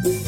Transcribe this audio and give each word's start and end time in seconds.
boom. 0.00 0.21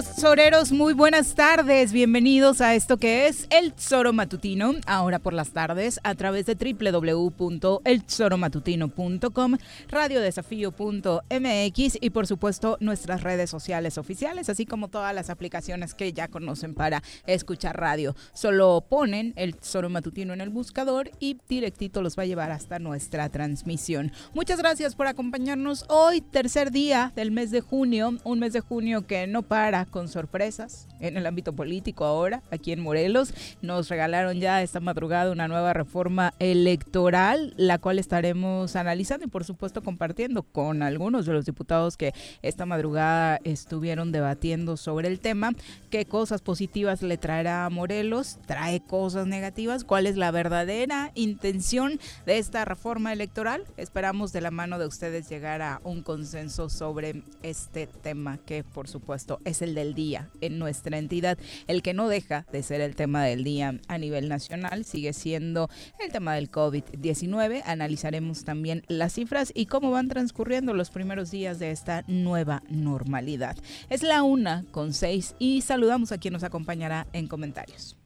Minas 0.00 0.09
soreros? 0.20 0.70
Muy 0.70 0.92
buenas 0.92 1.34
tardes. 1.34 1.92
Bienvenidos 1.92 2.60
a 2.60 2.74
esto 2.74 2.98
que 2.98 3.26
es 3.26 3.46
El 3.48 3.72
Zoro 3.78 4.12
Matutino, 4.12 4.74
ahora 4.86 5.18
por 5.18 5.32
las 5.32 5.52
tardes, 5.52 5.98
a 6.04 6.14
través 6.14 6.44
de 6.44 6.56
www.elzoromatutino.com, 6.56 9.56
radiodesafío.mx 9.88 11.98
y 12.02 12.10
por 12.10 12.26
supuesto 12.26 12.76
nuestras 12.80 13.22
redes 13.22 13.48
sociales 13.48 13.96
oficiales, 13.96 14.50
así 14.50 14.66
como 14.66 14.88
todas 14.88 15.14
las 15.14 15.30
aplicaciones 15.30 15.94
que 15.94 16.12
ya 16.12 16.28
conocen 16.28 16.74
para 16.74 17.02
escuchar 17.26 17.80
radio. 17.80 18.14
Solo 18.34 18.84
ponen 18.86 19.32
El 19.36 19.54
Zoro 19.54 19.88
Matutino 19.88 20.34
en 20.34 20.42
el 20.42 20.50
buscador 20.50 21.10
y 21.18 21.38
directito 21.48 22.02
los 22.02 22.18
va 22.18 22.24
a 22.24 22.26
llevar 22.26 22.50
hasta 22.50 22.78
nuestra 22.78 23.30
transmisión. 23.30 24.12
Muchas 24.34 24.58
gracias 24.58 24.94
por 24.94 25.06
acompañarnos 25.06 25.86
hoy, 25.88 26.20
tercer 26.20 26.72
día 26.72 27.10
del 27.16 27.30
mes 27.30 27.50
de 27.50 27.62
junio, 27.62 28.18
un 28.24 28.38
mes 28.38 28.52
de 28.52 28.60
junio 28.60 29.06
que 29.06 29.26
no 29.26 29.40
para 29.40 29.86
con 29.86 30.09
sorpresas 30.10 30.88
en 31.00 31.16
el 31.16 31.26
ámbito 31.26 31.52
político 31.52 32.04
ahora, 32.04 32.42
aquí 32.50 32.72
en 32.72 32.80
Morelos. 32.80 33.32
Nos 33.62 33.88
regalaron 33.88 34.38
ya 34.40 34.62
esta 34.62 34.80
madrugada 34.80 35.32
una 35.32 35.48
nueva 35.48 35.72
reforma 35.72 36.34
electoral, 36.38 37.54
la 37.56 37.78
cual 37.78 37.98
estaremos 37.98 38.76
analizando 38.76 39.26
y 39.26 39.28
por 39.28 39.44
supuesto 39.44 39.82
compartiendo 39.82 40.42
con 40.42 40.82
algunos 40.82 41.26
de 41.26 41.32
los 41.32 41.46
diputados 41.46 41.96
que 41.96 42.12
esta 42.42 42.66
madrugada 42.66 43.40
estuvieron 43.44 44.12
debatiendo 44.12 44.76
sobre 44.76 45.08
el 45.08 45.20
tema. 45.20 45.52
¿Qué 45.90 46.04
cosas 46.04 46.42
positivas 46.42 47.02
le 47.02 47.18
traerá 47.18 47.66
a 47.66 47.70
Morelos? 47.70 48.38
¿Trae 48.46 48.80
cosas 48.80 49.26
negativas? 49.26 49.84
¿Cuál 49.84 50.06
es 50.06 50.16
la 50.16 50.30
verdadera 50.30 51.12
intención 51.14 52.00
de 52.26 52.38
esta 52.38 52.64
reforma 52.64 53.12
electoral? 53.12 53.64
Esperamos 53.76 54.32
de 54.32 54.40
la 54.40 54.50
mano 54.50 54.78
de 54.78 54.86
ustedes 54.86 55.28
llegar 55.28 55.62
a 55.62 55.80
un 55.84 56.02
consenso 56.02 56.68
sobre 56.68 57.22
este 57.42 57.86
tema 57.86 58.38
que 58.38 58.64
por 58.64 58.88
supuesto 58.88 59.40
es 59.44 59.62
el 59.62 59.74
del 59.74 59.94
día 59.94 59.99
en 60.40 60.58
nuestra 60.58 60.98
entidad. 60.98 61.38
El 61.66 61.82
que 61.82 61.94
no 61.94 62.08
deja 62.08 62.46
de 62.52 62.62
ser 62.62 62.80
el 62.80 62.96
tema 62.96 63.24
del 63.24 63.44
día 63.44 63.78
a 63.88 63.98
nivel 63.98 64.28
nacional 64.28 64.84
sigue 64.84 65.12
siendo 65.12 65.68
el 65.98 66.10
tema 66.10 66.34
del 66.34 66.50
COVID-19. 66.50 67.62
Analizaremos 67.66 68.44
también 68.44 68.82
las 68.88 69.14
cifras 69.14 69.52
y 69.54 69.66
cómo 69.66 69.90
van 69.90 70.08
transcurriendo 70.08 70.72
los 70.72 70.90
primeros 70.90 71.30
días 71.30 71.58
de 71.58 71.70
esta 71.70 72.04
nueva 72.06 72.62
normalidad. 72.68 73.56
Es 73.90 74.02
la 74.02 74.22
una 74.22 74.64
con 74.70 74.94
seis 74.94 75.34
y 75.38 75.60
saludamos 75.60 76.12
a 76.12 76.18
quien 76.18 76.32
nos 76.32 76.44
acompañará 76.44 77.06
en 77.12 77.26
comentarios. 77.26 77.96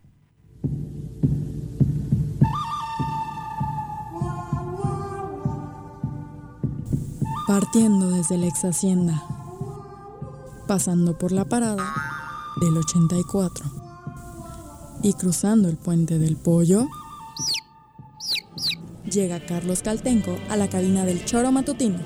Partiendo 7.47 8.11
desde 8.11 8.39
la 8.39 8.47
ex 8.47 8.65
hacienda 8.65 9.34
pasando 10.67 11.17
por 11.19 11.33
la 11.33 11.45
parada 11.45 11.85
del 12.61 12.77
84 12.77 13.65
y 15.03 15.13
cruzando 15.15 15.69
el 15.69 15.77
puente 15.77 16.19
del 16.19 16.37
pollo, 16.37 16.89
llega 19.11 19.45
Carlos 19.45 19.83
Caltenco 19.83 20.37
a 20.49 20.57
la 20.57 20.69
cabina 20.69 21.05
del 21.05 21.25
Choro 21.25 21.53
Matutino. 21.53 21.99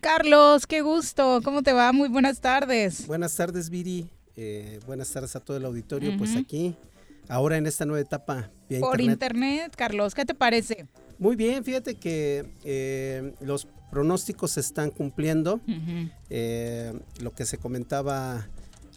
Carlos, 0.00 0.66
qué 0.66 0.82
gusto, 0.82 1.40
¿cómo 1.42 1.62
te 1.62 1.72
va? 1.72 1.92
Muy 1.92 2.08
buenas 2.08 2.40
tardes. 2.40 3.06
Buenas 3.06 3.34
tardes, 3.34 3.70
Viri. 3.70 4.10
Eh, 4.36 4.80
buenas 4.86 5.10
tardes 5.10 5.34
a 5.36 5.40
todo 5.40 5.56
el 5.56 5.64
auditorio. 5.64 6.16
Pues 6.18 6.36
aquí, 6.36 6.76
ahora 7.28 7.56
en 7.56 7.66
esta 7.66 7.84
nueva 7.84 8.00
etapa. 8.00 8.50
Por 8.80 9.00
internet. 9.00 9.74
Carlos, 9.76 10.14
¿qué 10.14 10.24
te 10.24 10.34
parece? 10.34 10.86
Muy 11.18 11.36
bien, 11.36 11.64
fíjate 11.64 11.94
que 11.94 12.44
eh, 12.64 13.34
los 13.40 13.66
pronósticos 13.90 14.52
se 14.52 14.60
están 14.60 14.90
cumpliendo. 14.90 15.60
Eh, 16.30 16.92
lo 17.20 17.34
que 17.34 17.44
se 17.44 17.58
comentaba 17.58 18.48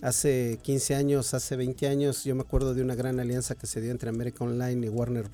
hace 0.01 0.57
15 0.61 0.95
años, 0.95 1.33
hace 1.33 1.55
20 1.55 1.87
años, 1.87 2.23
yo 2.23 2.35
me 2.35 2.41
acuerdo 2.41 2.73
de 2.73 2.81
una 2.81 2.95
gran 2.95 3.19
alianza 3.19 3.55
que 3.55 3.67
se 3.67 3.81
dio 3.81 3.91
entre 3.91 4.09
América 4.09 4.43
Online 4.43 4.87
y 4.87 4.89
Warner, 4.89 5.29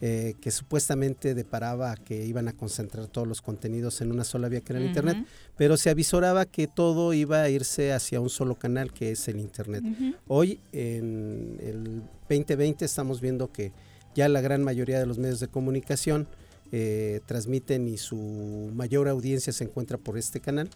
eh, 0.00 0.34
que 0.40 0.50
supuestamente 0.50 1.34
deparaba 1.34 1.96
que 1.96 2.24
iban 2.24 2.46
a 2.48 2.52
concentrar 2.52 3.06
todos 3.06 3.26
los 3.26 3.40
contenidos 3.42 4.00
en 4.00 4.12
una 4.12 4.22
sola 4.22 4.48
vía 4.48 4.60
que 4.60 4.72
era 4.72 4.80
el 4.80 4.86
Internet, 4.86 5.16
pero 5.56 5.76
se 5.76 5.90
avisoraba 5.90 6.44
que 6.44 6.66
todo 6.66 7.14
iba 7.14 7.42
a 7.42 7.48
irse 7.48 7.92
hacia 7.92 8.20
un 8.20 8.30
solo 8.30 8.56
canal 8.56 8.92
que 8.92 9.12
es 9.12 9.26
el 9.28 9.40
Internet. 9.40 9.82
Hoy, 10.26 10.60
en 10.72 11.58
el 11.60 12.02
2020, 12.28 12.84
estamos 12.84 13.20
viendo 13.20 13.50
que 13.50 13.72
ya 14.14 14.28
la 14.28 14.40
gran 14.40 14.62
mayoría 14.62 14.98
de 14.98 15.06
los 15.06 15.18
medios 15.18 15.40
de 15.40 15.48
comunicación 15.48 16.26
eh, 16.72 17.20
transmiten 17.26 17.86
y 17.88 17.98
su 17.98 18.70
mayor 18.74 19.08
audiencia 19.08 19.52
se 19.52 19.64
encuentra 19.64 19.98
por 19.98 20.18
este 20.18 20.40
canal. 20.40 20.68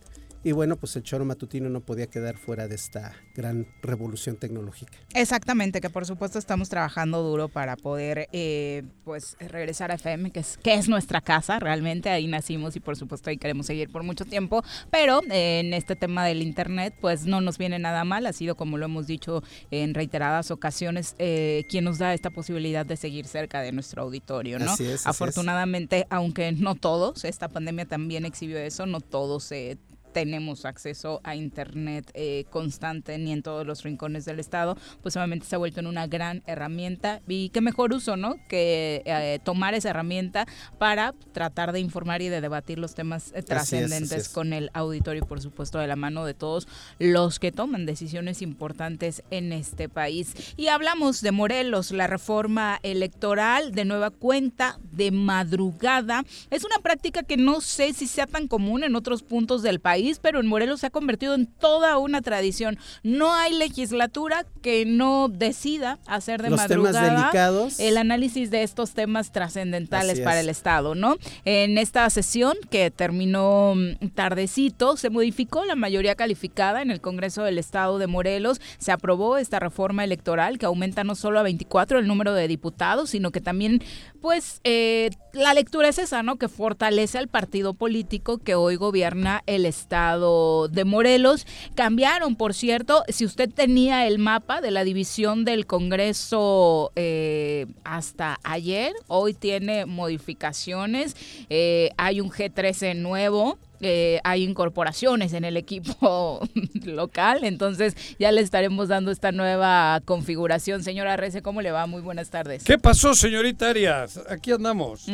Y 0.48 0.52
bueno, 0.52 0.76
pues 0.76 0.96
el 0.96 1.02
choro 1.02 1.26
matutino 1.26 1.68
no 1.68 1.80
podía 1.80 2.06
quedar 2.06 2.38
fuera 2.38 2.68
de 2.68 2.74
esta 2.74 3.12
gran 3.34 3.66
revolución 3.82 4.36
tecnológica. 4.36 4.96
Exactamente, 5.12 5.82
que 5.82 5.90
por 5.90 6.06
supuesto 6.06 6.38
estamos 6.38 6.70
trabajando 6.70 7.22
duro 7.22 7.50
para 7.50 7.76
poder 7.76 8.30
eh, 8.32 8.82
pues 9.04 9.36
regresar 9.40 9.90
a 9.90 9.96
FM, 9.96 10.30
que 10.30 10.40
es, 10.40 10.56
que 10.56 10.72
es 10.72 10.88
nuestra 10.88 11.20
casa, 11.20 11.58
realmente 11.58 12.08
ahí 12.08 12.26
nacimos 12.28 12.76
y 12.76 12.80
por 12.80 12.96
supuesto 12.96 13.28
ahí 13.28 13.36
queremos 13.36 13.66
seguir 13.66 13.92
por 13.92 14.04
mucho 14.04 14.24
tiempo, 14.24 14.64
pero 14.90 15.20
eh, 15.30 15.60
en 15.60 15.74
este 15.74 15.96
tema 15.96 16.24
del 16.24 16.40
Internet 16.40 16.94
pues 16.98 17.26
no 17.26 17.42
nos 17.42 17.58
viene 17.58 17.78
nada 17.78 18.04
mal, 18.04 18.24
ha 18.24 18.32
sido 18.32 18.56
como 18.56 18.78
lo 18.78 18.86
hemos 18.86 19.06
dicho 19.06 19.42
en 19.70 19.92
reiteradas 19.92 20.50
ocasiones, 20.50 21.14
eh, 21.18 21.64
quien 21.68 21.84
nos 21.84 21.98
da 21.98 22.14
esta 22.14 22.30
posibilidad 22.30 22.86
de 22.86 22.96
seguir 22.96 23.26
cerca 23.26 23.60
de 23.60 23.72
nuestro 23.72 24.00
auditorio, 24.00 24.58
¿no? 24.58 24.74
Afortunadamente, 25.04 26.06
aunque 26.08 26.52
no 26.52 26.74
todos, 26.74 27.26
esta 27.26 27.50
pandemia 27.50 27.84
también 27.84 28.24
exhibió 28.24 28.56
eso, 28.56 28.86
no 28.86 29.02
todos 29.02 29.44
se 29.44 29.76
tenemos 30.18 30.64
acceso 30.64 31.20
a 31.22 31.36
Internet 31.36 32.10
eh, 32.14 32.44
constante 32.50 33.16
ni 33.18 33.30
en 33.30 33.44
todos 33.44 33.64
los 33.64 33.84
rincones 33.84 34.24
del 34.24 34.40
Estado, 34.40 34.76
pues 35.00 35.14
obviamente 35.14 35.46
se 35.46 35.54
ha 35.54 35.58
vuelto 35.58 35.78
en 35.78 35.86
una 35.86 36.08
gran 36.08 36.42
herramienta 36.48 37.20
y 37.28 37.50
qué 37.50 37.60
mejor 37.60 37.92
uso, 37.92 38.16
¿no? 38.16 38.34
Que 38.48 39.02
eh, 39.04 39.38
tomar 39.44 39.74
esa 39.74 39.90
herramienta 39.90 40.44
para 40.76 41.14
tratar 41.30 41.70
de 41.70 41.78
informar 41.78 42.20
y 42.20 42.28
de 42.30 42.40
debatir 42.40 42.80
los 42.80 42.96
temas 42.96 43.30
eh, 43.32 43.44
trascendentes 43.44 44.28
con 44.28 44.52
el 44.52 44.70
auditorio 44.74 45.22
y 45.22 45.24
por 45.24 45.40
supuesto 45.40 45.78
de 45.78 45.86
la 45.86 45.94
mano 45.94 46.24
de 46.24 46.34
todos 46.34 46.66
los 46.98 47.38
que 47.38 47.52
toman 47.52 47.86
decisiones 47.86 48.42
importantes 48.42 49.22
en 49.30 49.52
este 49.52 49.88
país. 49.88 50.34
Y 50.56 50.66
hablamos 50.66 51.20
de 51.20 51.30
Morelos, 51.30 51.92
la 51.92 52.08
reforma 52.08 52.80
electoral 52.82 53.70
de 53.70 53.84
nueva 53.84 54.10
cuenta 54.10 54.80
de 54.90 55.12
madrugada. 55.12 56.24
Es 56.50 56.64
una 56.64 56.78
práctica 56.78 57.22
que 57.22 57.36
no 57.36 57.60
sé 57.60 57.92
si 57.92 58.08
sea 58.08 58.26
tan 58.26 58.48
común 58.48 58.82
en 58.82 58.96
otros 58.96 59.22
puntos 59.22 59.62
del 59.62 59.78
país 59.78 60.07
país, 60.08 60.18
pero 60.20 60.40
en 60.40 60.46
Morelos 60.46 60.80
se 60.80 60.86
ha 60.86 60.90
convertido 60.90 61.34
en 61.34 61.46
toda 61.46 61.98
una 61.98 62.22
tradición. 62.22 62.78
No 63.02 63.34
hay 63.34 63.52
legislatura 63.54 64.46
que 64.62 64.86
no 64.86 65.28
decida 65.28 65.98
hacer 66.06 66.42
de 66.42 66.50
Los 66.50 66.66
temas 66.66 66.92
madrugada 66.92 67.20
delicados. 67.20 67.80
el 67.80 67.96
análisis 67.96 68.50
de 68.50 68.62
estos 68.62 68.92
temas 68.92 69.32
trascendentales 69.32 70.20
para 70.20 70.40
el 70.40 70.48
Estado, 70.48 70.94
¿no? 70.94 71.16
En 71.44 71.78
esta 71.78 72.08
sesión 72.10 72.54
que 72.70 72.90
terminó 72.90 73.74
mm, 73.74 74.08
tardecito, 74.14 74.96
se 74.96 75.10
modificó 75.10 75.64
la 75.64 75.76
mayoría 75.76 76.14
calificada 76.14 76.82
en 76.82 76.90
el 76.90 77.00
Congreso 77.00 77.42
del 77.42 77.58
Estado 77.58 77.98
de 77.98 78.06
Morelos. 78.06 78.60
Se 78.78 78.92
aprobó 78.92 79.36
esta 79.36 79.58
reforma 79.58 80.04
electoral 80.04 80.58
que 80.58 80.66
aumenta 80.66 81.04
no 81.04 81.14
solo 81.14 81.38
a 81.38 81.42
24 81.42 81.98
el 81.98 82.06
número 82.06 82.32
de 82.32 82.48
diputados, 82.48 83.10
sino 83.10 83.30
que 83.30 83.40
también, 83.40 83.82
pues, 84.20 84.60
eh, 84.64 85.10
la 85.32 85.54
lectura 85.54 85.88
es 85.88 85.98
esa, 85.98 86.22
¿no? 86.22 86.36
Que 86.36 86.48
fortalece 86.48 87.18
al 87.18 87.28
partido 87.28 87.74
político 87.74 88.38
que 88.38 88.54
hoy 88.54 88.76
gobierna 88.76 89.42
el 89.46 89.66
Estado 89.66 89.87
de 89.88 90.84
Morelos. 90.84 91.46
Cambiaron, 91.74 92.36
por 92.36 92.52
cierto, 92.54 93.04
si 93.08 93.24
usted 93.24 93.48
tenía 93.50 94.06
el 94.06 94.18
mapa 94.18 94.60
de 94.60 94.70
la 94.70 94.84
división 94.84 95.44
del 95.44 95.66
Congreso 95.66 96.92
eh, 96.94 97.66
hasta 97.84 98.38
ayer, 98.42 98.92
hoy 99.06 99.32
tiene 99.34 99.86
modificaciones. 99.86 101.16
Eh, 101.48 101.90
hay 101.96 102.20
un 102.20 102.30
G13 102.30 102.96
nuevo. 102.96 103.58
eh, 103.80 104.18
hay 104.24 104.42
incorporaciones 104.42 105.32
en 105.34 105.44
el 105.44 105.56
equipo 105.56 106.40
local, 106.84 107.44
entonces 107.44 107.94
ya 108.18 108.32
le 108.32 108.40
estaremos 108.40 108.88
dando 108.88 109.12
esta 109.12 109.30
nueva 109.30 110.00
configuración. 110.04 110.82
Señora 110.82 111.16
Rece, 111.16 111.42
¿cómo 111.42 111.62
le 111.62 111.70
va? 111.70 111.86
Muy 111.86 112.02
buenas 112.02 112.28
tardes. 112.28 112.64
¿Qué 112.64 112.76
pasó, 112.76 113.14
señorita 113.14 113.70
Arias? 113.70 114.20
Aquí 114.28 114.50
andamos. 114.50 115.06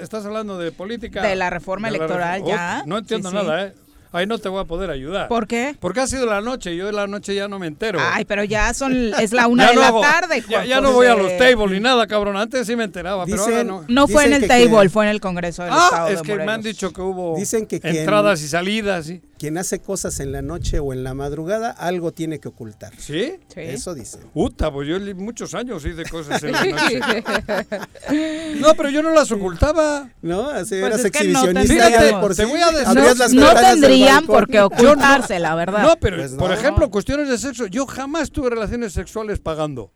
¿Estás 0.00 0.24
hablando 0.24 0.56
de 0.56 0.72
política? 0.72 1.20
De 1.22 1.36
la 1.36 1.50
reforma 1.50 1.88
De 1.90 1.98
la 1.98 2.04
electoral, 2.04 2.42
ya. 2.46 2.80
Oh, 2.82 2.88
no 2.88 2.98
entiendo 2.98 3.30
Sí, 3.30 3.36
sí. 3.38 3.42
nada, 3.44 3.66
¿eh? 3.66 3.74
Ahí 4.12 4.26
no 4.26 4.38
te 4.38 4.48
voy 4.48 4.60
a 4.60 4.64
poder 4.64 4.90
ayudar. 4.90 5.28
¿Por 5.28 5.46
qué? 5.46 5.76
Porque 5.80 6.00
ha 6.00 6.06
sido 6.06 6.26
la 6.26 6.40
noche 6.40 6.72
y 6.72 6.76
yo 6.78 6.86
de 6.86 6.92
la 6.92 7.06
noche 7.06 7.34
ya 7.34 7.48
no 7.48 7.58
me 7.58 7.66
entero. 7.66 7.98
Ay, 8.02 8.24
pero 8.24 8.44
ya 8.44 8.72
son 8.74 9.12
es 9.14 9.32
la 9.32 9.46
una 9.48 9.68
de 9.68 9.74
no 9.74 9.80
la 9.82 9.88
hago- 9.88 10.00
tarde. 10.00 10.40
Ya, 10.42 10.46
Juan 10.58 10.66
ya 10.68 10.80
no 10.80 10.92
voy 10.92 11.06
a 11.06 11.14
los 11.14 11.36
tables 11.36 11.70
ni 11.70 11.80
nada, 11.80 12.06
cabrón. 12.06 12.36
Antes 12.36 12.66
sí 12.66 12.76
me 12.76 12.84
enteraba, 12.84 13.24
pero 13.26 13.42
ahora 13.42 13.64
no. 13.64 13.84
No 13.88 14.08
fue 14.08 14.24
en 14.24 14.32
el 14.34 14.40
que 14.42 14.48
table, 14.48 14.68
quien- 14.70 14.90
fue 14.90 15.04
en 15.04 15.10
el 15.10 15.20
Congreso 15.20 15.62
del 15.64 15.72
Ah, 15.74 15.88
Estado 15.90 16.08
es 16.08 16.22
de 16.22 16.22
que 16.22 16.36
me 16.36 16.52
han 16.52 16.62
dicho 16.62 16.92
que 16.92 17.00
hubo 17.00 17.36
Dicen 17.36 17.66
que 17.66 17.80
quien- 17.80 17.96
entradas 17.96 18.40
y 18.42 18.48
salidas. 18.48 19.06
¿sí? 19.06 19.20
Quien 19.38 19.58
hace 19.58 19.80
cosas 19.80 20.18
en 20.20 20.32
la 20.32 20.40
noche 20.40 20.78
o 20.78 20.94
en 20.94 21.04
la 21.04 21.12
madrugada, 21.12 21.70
algo 21.70 22.10
tiene 22.12 22.38
que 22.40 22.48
ocultar. 22.48 22.92
¿Sí? 22.96 23.34
Sí. 23.52 23.60
Eso 23.60 23.94
dicen. 23.94 24.22
Puta, 24.32 24.72
pues 24.72 24.88
yo 24.88 24.98
muchos 25.16 25.54
años 25.54 25.84
hice 25.84 26.04
cosas 26.08 26.42
en 26.42 26.52
la 26.52 26.64
noche. 26.64 27.00
No, 28.60 28.74
pero 28.74 28.88
yo 28.90 29.02
no 29.02 29.10
las 29.10 29.30
ocultaba. 29.32 30.08
¿No? 30.22 30.48
Así 30.48 30.70
Pues 30.80 30.82
eras 30.84 31.04
es 31.04 31.10
que 31.10 31.24
no 31.28 31.44
exhibicionista 31.44 32.20
por 32.20 32.34
Te 32.34 32.44
voy 32.44 32.60
a 32.60 32.70
decir- 32.70 32.94
no, 32.94 33.14
las 33.14 33.32
no 33.32 33.54
del 33.54 33.80
tendrían 34.06 34.26
por 34.26 34.46
qué 34.48 34.60
ocultarse, 34.60 35.38
la 35.38 35.54
verdad. 35.54 35.82
No, 35.82 35.96
pero 36.00 36.16
Pues 36.16 36.32
por 36.32 36.48
no. 36.50 36.54
ejemplo, 36.54 36.90
cuestiones 36.90 37.28
de 37.28 37.38
sexo, 37.38 37.66
yo 37.66 37.86
jamás 37.86 38.30
tuve 38.30 38.50
relaciones 38.50 38.92
sexuales 38.92 39.38
pagando. 39.38 39.92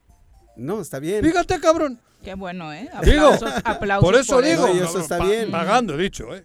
No, 0.57 0.81
está 0.81 0.99
bien. 0.99 1.25
Fíjate, 1.25 1.59
cabrón. 1.61 1.99
Qué 2.23 2.35
bueno, 2.35 2.71
¿eh? 2.71 2.87
Digo, 3.03 3.29
Aplausos, 3.29 3.53
aplausos 3.65 4.05
por 4.05 4.15
eso 4.15 4.43
digo, 4.43 4.67
eso. 4.67 4.77
Y 4.77 4.81
eso 4.81 5.01
está 5.01 5.25
bien. 5.25 5.51
pagando, 5.51 5.95
he 5.95 6.03
dicho, 6.03 6.35
¿eh? 6.37 6.43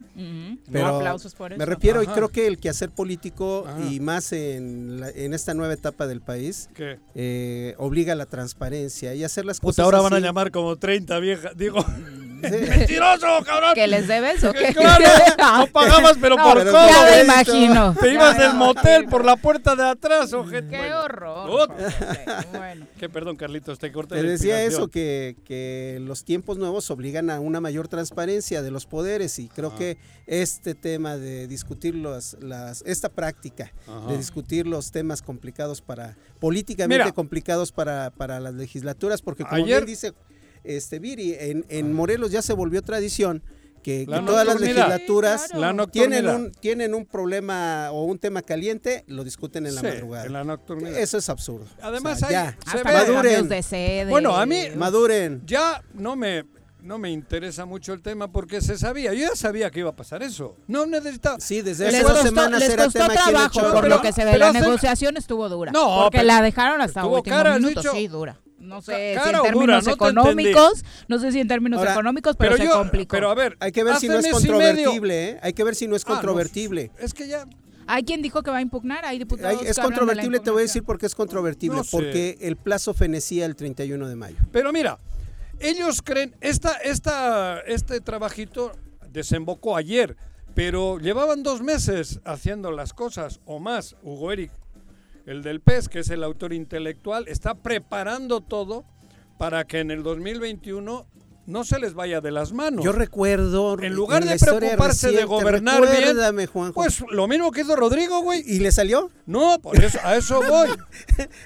Pero 0.72 0.88
aplausos 0.96 1.36
por 1.36 1.52
eso. 1.52 1.60
Me 1.60 1.66
refiero 1.66 2.02
y 2.02 2.08
creo 2.08 2.30
que 2.30 2.48
el 2.48 2.58
quehacer 2.60 2.92
político 2.92 3.66
Ajá. 3.68 3.78
y 3.92 4.00
más 4.00 4.32
en, 4.32 5.02
la- 5.02 5.10
en 5.10 5.34
esta 5.34 5.54
nueva 5.54 5.74
etapa 5.74 6.08
del 6.08 6.22
país 6.22 6.70
¿Qué? 6.74 6.98
eh, 7.14 7.76
obliga 7.78 8.14
a 8.14 8.16
la 8.16 8.26
transparencia 8.26 9.14
y 9.16 9.26
hacer 9.26 9.44
las 9.44 9.60
cosas 9.60 9.76
Puta, 9.76 9.84
ahora 9.84 10.00
van 10.00 10.14
a 10.14 10.20
llamar 10.22 10.50
como 10.52 10.78
30 10.78 11.20
viejas. 11.20 11.58
Digo, 11.58 11.84
Sí. 12.42 12.70
¡mentiroso, 12.70 13.28
cabrón! 13.46 13.74
¿Que 13.76 13.88
les 13.88 14.08
debes 14.08 14.44
o 14.44 14.52
qué? 14.54 14.74
Claro, 14.74 15.06
no 15.60 15.68
pagabas, 15.68 16.18
pero 16.20 16.36
No, 16.38 16.44
por 16.48 16.58
pero 16.58 16.72
codo. 16.72 16.88
Ya 16.88 17.06
me 17.12 17.22
imagino. 17.24 17.96
Te 18.00 18.14
ibas 18.14 18.38
del 18.38 18.54
motel 18.54 19.06
por 19.06 19.24
la 19.26 19.36
puerta 19.36 19.76
de 19.76 19.84
atrás, 19.84 20.32
ojete. 20.34 20.68
Qué 20.70 20.78
Bueno. 20.78 21.00
horror. 21.02 21.70
Bueno. 22.52 22.86
Que 23.00 23.10
perdón, 23.10 23.36
Carlitos, 23.36 23.78
te 23.78 23.92
corté 23.92 24.16
Te 24.16 24.24
decía 24.24 24.64
eso, 24.64 24.88
que, 24.88 25.36
que 25.46 25.98
los 26.02 26.24
tiempos 26.24 26.58
nuevos 26.58 26.90
obligan 26.92 27.30
a 27.30 27.40
una 27.42 27.60
mayor 27.60 27.88
transparencia 27.90 28.62
de 28.62 28.72
los 28.72 28.86
poderes 28.86 29.38
y 29.40 29.48
creo 29.50 29.72
Ah. 29.74 29.78
que 29.78 29.98
este 30.28 30.76
tema 30.76 31.18
de 31.18 31.48
discutir 31.48 31.96
las, 31.96 32.38
las, 32.42 32.84
esta 32.86 33.10
práctica 33.10 33.72
Ajá. 33.88 34.08
de 34.12 34.18
discutir 34.18 34.66
los 34.66 34.92
temas 34.92 35.22
complicados 35.22 35.82
para, 35.82 36.16
políticamente 36.40 37.04
Mira. 37.04 37.14
complicados 37.14 37.72
para, 37.72 38.12
para 38.12 38.40
las 38.40 38.54
legislaturas, 38.54 39.22
porque 39.22 39.44
como 39.44 39.56
Ayer- 39.56 39.66
bien 39.84 39.86
dice 39.86 40.14
este 40.68 41.00
Viri, 41.00 41.36
en, 41.40 41.66
en 41.70 41.94
Morelos 41.94 42.32
ya 42.32 42.42
se 42.42 42.54
volvió 42.54 42.82
tradición 42.82 43.44
que, 43.84 44.06
La 44.08 44.20
que 44.22 44.26
todas 44.26 44.48
las 44.48 44.60
legislaturas 44.60 45.42
Sí, 45.44 45.48
claro. 45.50 45.62
La 45.62 45.74
nocturnidad. 45.74 46.10
tienen 46.22 46.36
un, 46.36 46.52
tienen 46.52 46.94
un 46.96 47.06
problema 47.06 47.92
o 47.92 48.06
un 48.06 48.18
tema 48.18 48.42
caliente, 48.42 49.04
lo 49.08 49.24
discuten 49.24 49.68
en 49.68 49.76
la 49.76 49.82
Sí, 49.82 49.88
madrugada. 49.88 50.26
en 50.26 50.34
la 50.34 50.44
nocturnidad. 50.44 50.98
Eso 51.00 51.18
es 51.20 51.30
absurdo. 51.30 51.68
Además, 51.82 52.24
O 52.24 52.28
sea, 52.28 52.28
hay- 52.28 52.56
ya, 52.56 52.58
se 52.80 52.84
Maduren. 52.84 53.48
de 53.48 53.62
sede. 53.64 54.10
Bueno, 54.10 54.36
a 54.36 54.46
mí- 54.48 54.70
maduren. 54.76 55.44
Ya 55.46 55.84
no 55.94 56.16
me, 56.16 56.46
no 56.82 56.98
me 56.98 57.12
interesa 57.12 57.66
mucho 57.66 57.94
el 57.94 58.02
tema 58.02 58.32
porque 58.32 58.60
se 58.60 58.76
sabía. 58.78 59.14
Yo 59.14 59.20
ya 59.30 59.36
sabía 59.36 59.70
que 59.70 59.82
iba 59.82 59.92
a 59.92 59.96
pasar 59.96 60.24
eso. 60.24 60.56
No 60.68 60.88
necesitaba. 60.88 61.40
Sí, 61.40 61.62
desde 61.62 61.88
hace 61.88 62.02
dos 62.02 62.22
semanas 62.24 62.60
les 62.62 62.70
era 62.72 62.86
costó 62.86 63.00
tema 63.00 63.14
el 63.14 63.20
trabajo, 63.20 63.60
por 63.72 63.82
pero- 63.84 63.96
lo 63.98 64.02
que 64.02 64.12
se 64.14 64.26
ve. 64.26 64.36
La 64.40 64.50
hace- 64.50 64.62
negociación 64.62 65.16
estuvo 65.18 65.48
dura. 65.48 65.72
No, 65.72 66.00
porque 66.06 66.18
pero- 66.20 66.28
la 66.28 66.42
dejaron 66.42 66.82
hasta 66.82 67.02
estuvo 67.02 67.18
último 67.18 67.36
cara, 67.36 67.54
minuto. 67.60 67.82
dicho. 67.82 67.94
Sí, 67.94 68.08
dura. 68.08 68.40
No 68.66 68.82
sé 68.82 68.94
si 69.24 69.30
en 69.30 69.44
términos 69.44 69.54
dura, 69.54 69.76
no 69.78 69.84
te 69.84 69.92
económicos, 69.92 70.84
no 71.08 71.20
sé 71.20 71.32
si 71.32 71.40
en 71.40 71.48
términos 71.48 71.80
Ahora, 71.80 71.94
económicos, 71.94 72.36
pero, 72.38 72.52
Pero 72.56 72.64
se 72.64 72.70
yo, 72.70 72.78
complicó. 72.80 73.12
pero 73.16 73.30
a 73.30 73.36
ver, 73.36 73.56
Hay 73.60 73.72
que 73.72 73.84
ver 73.84 73.96
si 73.98 74.08
no 74.08 74.18
es 74.20 74.28
controvertible, 74.30 75.30
¿eh? 75.30 75.40
Hay 75.42 75.54
que 75.54 75.64
ver 75.64 75.76
si 75.76 75.88
no 75.88 75.96
es 75.96 76.04
Ah, 76.06 76.10
no, 76.10 76.16
controvertible. 76.16 76.92
es 77.00 77.14
que 77.14 77.28
ya 77.28 77.46
Hay 77.88 78.04
quien 78.04 78.22
dijo 78.24 78.42
que 78.42 78.50
va 78.50 78.58
a 78.58 78.62
impugnar, 78.62 79.06
hay 79.06 79.20
diputados 79.20 79.60
Hay- 79.60 79.64
que 79.66 79.70
es 79.72 79.78
controvertible, 79.80 80.40
te 80.40 80.50
voy 80.50 80.62
a 80.62 80.64
decir 80.64 80.84
por 80.84 80.98
qué 80.98 81.06
es 81.06 81.14
controvertible. 81.14 81.78
No 81.78 81.84
sé. 81.84 81.92
Porque 81.92 82.38
el 82.42 82.56
plazo 82.56 82.94
fenecía 82.96 83.46
el 83.46 83.56
31 83.56 84.08
de 84.10 84.16
mayo. 84.16 84.38
Pero 84.52 84.72
mira, 84.74 84.98
ellos 85.60 86.02
creen, 86.02 86.36
esta, 86.42 86.72
esta, 86.78 87.60
este 87.62 88.02
trabajito 88.02 88.72
desembocó 89.12 89.78
ayer, 89.78 90.18
pero 90.56 90.98
llevaban 90.98 91.44
dos 91.44 91.62
meses 91.62 92.20
haciendo 92.26 92.72
las 92.72 92.92
cosas 92.94 93.40
o 93.46 93.60
más. 93.60 93.96
Hugo 94.02 94.32
Eric, 94.32 94.52
el 95.26 95.42
del 95.44 95.60
PES, 95.62 95.90
que 95.90 96.00
es 96.00 96.10
el 96.10 96.24
autor 96.24 96.54
intelectual, 96.54 97.28
está 97.28 97.56
preparando 97.56 98.42
todo 98.42 98.86
para 99.38 99.66
que 99.66 99.80
en 99.80 99.92
el 99.92 100.04
2021 100.04 101.08
no 101.48 101.64
se 101.64 101.78
les 101.78 101.94
vaya 101.94 102.22
de 102.22 102.32
las 102.32 102.54
manos. 102.54 102.84
Yo 102.84 102.92
recuerdo. 102.92 103.78
En 103.80 103.94
lugar 103.94 104.26
de 104.26 104.36
preocuparse 104.36 105.12
de 105.12 105.26
gobernar 105.26 105.80
bien, 105.82 106.48
Juanjo. 106.48 106.74
Pues 106.74 107.04
lo 107.12 107.28
mismo 107.28 107.52
que 107.52 107.62
hizo 107.62 107.76
Rodrigo, 107.76 108.22
güey. 108.22 108.42
¿Y 108.48 108.58
le 108.60 108.72
salió? 108.72 109.12
No, 109.28 109.60
por 109.60 109.78
eso, 109.84 110.00
a 110.04 110.16
eso 110.16 110.42
voy. 110.42 110.70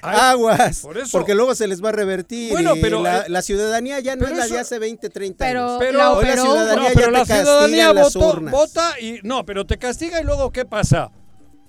A- 0.00 0.30
Aguas. 0.30 0.80
por 0.80 0.96
eso. 0.96 1.10
Porque 1.18 1.34
luego 1.34 1.54
se 1.54 1.66
les 1.66 1.84
va 1.84 1.90
a 1.90 1.92
revertir. 1.92 2.50
Bueno, 2.50 2.76
y 2.76 2.80
pero, 2.80 3.02
la, 3.02 3.22
eh, 3.22 3.24
la 3.28 3.42
ciudadanía 3.42 4.00
ya 4.00 4.16
no 4.16 4.24
es 4.24 4.30
la 4.32 4.44
de 4.44 4.50
eso- 4.52 4.58
hace 4.60 4.78
20, 4.78 5.10
30 5.10 5.44
Pero, 5.44 5.60
años. 5.66 5.76
Pero- 5.80 5.98
la 5.98 6.12
Hoy 6.12 6.24
la 6.24 6.30
operó, 6.32 6.42
ciudadanía 6.44 6.76
No, 6.82 6.88
ya 6.88 6.94
pero 6.94 7.06
te 7.06 7.12
la 7.12 7.18
castiga 7.18 7.42
ciudadanía 7.42 7.90
en 7.90 7.94
las 7.96 8.14
votó, 8.14 8.28
urnas. 8.30 8.52
vota 8.52 9.00
y 9.00 9.18
no, 9.22 9.44
pero 9.44 9.66
te 9.66 9.76
castiga 9.76 10.18
y 10.20 10.24
luego 10.24 10.50
¿qué 10.50 10.64
pasa? 10.64 11.10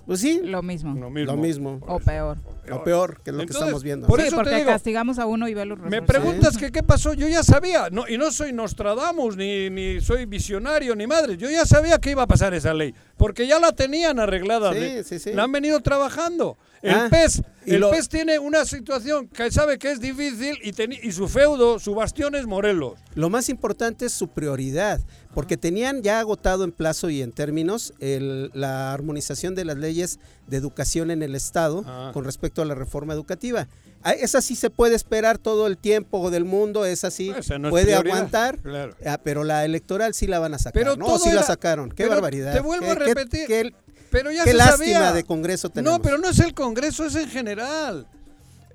Pues 0.06 0.20
sí, 0.20 0.40
lo 0.44 0.62
mismo, 0.62 0.94
Lo 0.98 1.10
mismo. 1.10 1.32
lo 1.32 1.38
mismo. 1.40 1.80
o 1.86 2.00
peor. 2.00 2.38
O 2.72 2.82
peor, 2.82 3.20
que 3.22 3.30
es 3.30 3.36
lo 3.36 3.44
que 3.46 3.52
estamos 3.52 3.82
viendo. 3.82 4.06
por 4.06 4.20
sí, 4.20 4.26
eso 4.26 4.36
te 4.36 4.42
porque 4.42 4.56
digo, 4.56 4.68
castigamos 4.70 5.18
a 5.18 5.26
uno 5.26 5.48
y 5.48 5.54
ve 5.54 5.64
los 5.64 5.78
Me 5.78 5.84
resultados. 6.00 6.06
preguntas 6.24 6.56
que 6.58 6.72
qué 6.72 6.82
pasó, 6.82 7.12
yo 7.14 7.28
ya 7.28 7.42
sabía, 7.42 7.88
no, 7.90 8.04
y 8.08 8.18
no 8.18 8.30
soy 8.32 8.52
Nostradamus, 8.52 9.36
ni, 9.36 9.70
ni 9.70 10.00
soy 10.00 10.26
visionario, 10.26 10.94
ni 10.96 11.06
madre, 11.06 11.36
yo 11.36 11.48
ya 11.50 11.64
sabía 11.64 11.98
que 11.98 12.10
iba 12.10 12.22
a 12.22 12.26
pasar 12.26 12.52
esa 12.54 12.74
ley, 12.74 12.94
porque 13.16 13.46
ya 13.46 13.58
la 13.60 13.72
tenían 13.72 14.18
arreglada, 14.18 14.72
Sí, 14.72 14.78
de- 14.78 15.04
sí, 15.04 15.18
sí. 15.18 15.32
la 15.32 15.44
han 15.44 15.52
venido 15.52 15.80
trabajando. 15.80 16.58
El 16.82 16.94
Ah, 16.94 17.06
PES, 17.08 17.42
y 17.64 17.74
el 17.74 17.80
lo- 17.80 17.90
PES 17.90 18.08
tiene 18.08 18.38
una 18.40 18.64
situación 18.64 19.28
que 19.28 19.50
sabe 19.52 19.78
que 19.78 19.92
es 19.92 20.00
difícil 20.00 20.58
y, 20.64 20.72
teni- 20.72 20.98
y 21.00 21.12
su 21.12 21.28
feudo, 21.28 21.78
su 21.78 21.94
bastión 21.94 22.34
es 22.34 22.44
Morelos. 22.46 22.98
Lo 23.14 23.30
más 23.30 23.48
importante 23.48 24.06
es 24.06 24.12
su 24.12 24.28
prioridad, 24.28 25.00
porque 25.32 25.56
tenían 25.56 26.02
ya 26.02 26.18
agotado 26.18 26.64
en 26.64 26.72
plazo 26.72 27.08
y 27.08 27.22
en 27.22 27.30
términos 27.30 27.94
el- 28.00 28.50
la 28.52 28.92
armonización 28.92 29.54
de 29.54 29.64
las 29.64 29.76
leyes 29.76 30.18
de 30.48 30.56
educación 30.56 31.12
en 31.12 31.22
el 31.22 31.36
Estado 31.36 31.84
Ah. 31.86 32.10
con 32.12 32.24
respecto 32.24 32.62
a 32.62 32.64
la 32.64 32.74
reforma 32.74 33.14
educativa. 33.14 33.68
Ah, 34.02 34.12
Esa 34.14 34.42
sí 34.42 34.56
se 34.56 34.68
puede 34.68 34.96
esperar 34.96 35.38
todo 35.38 35.68
el 35.68 35.78
tiempo 35.78 36.32
del 36.32 36.44
mundo, 36.44 36.84
esa 36.84 37.12
sí 37.12 37.30
Esa 37.38 37.60
no 37.60 37.68
es 37.68 37.70
puede 37.70 37.94
aguantar, 37.94 38.58
claro. 38.58 38.96
ah, 39.06 39.20
pero 39.22 39.44
la 39.44 39.64
electoral 39.64 40.14
sí 40.14 40.26
la 40.26 40.40
van 40.40 40.54
a 40.54 40.58
sacar. 40.58 40.72
Pero 40.82 40.96
no, 40.96 41.16
sí 41.20 41.30
la 41.30 41.44
sacaron, 41.44 41.90
qué 41.92 42.08
barbaridad. 42.08 42.52
te 42.52 42.58
vuelvo 42.60 42.86
Qué- 42.86 42.90
a 42.90 42.96
qué- 42.96 43.04
repetir, 43.04 43.46
Qué, 43.46 43.72
Pero 44.12 44.30
ya 44.30 44.44
qué 44.44 44.50
se 44.52 44.56
lástima 44.56 44.76
sabía. 45.00 45.12
de 45.12 45.24
Congreso 45.24 45.68
tenemos. 45.70 45.98
No, 45.98 46.02
pero 46.02 46.18
no 46.18 46.28
es 46.28 46.38
el 46.38 46.54
Congreso, 46.54 47.04
es 47.04 47.16
en 47.16 47.28
general. 47.28 48.06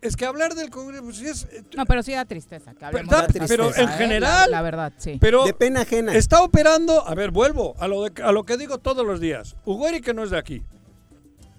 Es 0.01 0.15
que 0.15 0.25
hablar 0.25 0.53
del 0.53 0.69
Congreso, 0.69 1.03
pues, 1.03 1.15
sí 1.17 1.27
es... 1.27 1.47
No, 1.75 1.85
pero 1.85 2.03
sí 2.03 2.11
da 2.11 2.25
tristeza. 2.25 2.73
Que 2.75 2.85
hablemos 2.85 3.09
da 3.11 3.21
de 3.23 3.27
tristeza, 3.33 3.63
cosas, 3.63 3.77
en 3.79 3.89
¿eh? 3.89 3.93
general. 3.97 4.51
La, 4.51 4.57
la 4.57 4.61
verdad, 4.61 4.93
sí. 4.97 5.17
Pero 5.19 5.45
De 5.45 5.53
pena 5.55 5.81
ajena. 5.81 6.13
está 6.13 6.43
operando, 6.43 7.07
a 7.07 7.15
ver, 7.15 7.31
vuelvo 7.31 7.75
a 7.79 7.87
lo, 7.87 8.03
de- 8.03 8.21
a 8.23 8.31
lo 8.31 8.43
que 8.43 8.57
digo 8.57 8.77
todos 8.77 9.05
los 9.05 9.19
días. 9.19 9.55
Hugo 9.65 9.87
Eric 9.87 10.03
que 10.05 10.13
no 10.13 10.23
es 10.23 10.29
de 10.29 10.37
aquí. 10.37 10.61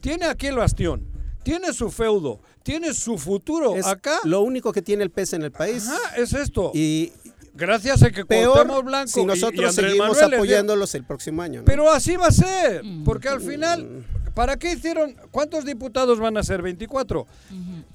Tiene 0.00 0.26
aquí 0.26 0.46
el 0.46 0.56
bastión, 0.56 1.04
tiene 1.42 1.72
su 1.72 1.90
feudo, 1.90 2.40
tiene 2.62 2.94
su 2.94 3.18
futuro 3.18 3.74
Es 3.74 3.86
acá. 3.86 4.18
lo 4.24 4.42
único 4.42 4.72
que 4.72 4.82
tiene 4.82 5.02
el 5.02 5.10
pez 5.10 5.32
en 5.32 5.42
el 5.42 5.50
país. 5.50 5.88
Ajá, 5.88 6.16
es 6.16 6.32
esto. 6.32 6.70
Y 6.74 7.12
gracias 7.58 8.02
a 8.02 8.10
que 8.10 8.24
Peor 8.24 8.84
Blanco 8.84 9.08
si 9.12 9.20
y- 9.20 9.22
y 9.22 9.26
nosotros 9.26 9.68
Andrés 9.70 9.90
seguimos 9.92 10.16
Manuel 10.16 10.34
apoyándolos 10.34 10.94
el 10.94 11.04
próximo 11.04 11.42
año. 11.42 11.60
¿no? 11.60 11.64
Pero 11.64 11.90
así 11.92 12.16
va 12.16 12.28
a 12.28 12.30
ser, 12.32 12.82
Mm. 12.84 13.04
porque 13.04 13.28
al 13.28 13.40
final, 13.40 14.04
¿para 14.34 14.56
qué 14.56 14.72
hicieron? 14.72 15.16
¿Cuántos 15.30 15.64
diputados 15.64 16.18
van 16.20 16.36
a 16.36 16.42
ser? 16.42 16.62
24. 16.62 17.26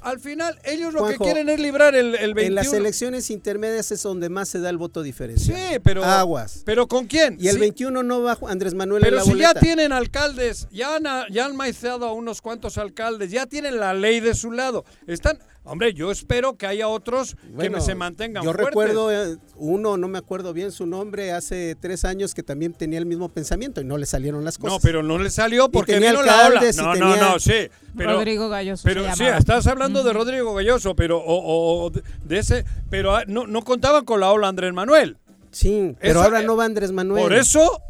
Al 0.01 0.19
final, 0.19 0.59
ellos 0.65 0.93
lo 0.93 0.99
Juanjo, 0.99 1.17
que 1.17 1.23
quieren 1.31 1.49
es 1.49 1.59
librar 1.59 1.95
el, 1.95 2.15
el 2.15 2.33
21. 2.33 2.41
en 2.47 2.55
las 2.55 2.73
elecciones 2.73 3.29
intermedias 3.29 3.89
es 3.91 4.03
donde 4.03 4.27
más 4.29 4.49
se 4.49 4.59
da 4.59 4.69
el 4.69 4.77
voto 4.77 5.01
diferencial. 5.01 5.57
Sí, 5.57 5.79
pero. 5.83 6.03
Aguas. 6.03 6.61
¿Pero 6.65 6.87
con 6.87 7.07
quién? 7.07 7.37
Y 7.39 7.47
el 7.47 7.55
Sí, 7.55 7.59
21 7.61 8.03
no 8.03 8.21
va 8.21 8.37
Andrés 8.47 8.73
Manuel 8.73 9.03
en 9.03 9.11
Pero 9.11 9.17
la 9.17 9.23
si 9.23 9.37
ya 9.37 9.53
tienen 9.53 9.93
alcaldes, 9.93 10.67
ya 10.71 10.97
han, 10.97 11.03
ya 11.31 11.45
han 11.45 11.55
maizado 11.55 12.05
a 12.05 12.11
unos 12.13 12.41
cuantos 12.41 12.77
alcaldes, 12.77 13.31
ya 13.31 13.45
tienen 13.45 13.79
la 13.79 13.93
ley 13.93 14.19
de 14.19 14.33
su 14.35 14.51
lado. 14.51 14.83
Están. 15.07 15.39
Hombre, 15.65 15.93
yo 15.93 16.11
espero 16.11 16.57
que 16.57 16.67
haya 16.67 16.89
otros 16.89 17.37
Bueno, 17.53 17.77
que 17.77 17.81
se 17.81 17.95
mantengan 17.95 18.43
Yo 18.43 18.49
fuertes. 18.51 18.65
recuerdo 18.67 19.11
eh, 19.11 19.37
uno, 19.55 19.95
no 19.95 20.09
me 20.09 20.17
acuerdo 20.17 20.51
bien 20.51 20.71
su 20.73 20.85
nombre, 20.85 21.31
hace 21.31 21.75
tres 21.79 22.03
años 22.03 22.33
que 22.33 22.43
también 22.43 22.73
tenía 22.73 22.99
el 22.99 23.05
mismo 23.05 23.29
pensamiento 23.29 23.79
y 23.79 23.85
no 23.85 23.97
le 23.97 24.05
salieron 24.05 24.43
las 24.43 24.57
cosas. 24.57 24.73
No, 24.73 24.79
pero 24.81 25.03
no 25.03 25.17
le 25.17 25.29
salió 25.29 25.69
porque 25.71 25.93
tenía 25.93 26.11
vino 26.11 26.23
la 26.23 26.47
ola. 26.47 26.61
No, 26.75 26.95
no, 26.95 27.15
no, 27.15 27.39
sí. 27.39 27.69
Pero, 27.95 28.13
Rodrigo 28.13 28.49
Galloso 28.49 28.83
Pero 28.83 29.05
se 29.11 29.15
sí, 29.15 29.23
estás 29.23 29.65
hablando 29.67 30.03
de 30.03 30.11
Rodrigo 30.11 30.53
Galloso, 30.53 30.95
pero 30.95 31.19
o, 31.19 31.85
o 31.85 31.89
de- 31.91 32.03
de 32.25 32.39
ese, 32.39 32.65
pero 32.89 33.15
ah, 33.15 33.23
no, 33.27 33.47
no 33.47 33.61
contaban 33.61 34.03
con 34.03 34.19
la 34.19 34.31
ola 34.31 34.49
Andrés 34.49 34.73
Manuel. 34.73 35.17
Sí, 35.51 35.95
pero 36.01 36.23
ahora 36.23 36.41
eh, 36.41 36.45
no 36.45 36.57
va 36.57 36.65
Andrés 36.65 36.91
Manuel. 36.91 37.23
Por 37.23 37.33
eso, 37.33 37.81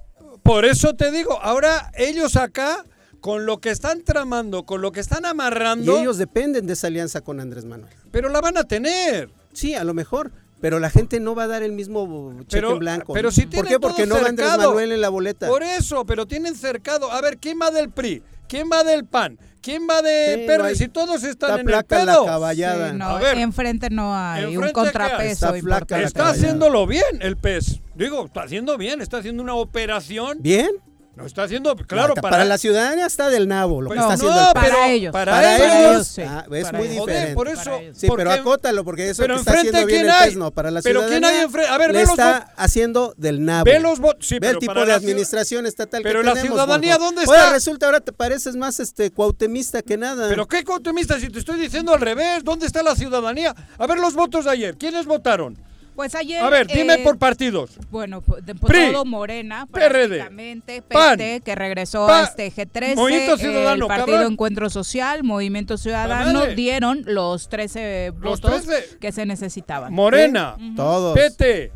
por 0.44 0.65
eso 0.65 0.94
te 0.94 1.10
digo, 1.12 1.39
ahora 1.42 1.92
ellos 1.96 2.36
acá 2.36 2.86
con 3.24 3.46
lo 3.46 3.60
que 3.62 3.70
están 3.70 4.01
tramando, 4.01 4.65
con 4.65 4.82
lo 4.82 4.92
que 4.92 5.00
están 5.00 5.24
Y 5.24 5.27
amarrando, 5.27 5.98
ellos 5.98 6.18
dependen 6.18 6.68
de 6.68 6.74
esa 6.74 6.88
alianza 6.88 7.22
con 7.22 7.39
Andrés 7.39 7.63
Manuel. 7.63 7.94
pero 8.12 8.27
la 8.27 8.42
van 8.42 8.58
a 8.58 8.65
tener. 8.65 9.30
Sí, 9.53 9.75
a 9.75 9.86
lo 9.86 9.94
mejor. 9.94 10.32
Pero 10.60 10.80
la 10.80 10.89
gente 10.89 11.22
no 11.22 11.34
va 11.34 11.44
a 11.44 11.48
dar 11.48 11.63
el 11.63 11.72
mismo 11.72 12.34
cheque 12.42 12.48
Pero- 12.51 12.74
en 12.74 12.80
blanco. 12.80 13.13
pero 13.13 13.32
si 13.32 13.46
¿Por 13.46 13.65
qué? 13.65 13.80
Porque 13.80 14.06
no 14.06 14.22
va 14.22 14.27
Andrés. 14.27 14.50
Manuel 14.58 14.92
en 14.92 15.00
la 15.00 15.08
boleta. 15.08 15.48
Por 15.48 15.63
eso, 15.63 16.06
pero 16.06 16.25
tienen 16.25 16.56
cercado. 16.56 17.12
A 17.13 17.22
ver, 17.22 17.38
¿quién 17.38 17.58
va 17.62 17.72
del 17.72 17.89
PRI? 17.89 18.22
¿Quién 18.50 18.70
va 18.70 18.84
del 18.84 19.06
PAN? 19.06 19.39
¿Quién 19.62 19.88
va 19.89 20.01
de 20.01 20.46
Sí, 20.46 20.58
no 20.58 20.75
Si 20.75 20.88
todos 20.89 21.24
están 21.24 21.51
Está 21.51 21.53
en 21.56 21.60
el 21.62 21.74
flaca 21.74 22.03
la 22.03 22.25
caballada. 22.25 22.92
Sí, 22.92 22.98
no, 22.98 23.06
A 23.06 23.20
ver. 23.20 23.38
enfrente 23.38 23.89
no 23.89 24.13
hay 24.13 24.44
un 24.44 24.53
¿Enfrente 24.56 24.74
contrapeso? 24.74 25.48
Está 25.48 25.53
flaca. 25.53 26.01
Está 26.01 26.30
haciéndolo 26.30 26.86
bien 26.86 27.22
el 27.22 27.38
PES. 27.38 27.80
Digo, 27.96 28.25
está 28.25 28.44
haciendo 28.44 28.77
bien, 28.77 29.00
está 29.01 29.20
haciendo 29.20 29.42
una 29.42 29.56
operación. 29.56 30.39
¿Bien? 30.42 30.70
No 31.15 31.27
está 31.27 31.43
haciendo, 31.43 31.75
claro, 31.75 32.15
para, 32.15 32.29
para, 32.32 32.46
la 32.46 32.58
ciudadanía 32.58 33.05
está 33.05 33.29
del 33.29 33.48
nabo 33.48 33.84
lo 33.84 33.91
que 33.91 33.98
Pues 33.98 34.13
está 34.13 34.17
no, 34.25 34.32
haciendo 34.32 34.48
el 34.50 34.53
para 34.55 34.65
pero 34.67 34.84
ellos. 34.86 35.12
para 35.13 35.32
Para 35.32 35.55
ellos, 35.58 35.75
ellos, 35.93 36.08
sí, 36.08 36.22
ah, 36.24 36.46
es 36.51 36.63
para 36.65 36.77
muy 36.79 36.88
ellos. 36.88 37.05
diferente. 37.05 37.34
Joder, 37.34 37.36
por 37.36 37.48
Para 37.55 37.62
eso. 37.62 38.00
Sí, 38.00 38.08
pero 38.15 38.32
acótalo, 38.32 38.84
porque 38.84 39.10
eso 39.12 39.22
pero 39.22 39.36
que 39.36 39.39
está 39.41 39.51
haciendo 39.53 39.86
bien 39.86 40.01
¿quién 40.01 40.12
el? 40.15 40.24
PES 40.29 40.38
no, 40.38 40.50
para 40.50 40.72
la 40.72 40.82
Pero 40.82 41.01
ciudadanía 41.01 41.27
¿quién 41.29 41.38
hay 41.39 41.46
enfrente? 41.46 41.70
A 41.72 41.77
ver, 41.77 41.88
le 41.91 41.98
ve 42.00 42.01
los 42.05 42.10
está 42.12 42.53
haciendo 42.58 43.13
del 43.15 43.46
nabo. 43.46 43.65
Ve 43.65 43.79
los 43.79 44.00
votos. 44.00 44.25
Sí, 44.27 44.36
Ve 44.36 44.39
pero 44.39 44.51
el 44.53 44.58
tipo 44.58 44.74
para 44.74 44.82
de 44.82 44.88
la 44.88 44.93
ciudad- 45.00 45.03
administración 45.12 45.65
estatal 45.67 46.01
Pero 46.01 46.22
que 46.22 46.25
la 46.25 46.34
tenemos, 46.34 46.58
ciudadanía. 46.58 46.98
¿dónde 46.98 47.22
Ahora 47.27 47.39
está? 47.41 47.53
resulta, 47.53 47.86
ahora 47.86 48.00
te 48.00 48.12
pareces 48.12 48.55
más 48.55 48.79
este 48.79 49.12
cuautemista 49.12 49.84
que 49.84 49.98
nada. 49.98 50.27
Pero 50.29 50.48
qué 50.48 50.63
cautemista, 50.63 51.20
si 51.20 51.29
te 51.29 51.38
estoy 51.38 51.60
diciendo 51.60 51.93
al 51.93 52.01
revés, 52.01 52.43
¿dónde 52.43 52.65
está 52.65 52.82
la 52.82 52.96
ciudadanía? 52.96 53.53
A 53.77 53.86
ver 53.86 54.00
los 54.00 54.15
votos 54.15 54.46
de 54.46 54.51
ayer, 54.51 54.77
¿quiénes 54.77 55.05
votaron? 55.05 55.58
Pues 55.95 56.15
ayer. 56.15 56.41
A 56.41 56.50
ver, 56.50 56.65
dime 56.67 56.95
eh, 56.95 57.01
por 57.03 57.17
partidos. 57.19 57.71
Bueno, 57.91 58.21
pues, 58.21 58.45
de- 58.45 58.55
PRI, 58.55 58.91
todo 58.91 59.05
Morena, 59.05 59.67
PRD, 59.67 60.07
prácticamente, 60.07 60.81
PAN, 60.81 61.17
PT, 61.17 61.41
que 61.41 61.55
regresó 61.55 62.07
PA, 62.07 62.21
a 62.21 62.23
este 62.23 62.51
G13, 62.51 62.95
Movimiento 62.95 63.38
Ciudadano, 63.38 63.85
el 63.85 63.88
Partido 63.88 64.17
cabrón. 64.17 64.33
Encuentro 64.33 64.69
Social, 64.69 65.23
Movimiento 65.23 65.77
Ciudadano, 65.77 66.47
dieron 66.47 67.03
los 67.05 67.47
13 67.50 68.12
Los 68.19 68.41
votos 68.41 68.63
13. 68.65 68.97
que 69.00 69.12
se 69.12 69.25
necesitaban. 69.25 69.93
Morena, 69.93 70.57
Todos. 70.75 71.15
PT, 71.17 71.71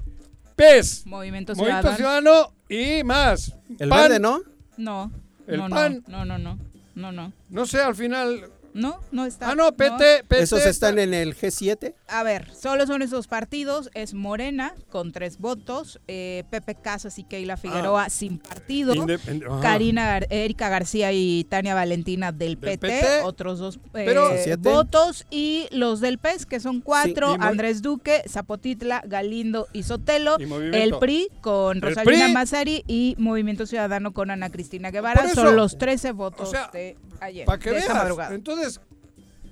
PES, 0.55 1.05
Movimiento 1.05 1.53
Movimiento 1.55 1.95
Ciudadano. 1.95 2.23
Ciudadano 2.23 2.53
y 2.69 3.03
más. 3.03 3.53
el 3.79 3.89
PAN, 3.89 4.01
verde, 4.01 4.19
¿no? 4.19 4.41
No, 4.77 5.11
El 5.45 5.57
no, 5.59 5.69
PAN. 5.69 6.03
no, 6.07 6.25
no, 6.25 6.37
no, 6.39 6.57
no, 6.95 7.11
no, 7.11 7.33
No 7.49 7.65
sé, 7.67 7.79
al 7.81 7.93
final. 7.95 8.49
No, 8.77 8.99
no 9.11 9.25
está. 9.25 9.51
Ah, 9.51 9.55
no, 9.55 9.71
PT, 9.75 10.23
PT. 10.27 10.43
Esos 10.43 10.65
están 10.65 10.99
en 10.99 11.13
el 11.13 11.35
G7. 11.35 11.93
A 12.07 12.23
ver, 12.23 12.53
solo 12.55 12.85
son 12.87 13.01
esos 13.01 13.27
partidos. 13.27 13.89
Es 13.93 14.13
Morena 14.13 14.73
con 14.89 15.11
tres 15.11 15.37
votos, 15.39 15.99
eh, 16.07 16.43
Pepe 16.49 16.75
Casas 16.75 17.19
y 17.19 17.23
Keila 17.23 17.57
Figueroa 17.57 18.09
sin 18.09 18.37
partido. 18.39 18.93
Independ- 18.93 19.45
Ajá. 19.49 19.59
Karina, 19.61 20.19
Gar- 20.19 20.27
Erika 20.29 20.69
García 20.69 21.11
y 21.11 21.43
Tania 21.45 21.75
Valentina 21.75 22.31
del, 22.31 22.59
Del 22.59 22.77
PT, 22.79 22.87
PT. 22.87 23.21
otros 23.23 23.59
dos 23.59 23.75
eh, 23.93 24.03
Pero- 24.05 24.29
votos 24.59 25.25
y 25.29 25.67
los 25.71 25.99
del 25.99 26.17
PES 26.17 26.45
que 26.45 26.59
son 26.59 26.81
cuatro, 26.81 27.33
Sí, 27.33 27.37
Andrés 27.41 27.81
Duque, 27.81 28.23
Zapotitla, 28.29 29.01
Galindo 29.05 29.67
y 29.73 29.83
Sotelo, 29.83 30.37
Y 30.39 30.43
el 30.75 30.95
PRI 30.99 31.29
con 31.41 31.81
Rosalina 31.81 32.25
PRI. 32.25 32.33
Mazari 32.33 32.83
y 32.87 33.15
Movimiento 33.17 33.65
Ciudadano 33.65 34.13
con 34.13 34.31
Ana 34.31 34.49
Cristina 34.49 34.91
Guevara, 34.91 35.25
eso, 35.25 35.35
son 35.41 35.55
los 35.55 35.77
13 35.77 36.11
votos 36.11 36.49
o 36.49 36.51
sea, 36.51 36.69
de 36.71 36.95
ayer, 37.19 37.45
Para 37.45 37.59
que 37.59 37.71
veas. 37.71 37.89
madrugada. 37.89 38.33
Entonces, 38.35 38.79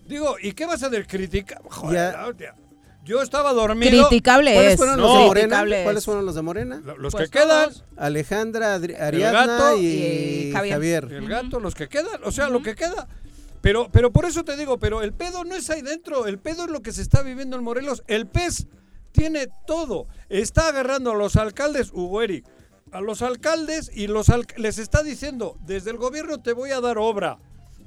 digo, 0.07 0.35
¿y 0.41 0.53
qué 0.53 0.65
vas 0.65 0.83
a 0.83 0.87
hacer? 0.87 1.07
Crítica. 1.07 1.61
Joder, 1.69 2.11
Ya. 2.13 2.17
la 2.21 2.27
hostia. 2.27 2.55
Yo 3.03 3.21
estaba 3.21 3.53
dormido. 3.53 4.07
Criticable 4.07 4.53
¿Cuáles 4.53 4.71
es. 4.73 4.77
fueron 4.77 4.97
No. 4.97 5.03
los 5.03 5.13
de 5.13 5.25
Morena? 5.25 5.45
Criticable 5.47 5.83
¿Cuáles 5.83 5.99
es. 5.99 6.05
fueron 6.05 6.25
los 6.25 6.35
de 6.35 6.41
Morena? 6.41 6.81
Lo- 6.83 6.97
Los 6.97 7.13
Pues 7.13 7.29
que 7.29 7.37
quedan. 7.39 7.69
todos. 7.69 7.83
Alejandra, 7.97 8.75
Adri- 8.79 8.93
gato 8.93 9.03
Ariadna 9.03 9.73
y, 9.75 9.85
y 9.85 10.51
Javier. 10.51 10.73
Javier. 10.73 11.03
El 11.13 11.27
gato, 11.29 11.59
los 11.59 11.75
que 11.75 11.87
quedan, 11.87 12.21
o 12.23 12.31
sea, 12.31 12.49
lo 12.49 12.63
que 12.63 12.73
queda. 12.75 13.07
Pero, 13.61 13.89
pero 13.91 14.11
por 14.11 14.25
eso 14.25 14.43
te 14.43 14.57
digo, 14.57 14.79
pero 14.79 15.01
el 15.03 15.13
pedo 15.13 15.43
no 15.43 15.55
es 15.55 15.69
ahí 15.69 15.81
dentro, 15.83 16.25
el 16.27 16.39
pedo 16.39 16.65
es 16.65 16.71
lo 16.71 16.81
que 16.81 16.91
se 16.91 17.01
está 17.03 17.21
viviendo 17.21 17.55
en 17.57 17.63
Morelos. 17.63 18.03
El 18.07 18.25
pez 18.27 18.65
tiene 19.11 19.47
todo. 19.67 20.07
Está 20.29 20.67
agarrando 20.69 21.11
a 21.11 21.15
los 21.15 21.35
alcaldes, 21.35 21.91
Hugo 21.93 22.21
Eric, 22.23 22.45
a 22.91 23.01
los 23.01 23.21
alcaldes 23.21 23.91
y 23.93 24.07
los 24.07 24.29
al- 24.29 24.47
les 24.57 24.77
está 24.79 25.03
diciendo, 25.03 25.57
desde 25.65 25.91
el 25.91 25.97
gobierno 25.97 26.41
te 26.41 26.53
voy 26.53 26.71
a 26.71 26.81
dar 26.81 26.97
obra. 26.97 27.37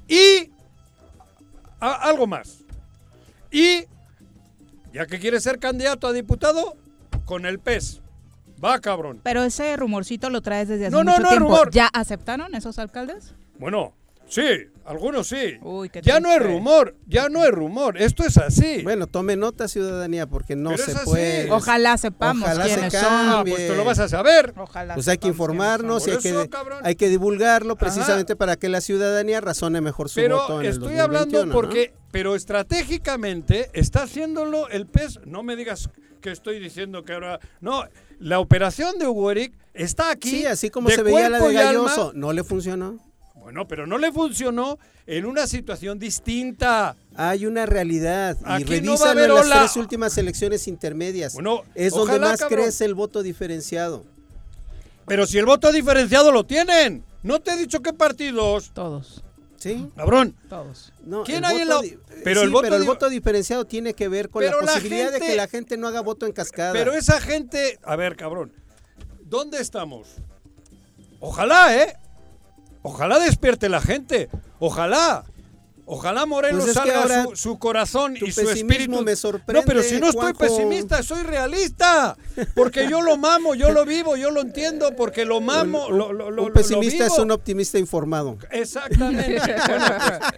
Y 0.09 0.51
a- 1.79 2.09
algo 2.09 2.27
más. 2.27 2.63
Y, 3.51 3.85
ya 4.93 5.05
que 5.05 5.19
quieres 5.19 5.43
ser 5.43 5.59
candidato 5.59 6.07
a 6.07 6.13
diputado, 6.13 6.75
con 7.25 7.45
el 7.45 7.59
pez. 7.59 8.01
Va, 8.63 8.79
cabrón. 8.79 9.21
Pero 9.23 9.43
ese 9.43 9.77
rumorcito 9.77 10.29
lo 10.29 10.41
traes 10.41 10.67
desde 10.67 10.87
hace 10.87 10.91
No, 10.95 11.03
no, 11.03 11.11
mucho 11.11 11.23
no, 11.23 11.29
tiempo. 11.29 11.45
rumor. 11.47 11.71
¿Ya 11.71 11.87
aceptaron 11.93 12.53
esos 12.55 12.77
alcaldes? 12.79 13.33
Bueno, 13.57 13.93
sí, 14.27 14.41
algunos 14.89 15.27
sí. 15.27 15.57
Uy, 15.61 15.89
qué 15.89 16.01
ya 16.01 16.19
no 16.19 16.31
es 16.33 16.41
rumor, 16.41 16.95
ya 17.05 17.29
no 17.29 17.43
es 17.45 17.51
rumor. 17.51 17.95
Esto 17.97 18.23
es 18.25 18.37
así. 18.37 18.81
Bueno, 18.83 19.05
tome 19.07 19.35
nota, 19.35 19.67
ciudadanía, 19.67 20.27
porque 20.27 20.55
no 20.55 20.71
Pero 20.71 20.83
se 20.83 20.95
puede. 21.05 21.51
Ojalá 21.51 21.97
sepamos 21.97 22.43
Ojalá 22.43 22.63
se 22.67 22.73
quiénes 22.73 22.93
cambie. 22.93 23.09
son. 23.09 23.29
Ah, 23.29 23.43
pues 23.45 23.67
tú 23.67 23.75
lo 23.75 23.85
vas 23.85 23.99
a 23.99 24.09
saber. 24.09 24.53
Ojalá 24.57 24.95
Pues 24.95 25.07
hay 25.07 25.17
que 25.19 25.27
informarnos 25.27 26.07
y 26.07 26.11
hay 26.11 26.17
que, 26.17 26.29
eso, 26.29 26.49
cabrón. 26.49 26.79
hay 26.83 26.95
que 26.95 27.07
divulgarlo 27.07 27.75
precisamente 27.75 28.35
para 28.35 28.55
que 28.55 28.67
la 28.67 28.81
ciudadanía 28.81 29.41
razone 29.41 29.79
mejor 29.81 30.09
su 30.09 30.15
Pero 30.15 30.37
voto 30.41 30.59
en 30.59 30.65
el 30.65 30.71
estoy 30.73 30.97
hablando 30.97 31.37
2021, 31.37 31.45
¿no? 31.45 31.53
porque, 31.53 31.93
pero 32.11 32.35
estratégicamente 32.35 33.69
está 33.73 34.03
haciéndolo 34.03 34.69
el 34.69 34.87
PES. 34.87 35.19
No 35.25 35.43
me 35.43 35.55
digas 35.55 35.89
que 36.21 36.31
estoy 36.31 36.59
diciendo 36.59 37.03
que 37.03 37.13
ahora. 37.13 37.39
No, 37.61 37.83
la 38.19 38.39
operación 38.39 38.97
de 38.97 39.07
Hugo 39.07 39.31
Eric 39.31 39.53
está 39.73 40.11
aquí. 40.11 40.29
Sí, 40.31 40.45
así 40.45 40.69
como 40.69 40.89
de 40.89 40.95
se 40.95 41.03
veía 41.03 41.29
la 41.29 41.39
de 41.39 41.57
alma. 41.59 41.83
Galloso, 41.83 42.11
no 42.15 42.33
le 42.33 42.43
funcionó. 42.43 42.97
Bueno, 43.39 43.67
pero 43.67 43.87
no 43.87 43.97
le 43.97 44.11
funcionó 44.11 44.77
en 45.07 45.25
una 45.25 45.47
situación 45.47 45.97
distinta. 45.97 46.95
Hay 47.15 47.45
una 47.45 47.65
realidad 47.65 48.37
Aquí 48.43 48.75
y 48.75 48.81
no 48.81 48.97
va 48.97 49.11
a 49.11 49.13
revísalo 49.13 49.25
en 49.25 49.31
haber 49.31 49.45
las 49.47 49.59
tres 49.59 49.75
últimas 49.77 50.17
elecciones 50.17 50.67
intermedias. 50.67 51.33
Bueno, 51.33 51.63
es 51.73 51.93
donde 51.93 52.13
ojalá, 52.15 52.27
más 52.31 52.39
cabrón. 52.39 52.59
crece 52.63 52.85
el 52.85 52.93
voto 52.93 53.23
diferenciado. 53.23 54.05
Pero 55.07 55.25
si 55.25 55.39
el 55.39 55.45
voto 55.45 55.71
diferenciado 55.71 56.31
lo 56.31 56.45
tienen. 56.45 57.03
No 57.23 57.39
te 57.41 57.51
he 57.51 57.57
dicho 57.57 57.81
qué 57.81 57.91
partidos. 57.91 58.71
Todos, 58.73 59.23
¿Sí? 59.57 59.87
Cabrón. 59.95 60.35
todos. 60.47 60.93
No, 61.03 61.23
¿Quién 61.23 61.43
hay 61.43 61.61
en 61.61 61.67
la- 61.69 61.81
pero 62.23 62.41
sí, 62.41 62.45
el 62.45 62.51
voto 62.51 62.61
pero 62.63 62.75
el 62.75 62.83
voto 62.83 63.09
diferenciado 63.09 63.65
tiene 63.65 63.93
que 63.93 64.07
ver 64.07 64.29
con 64.29 64.43
la 64.43 64.51
Pero 64.51 64.61
la 64.65 64.73
posibilidad 64.73 65.07
de 65.07 65.11
gente- 65.13 65.27
que 65.27 65.35
la 65.35 65.47
gente 65.47 65.75
no 65.77 65.87
haga 65.87 66.01
voto 66.01 66.25
en 66.27 66.31
cascada. 66.33 66.71
Pero 66.73 66.93
esa 66.93 67.19
gente, 67.19 67.79
a 67.83 67.95
ver, 67.95 68.15
cabrón, 68.15 68.53
¿dónde 69.23 69.59
estamos? 69.59 70.07
Ojalá, 71.19 71.75
¿eh? 71.75 71.97
Ojalá 72.89 73.19
despierte 73.19 73.69
la 73.69 73.81
gente. 73.81 74.29
Ojalá. 74.59 75.23
Ojalá 75.91 76.27
Morelos 76.27 76.65
Pues 76.65 76.73
salga 76.75 77.23
su, 77.29 77.35
su 77.35 77.57
corazón 77.57 78.15
y 78.15 78.31
su 78.31 78.47
espíritu. 78.47 79.01
me 79.01 79.15
sorprende, 79.15 79.53
no, 79.61 79.65
pero 79.65 79.81
si 79.81 79.99
no 79.99 80.09
estoy 80.09 80.21
Juanjo. 80.33 80.37
pesimista, 80.39 81.01
soy 81.01 81.23
realista. 81.23 82.15
Porque 82.53 82.87
yo 82.87 83.01
lo 83.01 83.17
mamo, 83.17 83.55
yo 83.55 83.71
lo 83.71 83.85
vivo, 83.85 84.15
yo 84.15 84.29
lo 84.29 84.41
entiendo, 84.41 84.95
porque 84.95 85.25
lo 85.25 85.41
mamo, 85.41 85.87
un, 85.87 85.97
lo, 85.97 86.13
lo- 86.13 86.29
lo- 86.29 86.43
un 86.43 86.49
lo 86.49 86.53
pesimista 86.53 87.07
es 87.07 87.17
un 87.17 87.31
optimista 87.31 87.79
informado. 87.79 88.37
Exactamente. 88.51 89.41
Bueno, 89.67 89.85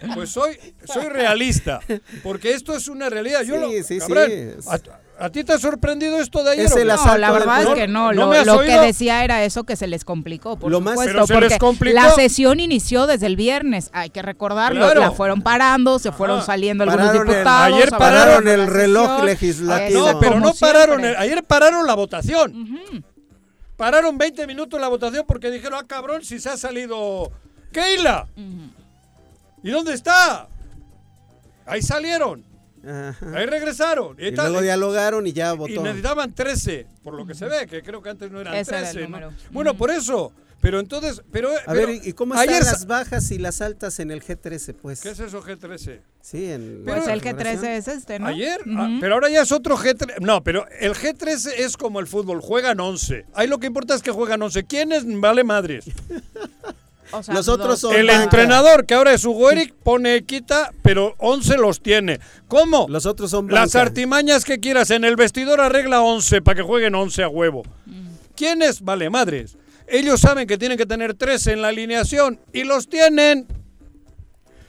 pues, 0.00 0.14
pues 0.14 0.30
soy, 0.30 0.58
soy 0.86 1.04
realista. 1.10 1.80
Porque 2.22 2.52
esto 2.54 2.74
es 2.74 2.88
una 2.88 3.10
realidad. 3.10 3.42
Yo 3.42 3.56
Sí, 3.56 3.60
lo, 3.60 3.68
sí, 3.70 3.82
sí. 3.82 3.98
cabrón, 3.98 4.30
a- 4.68 5.01
¿A 5.22 5.30
ti 5.30 5.44
te 5.44 5.52
ha 5.52 5.58
sorprendido 5.58 6.18
esto 6.20 6.42
de 6.42 6.50
ayer? 6.50 6.64
Es 6.66 6.74
el? 6.74 6.88
No, 6.88 6.96
la 7.16 7.30
del 7.30 7.38
verdad 7.38 7.62
es 7.62 7.68
que 7.74 7.86
no. 7.86 8.12
¿No 8.12 8.26
Lo, 8.44 8.60
que 8.60 8.76
decía 8.80 9.22
era 9.22 9.44
eso 9.44 9.62
que 9.62 9.76
se 9.76 9.86
les 9.86 10.04
complicó, 10.04 10.56
por 10.58 10.68
Lo 10.70 10.80
más- 10.80 10.94
supuesto. 10.94 11.12
Pero 11.28 11.40
se 11.42 11.48
les 11.48 11.58
complicó. 11.60 11.94
La 11.94 12.10
sesión 12.10 12.58
inició 12.58 13.06
desde 13.06 13.26
el 13.26 13.36
viernes, 13.36 13.88
hay 13.92 14.10
que 14.10 14.20
recordarlo. 14.20 14.80
Claro. 14.80 15.00
La 15.00 15.12
fueron 15.12 15.40
parando, 15.42 16.00
se 16.00 16.10
fueron 16.10 16.38
Ajá. 16.38 16.46
saliendo 16.46 16.82
algunos 16.82 17.14
el- 17.14 17.20
diputados. 17.20 17.76
ayer 17.76 17.90
pararon 17.90 18.48
el 18.48 18.66
reloj 18.66 19.06
sesión. 19.10 19.26
legislativo. 19.26 20.12
No, 20.12 20.18
pero 20.18 20.40
no 20.40 20.52
pararon. 20.54 21.04
el- 21.04 21.14
ayer 21.16 21.44
pararon 21.44 21.86
la 21.86 21.94
votación. 21.94 23.04
Pararon 23.76 24.18
20 24.18 24.46
minutos 24.48 24.80
la 24.80 24.88
votación 24.88 25.24
porque 25.26 25.50
dijeron, 25.52 25.78
ah, 25.80 25.86
cabrón, 25.86 26.24
si 26.24 26.40
se 26.40 26.48
ha 26.50 26.56
salido 26.56 27.30
Keila. 27.72 28.26
¿Y 29.62 29.70
dónde 29.70 29.94
está? 29.94 30.48
Ahí 31.64 31.80
salieron. 31.80 32.44
Ajá. 32.86 33.16
Ahí 33.36 33.46
regresaron. 33.46 34.16
Y 34.18 34.32
tal. 34.32 34.48
luego 34.48 34.62
dialogaron 34.62 35.26
y 35.26 35.32
ya 35.32 35.54
Y 35.54 35.56
votó. 35.56 35.82
necesitaban 35.82 36.32
13, 36.34 36.86
por 37.02 37.14
lo 37.14 37.26
que 37.26 37.34
se 37.34 37.46
ve, 37.46 37.66
que 37.66 37.82
creo 37.82 38.02
que 38.02 38.10
antes 38.10 38.30
no 38.30 38.40
eran 38.40 38.54
Ese 38.54 38.70
era 38.72 38.80
el 38.88 38.94
13. 38.94 39.00
¿no? 39.00 39.06
número. 39.20 39.32
Bueno, 39.50 39.74
por 39.76 39.90
eso. 39.90 40.32
Pero 40.60 40.78
entonces, 40.78 41.20
pero, 41.32 41.50
A 41.66 41.72
pero 41.72 41.88
ver, 41.88 41.96
¿y 42.04 42.10
y 42.10 42.12
cómo 42.12 42.34
están 42.34 42.48
ayer 42.48 42.62
las 42.64 42.86
bajas 42.86 43.28
y 43.32 43.38
las 43.38 43.60
altas 43.60 43.98
en 43.98 44.12
el 44.12 44.22
G13, 44.22 44.74
pues? 44.80 45.00
¿Qué 45.00 45.10
es 45.10 45.18
eso 45.18 45.42
G13? 45.42 45.98
Sí, 46.20 46.52
en 46.52 46.82
Pues 46.84 47.04
la 47.04 47.14
el 47.14 47.20
G13 47.20 47.32
configuración. 47.34 47.72
es 47.72 47.88
este, 47.88 48.18
¿no? 48.20 48.28
Ayer. 48.28 48.60
Ah, 48.76 48.96
pero 49.00 49.14
ahora 49.14 49.28
ya 49.28 49.42
es 49.42 49.50
otro 49.50 49.76
G13. 49.76 50.20
No, 50.20 50.44
pero 50.44 50.64
el 50.78 50.94
G13 50.94 51.50
es 51.58 51.76
como 51.76 51.98
el 51.98 52.06
fútbol, 52.06 52.40
juegan 52.40 52.78
11. 52.78 53.26
Ahí 53.34 53.48
lo 53.48 53.58
que 53.58 53.66
importa 53.66 53.96
es 53.96 54.02
que 54.02 54.12
juegan 54.12 54.40
11. 54.40 54.62
¿Quiénes? 54.64 55.02
Vale 55.20 55.42
madres. 55.42 55.84
O 57.12 57.22
sea, 57.22 57.34
Los 57.34 57.48
otros 57.48 57.78
son 57.80 57.94
El 57.94 58.06
banca. 58.06 58.22
entrenador, 58.24 58.86
que 58.86 58.94
ahora 58.94 59.12
es 59.12 59.24
Hugo 59.24 59.50
Eric, 59.50 59.74
pone 59.82 60.22
quita, 60.24 60.72
pero 60.82 61.14
11 61.18 61.56
los 61.58 61.80
tiene. 61.82 62.20
¿Cómo? 62.48 62.86
Los 62.88 63.06
otros 63.06 63.30
son 63.30 63.48
Las 63.48 63.74
artimañas 63.76 64.44
que 64.44 64.58
quieras. 64.60 64.90
En 64.90 65.04
el 65.04 65.16
vestidor 65.16 65.60
arregla 65.60 66.00
11 66.02 66.42
para 66.42 66.56
que 66.56 66.62
jueguen 66.62 66.94
11 66.94 67.22
a 67.22 67.28
huevo. 67.28 67.62
¿Quiénes? 68.34 68.80
Vale, 68.82 69.10
madres. 69.10 69.56
Ellos 69.86 70.20
saben 70.20 70.46
que 70.46 70.56
tienen 70.56 70.78
que 70.78 70.86
tener 70.86 71.14
13 71.14 71.52
en 71.52 71.62
la 71.62 71.68
alineación 71.68 72.40
y 72.52 72.64
los 72.64 72.88
tienen. 72.88 73.46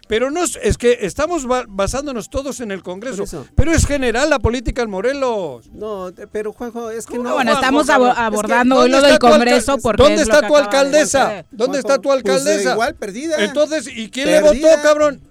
Pero 0.07 0.31
no 0.31 0.43
es, 0.43 0.77
que 0.77 0.98
estamos 1.01 1.45
ba- 1.45 1.63
basándonos 1.67 2.29
todos 2.29 2.60
en 2.60 2.72
el 2.72 2.83
Congreso. 2.83 3.24
Pero 3.55 3.72
es 3.72 3.86
general 3.88 4.29
la 4.29 4.39
política 4.39 4.81
en 4.81 4.89
Morelos. 4.89 5.69
No, 5.72 6.12
pero 6.31 6.51
Juanjo, 6.51 6.89
es 6.89 7.05
que 7.05 7.13
¿Cómo 7.17 7.24
no. 7.24 7.29
Ah, 7.29 7.33
bueno, 7.36 7.53
estamos 7.53 7.83
Es 7.89 7.95
que, 7.95 8.01
abordando 8.22 8.75
hoy 8.75 8.91
¿dónde 8.91 9.01
lo 9.01 9.07
del 9.07 9.19
Congreso 9.19 9.77
porque 9.77 10.03
¿Dónde 10.03 10.22
está 10.22 10.45
tu 10.45 10.57
alcaldesa? 10.57 11.45
¿Dónde 11.51 11.79
está 11.79 11.95
tu 11.95 12.03
pues, 12.10 12.17
alcaldesa? 12.17 12.74
igual, 12.74 12.95
perdida. 12.95 13.43
Entonces, 13.43 13.88
¿y 13.88 14.10
quién 14.10 14.29
le 14.29 14.41
votó, 14.41 14.67
cabrón? 14.81 15.22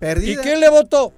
Perdida. 0.00 0.32
¿Y 0.32 0.36
quién 0.44 0.60
le 0.60 0.68
votó? 0.68 1.12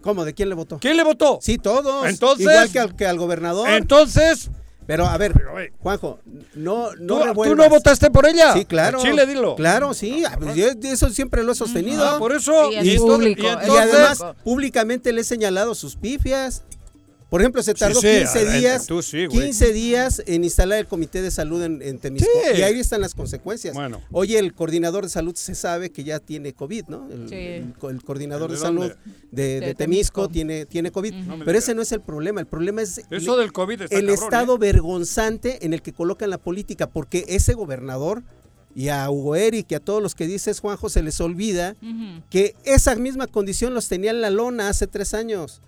¿Cómo? 0.00 0.24
¿De 0.24 0.34
quién 0.34 0.48
le 0.48 0.54
votó? 0.54 0.78
¿Quién 0.80 0.96
le 0.96 1.02
votó? 1.04 1.38
Sí, 1.42 1.58
todos. 1.58 2.06
Entonces- 2.06 2.40
Igual 2.46 2.70
que 2.70 2.78
al, 2.80 2.96
que 2.96 3.06
al 3.06 3.18
gobernador. 3.18 3.68
Entonces, 3.70 4.50
pero 4.86 5.06
a 5.06 5.16
ver. 5.16 5.32
Juanjo, 5.80 6.18
no, 6.54 6.88
¿tú, 6.90 7.02
no 7.04 7.18
tú 7.18 7.24
revuelvas. 7.24 7.58
no 7.58 7.68
votaste 7.68 8.10
por 8.10 8.26
ella? 8.26 8.52
Sí, 8.52 8.64
claro. 8.64 9.00
Chile, 9.00 9.26
dilo. 9.26 9.56
Claro, 9.56 9.94
sí. 9.94 10.22
yo 10.54 10.66
eso 10.82 11.10
siempre 11.10 11.42
lo 11.42 11.52
he 11.52 11.54
sostenido. 11.54 12.06
Ah, 12.06 12.18
por 12.18 12.32
eso. 12.32 12.70
Sí, 12.70 12.76
es 12.76 12.84
y 12.84 12.90
entonces- 12.92 13.16
público, 13.16 13.42
y 13.42 13.76
además, 13.76 14.24
públicamente 14.42 15.12
le 15.12 15.22
he 15.22 15.24
señalado 15.24 15.74
sus 15.74 15.96
pifias. 15.96 16.64
Por 17.34 17.40
ejemplo, 17.40 17.64
se 17.64 17.74
tardó 17.74 18.00
sí, 18.00 18.06
15 18.06 18.38
a- 18.38 18.52
días, 18.52 18.86
tú 18.86 19.02
sí, 19.02 19.26
güey. 19.26 19.40
15 19.46 19.72
días 19.72 20.22
en 20.24 20.44
instalar 20.44 20.78
el 20.78 20.86
comité 20.86 21.20
de 21.20 21.32
salud 21.32 21.60
en, 21.64 21.82
en 21.82 21.98
Temisco. 21.98 22.28
Sí. 22.52 22.60
Y 22.60 22.62
ahí 22.62 22.78
están 22.78 23.00
las 23.00 23.12
consecuencias. 23.12 23.74
Bueno. 23.74 24.00
Oye, 24.12 24.38
el 24.38 24.54
coordinador 24.54 25.02
de 25.02 25.10
salud 25.10 25.34
se 25.34 25.56
sabe 25.56 25.90
que 25.90 26.04
ya 26.04 26.20
tiene 26.20 26.52
COVID, 26.52 26.84
¿no? 26.86 27.08
El, 27.10 27.28
Sí. 27.28 27.34
el 27.34 27.72
co- 27.76 27.90
el 27.90 28.04
coordinador 28.04 28.50
¿De 28.50 28.54
de, 28.54 28.62
salud 28.62 28.92
de, 29.32 29.42
de 29.58 29.66
De 29.66 29.74
Temisco, 29.74 30.28
Temisco. 30.28 30.28
tiene, 30.28 30.64
tiene 30.66 30.92
COVID. 30.92 31.12
No 31.12 31.44
Pero 31.44 31.58
ese 31.58 31.74
no 31.74 31.82
es 31.82 31.90
el 31.90 32.02
problema. 32.02 32.38
El 32.40 32.46
problema 32.46 32.82
es 32.82 33.00
Eso 33.10 33.36
del 33.36 33.52
COVID 33.52 33.82
está 33.82 33.96
el 33.98 34.06
cabrón, 34.06 34.24
estado 34.24 34.54
¿eh? 34.54 34.58
vergonzante 34.60 35.66
en 35.66 35.72
el 35.72 35.82
que 35.82 35.92
colocan 35.92 36.30
la 36.30 36.38
política, 36.38 36.88
porque 36.88 37.24
ese 37.26 37.54
gobernador 37.54 38.22
y 38.76 38.90
a 38.90 39.10
Hugo 39.10 39.34
Eric 39.34 39.66
y 39.70 39.74
a 39.74 39.80
todos 39.80 40.00
los 40.00 40.14
que 40.14 40.28
dices, 40.28 40.60
Juanjo, 40.60 40.88
se 40.88 41.02
les 41.02 41.20
olvida 41.20 41.74
que 42.30 42.54
esa 42.64 42.94
misma 42.94 43.26
condición 43.26 43.74
los 43.74 43.88
tenía 43.88 44.12
en 44.12 44.20
la 44.20 44.30
lona 44.30 44.68
hace 44.68 44.86
tres 44.86 45.14
años. 45.14 45.60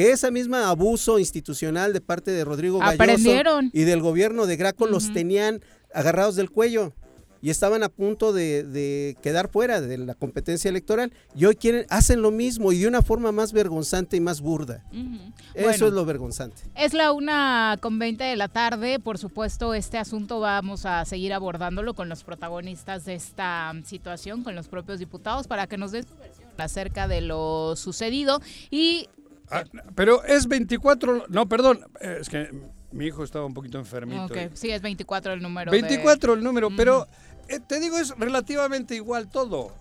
Que 0.00 0.12
ese 0.12 0.30
mismo 0.30 0.56
abuso 0.56 1.18
institucional 1.18 1.92
de 1.92 2.00
parte 2.00 2.30
de 2.30 2.42
Rodrigo 2.42 2.78
Galloso 2.78 3.60
y 3.70 3.82
del 3.82 4.00
gobierno 4.00 4.46
de 4.46 4.56
Graco 4.56 4.86
los 4.86 5.12
tenían 5.12 5.60
agarrados 5.92 6.36
del 6.36 6.50
cuello 6.50 6.94
y 7.42 7.50
estaban 7.50 7.82
a 7.82 7.90
punto 7.90 8.32
de, 8.32 8.64
de 8.64 9.14
quedar 9.22 9.50
fuera 9.50 9.82
de 9.82 9.98
la 9.98 10.14
competencia 10.14 10.70
electoral 10.70 11.12
y 11.36 11.44
hoy 11.44 11.54
quieren 11.54 11.84
hacen 11.90 12.22
lo 12.22 12.30
mismo 12.30 12.72
y 12.72 12.78
de 12.78 12.88
una 12.88 13.02
forma 13.02 13.30
más 13.30 13.52
vergonzante 13.52 14.16
y 14.16 14.20
más 14.20 14.40
burda. 14.40 14.82
Eso 14.90 15.64
Bueno. 15.68 15.86
es 15.88 15.92
lo 15.92 16.04
vergonzante. 16.06 16.62
Es 16.76 16.94
la 16.94 17.12
una 17.12 17.76
con 17.82 17.98
20 17.98 18.24
de 18.24 18.36
la 18.36 18.48
tarde. 18.48 19.00
Por 19.00 19.18
supuesto, 19.18 19.74
este 19.74 19.98
asunto 19.98 20.40
vamos 20.40 20.86
a 20.86 21.04
seguir 21.04 21.34
abordándolo 21.34 21.92
con 21.92 22.08
los 22.08 22.24
protagonistas 22.24 23.04
de 23.04 23.16
esta 23.16 23.74
situación, 23.84 24.44
con 24.44 24.54
los 24.54 24.66
propios 24.66 24.98
diputados, 24.98 25.46
para 25.46 25.66
que 25.66 25.76
nos 25.76 25.92
den 25.92 26.06
su 26.08 26.14
versión 26.16 26.48
acerca 26.56 27.06
de 27.06 27.20
lo 27.20 27.74
sucedido. 27.76 28.40
Y 28.70 29.08
Ah, 29.50 29.64
pero 29.94 30.22
es 30.24 30.46
24, 30.46 31.26
no, 31.28 31.48
perdón, 31.48 31.80
es 32.00 32.28
que 32.28 32.50
mi 32.92 33.06
hijo 33.06 33.24
estaba 33.24 33.44
un 33.46 33.54
poquito 33.54 33.78
enfermito. 33.78 34.24
ok, 34.26 34.36
y- 34.52 34.56
sí, 34.56 34.70
es 34.70 34.80
24 34.82 35.32
el 35.32 35.42
número. 35.42 35.70
de- 35.72 35.80
24 35.82 36.34
el 36.34 36.42
número, 36.44 36.70
pero 36.76 37.06
eh, 37.48 37.58
te 37.60 37.80
digo, 37.80 37.98
es 37.98 38.10
relativamente 38.18 38.94
igual 38.94 39.28
todo. 39.28 39.72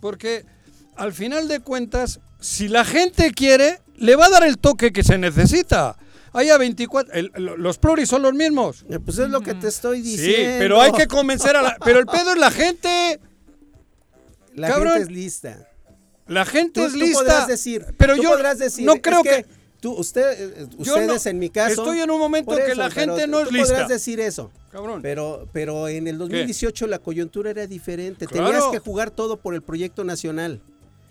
Porque 0.00 0.44
al 0.96 1.12
final 1.12 1.48
de 1.48 1.60
cuentas, 1.60 2.20
si 2.40 2.68
la 2.68 2.84
gente 2.84 3.32
quiere, 3.32 3.80
le 3.96 4.14
va 4.14 4.26
a 4.26 4.30
dar 4.30 4.44
el 4.44 4.58
toque 4.58 4.92
que 4.92 5.02
se 5.02 5.18
necesita. 5.18 5.96
Hay 6.32 6.50
a 6.50 6.58
24, 6.58 7.12
el- 7.14 7.32
lo- 7.36 7.56
los 7.56 7.78
pluris 7.78 8.08
son 8.08 8.22
los 8.22 8.34
mismos. 8.34 8.84
Eh, 8.90 8.98
Pues 9.00 9.18
es 9.18 9.30
lo 9.30 9.40
que 9.40 9.54
te 9.54 9.68
estoy 9.68 10.02
Sí, 10.04 10.10
diciendo. 10.18 10.56
pero 10.58 10.80
hay 10.82 10.92
que 10.92 11.06
convencer 11.06 11.56
a 11.56 11.62
la... 11.62 11.76
Pero 11.84 11.98
el 11.98 12.06
pedo 12.06 12.32
es 12.32 12.38
la 12.38 12.50
gente. 12.50 13.18
La 14.54 14.68
cabrón. 14.68 14.92
gente 14.98 15.02
es 15.04 15.10
lista. 15.10 15.68
La 16.26 16.44
gente 16.44 16.80
Tú, 16.80 16.86
es 16.86 16.92
tú 16.92 16.98
lista. 16.98 17.18
podrás 17.20 17.46
decir, 17.48 17.84
pero 17.96 18.16
tú 18.16 18.22
yo 18.22 18.30
podrás 18.30 18.58
decir, 18.58 18.84
no 18.84 18.94
es 18.94 19.00
creo 19.02 19.22
que... 19.22 19.46
tú, 19.80 19.92
usted, 19.92 20.60
eh, 20.62 20.66
ustedes 20.78 21.24
no- 21.24 21.30
en 21.30 21.38
mi 21.38 21.50
caso. 21.50 21.82
Estoy 21.82 22.00
en 22.00 22.10
un 22.10 22.18
momento 22.18 22.50
por 22.50 22.58
que 22.64 22.72
eso, 22.72 22.80
la 22.80 22.90
gente 22.90 23.26
no 23.28 23.40
es 23.40 23.48
tú 23.48 23.54
lista. 23.54 23.68
podrás 23.74 23.88
decir 23.88 24.18
eso. 24.20 24.50
Cabrón. 24.72 25.00
Pero, 25.02 25.48
pero 25.52 25.88
en 25.88 26.08
el 26.08 26.18
2018 26.18 26.86
la 26.88 26.98
coyuntura 26.98 27.50
era 27.50 27.66
diferente. 27.66 28.26
Claro. 28.26 28.46
Tenías 28.48 28.64
que 28.72 28.78
jugar 28.80 29.10
todo 29.10 29.36
por 29.38 29.54
el 29.54 29.62
proyecto 29.62 30.02
nacional. 30.04 30.60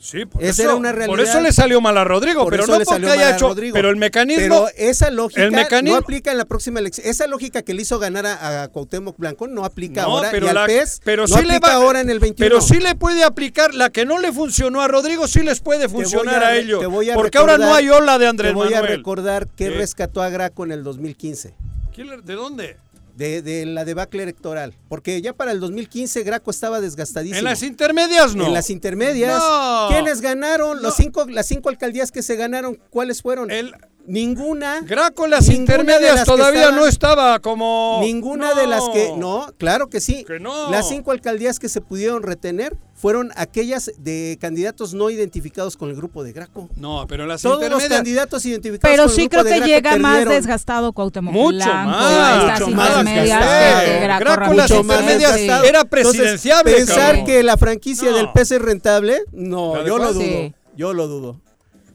Sí, 0.06 0.26
por 0.26 0.44
Esa 0.44 0.52
eso, 0.52 0.64
era 0.64 0.76
una 0.76 0.90
Por 0.92 1.00
realidad. 1.00 1.26
eso 1.28 1.42
le 1.42 1.52
salió 1.52 1.82
mal 1.82 1.98
a 1.98 2.04
Rodrigo, 2.04 2.44
Por 2.44 2.52
pero 2.52 2.68
no 2.68 2.78
le 2.78 2.86
porque 2.86 3.10
haya 3.10 3.30
a 3.30 3.36
hecho. 3.36 3.48
Rodrigo. 3.48 3.74
Pero 3.74 3.90
el 3.90 3.96
mecanismo. 3.96 4.44
Pero 4.44 4.68
esa 4.78 5.10
lógica 5.10 5.44
el 5.44 5.52
mecanismo- 5.52 5.96
no 5.96 5.98
aplica 5.98 6.32
en 6.32 6.38
la 6.38 6.46
próxima 6.46 6.80
elección. 6.80 7.08
Esa 7.08 7.26
lógica 7.26 7.64
que 7.64 7.74
le 7.74 7.82
hizo 7.82 7.98
ganar 7.98 8.26
a, 8.28 8.64
a 8.64 8.68
Cuauhtémoc 8.68 9.18
Blanco 9.18 9.48
no 9.48 9.66
aplica 9.66 10.04
No, 10.04 10.18
ahora. 10.18 10.30
pero 10.32 10.46
y 10.46 10.50
al 10.50 10.56
la- 10.56 10.66
PES 10.68 11.02
pero 11.04 11.24
no 11.28 11.36
sí 11.36 11.44
le 11.44 11.56
aplica 11.56 11.68
va- 11.70 11.74
ahora 11.74 12.02
en 12.02 12.10
el 12.12 12.20
21. 12.20 12.48
Pero 12.48 12.62
sí 12.62 12.80
le 12.80 12.94
puede 12.94 13.24
aplicar 13.24 13.74
la 13.74 13.90
que 13.90 14.06
no 14.06 14.20
le 14.20 14.32
funcionó 14.32 14.82
a 14.82 14.88
Rodrigo, 14.88 15.28
sí 15.28 15.40
les 15.42 15.60
puede 15.60 15.88
voy 15.88 16.04
funcionar 16.04 16.44
a 16.44 16.48
a, 16.50 16.56
ellos. 16.56 16.80
te 16.80 16.86
voy 16.86 17.10
a 17.10 17.16
porque 17.16 17.40
ahora 17.40 17.58
no 17.58 17.64
recordar- 17.66 17.80
hay 17.80 17.90
ola 17.90 18.14
de 18.20 18.26
Te 18.26 18.30
Andrés 18.30 18.54
voy 18.54 18.68
a 18.74 18.82
Manuel. 18.82 18.98
recordar 18.98 19.48
que 19.48 19.72
rescató 19.72 20.22
a 20.22 20.30
Graco 20.30 20.64
en 20.66 20.72
el 20.72 20.84
2015. 20.84 21.56
¿Quién 21.96 22.10
le- 22.10 22.22
¿De 22.22 22.34
dónde? 22.36 22.78
De, 23.16 23.42
de 23.42 23.66
la 23.66 23.86
debacle 23.86 24.24
electoral. 24.24 24.76
Porque 24.90 25.22
ya 25.22 25.34
para 25.34 25.52
el 25.52 25.60
2015 25.60 26.24
Graco 26.24 26.52
estaba 26.52 26.82
desgastadísimo. 26.82 27.40
En 27.40 27.46
las 27.46 27.64
intermedias 27.64 28.36
no. 28.36 28.48
En 28.48 28.54
las 28.54 28.70
intermedias. 28.70 29.38
No. 29.40 29.88
¿Quiénes 29.90 30.22
ganaron? 30.22 30.82
Los 30.82 30.96
cinco, 30.96 31.26
las 31.30 31.48
cinco 31.48 31.70
alcaldías 31.70 32.12
que 32.12 32.22
se 32.22 32.36
ganaron, 32.36 32.78
¿cuáles 32.90 33.22
fueron? 33.22 33.52
El 33.52 33.74
Ninguna. 34.08 34.82
Graco 34.82 35.26
en 35.26 35.32
las 35.32 35.48
Ninguna 35.48 35.56
de 35.56 35.62
intermedias 35.82 36.16
las 36.16 36.26
que 36.26 36.32
todavía 36.32 36.62
estaban- 36.62 36.80
no 36.80 36.88
estaba 36.88 37.40
como. 37.40 38.00
Ninguna 38.02 38.54
de 38.54 38.68
las 38.68 38.84
que. 38.90 39.14
No, 39.18 39.48
claro 39.58 39.90
que 39.90 40.00
sí. 40.00 40.24
Que 40.26 40.40
no. 40.40 40.70
Las 40.70 40.88
cinco 40.90 41.12
alcaldías 41.12 41.60
que 41.60 41.70
se 41.70 41.82
pudieron 41.82 42.22
retener 42.24 42.78
fueron 42.94 43.32
aquellas 43.36 43.92
de 43.98 44.38
candidatos 44.40 44.94
no 44.94 45.10
identificados 45.10 45.76
con 45.76 45.90
el 45.90 45.96
grupo 45.96 46.24
de 46.24 46.34
Graco. 46.34 46.70
No, 46.78 47.06
pero 47.08 47.26
las 47.26 47.42
Todos 47.42 47.70
los 47.70 47.84
candidatos 47.86 48.46
identificados 48.46 48.90
Pero 48.94 49.04
con 49.04 49.10
el 49.12 49.16
sí 49.16 49.22
grupo 49.28 49.32
creo 49.32 49.44
de 49.44 49.50
que 49.50 49.82
Graco 49.82 49.96
llega 49.96 49.98
más 50.02 50.26
desgastado 50.26 50.94
Cuauhtémoc 50.94 51.34
Mucho 51.34 51.56
Blanco 51.58 51.90
más, 51.90 52.60
mucho 52.60 52.68
más 52.76 53.06
desgastado. 53.06 53.86
que 53.86 54.00
Graco 54.02 54.24
Graco 54.24 54.52
en 54.52 54.58
las 54.58 54.70
más 54.72 54.80
intermedias 54.80 55.34
desgastado. 55.36 55.64
era 55.66 55.80
Entonces, 55.82 55.90
presidenciable, 55.90 56.74
pensar 56.74 57.06
cabrón. 57.08 57.26
que 57.26 57.44
la 57.44 57.58
franquicia 57.58 58.12
No. 58.12 58.18
del 58.18 58.32
PES 58.32 58.52
es 58.52 58.62
rentable, 58.62 59.22
no, 59.34 59.76
¿La 59.76 59.82
de 59.84 59.88
yo 59.90 59.98
lo 59.98 60.14
dudo. 60.14 60.22
Sí. 60.24 60.54
Yo 60.78 60.94
lo 60.94 61.08
dudo. 61.08 61.42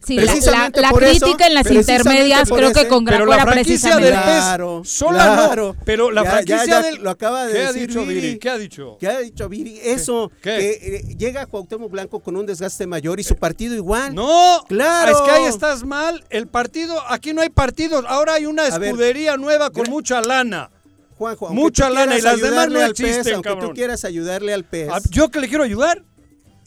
Sí, 0.05 0.17
la, 0.17 0.23
la, 0.25 0.33
Precisamente 0.33 0.81
la 0.81 0.91
por 0.91 1.05
eso- 1.05 1.27
crítica 1.27 1.47
en 1.47 1.55
las 1.55 1.71
intermedias 1.71 2.49
creo 2.51 2.73
que 2.73 2.89
con 2.89 3.05
la 3.05 3.17
era 3.17 3.43
franquicia 3.43 3.97
del 3.97 3.99
precisamente. 3.99 4.11
PES 4.33 4.41
Claro, 4.45 4.83
sola 4.85 5.35
claro. 5.35 5.75
no. 5.79 5.85
Pero 5.85 6.11
la 6.11 6.25
Ya- 6.25 6.31
franquicia 6.31 6.65
ya- 6.65 6.67
ya 6.67 6.83
del. 6.83 7.03
lo 7.03 7.11
acaba 7.11 7.47
de 7.47 7.53
¿Qué 7.53 7.59
ha 7.61 7.73
decir 7.73 7.89
dicho 7.89 8.01
Viri. 8.07 8.21
Viri? 8.21 8.39
¿Qué 8.39 8.51
ha 8.51 8.59
dicho? 8.59 8.97
¿Qué 8.99 9.07
ha 9.09 9.19
dicho 9.21 9.49
Viri? 9.51 9.79
Eso, 9.83 10.33
¿Qué? 10.41 10.57
que 10.81 10.97
eh, 10.97 11.15
llega 11.19 11.45
Cuauhtémoc 11.47 11.91
Blanco 11.91 12.21
con 12.21 12.35
un 12.37 12.47
desgaste 12.47 12.87
mayor 12.87 13.21
y 13.21 13.25
su 13.25 13.37
partido 13.37 13.75
igual. 13.75 14.15
No, 14.15 14.65
Claro. 14.69 15.13
Es 15.13 15.21
que 15.21 15.31
ahí 15.31 15.45
estás 15.45 15.85
mal. 15.85 16.25
El 16.31 16.47
partido, 16.49 16.97
aquí 17.09 17.35
no 17.35 17.43
hay 17.43 17.51
partidos. 17.51 18.05
Ahora 18.09 18.35
hay 18.35 18.47
una 18.47 18.63
ver, 18.71 18.85
escudería 18.85 19.37
nueva 19.37 19.71
con 19.71 19.89
mucha 19.91 20.21
lana. 20.23 20.71
Juanjo, 21.19 21.51
Mucha 21.51 21.91
lana 21.91 22.17
y 22.17 22.23
las 22.23 22.41
demás 22.41 22.71
no 22.71 22.81
al 22.81 22.95
PES, 22.95 23.01
existen, 23.01 23.35
aunque 23.35 23.51
cabrón. 23.51 23.69
tú 23.69 23.75
quieras 23.75 24.07
ayudarle 24.07 24.55
al 24.55 24.65
PES, 24.65 24.89
Ah, 24.91 25.01
¿Yo 25.11 25.29
que 25.31 25.39
le 25.41 25.49
quiero 25.49 25.65
ayudar? 25.65 26.03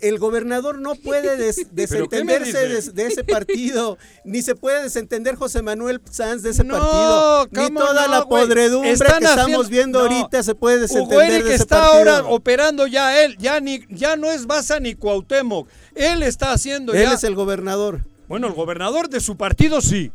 El 0.07 0.19
gobernador 0.19 0.79
no 0.79 0.95
puede 0.95 1.37
des- 1.43 1.67
desentenderse 1.71 2.67
de, 2.67 2.81
de 2.91 3.07
ese 3.07 3.23
partido, 3.23 3.97
ni 4.25 4.41
se 4.41 4.55
puede 4.55 4.83
desentender 4.83 5.35
José 5.35 5.61
Manuel 5.61 6.01
Sanz 6.11 6.43
de 6.43 6.51
ese 6.51 6.63
No, 6.63 6.75
partido, 6.75 7.47
ni 7.69 7.75
toda 7.75 8.05
no, 8.07 8.11
la 8.11 8.25
podredumbre 8.25 8.91
Están 8.91 9.19
que 9.19 9.25
estamos 9.25 9.69
viendo 9.69 9.99
no. 9.99 10.05
ahorita 10.05 10.43
se 10.43 10.55
puede 10.55 10.77
Hugo 10.77 10.81
desentender 10.83 11.31
Eric 11.31 11.43
de 11.45 11.53
ese 11.55 11.63
está 11.63 11.79
partido. 11.81 11.97
ahora 12.15 12.27
operando 12.29 12.87
ya 12.87 13.23
él, 13.23 13.37
ya 13.37 13.59
ni 13.59 13.81
ya 13.89 14.15
no 14.15 14.29
es 14.31 14.45
Baza 14.45 14.79
ni 14.79 14.95
Cuauhtémoc. 14.95 15.67
Él 15.95 16.23
está 16.23 16.51
haciendo 16.51 16.93
Él 16.93 17.03
ya 17.03 17.13
es 17.13 17.23
el 17.23 17.35
gobernador. 17.35 18.05
Bueno, 18.27 18.47
el 18.47 18.53
gobernador 18.53 19.09
de 19.09 19.19
su 19.19 19.37
partido 19.37 19.81
sí. 19.81 20.11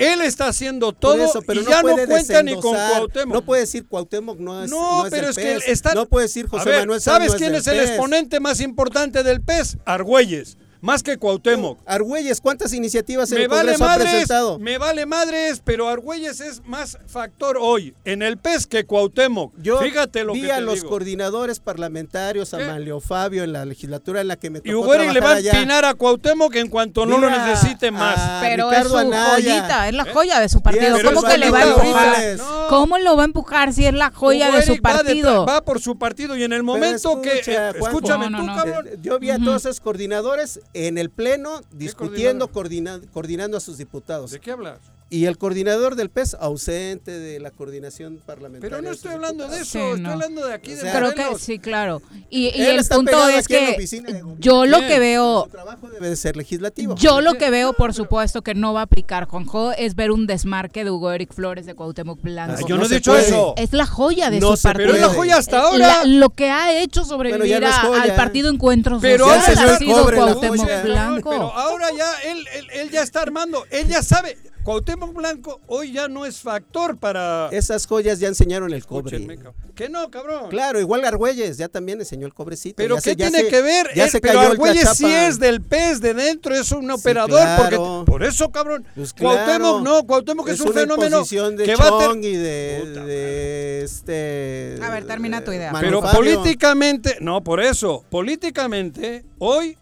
Él 0.00 0.22
está 0.22 0.48
haciendo 0.48 0.92
todo 0.92 1.12
Por 1.12 1.20
eso, 1.20 1.42
pero 1.42 1.60
y 1.60 1.64
no 1.64 1.70
ya 1.70 1.82
no 1.82 1.96
cuenta 2.06 2.42
ni 2.42 2.54
con. 2.54 2.74
Cuauhtémoc. 2.74 3.34
No 3.34 3.44
puede 3.44 3.60
decir 3.62 3.86
Cuauhtémoc 3.86 4.38
no 4.38 4.64
es 4.64 4.70
No, 4.70 4.98
no 5.00 5.04
es 5.06 5.10
pero 5.10 5.32
del 5.32 5.58
es 5.58 5.64
que 5.64 5.72
está- 5.72 5.94
No 5.94 6.06
puede 6.06 6.26
decir 6.26 6.46
A 6.46 6.48
José 6.48 6.68
ver, 6.70 6.78
Manuel 6.80 7.00
Sanz 7.00 7.14
¿Sabes 7.16 7.32
no 7.32 7.38
quién 7.38 7.54
es 7.54 7.66
el 7.66 7.76
PES. 7.78 7.88
exponente 7.90 8.40
más 8.40 8.60
importante 8.60 9.22
del 9.22 9.40
PES? 9.42 9.76
Argüelles, 9.84 10.56
más 10.80 11.02
que 11.02 11.16
Cuauhtémoc. 11.18 11.78
Argüelles, 11.86 12.40
¿cuántas 12.40 12.72
iniciativas 12.72 13.30
en 13.32 13.38
Me 13.38 13.42
el 13.44 13.48
vale 13.48 13.60
Congreso 13.72 13.84
ha 13.84 13.88
madres, 13.88 14.10
presentado? 14.10 14.58
me 14.58 14.78
vale 14.78 15.06
madres, 15.06 15.60
pero 15.64 15.88
Argüelles 15.88 16.40
es 16.40 16.62
más 16.64 16.98
factor 17.06 17.58
hoy 17.60 17.94
en 18.04 18.22
el 18.22 18.38
PES 18.38 18.66
que 18.66 18.84
Cuauhtémoc. 18.84 19.52
Yo 19.62 19.78
Fíjate 19.78 20.24
lo 20.24 20.32
vi 20.32 20.42
que 20.42 20.52
a 20.52 20.56
te 20.56 20.60
los 20.62 20.74
digo. 20.76 20.88
coordinadores 20.88 21.60
parlamentarios, 21.60 22.54
a 22.54 22.58
¿Qué? 22.58 22.64
Manlio 22.64 23.00
Fabio 23.00 23.44
en 23.44 23.52
la 23.52 23.64
legislatura 23.64 24.20
en 24.20 24.28
la 24.28 24.36
que 24.36 24.50
me 24.50 24.60
tocó 24.60 24.68
Y 24.70 24.74
Hugo 24.74 24.94
Eric 24.94 25.12
le 25.12 25.20
va 25.20 25.32
a 25.32 25.38
empinar 25.38 25.84
a 25.84 25.94
Cuauhtémoc 25.94 26.54
en 26.56 26.68
cuanto 26.68 27.06
no 27.06 27.18
lo 27.18 27.26
a- 27.28 27.46
necesite 27.46 27.90
más. 27.90 28.16
a 28.18 28.40
Pero 28.42 28.72
es 28.72 28.86
su 28.88 28.96
Anaya. 28.96 29.32
joyita, 29.34 29.88
es 29.88 29.94
la 29.94 30.04
joya 30.12 30.40
de 30.40 30.48
su 30.48 30.60
partido. 30.62 30.94
Bien, 30.94 31.06
¿Cómo 31.06 31.22
que 31.22 31.38
le 31.38 31.50
va 31.50 31.58
a 31.58 31.62
empujar? 31.64 32.36
No. 32.38 32.66
¿Cómo 32.68 32.98
lo 32.98 33.16
va 33.16 33.22
a 33.22 33.26
empujar 33.26 33.72
si 33.72 33.86
es 33.86 33.94
la 33.94 34.10
joya 34.10 34.50
de 34.50 34.62
su 34.62 34.74
va 34.74 34.80
partido? 34.80 35.44
Va, 35.46 35.62
por 35.62 35.80
su 35.80 35.98
partido 35.98 36.36
y 36.36 36.44
en 36.44 36.52
el 36.52 36.62
momento 36.62 37.20
que... 37.20 37.42
eh, 37.46 37.72
escúchame 37.80 38.30
No, 38.30 38.38
tú, 38.40 38.44
no, 38.46 38.54
no. 38.54 38.62
cabrón. 38.62 38.86
Eh, 38.88 38.96
Yo 39.02 39.18
vi 39.18 39.30
a 39.30 39.38
todos 39.38 39.64
esos 39.64 39.80
coordinadores 39.80 40.60
en 40.74 40.98
el 40.98 41.10
pleno 41.10 41.60
discutiendo, 41.72 42.48
coordinador? 42.50 43.00
coordina- 43.00 43.12
coordinando 43.12 43.56
a 43.56 43.60
sus 43.60 43.78
diputados. 43.78 44.30
¿De 44.30 44.40
qué 44.40 44.50
hablas? 44.52 44.78
Y 45.12 45.26
el 45.26 45.38
coordinador 45.38 45.96
del 45.96 46.08
PES 46.08 46.36
ausente 46.38 47.10
de 47.10 47.40
la 47.40 47.50
coordinación 47.50 48.20
parlamentaria. 48.24 48.70
Pero 48.76 48.80
no 48.80 48.90
de 48.90 48.94
estoy 48.94 49.10
hablando 49.12 49.48
de 49.48 49.56
eso, 49.56 49.64
Sí, 49.64 49.78
estoy 49.78 50.00
no. 50.02 50.10
hablando 50.12 50.46
de 50.46 50.54
aquí, 50.54 50.72
O 50.72 50.76
de 50.76 50.80
sea, 50.82 50.92
Creo 50.94 51.14
que 51.14 51.38
sí, 51.40 51.58
claro. 51.58 52.00
Y, 52.30 52.44
y 52.44 52.62
Él 52.62 52.66
el 52.74 52.78
está 52.78 52.94
punto 52.94 53.28
es 53.28 53.48
que 53.48 53.76
de 53.76 54.22
yo 54.38 54.66
lo 54.66 54.78
que 54.78 55.00
veo, 55.00 55.44
Su 55.46 55.50
trabajo 55.50 55.88
debe 55.90 56.10
de 56.10 56.14
ser 56.16 56.36
legislativo. 56.36 56.94
yo 56.94 57.20
lo 57.20 57.34
que 57.34 57.50
veo, 57.50 57.72
por 57.72 57.92
supuesto, 57.92 58.42
que 58.42 58.54
no 58.54 58.72
va 58.72 58.80
a 58.80 58.84
aplicar 58.84 59.24
Juanjo, 59.26 59.72
es 59.72 59.96
ver 59.96 60.12
un 60.12 60.28
desmarque 60.28 60.84
de 60.84 60.92
Hugo 60.92 61.10
Eric 61.10 61.32
Flores 61.34 61.66
de 61.66 61.74
Cuauhtémoc 61.74 62.22
Blanco. 62.22 62.54
Ah, 62.60 62.64
yo 62.68 62.76
no 62.78 62.84
he 62.86 62.88
dicho 62.88 63.10
puede. 63.10 63.26
eso. 63.26 63.54
Es 63.56 63.72
la 63.72 63.86
joya 63.86 64.30
de 64.30 64.38
No 64.38 64.56
su 64.56 64.62
partido. 64.62 64.92
Pero 64.92 64.94
es 64.94 65.00
la 65.02 65.08
joya 65.18 65.36
hasta 65.38 65.56
La- 65.56 65.62
ahora. 65.94 66.04
lo 66.04 66.30
que 66.30 66.50
ha 66.50 66.80
hecho 66.80 67.04
sobrevivir 67.04 67.58
Bueno, 67.60 67.66
no 67.82 67.88
joya. 67.88 68.02
al 68.02 68.14
partido 68.14 68.48
Encuentro 68.48 69.00
Pero 69.00 69.24
Social 69.26 69.40
ahora 69.40 69.54
ya 69.70 69.74
ha 69.74 69.78
sido 69.78 70.04
Cuauhtémoc. 70.04 70.82
Blanco. 70.84 71.30
Pero 71.30 71.52
ahora 71.52 71.88
ya 71.98 72.12
él, 72.30 72.46
él, 72.54 72.66
él 72.74 72.90
ya 72.90 73.02
está 73.02 73.22
armando, 73.22 73.66
él 73.72 73.88
ya 73.88 74.04
sabe. 74.04 74.38
Cuauhtémoc 74.64 75.12
Blanco 75.14 75.60
hoy 75.66 75.92
ya 75.92 76.08
no 76.08 76.26
es 76.26 76.40
factor 76.40 76.96
para... 76.98 77.48
Esas 77.52 77.86
joyas 77.86 78.18
ya 78.20 78.28
enseñaron 78.28 78.72
el 78.72 78.84
cobre. 78.84 79.38
Que 79.74 79.88
no, 79.88 80.10
cabrón. 80.10 80.50
Claro, 80.50 80.78
igual 80.80 81.04
Argüelles 81.04 81.56
ya 81.56 81.68
también 81.68 81.98
enseñó 82.00 82.26
el 82.26 82.34
cobrecito. 82.34 82.76
Pero 82.76 82.96
Ya 82.96 83.00
¿qué 83.02 83.10
se- 83.10 83.16
ya 83.16 83.30
tiene 83.30 83.44
se- 83.44 83.48
que 83.50 83.62
ver? 83.62 83.88
Ya 83.94 84.04
Él- 84.04 84.10
se 84.10 84.20
pero 84.20 84.40
Argüelles 84.40 84.88
sí 84.94 85.06
es 85.06 85.38
del 85.38 85.62
pez 85.62 86.00
de 86.00 86.12
dentro, 86.14 86.54
es 86.54 86.70
un 86.72 86.84
Sí, 86.86 86.90
operador. 86.90 87.40
claro. 87.40 88.02
porque 88.04 88.10
Por 88.12 88.24
eso, 88.24 88.50
cabrón. 88.50 88.84
Pues 88.94 89.12
claro. 89.14 89.36
Cuauhtémoc 89.36 89.82
no, 89.82 90.06
Cuauhtémoc 90.06 90.48
es, 90.48 90.54
es 90.54 90.60
un 90.60 90.72
fenómeno 90.74 91.24
de 91.24 91.64
que 91.64 91.76
va 91.76 91.86
a 91.88 91.98
ter- 92.12 92.24
y 92.24 92.36
de, 92.36 92.82
Puta 92.86 93.04
de 93.06 93.82
este... 93.84 94.78
A 94.82 94.90
ver, 94.90 95.06
termina 95.06 95.42
tu 95.42 95.52
idea. 95.52 95.72
Pero 95.80 96.02
Fabio. 96.02 96.16
políticamente, 96.18 97.16
no, 97.20 97.42
por 97.42 97.60
eso, 97.60 98.04
políticamente, 98.10 99.24
hoy 99.38 99.78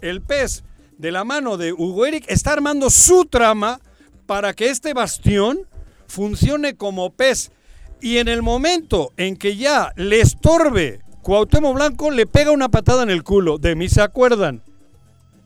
el 0.00 0.20
pez 0.22 0.64
de 0.98 1.12
la 1.12 1.22
mano 1.24 1.56
de 1.56 1.72
Hugo 1.72 2.06
Eric 2.06 2.24
está 2.28 2.52
armando 2.52 2.90
su 2.90 3.24
trama 3.26 3.80
para 4.32 4.54
que 4.54 4.70
este 4.70 4.94
bastión 4.94 5.68
funcione 6.06 6.74
como 6.74 7.10
pez. 7.10 7.52
Y 8.00 8.16
en 8.16 8.28
el 8.28 8.40
momento 8.40 9.12
en 9.18 9.36
que 9.36 9.56
ya 9.56 9.92
le 9.94 10.22
estorbe 10.22 11.00
Cuauhtémoc 11.20 11.74
Blanco, 11.74 12.10
le 12.10 12.24
pega 12.24 12.50
una 12.50 12.70
patada 12.70 13.02
en 13.02 13.10
el 13.10 13.24
culo. 13.24 13.58
De 13.58 13.76
mí 13.76 13.90
se 13.90 14.00
acuerdan. 14.00 14.62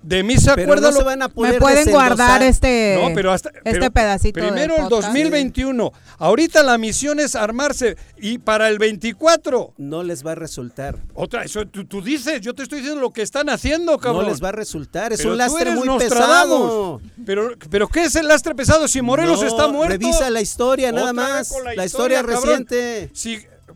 De 0.06 0.22
mí 0.22 0.36
se 0.38 0.50
acuerdan. 0.52 0.82
no 0.90 0.92
se 0.92 0.98
lo- 1.00 1.04
van 1.04 1.22
a 1.22 1.28
poder 1.28 1.54
Me 1.54 1.58
pueden 1.58 1.78
desendosar. 1.78 2.08
guardar 2.16 2.42
este, 2.44 2.98
no, 3.02 3.12
pero 3.12 3.32
hasta, 3.32 3.48
este 3.48 3.60
pero 3.72 3.90
pedacito 3.90 4.40
de 4.40 4.46
Primero 4.46 4.76
el 4.76 4.82
podcast. 4.82 5.02
2021. 5.08 5.92
Ahorita 6.18 6.62
la 6.62 6.78
misión 6.78 7.18
es 7.18 7.34
armarse. 7.34 7.96
Y 8.16 8.38
para 8.38 8.68
el 8.68 8.78
24, 8.78 9.74
No 9.78 10.04
les 10.04 10.24
va 10.24 10.32
a 10.32 10.34
resultar. 10.36 10.96
otra, 11.14 11.42
eso 11.42 11.66
tú, 11.66 11.84
tú 11.86 12.02
dices, 12.02 12.40
yo 12.40 12.54
te 12.54 12.62
estoy 12.62 12.78
diciendo 12.78 13.00
lo 13.00 13.12
que 13.12 13.22
están 13.22 13.50
haciendo, 13.50 13.98
cabrón. 13.98 14.24
No 14.26 14.30
les 14.30 14.42
va 14.42 14.50
a 14.50 14.52
resultar. 14.52 15.12
Es 15.12 15.18
Pero 15.18 15.32
un 15.32 15.38
lastre 15.38 15.70
muy 15.72 15.88
pesado. 15.98 17.00
Pero, 17.24 17.50
pero 17.68 17.88
¿qué 17.88 18.04
es 18.04 18.14
el 18.14 18.28
lastre 18.28 18.54
pesado 18.54 18.86
si 18.86 19.02
Morelos 19.02 19.40
No, 19.42 19.46
está 19.48 19.66
muerto? 19.68 19.92
Revisa 19.92 20.30
la 20.30 20.40
historia, 20.40 20.92
nada 20.92 21.10
Otra 21.10 21.12
más. 21.14 21.50
La, 21.64 21.74
la 21.74 21.84
historia, 21.84 21.84
historia, 21.84 22.18
cabrón. 22.22 22.42
reciente. 22.66 23.10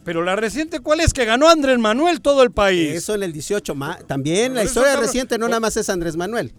Pero 0.05 0.23
la 0.23 0.35
reciente, 0.37 0.81
¿cuál 0.81 1.01
es? 1.01 1.13
Que 1.13 1.25
ganó 1.25 1.49
Andrés 1.49 1.79
Manuel 1.79 2.21
todo 2.21 2.43
el 2.43 2.51
país. 2.51 2.95
Eso 2.95 3.15
en 3.15 3.23
el 3.23 3.33
18. 3.33 3.75
ma- 3.75 3.99
También 4.07 4.55
la 4.55 4.65
historia 4.65 4.91
cabrón. 4.93 5.07
reciente 5.07 5.39
no 5.39 5.47
nada 5.47 5.61
más 5.61 5.77
es 5.77 5.91
Andrés 5.91 6.17
Manuel. 6.17 6.55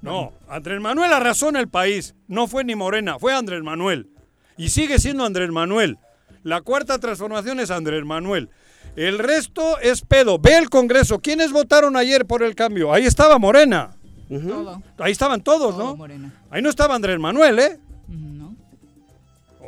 No, 0.00 0.32
Andrés 0.48 0.80
Manuel 0.80 1.12
arrasó 1.12 1.48
en 1.48 1.56
el 1.56 1.68
país. 1.68 2.14
No 2.26 2.48
fue 2.48 2.64
ni 2.64 2.74
Morena, 2.74 3.18
fue 3.20 3.32
Andrés 3.34 3.62
Manuel. 3.62 4.08
Y 4.56 4.70
sigue 4.70 4.98
siendo 4.98 5.24
Andrés 5.24 5.50
Manuel. 5.50 5.96
La 6.42 6.60
cuarta 6.60 6.98
transformación 6.98 7.60
es 7.60 7.70
Andrés 7.70 8.04
Manuel. 8.04 8.50
El 8.96 9.18
resto 9.20 9.78
es 9.78 10.02
pedo. 10.02 10.38
Ve 10.40 10.56
el 10.58 10.68
Congreso. 10.68 11.20
¿Quiénes 11.20 11.52
votaron 11.52 11.96
ayer 11.96 12.26
por 12.26 12.42
el 12.42 12.54
cambio? 12.56 12.92
Ahí 12.92 13.06
estaba 13.06 13.38
Morena. 13.38 13.92
Todo, 14.28 14.82
Ahí 14.98 15.12
estaban 15.12 15.40
todos, 15.42 15.76
todo 15.76 15.84
¿no? 15.90 15.96
Morena. 15.96 16.32
Ahí 16.50 16.62
no 16.62 16.68
estaba 16.70 16.94
Andrés 16.96 17.18
Manuel, 17.20 17.58
¿eh? 17.60 17.78
No, 18.08 18.56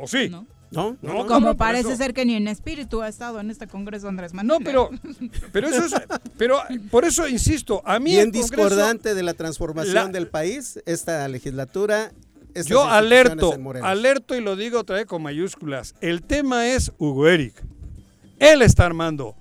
¿O 0.01 0.05
sí? 0.07 0.27
no. 0.29 0.45
No, 0.71 0.97
No, 1.01 1.13
no, 1.13 1.25
Como 1.27 1.47
por 1.47 1.57
parece 1.57 1.89
eso. 1.89 1.97
ser 1.97 2.13
que 2.13 2.25
ni 2.25 2.35
en 2.35 2.47
espíritu 2.47 3.01
ha 3.01 3.07
estado 3.07 3.39
en 3.39 3.49
este 3.51 3.67
Congreso 3.67 4.07
Andrés 4.09 4.33
No, 4.33 4.37
Manuel. 4.59 4.63
pero, 4.63 4.89
pero 5.51 5.67
eso 5.69 5.85
es, 5.85 5.93
pero 6.37 6.59
por 6.91 7.05
eso 7.05 7.27
insisto, 7.27 7.81
a 7.85 7.99
mí 7.99 8.11
Bien 8.11 8.21
el 8.27 8.31
Congreso- 8.33 8.41
discordante 8.55 9.13
de 9.13 9.23
la 9.23 9.33
transformación 9.33 9.93
La- 9.93 10.07
del 10.07 10.27
país, 10.27 10.79
esta 10.85 11.27
legislatura. 11.27 12.11
estas 12.53 12.67
Yo 12.69 12.83
alerto, 12.85 13.53
alerto 13.83 14.35
y 14.35 14.41
lo 14.41 14.55
digo 14.55 14.79
otra 14.79 14.95
vez 14.97 15.05
con 15.05 15.21
mayúsculas. 15.21 15.93
El 16.01 16.21
tema 16.23 16.67
es 16.67 16.91
Hugo 16.97 17.27
Eric. 17.27 17.53
Él 18.39 18.61
está 18.61 18.85
armando, 18.85 19.35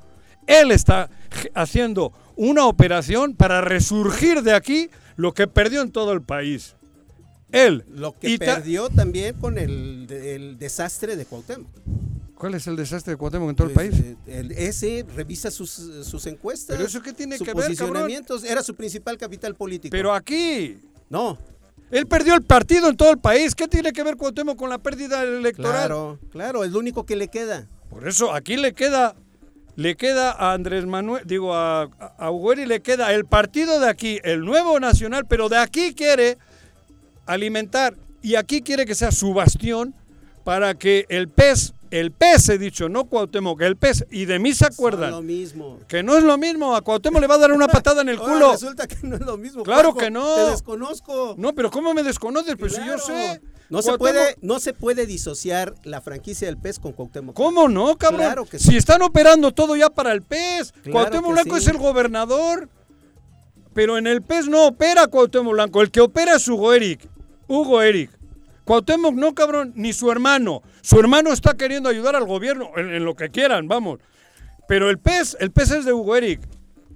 él 0.47 0.71
está 0.73 1.11
haciendo 1.55 2.13
una 2.37 2.67
operación 2.67 3.35
para 3.35 3.61
resurgir 3.61 4.43
de 4.43 4.53
aquí 4.55 4.91
lo 5.17 5.33
que 5.33 5.47
perdió 5.47 5.81
en 5.83 5.91
todo 5.93 6.13
el 6.13 6.23
país. 6.23 6.74
Él. 7.55 7.85
Lo 7.89 8.13
que 8.19 8.31
y 8.31 8.39
ta- 8.39 8.57
perdió 8.57 8.89
también 8.91 9.35
con 9.37 9.59
el, 9.59 10.07
el 10.11 10.59
desastre 10.59 11.17
de 11.17 11.25
Cuauhtémoc. 11.25 11.69
¿Cuál 12.37 12.55
es 12.55 12.67
el 12.67 12.77
desastre 12.77 13.13
de 13.13 13.17
Cuauhtémoc 13.17 13.51
en 13.51 13.57
todo 13.57 13.69
el 13.69 13.73
Pues, 13.75 13.91
país? 13.91 14.03
eh, 14.05 14.17
el- 14.27 14.53
ese 14.53 15.07
revisa 15.15 15.51
sus, 15.51 15.71
sus 15.71 16.27
encuestas. 16.27 16.77
Pero 16.77 16.89
eso 16.89 17.01
qué 17.01 17.13
tiene 17.13 17.39
que 17.39 17.55
ver, 17.55 17.75
cabrón. 17.77 18.11
Era 18.47 18.63
su 18.63 18.75
principal 18.75 19.17
capital 19.17 19.55
político. 19.55 19.93
Pero 19.93 20.13
aquí, 20.13 20.79
no, 21.09 21.39
él 21.91 22.07
perdió 22.07 22.35
el 22.35 22.43
partido 22.43 22.89
en 22.89 22.97
todo 22.97 23.11
el 23.13 23.19
país. 23.19 23.55
¿Qué 23.55 23.69
tiene 23.69 23.93
que 23.93 24.03
ver 24.03 24.17
Cuauhtémoc 24.17 24.57
con 24.59 24.69
la 24.69 24.79
pérdida 24.79 25.23
electoral? 25.23 25.73
claro, 25.73 26.19
claro, 26.33 26.65
es 26.65 26.73
lo 26.73 26.81
único 26.81 27.07
que 27.07 27.15
le 27.17 27.29
queda. 27.29 27.69
Por 27.89 28.09
eso 28.09 28.35
aquí 28.35 28.57
le 28.57 28.73
queda, 28.75 29.15
le 29.77 29.95
queda 29.95 30.33
a 30.33 30.53
Andrés 30.55 30.85
Manuel, 30.87 31.23
digo 31.27 31.55
a, 31.55 31.83
a 31.85 32.31
Hugo 32.33 32.53
Eric 32.55 32.67
le 32.67 32.81
queda 32.83 33.13
el 33.15 33.25
partido 33.27 33.79
de 33.79 33.89
aquí, 33.89 34.19
el 34.25 34.41
nuevo 34.41 34.81
nacional, 34.81 35.25
pero 35.29 35.49
de 35.49 35.59
aquí 35.59 35.95
quiere 35.95 36.37
alimentar 37.27 37.95
y 38.23 38.37
aquí 38.37 38.63
quiere 38.63 38.87
que 38.87 38.95
sea 38.95 39.13
su 39.13 39.35
bastión 39.35 39.95
para 40.45 40.75
que 40.75 41.07
el 41.09 41.29
pez, 41.29 41.73
el 41.91 42.11
pez 42.13 42.49
he 42.51 42.59
dicho, 42.59 42.89
no 42.89 43.05
Cuauhtémoc, 43.05 43.61
el 43.63 43.77
pez, 43.77 44.05
y 44.11 44.25
de 44.27 44.39
mí 44.39 44.53
se 44.53 44.59
Son 44.65 44.69
lo 44.69 44.75
acuerdan, 44.75 45.27
mismo. 45.27 45.79
que 45.89 46.03
no 46.03 46.17
es 46.17 46.23
lo 46.25 46.37
mismo, 46.37 46.75
a 46.77 46.83
Cuauhtémoc 46.83 47.21
le 47.21 47.27
va 47.27 47.37
a 47.37 47.39
dar 47.39 47.53
una 47.53 47.69
patada 47.69 48.03
en 48.03 48.11
el 48.11 48.19
Ahora 48.19 48.33
culo. 48.35 48.53
resulta 48.53 48.87
que 48.87 48.97
no 49.03 49.17
es 49.17 49.23
lo 49.23 49.37
mismo. 49.39 49.63
Claro 49.63 49.93
Juanjo, 49.93 49.99
que 50.01 50.11
no. 50.11 50.35
Te 50.35 50.51
desconozco. 50.51 51.35
No, 51.39 51.55
pero 51.55 51.71
¿cómo 51.71 51.95
me 51.95 52.03
desconoces? 52.03 52.57
Pues 52.59 52.75
si 52.75 52.85
yo 52.87 52.99
sé. 52.99 53.41
No 53.71 53.81
se, 53.81 53.97
puede, 53.97 54.37
no 54.43 54.61
se 54.61 54.75
puede 54.75 55.07
disociar 55.07 55.75
la 55.85 56.03
franquicia 56.03 56.47
del 56.47 56.59
pez 56.59 56.79
con 56.79 56.93
Cuauhtémoc. 56.93 57.35
¿Cómo 57.35 57.67
no, 57.69 57.97
cabrón? 57.97 58.21
Claro 58.21 58.45
que 58.45 58.59
Si 58.59 58.69
sí. 58.73 58.77
están 58.77 59.01
operando 59.01 59.53
todo 59.53 59.75
ya 59.75 59.89
para 59.89 60.13
el 60.13 60.21
pez. 60.23 60.73
Claro 60.73 60.93
Cuauhtémoc 60.93 61.33
Blanco 61.33 61.57
sí. 61.57 61.63
es 61.63 61.69
el 61.69 61.79
gobernador. 61.79 62.69
Pero 63.73 63.97
en 63.99 64.07
el 64.07 64.21
pez 64.23 64.47
no 64.47 64.67
opera 64.67 65.07
Cuauhtémoc 65.07 65.53
Blanco. 65.55 65.81
El 65.81 65.91
que 65.91 66.03
opera 66.03 66.37
es 66.37 66.47
Hugo 66.47 66.75
Eric. 66.75 67.09
Hugo 67.49 67.83
Eric. 67.83 68.11
Cuauhtémoc 68.65 69.15
no, 69.15 69.35
cabrón, 69.35 69.73
ni 69.77 69.93
su 69.93 70.11
hermano. 70.11 70.63
Su 70.81 70.99
hermano 70.99 71.33
está 71.33 71.55
queriendo 71.55 71.89
ayudar 71.89 72.17
al 72.17 72.25
gobierno 72.25 72.71
en, 72.77 72.95
en 72.95 73.05
lo 73.05 73.15
que 73.15 73.31
quieran, 73.31 73.69
vamos. 73.69 74.01
Pero 74.67 74.89
el 74.89 74.99
pez, 74.99 75.37
el 75.41 75.51
pez 75.51 75.71
es 75.71 75.85
de 75.85 75.93
Hugo 75.93 76.17
Eric. 76.17 76.41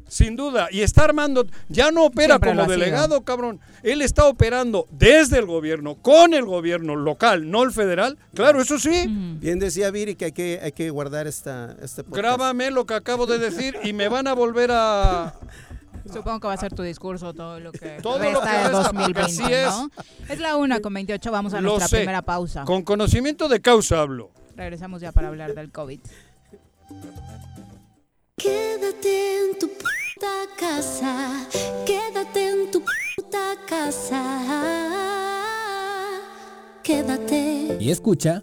Sin 0.08 0.37
duda. 0.37 0.68
Y 0.70 0.80
está 0.80 1.04
armando, 1.04 1.46
ya 1.68 1.90
no 1.90 2.06
opera 2.06 2.38
Siempre 2.38 2.50
como 2.50 2.66
delegado, 2.66 3.20
cabrón. 3.22 3.61
Él 3.82 4.00
está 4.00 4.24
operando 4.24 4.87
desde 4.90 5.38
el 5.38 5.44
gobierno, 5.44 5.96
con 5.96 6.32
el 6.32 6.46
gobierno 6.46 6.96
local, 6.96 7.50
no 7.50 7.62
el 7.62 7.72
federal. 7.72 8.16
Claro, 8.34 8.62
eso 8.62 8.78
sí. 8.78 9.06
Bien 9.38 9.58
decía 9.58 9.90
Viri 9.90 10.14
que 10.14 10.26
hay 10.26 10.32
que, 10.32 10.61
hay 10.62 10.72
que 10.72 10.88
guardar 10.88 11.26
esta, 11.26 11.76
este 11.82 12.04
podcast. 12.04 12.22
Grábame 12.22 12.70
lo 12.70 12.87
que 12.87 12.94
acabo 12.94 13.26
de 13.26 13.38
decir 13.38 13.76
y 13.84 13.92
me 13.92 14.08
van 14.08 14.26
a 14.26 14.32
volver 14.32 14.70
a, 14.72 15.34
Supongo 16.12 16.40
que 16.40 16.46
va 16.46 16.54
a 16.54 16.56
ser 16.56 16.72
tu 16.74 16.82
discurso 16.82 17.34
todo 17.34 17.60
lo 17.60 17.72
que 17.72 17.98
Todo 18.02 18.18
lo 18.18 18.24
resta 18.40 18.50
que 18.50 18.56
de 18.56 18.62
resta, 18.64 18.78
2020, 18.92 19.14
porque 19.14 19.20
así 19.32 19.52
es. 19.52 19.66
¿no? 19.68 19.90
Es 20.28 20.38
la 20.40 20.56
una 20.56 20.80
con 20.80 20.94
28, 20.94 21.30
vamos 21.30 21.54
a 21.54 21.60
Lo 21.60 21.70
nuestra 21.70 21.88
sé. 21.88 21.96
primera 21.98 22.22
pausa. 22.22 22.64
Con 22.64 22.82
conocimiento 22.82 23.48
de 23.48 23.60
causa 23.60 24.00
hablo. 24.00 24.30
Regresamos 24.56 25.00
ya 25.00 25.12
para 25.12 25.28
hablar 25.28 25.54
del 25.54 25.70
COVID. 25.70 26.00
Quédate 28.36 29.40
en 29.50 29.58
tu 29.58 29.68
puta 29.68 30.32
casa, 30.58 31.46
quédate 31.84 32.48
en 32.50 32.70
tu 32.70 32.82
puta 33.16 33.54
casa, 33.68 34.22
quédate. 36.82 37.76
Y 37.80 37.90
escucha. 37.90 38.42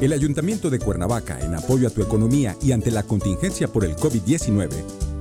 El 0.00 0.12
Ayuntamiento 0.12 0.68
de 0.68 0.78
Cuernavaca, 0.78 1.40
en 1.40 1.54
apoyo 1.54 1.88
a 1.88 1.90
tu 1.90 2.02
economía 2.02 2.54
y 2.62 2.72
ante 2.72 2.90
la 2.90 3.02
contingencia 3.02 3.66
por 3.66 3.82
el 3.82 3.96
COVID-19, 3.96 4.68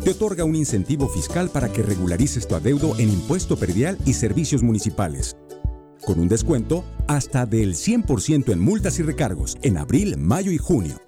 te 0.03 0.11
otorga 0.11 0.43
un 0.43 0.53
incentivo 0.53 1.07
fiscal 1.07 1.49
para 1.49 1.71
que 1.71 1.81
regularices 1.81 2.45
tu 2.45 2.55
adeudo 2.55 2.93
en 2.99 3.09
impuesto 3.09 3.55
perdial 3.55 3.97
y 4.05 4.13
servicios 4.13 4.63
municipales. 4.63 5.37
Con 6.05 6.19
un 6.19 6.27
descuento 6.27 6.83
hasta 7.07 7.45
del 7.45 7.73
100% 7.73 8.51
en 8.51 8.59
multas 8.59 8.99
y 8.99 9.03
recargos 9.03 9.55
en 9.61 9.77
abril, 9.77 10.17
mayo 10.17 10.51
y 10.51 10.57
junio. 10.57 10.99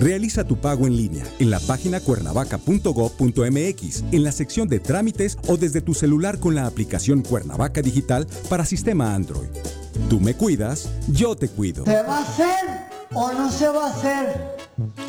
Realiza 0.00 0.44
tu 0.44 0.56
pago 0.56 0.86
en 0.86 0.96
línea 0.96 1.24
en 1.38 1.50
la 1.50 1.60
página 1.60 2.00
cuernavaca.gov.mx, 2.00 4.04
en 4.12 4.24
la 4.24 4.32
sección 4.32 4.66
de 4.66 4.80
trámites 4.80 5.36
o 5.46 5.58
desde 5.58 5.82
tu 5.82 5.92
celular 5.92 6.38
con 6.38 6.54
la 6.54 6.66
aplicación 6.66 7.20
Cuernavaca 7.20 7.82
Digital 7.82 8.26
para 8.48 8.64
sistema 8.64 9.14
Android. 9.14 9.50
Tú 10.08 10.18
me 10.18 10.32
cuidas, 10.32 10.88
yo 11.08 11.36
te 11.36 11.48
cuido. 11.48 11.84
¿Se 11.84 12.02
va 12.02 12.16
a 12.16 12.22
hacer 12.22 12.64
o 13.12 13.30
no 13.32 13.52
se 13.52 13.68
va 13.68 13.88
a 13.88 13.90
hacer 13.90 14.56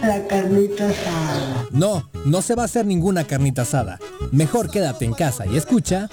la 0.02 0.28
carnita 0.28 0.90
asada? 0.90 1.68
No, 1.72 2.10
no 2.26 2.42
se 2.42 2.56
va 2.56 2.64
a 2.64 2.66
hacer 2.66 2.86
ninguna 2.86 3.24
carnita 3.24 3.62
asada. 3.62 3.98
Mejor 4.34 4.70
quédate 4.70 5.06
en 5.06 5.14
casa 5.14 5.46
y 5.46 5.56
escucha. 5.56 6.10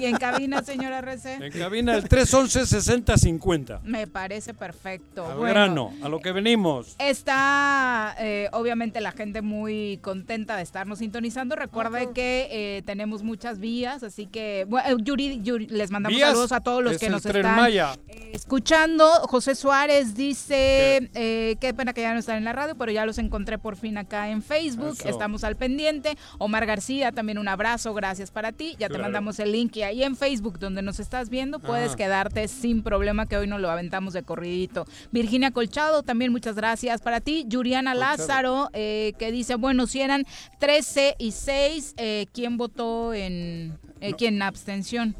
Y 0.00 0.04
en 0.04 0.16
cabina, 0.16 0.62
señora 0.62 0.98
RC. 0.98 1.34
En 1.34 1.52
cabina 1.52 1.94
el 1.96 2.08
311-6050. 2.08 3.80
Me 3.82 4.06
parece 4.06 4.54
perfecto. 4.54 5.26
Al 5.26 5.36
Bueno, 5.38 5.52
grano, 5.54 5.92
a 6.02 6.08
lo 6.08 6.20
que 6.20 6.30
venimos. 6.32 6.94
Está 6.98 8.14
eh, 8.18 8.48
obviamente 8.52 9.00
la 9.00 9.12
gente 9.12 9.42
muy 9.42 9.98
contenta 10.02 10.56
de 10.56 10.62
estarnos 10.62 10.98
sintonizando. 11.00 11.56
Recuerde 11.56 12.10
que 12.14 12.48
eh, 12.50 12.82
tenemos 12.86 13.22
muchas 13.22 13.58
vías, 13.58 14.02
así 14.02 14.26
que 14.26 14.64
bueno, 14.68 14.88
eh, 14.88 14.94
Yuri, 15.02 15.40
Yuri, 15.42 15.66
les 15.66 15.90
mandamos 15.90 16.16
Vías 16.16 16.30
saludos 16.30 16.52
a 16.52 16.60
todos 16.60 16.82
los 16.82 16.94
es 16.94 17.00
que 17.00 17.10
nos 17.10 17.24
están 17.26 17.56
Maya. 17.56 17.94
eh, 18.08 18.30
escuchando. 18.34 19.06
José 19.28 19.54
Suárez 19.54 20.14
dice, 20.14 21.10
eh, 21.14 21.56
qué 21.60 21.74
pena 21.74 21.92
que 21.92 22.00
ya 22.02 22.12
no 22.12 22.20
están 22.20 22.36
en 22.36 22.44
la 22.44 22.52
radio, 22.52 22.74
pero 22.76 22.92
ya 22.92 23.04
los 23.06 23.18
encontré 23.18 23.58
por 23.58 23.76
fin 23.76 23.95
acá 23.98 24.28
en 24.30 24.42
Facebook. 24.42 24.96
Eso. 24.98 25.08
Estamos 25.08 25.44
al 25.44 25.56
pendiente. 25.56 26.16
Omar 26.38 26.66
García, 26.66 27.12
también 27.12 27.38
un 27.38 27.48
abrazo, 27.48 27.94
gracias 27.94 28.30
para 28.30 28.52
ti. 28.52 28.76
Ya 28.78 28.88
te 28.88 28.98
mandamos 28.98 29.38
el 29.38 29.52
link 29.52 29.76
y 29.76 29.82
ahí 29.82 30.02
en 30.02 30.16
Facebook 30.16 30.58
donde 30.58 30.82
nos 30.82 31.00
estás 31.00 31.28
viendo 31.30 31.58
puedes 31.58 31.88
Ajá. 31.88 31.96
quedarte 31.96 32.48
sin 32.48 32.82
problema 32.82 33.26
que 33.26 33.36
hoy 33.36 33.46
nos 33.46 33.60
lo 33.60 33.70
aventamos 33.70 34.12
de 34.12 34.22
corridito. 34.22 34.86
Virginia 35.12 35.50
Colchado, 35.50 36.02
también 36.02 36.32
muchas 36.32 36.56
gracias 36.56 37.00
para 37.00 37.20
ti. 37.20 37.44
Yuriana 37.48 37.92
Colchado. 37.92 38.16
Lázaro, 38.16 38.70
eh, 38.72 39.12
que 39.18 39.32
dice, 39.32 39.54
bueno, 39.56 39.86
si 39.86 40.00
eran 40.00 40.24
13 40.58 41.16
y 41.18 41.32
6, 41.32 41.94
eh, 41.96 42.26
¿quién 42.32 42.56
votó 42.56 43.14
en... 43.14 43.78
eh, 44.00 44.12
¿Quién 44.16 44.42
abstención? 44.42 45.14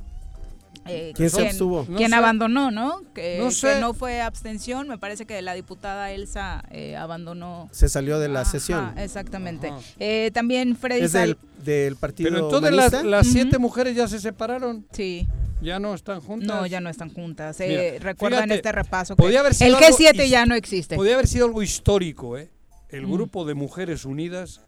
Eh, 0.88 1.12
¿Quién 1.14 1.31
se 1.31 1.46
abstuvo? 1.49 1.87
No 1.88 1.96
¿Quién 1.96 2.11
sé. 2.11 2.16
abandonó, 2.16 2.70
no? 2.70 3.03
Que 3.14 3.38
No 3.38 3.46
que 3.46 3.51
sé. 3.53 3.81
no 3.81 3.94
fue 3.94 4.20
abstención, 4.20 4.88
me 4.88 4.99
parece 4.99 5.27
que 5.27 5.40
la 5.42 5.55
diputada 5.55 6.11
Elsa 6.12 6.64
eh, 6.70 6.96
abandonó. 6.96 7.68
Se 7.72 7.88
salió 7.88 8.18
de 8.18 8.29
la 8.29 8.40
Ajá, 8.42 8.51
sesión. 8.51 8.99
exactamente. 8.99 9.72
Eh, 9.99 10.31
también 10.33 10.77
Freddy 10.77 11.03
Es 11.05 11.12
del, 11.12 11.37
del 11.64 11.96
partido 11.96 12.31
Pero 12.31 12.44
entonces 12.46 13.05
las, 13.05 13.27
siete 13.27 13.59
mujeres 13.59 13.96
ya 13.96 14.09
se 14.09 14.20
separaron. 14.20 14.87
Sí. 14.92 15.27
Ya 15.62 15.79
no 15.79 15.94
están 15.94 16.20
juntas. 16.20 16.46
No, 16.46 16.66
ya 16.66 16.81
no 16.81 16.90
están 16.90 17.11
juntas. 17.12 17.59
Eh, 17.61 17.68
Mira, 17.94 18.05
recuerdan 18.05 18.42
fíjate, 18.44 18.55
este 18.57 18.72
repaso 18.72 19.16
que 19.16 19.22
podía 19.22 19.40
haber 19.40 19.53
el 19.53 19.57
sido 19.57 19.77
algo 19.79 19.88
G7 19.88 20.25
his- 20.25 20.31
ya 20.31 20.44
no 20.46 20.55
existe. 20.55 20.96
Podría 20.96 21.14
haber 21.14 21.27
sido 21.27 21.46
algo 21.46 21.62
histórico, 21.62 22.37
¿eh? 22.37 22.51
El 22.90 23.07
Mm. 23.07 23.12
grupo 23.12 23.44
de 23.46 23.55
mujeres 23.55 24.05
unidas. 24.05 24.61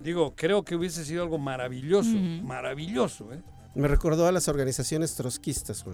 Digo, 0.00 0.34
creo 0.34 0.64
que 0.64 0.74
hubiese 0.74 1.04
sido 1.04 1.22
algo 1.22 1.38
maravilloso. 1.38 2.10
Maravilloso, 2.42 3.32
¿eh? 3.32 3.40
Me 3.74 3.88
recordó 3.88 4.26
a 4.26 4.32
las 4.32 4.48
organizaciones 4.48 5.14
trotskistas. 5.14 5.84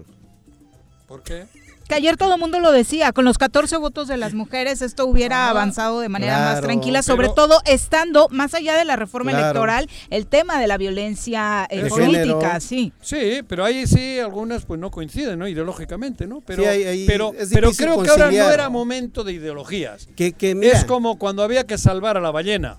¿Por 1.07 1.23
qué? 1.23 1.45
Que 1.87 1.95
ayer 1.95 2.17
todo 2.17 2.35
el 2.35 2.39
mundo 2.39 2.59
lo 2.59 2.71
decía, 2.71 3.11
con 3.13 3.25
los 3.25 3.39
14 3.39 3.77
votos 3.77 4.07
de 4.07 4.15
las 4.15 4.35
mujeres 4.35 4.83
esto 4.83 5.07
hubiera 5.07 5.49
avanzado 5.49 6.01
de 6.01 6.09
manera 6.09 6.37
más 6.37 6.61
tranquila, 6.61 6.99
pero- 6.99 7.15
sobre 7.15 7.29
todo 7.29 7.61
estando 7.65 8.27
más 8.29 8.53
allá 8.53 8.75
de 8.77 8.85
la 8.85 8.95
reforma 8.95 9.31
Claro. 9.31 9.45
electoral, 9.47 9.89
el 10.11 10.27
tema 10.27 10.59
de 10.59 10.67
la 10.67 10.77
violencia 10.77 11.65
eh, 11.71 11.81
De 11.81 11.89
política, 11.89 12.59
género. 12.59 12.59
sí. 12.61 12.93
Sí, 13.01 13.41
pero 13.47 13.65
ahí 13.65 13.87
sí 13.87 14.19
algunas 14.19 14.65
pues 14.65 14.79
no 14.79 14.91
coinciden, 14.91 15.39
¿no? 15.39 15.47
Ideológicamente, 15.47 16.27
¿no? 16.27 16.41
Pero, 16.41 16.61
Sí, 16.61 16.69
ahí- 16.69 16.83
ahí 16.83 17.05
pero, 17.07 17.31
creo 17.31 17.71
que 18.03 18.09
ahora 18.11 18.29
no 18.29 18.51
era 18.51 18.69
momento 18.69 19.23
de 19.23 19.33
ideologías. 19.33 20.07
Que, 20.15 20.33
que 20.33 20.53
mira, 20.53 20.77
es 20.77 20.85
como 20.85 21.17
cuando 21.17 21.41
había 21.41 21.63
que 21.65 21.79
salvar 21.79 22.17
a 22.17 22.21
la 22.21 22.29
ballena. 22.29 22.77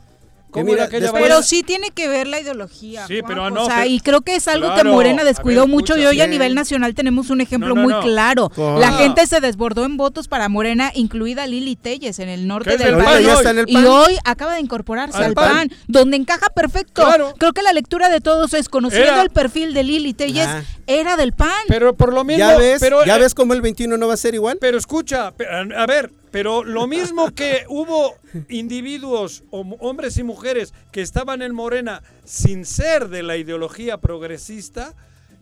¿Cómo 0.51 0.65
mira, 0.67 0.87
después- 0.89 1.23
Pero 1.23 1.43
sí 1.43 1.63
tiene 1.63 1.91
que 1.91 2.09
ver 2.09 2.27
la 2.27 2.41
ideología. 2.41 3.07
Sí, 3.07 3.21
Juan, 3.21 3.29
pero 3.29 3.45
o 3.45 3.51
no, 3.51 3.67
sea, 3.67 3.83
que- 3.85 3.89
y 3.89 4.01
creo 4.01 4.21
que 4.23 4.37
es 4.37 4.49
algo 4.49 4.75
que 4.75 4.85
Morena 4.85 5.25
descuidó 5.25 5.63
ver, 5.63 5.69
mucho 5.71 5.97
y 5.97 6.05
hoy 6.07 6.21
a 6.21 6.27
nivel 6.27 6.55
nacional 6.55 6.95
tenemos 6.95 7.31
un 7.31 7.41
ejemplo 7.41 7.71
No, 7.71 7.75
no, 7.77 7.83
muy 7.83 7.93
no. 7.93 8.01
claro. 8.01 8.51
¿Cómo? 8.55 8.79
La 8.79 8.93
gente 8.93 9.27
se 9.27 9.41
desbordó 9.41 9.85
en 9.85 9.97
votos 9.97 10.29
para 10.29 10.49
Morena, 10.49 10.91
incluida 10.95 11.47
Lili 11.47 11.77
Telles 11.77 12.19
en 12.19 12.29
el 12.29 12.47
norte 12.47 12.77
Que 12.77 12.85
del 12.85 12.97
país. 12.99 13.27
Y 13.67 13.75
PAN. 13.75 13.87
hoy 13.87 14.17
acaba 14.25 14.55
de 14.55 14.61
incorporarse 14.61 15.19
Al 15.19 15.25
al, 15.25 15.35
PAN. 15.35 15.53
PAN. 15.69 15.71
donde 15.89 16.17
encaja 16.17 16.49
perfecto. 16.55 17.03
Claro. 17.05 17.35
Creo 17.39 17.53
que 17.53 17.63
la 17.63 17.73
lectura 17.73 18.09
de 18.09 18.21
todos 18.21 18.53
es 18.55 18.69
conociendo 18.69 19.13
Era- 19.13 19.23
el 19.23 19.31
perfil 19.31 19.73
de 19.75 19.85
Lili 19.85 20.15
Telles, 20.15 20.47
Ah. 20.49 20.63
era 20.87 21.17
del 21.17 21.33
PAN. 21.33 21.51
Pero 21.69 21.95
por 21.95 22.13
lo 22.13 22.25
mismo, 22.25 22.41
¿Ya 22.41 22.57
ves? 22.57 22.81
pero, 22.81 23.05
¿Ya 23.05 23.17
eh, 23.17 23.21
ves 23.21 23.35
cómo 23.35 23.55
el 23.55 23.63
21 23.63 23.97
no 23.97 24.09
va 24.09 24.15
a 24.15 24.17
ser 24.17 24.35
igual? 24.35 24.59
Pero 24.61 24.79
escucha, 24.79 25.33
a 25.77 25.87
ver, 25.87 26.13
pero 26.31 26.63
lo 26.65 26.87
mismo 26.87 27.31
que 27.33 27.65
hubo 27.69 28.15
individuos, 28.49 29.43
hom- 29.51 29.77
hombres 29.81 30.17
y 30.19 30.23
mujeres, 30.23 30.73
que 30.93 31.01
estaban 31.03 31.43
en 31.43 31.55
Morena 31.55 32.03
sin 32.25 32.65
ser 32.65 33.09
de 33.09 33.23
la 33.23 33.37
ideología 33.37 33.99
progresista, 33.99 34.95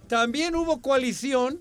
también 0.06 0.54
hubo 0.56 0.80
coalición 0.80 1.60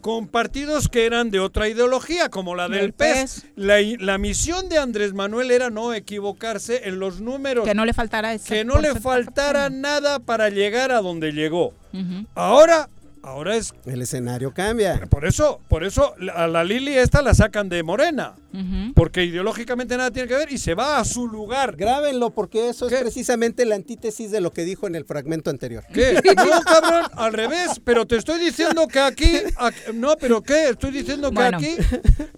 con 0.00 0.28
partidos 0.28 0.88
que 0.88 1.06
eran 1.06 1.30
de 1.30 1.40
otra 1.40 1.68
ideología, 1.68 2.28
como 2.28 2.54
la 2.54 2.68
del 2.68 2.92
PES. 2.92 3.46
La, 3.56 3.80
i- 3.80 3.96
la 3.96 4.16
misión 4.16 4.68
de 4.68 4.78
Andrés 4.78 5.12
Manuel 5.12 5.50
era 5.50 5.70
no 5.70 5.92
equivocarse 5.92 6.88
en 6.88 7.00
los 7.00 7.20
números. 7.20 7.64
Que 7.66 7.74
no 7.74 7.84
le 7.84 7.92
faltara 7.92 8.32
ese 8.32 8.54
que 8.54 8.64
no 8.64 8.78
le 8.80 8.94
faltara 8.94 9.70
nada 9.70 10.20
para 10.20 10.50
llegar 10.50 10.92
a 10.92 11.00
donde 11.00 11.32
llegó. 11.32 11.74
Ahora, 12.36 12.88
ahora 13.22 13.56
es 13.56 13.72
El 13.86 14.02
escenario 14.02 14.52
cambia. 14.54 15.00
por 15.10 15.24
eso, 15.26 15.60
por 15.68 15.84
eso 15.84 16.14
la- 16.18 16.32
a 16.32 16.46
la 16.46 16.64
Lili 16.64 16.94
esta 16.96 17.22
la 17.22 17.34
sacan 17.34 17.68
de 17.68 17.82
Morena, 17.82 18.34
porque 18.94 19.24
ideológicamente 19.24 19.96
nada 19.96 20.10
tiene 20.10 20.28
que 20.28 20.34
ver 20.34 20.50
y 20.52 20.58
se 20.58 20.74
va 20.74 20.98
a 20.98 21.04
su 21.04 21.28
lugar. 21.28 21.76
Grábenlo 21.76 22.30
porque 22.30 22.68
eso 22.68 22.88
es 22.88 22.94
precisamente 23.00 23.64
la 23.64 23.74
antítesis 23.76 24.30
de 24.30 24.40
lo 24.40 24.52
que 24.52 24.64
dijo 24.64 24.86
en 24.86 24.94
el 24.94 25.04
fragmento 25.04 25.50
anterior. 25.50 25.84
¿Qué? 25.92 26.20
No, 26.36 26.60
cabrón, 26.62 27.04
al 27.14 27.32
revés, 27.32 27.80
pero 27.84 28.06
te 28.06 28.16
estoy 28.16 28.38
diciendo 28.40 28.86
que 28.88 29.00
aquí, 29.00 29.32
no, 29.94 30.16
pero 30.18 30.42
¿qué? 30.42 30.70
Estoy 30.70 30.90
diciendo 30.92 31.28
que 31.30 31.34
Bueno. 31.36 31.58
aquí, 31.58 31.76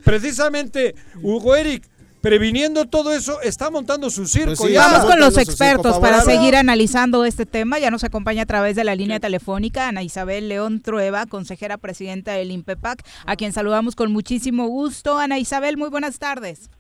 precisamente, 0.05 0.95
Hugo 1.23 1.55
Eric, 1.55 1.89
previniendo 2.21 2.87
todo 2.87 3.13
eso, 3.13 3.41
está 3.43 3.71
montando 3.71 4.11
su 4.11 4.27
circo. 4.27 4.55
Pues 4.57 4.59
sí, 4.61 4.73
ya. 4.73 4.87
Vamos 4.87 5.07
con 5.07 5.21
los 5.21 5.35
circo 5.35 5.51
expertos 5.51 5.99
para 5.99 6.21
seguir 6.21 6.57
analizando 6.57 7.25
este 7.25 7.47
tema. 7.47 7.79
Ya 7.79 7.91
nos 7.91 8.05
acompaña 8.05 8.43
a 8.43 8.47
través 8.47 8.77
de 8.77 8.85
la 8.85 8.95
línea 8.95 9.21
telefónica 9.21 9.89
Ana 9.89 10.03
Isabel 10.03 10.49
León 10.49 10.81
Trueba, 10.81 11.27
consejera 11.27 11.79
presidenta 11.79 12.33
del 12.33 12.51
INPEPAC, 12.51 13.05
a 13.27 13.37
quien 13.37 13.53
saludamos 13.53 13.95
con 13.97 14.13
muchísimo 14.13 14.67
gusto. 14.67 15.19
Ana 15.19 15.39
Isabel, 15.39 15.77
muy 15.77 15.89
buenas 15.89 16.19
tardes. 16.19 16.71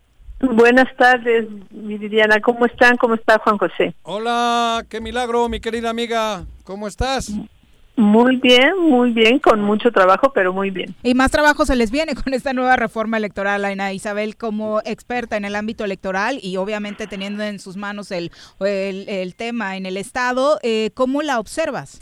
Buenas 0.40 0.88
tardes, 0.96 1.46
Viridiana. 1.70 2.40
¿Cómo 2.40 2.64
están? 2.64 2.96
¿Cómo 2.96 3.14
está 3.14 3.38
Juan 3.38 3.58
José? 3.58 3.94
Hola, 4.02 4.84
qué 4.88 5.00
milagro, 5.00 5.48
mi 5.50 5.60
querida 5.60 5.90
amiga, 5.90 6.46
¿cómo 6.64 6.88
estás? 6.88 7.30
Muy 7.96 8.36
bien, 8.36 8.78
muy 8.78 9.10
bien, 9.12 9.38
con 9.38 9.60
mucho 9.60 9.90
trabajo, 9.90 10.32
pero 10.32 10.52
muy 10.52 10.70
bien. 10.70 10.94
Y 11.02 11.14
más 11.14 11.30
trabajo 11.30 11.66
se 11.66 11.76
les 11.76 11.90
viene 11.90 12.14
con 12.14 12.32
esta 12.32 12.52
nueva 12.52 12.76
reforma 12.76 13.16
electoral, 13.16 13.64
Ana 13.64 13.92
Isabel, 13.92 14.36
como 14.36 14.80
experta 14.84 15.36
en 15.36 15.44
el 15.44 15.54
ámbito 15.54 15.84
electoral 15.84 16.38
y 16.42 16.56
obviamente 16.56 17.06
teniendo 17.06 17.42
en 17.42 17.58
sus 17.58 17.76
manos 17.76 18.10
el, 18.10 18.30
el, 18.60 19.08
el 19.08 19.34
tema 19.34 19.76
en 19.76 19.86
el 19.86 19.96
Estado. 19.96 20.58
Eh, 20.62 20.90
¿Cómo 20.94 21.22
la 21.22 21.38
observas? 21.38 22.00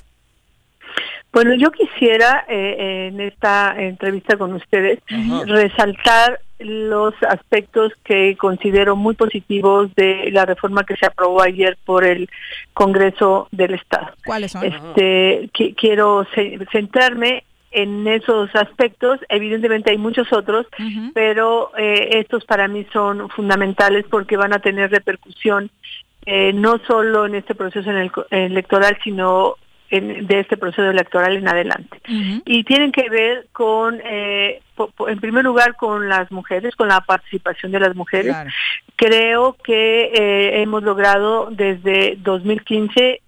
Bueno, 1.33 1.55
yo 1.55 1.71
quisiera 1.71 2.45
eh, 2.49 3.09
en 3.13 3.21
esta 3.21 3.75
entrevista 3.79 4.37
con 4.37 4.55
ustedes 4.55 4.99
Ajá. 5.11 5.45
resaltar 5.47 6.41
los 6.59 7.15
aspectos 7.29 7.93
que 8.03 8.37
considero 8.37 8.97
muy 8.97 9.15
positivos 9.15 9.95
de 9.95 10.31
la 10.33 10.45
reforma 10.47 10.85
que 10.85 10.97
se 10.97 11.07
aprobó 11.07 11.43
ayer 11.43 11.77
por 11.85 12.05
el 12.05 12.29
Congreso 12.75 13.47
del 13.53 13.75
Estado. 13.75 14.09
¿Cuáles 14.25 14.53
son? 14.53 14.65
Este, 14.65 15.49
qui- 15.53 15.75
quiero 15.77 16.27
ce- 16.35 16.59
centrarme 16.73 17.45
en 17.71 18.09
esos 18.09 18.53
aspectos. 18.57 19.21
Evidentemente 19.29 19.91
hay 19.91 19.99
muchos 19.99 20.33
otros, 20.33 20.67
pero 21.15 21.71
eh, 21.77 22.09
estos 22.19 22.45
para 22.47 22.67
mí 22.67 22.87
son 22.93 23.29
fundamentales 23.29 24.07
porque 24.11 24.37
van 24.39 24.55
a 24.55 24.59
tener 24.59 24.91
repercusión 24.91 25.71
eh, 26.27 26.53
no 26.55 26.79
solo 26.87 27.27
en 27.27 27.35
este 27.37 27.55
proceso 27.55 27.89
en 27.91 27.99
el 27.99 28.11
co- 28.11 28.27
electoral, 28.31 28.99
sino 29.05 29.55
en- 29.91 30.27
de 30.27 30.41
este 30.41 30.57
proceso 30.57 30.89
electoral 30.91 31.37
en 31.37 31.49
adelante. 31.49 32.01
Y 32.45 32.65
tienen 32.65 32.93
que 32.93 33.09
ver 33.09 33.47
con, 33.53 34.01
eh, 34.05 34.61
po- 34.75 34.89
po- 34.91 35.09
en 35.09 35.19
primer 35.21 35.45
lugar, 35.45 35.77
con 35.77 36.09
las 36.09 36.31
mujeres, 36.31 36.75
con 36.77 36.89
la 36.89 37.01
participación 37.01 37.73
de 37.73 37.81
las 37.81 37.95
mujeres. 37.97 38.33
Claro. 38.35 38.51
Creo 38.97 39.57
que 39.65 40.11
eh, 40.15 40.63
hemos 40.63 40.83
logrado 40.83 41.49
desde 41.51 42.17
2015 42.19 43.21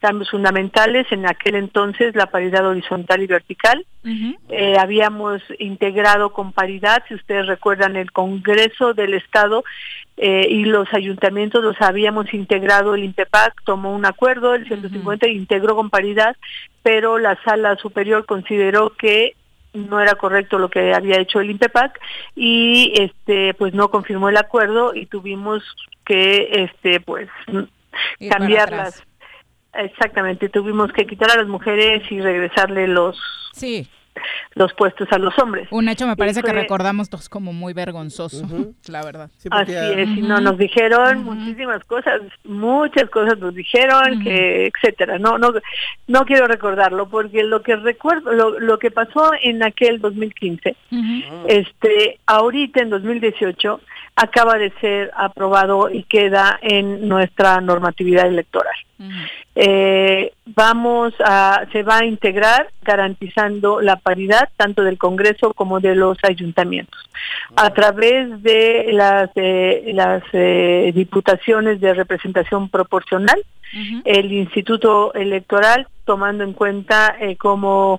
cambios 0.00 0.30
fundamentales. 0.30 1.10
En 1.12 1.24
aquel 1.26 1.54
entonces 1.54 2.14
la 2.14 2.26
paridad 2.26 2.66
horizontal 2.66 3.22
y 3.22 3.26
vertical. 3.26 3.86
Eh, 4.50 4.76
habíamos 4.78 5.40
integrado 5.58 6.30
con 6.34 6.52
paridad, 6.52 7.02
si 7.08 7.14
ustedes 7.14 7.46
recuerdan, 7.46 7.96
el 7.96 8.12
Congreso 8.12 8.92
del 8.92 9.14
Estado 9.14 9.64
eh, 10.16 10.46
y 10.48 10.64
los 10.64 10.92
ayuntamientos 10.94 11.62
los 11.62 11.80
habíamos 11.80 12.32
integrado, 12.34 12.94
el 12.94 13.04
INPEPAC 13.04 13.62
tomó 13.64 13.92
un 13.94 14.06
acuerdo, 14.06 14.54
el 14.54 14.66
150 14.66 15.28
integró 15.28 15.74
con 15.74 15.90
paridad, 15.90 16.36
pero 16.82 17.18
la 17.18 17.36
sala 17.44 17.76
superior 17.76 18.24
consideró 18.26 18.90
que 18.90 19.34
no 19.72 20.00
era 20.00 20.14
correcto 20.14 20.58
lo 20.58 20.70
que 20.70 20.94
había 20.94 21.18
hecho 21.18 21.40
el 21.40 21.50
INPEPAC 21.50 21.98
y 22.36 22.92
este 22.94 23.54
pues 23.54 23.74
no 23.74 23.90
confirmó 23.90 24.28
el 24.28 24.36
acuerdo 24.36 24.94
y 24.94 25.06
tuvimos 25.06 25.64
que 26.04 26.48
este 26.52 27.00
pues 27.00 27.28
Ir 28.20 28.28
para 28.28 28.38
cambiar 28.38 28.68
atrás. 28.74 29.04
las 29.72 29.86
exactamente 29.90 30.48
tuvimos 30.48 30.92
que 30.92 31.06
quitar 31.06 31.32
a 31.32 31.36
las 31.36 31.48
mujeres 31.48 32.02
y 32.10 32.20
regresarle 32.20 32.86
los 32.86 33.18
Sí. 33.52 33.88
Los 34.54 34.72
puestos 34.74 35.08
a 35.10 35.18
los 35.18 35.36
hombres. 35.38 35.68
Un 35.70 35.88
hecho 35.88 36.06
me 36.06 36.16
parece 36.16 36.42
que 36.42 36.52
recordamos 36.52 37.10
todos 37.10 37.28
como 37.28 37.52
muy 37.52 37.72
vergonzoso, 37.72 38.46
la 38.88 39.04
verdad. 39.04 39.30
Así 39.50 39.72
es, 39.74 40.08
y 40.08 40.22
no, 40.22 40.40
nos 40.40 40.58
dijeron 40.58 41.24
muchísimas 41.24 41.84
cosas, 41.84 42.20
muchas 42.44 43.08
cosas 43.10 43.38
nos 43.38 43.54
dijeron, 43.54 44.22
que 44.22 44.66
etcétera. 44.66 45.18
No, 45.18 45.38
no, 45.38 45.52
no 46.06 46.24
quiero 46.24 46.46
recordarlo 46.46 47.08
porque 47.08 47.42
lo 47.42 47.62
que 47.62 47.76
recuerdo, 47.76 48.32
lo, 48.32 48.58
lo 48.60 48.78
que 48.78 48.90
pasó 48.90 49.32
en 49.42 49.62
aquel 49.62 50.00
2015, 50.00 50.76
este, 51.48 52.18
ahorita 52.26 52.82
en 52.82 52.90
2018 52.90 53.80
acaba 54.16 54.58
de 54.58 54.72
ser 54.80 55.10
aprobado 55.16 55.90
y 55.90 56.04
queda 56.04 56.58
en 56.62 57.08
nuestra 57.08 57.60
normatividad 57.60 58.26
electoral. 58.26 58.74
Eh, 59.54 60.32
vamos 60.46 61.14
a, 61.24 61.64
se 61.72 61.82
va 61.82 61.98
a 61.98 62.04
integrar 62.04 62.68
garantizando 62.82 63.80
la 63.80 63.96
paridad 63.96 64.48
tanto 64.56 64.82
del 64.82 64.98
Congreso 64.98 65.52
como 65.52 65.80
de 65.80 65.94
los 65.94 66.18
ayuntamientos 66.22 67.00
a 67.56 67.70
través 67.70 68.42
de 68.42 68.88
las, 68.92 69.30
eh, 69.34 69.90
las 69.94 70.22
eh, 70.32 70.92
diputaciones 70.94 71.80
de 71.80 71.94
representación 71.94 72.68
proporcional. 72.68 73.42
El 74.04 74.30
Instituto 74.30 75.12
Electoral, 75.14 75.88
tomando 76.04 76.44
en 76.44 76.52
cuenta 76.52 77.16
cómo, 77.38 77.98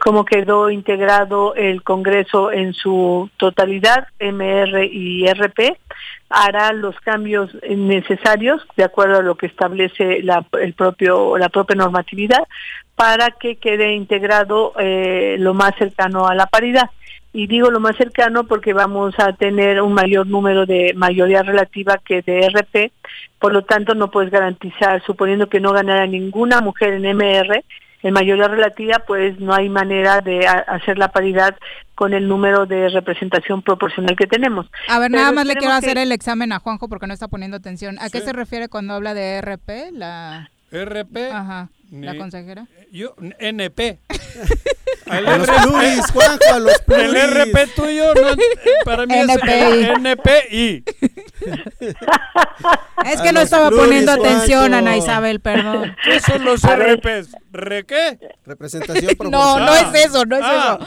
cómo 0.00 0.24
quedó 0.26 0.68
integrado 0.68 1.54
el 1.54 1.82
Congreso 1.82 2.52
en 2.52 2.74
su 2.74 3.30
totalidad, 3.38 4.06
MR 4.20 4.84
y 4.84 5.26
RP, 5.26 5.78
hará 6.28 6.72
los 6.72 6.98
cambios 7.00 7.50
necesarios 7.68 8.62
de 8.76 8.84
acuerdo 8.84 9.18
a 9.18 9.22
lo 9.22 9.36
que 9.36 9.46
establece 9.46 10.22
la, 10.22 10.44
el 10.60 10.74
propio, 10.74 11.38
la 11.38 11.48
propia 11.48 11.76
normatividad 11.76 12.42
para 12.96 13.30
que 13.32 13.56
quede 13.56 13.94
integrado 13.94 14.72
eh, 14.78 15.36
lo 15.38 15.54
más 15.54 15.74
cercano 15.76 16.26
a 16.26 16.34
la 16.34 16.46
paridad. 16.46 16.90
Y 17.32 17.48
digo 17.48 17.70
lo 17.70 17.80
más 17.80 17.96
cercano 17.96 18.44
porque 18.44 18.72
vamos 18.72 19.18
a 19.18 19.32
tener 19.32 19.82
un 19.82 19.92
mayor 19.92 20.26
número 20.28 20.66
de 20.66 20.94
mayoría 20.94 21.42
relativa 21.42 21.98
que 21.98 22.22
de 22.22 22.48
RP, 22.48 22.92
por 23.40 23.52
lo 23.52 23.62
tanto 23.62 23.96
no 23.96 24.08
puedes 24.08 24.30
garantizar, 24.30 25.02
suponiendo 25.04 25.48
que 25.48 25.58
no 25.58 25.72
ganara 25.72 26.06
ninguna 26.06 26.60
mujer 26.60 26.94
en 26.94 27.06
MR, 27.06 27.64
en 28.04 28.12
mayoría 28.12 28.46
relativa, 28.48 29.00
pues 29.06 29.40
no 29.40 29.54
hay 29.54 29.68
manera 29.68 30.20
de 30.20 30.46
hacer 30.46 30.98
la 30.98 31.08
paridad 31.10 31.56
con 31.94 32.12
el 32.12 32.28
número 32.28 32.66
de 32.66 32.90
representación 32.90 33.62
proporcional 33.62 34.14
que 34.14 34.26
tenemos. 34.26 34.66
A 34.88 34.98
ver, 34.98 35.10
Pero 35.10 35.22
nada 35.22 35.32
más 35.32 35.46
le 35.46 35.54
quiero 35.56 35.72
que- 35.72 35.78
hacer 35.86 35.98
el 35.98 36.12
examen 36.12 36.52
a 36.52 36.58
Juanjo 36.58 36.88
porque 36.88 37.06
no 37.06 37.14
está 37.14 37.28
poniendo 37.28 37.56
atención. 37.56 37.98
¿A 38.00 38.10
qué 38.10 38.20
se 38.20 38.32
refiere 38.34 38.68
cuando 38.68 38.94
habla 38.94 39.14
de 39.14 39.38
RP? 39.40 39.90
La... 39.92 40.50
RP. 40.70 41.30
Ajá, 41.32 41.68
la 42.02 42.12
Ni- 42.12 42.18
consejera. 42.18 42.66
Yo, 42.90 43.14
NP. 43.38 43.98
El 45.06 45.26
A 45.28 45.36
los 45.36 45.46
pluris, 45.48 46.10
Juanjo, 46.12 46.54
a 46.54 46.58
los 46.60 46.74
El 46.74 46.82
pluris. 46.86 47.30
RP 47.30 47.66
tuyo, 47.76 48.14
no, 48.14 48.22
para 48.86 49.04
mí 49.06 49.14
NPI. 49.14 49.82
es 49.82 49.98
NPI. 49.98 50.84
Es 53.04 53.20
A 53.20 53.22
que 53.22 53.32
no 53.32 53.40
estaba 53.42 53.68
pluris, 53.68 53.84
poniendo 53.86 54.12
atención, 54.12 54.60
Juanjo. 54.70 54.76
Ana 54.78 54.96
Isabel, 54.96 55.40
perdón. 55.40 55.94
¿Qué 56.04 56.20
son 56.20 56.42
los 56.44 56.64
A 56.64 56.76
ver. 56.76 56.98
RPs? 57.00 57.36
¿Re 57.52 57.84
qué? 57.84 58.18
Representación 58.46 59.04
No, 59.20 59.30
proporcional. 59.30 59.66
no 59.66 59.74
es 59.98 60.06
eso, 60.06 60.24
no 60.24 60.36
es 60.36 60.42
Ah. 60.44 60.78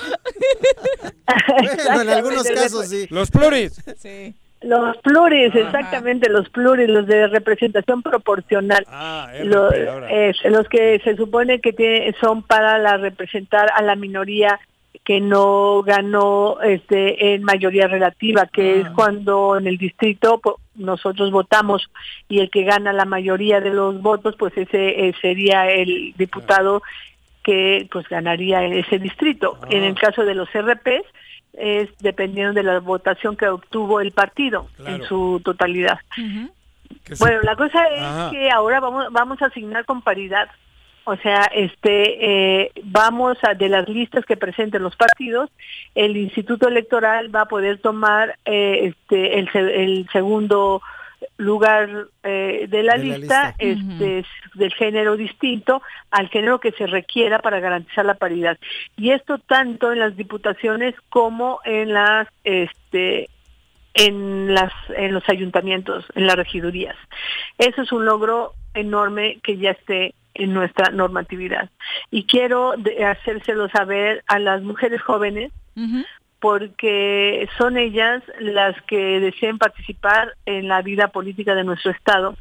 Bueno, 1.94 2.02
en 2.02 2.10
algunos 2.10 2.44
casos 2.48 2.88
sí. 2.90 3.06
Los 3.12 3.30
pluris. 3.30 3.78
eso. 3.78 3.94
Sí. 4.02 4.36
Los 4.62 4.98
pluris, 4.98 5.50
Ajá. 5.52 5.60
exactamente, 5.60 6.30
los 6.30 6.50
pluris, 6.50 6.90
los 6.90 7.06
de 7.06 7.28
representación 7.28 8.02
proporcional. 8.02 8.84
Ah, 8.90 9.30
Lo- 9.44 9.70
RP 9.70 9.88
ahora. 9.90 10.10
es, 10.12 10.38
los 10.46 10.68
que 10.68 11.00
se 11.04 11.16
supone 11.16 11.60
que 11.62 11.74
tiene- 11.74 12.14
son 12.20 12.42
para 12.42 12.78
la 12.80 12.98
representar 12.98 13.70
a 13.76 13.82
la 13.84 13.96
minoría 13.96 14.60
que 15.04 15.22
no 15.22 15.84
ganó 15.84 16.58
este 16.62 17.34
en 17.36 17.44
mayoría 17.44 17.88
relativa, 17.88 18.46
que 18.52 18.82
es 18.82 18.90
cuando 18.90 19.58
en 19.58 19.68
el 19.68 19.78
distrito 19.78 20.40
pues, 20.40 20.56
nosotros 20.76 21.32
votamos 21.32 21.90
y 22.28 22.40
el 22.40 22.50
que 22.50 22.64
gana 22.64 22.92
la 22.92 23.06
mayoría 23.06 23.62
de 23.62 23.70
los 23.70 24.02
votos, 24.02 24.36
pues 24.38 24.58
ese 24.58 25.08
eh, 25.08 25.14
sería 25.22 25.72
el 25.72 26.14
diputado 26.18 26.82
que 27.44 27.88
pues 27.92 28.06
ganaría 28.10 28.64
en 28.66 28.74
ese 28.74 29.00
distrito. 29.00 29.58
En 29.70 29.84
el 29.84 29.96
caso 29.96 30.26
de 30.26 30.36
los 30.36 30.50
RPs 30.54 31.06
es 31.54 31.90
dependiendo 32.00 32.54
de 32.54 32.64
la 32.64 32.80
votación 32.80 33.36
que 33.36 33.48
obtuvo 33.48 34.00
el 34.02 34.12
partido 34.12 34.68
en 34.86 35.04
su 35.04 35.42
totalidad. 35.44 36.00
Sí. 36.16 36.50
Bueno, 37.20 37.42
la 37.44 37.56
cosa 37.56 37.84
es 37.88 38.02
Ajá. 38.02 38.32
que 38.32 38.50
ahora 38.52 38.80
vamos 38.80 39.08
vamos 39.12 39.42
a 39.42 39.48
asignar 39.48 39.86
con 39.86 40.02
paridad. 40.02 40.50
O 41.06 41.16
sea, 41.16 41.44
este 41.54 42.64
eh, 42.64 42.72
vamos 42.84 43.38
a 43.44 43.54
de 43.54 43.70
las 43.70 43.88
listas 43.88 44.26
que 44.26 44.36
presenten 44.36 44.84
los 44.84 44.96
partidos, 44.96 45.50
el 45.96 46.18
Instituto 46.18 46.68
Electoral 46.68 47.34
va 47.34 47.42
a 47.42 47.48
poder 47.48 47.80
tomar 47.80 48.38
eh, 48.46 48.94
este 48.94 49.40
el 49.40 50.08
segundo 50.12 50.82
lugar 51.38 52.08
eh, 52.24 52.66
de 52.70 52.84
la 52.84 52.94
De 52.98 53.06
la 53.06 53.18
lista, 53.18 53.18
lista. 53.20 53.56
este 53.60 54.26
del 54.56 54.74
género 54.74 55.18
distinto 55.18 55.82
al 56.12 56.30
género 56.30 56.60
que 56.60 56.72
se 56.72 56.88
requiera 56.88 57.40
para 57.40 57.60
garantizar 57.60 58.06
la 58.06 58.16
paridad. 58.16 58.58
Y 58.96 59.12
esto 59.12 59.38
tanto 59.40 59.92
en 59.92 60.00
las 60.00 60.16
diputaciones 60.16 60.96
como 61.10 61.60
en 61.66 61.94
las 61.94 62.28
este 62.44 63.30
en 63.94 64.54
las 64.54 64.72
en 64.96 65.14
los 65.14 65.28
ayuntamientos, 65.30 66.06
en 66.16 66.28
las 66.28 66.36
regidurías. 66.36 66.96
Eso 67.58 67.82
es 67.82 67.92
un 67.92 68.06
logro 68.06 68.54
enorme 68.74 69.40
que 69.44 69.58
ya 69.58 69.72
esté 69.72 70.14
en 70.36 70.54
nuestra 70.54 70.92
normatividad. 70.92 71.70
Y 72.12 72.26
quiero 72.26 72.74
de- 72.78 73.04
hacérselo 73.06 73.70
saber 73.70 74.24
a 74.28 74.38
las 74.40 74.62
mujeres 74.62 75.02
jóvenes. 75.02 75.52
Porque 76.40 77.48
son 77.58 77.78
ellas 77.78 78.24
las 78.40 78.80
que 78.84 79.20
deseen 79.20 79.58
participar 79.58 80.34
en 80.46 80.68
la 80.68 80.82
vida 80.82 81.08
política 81.10 81.56
de 81.56 81.64
nuestro 81.64 81.92
Estado, 81.92 82.36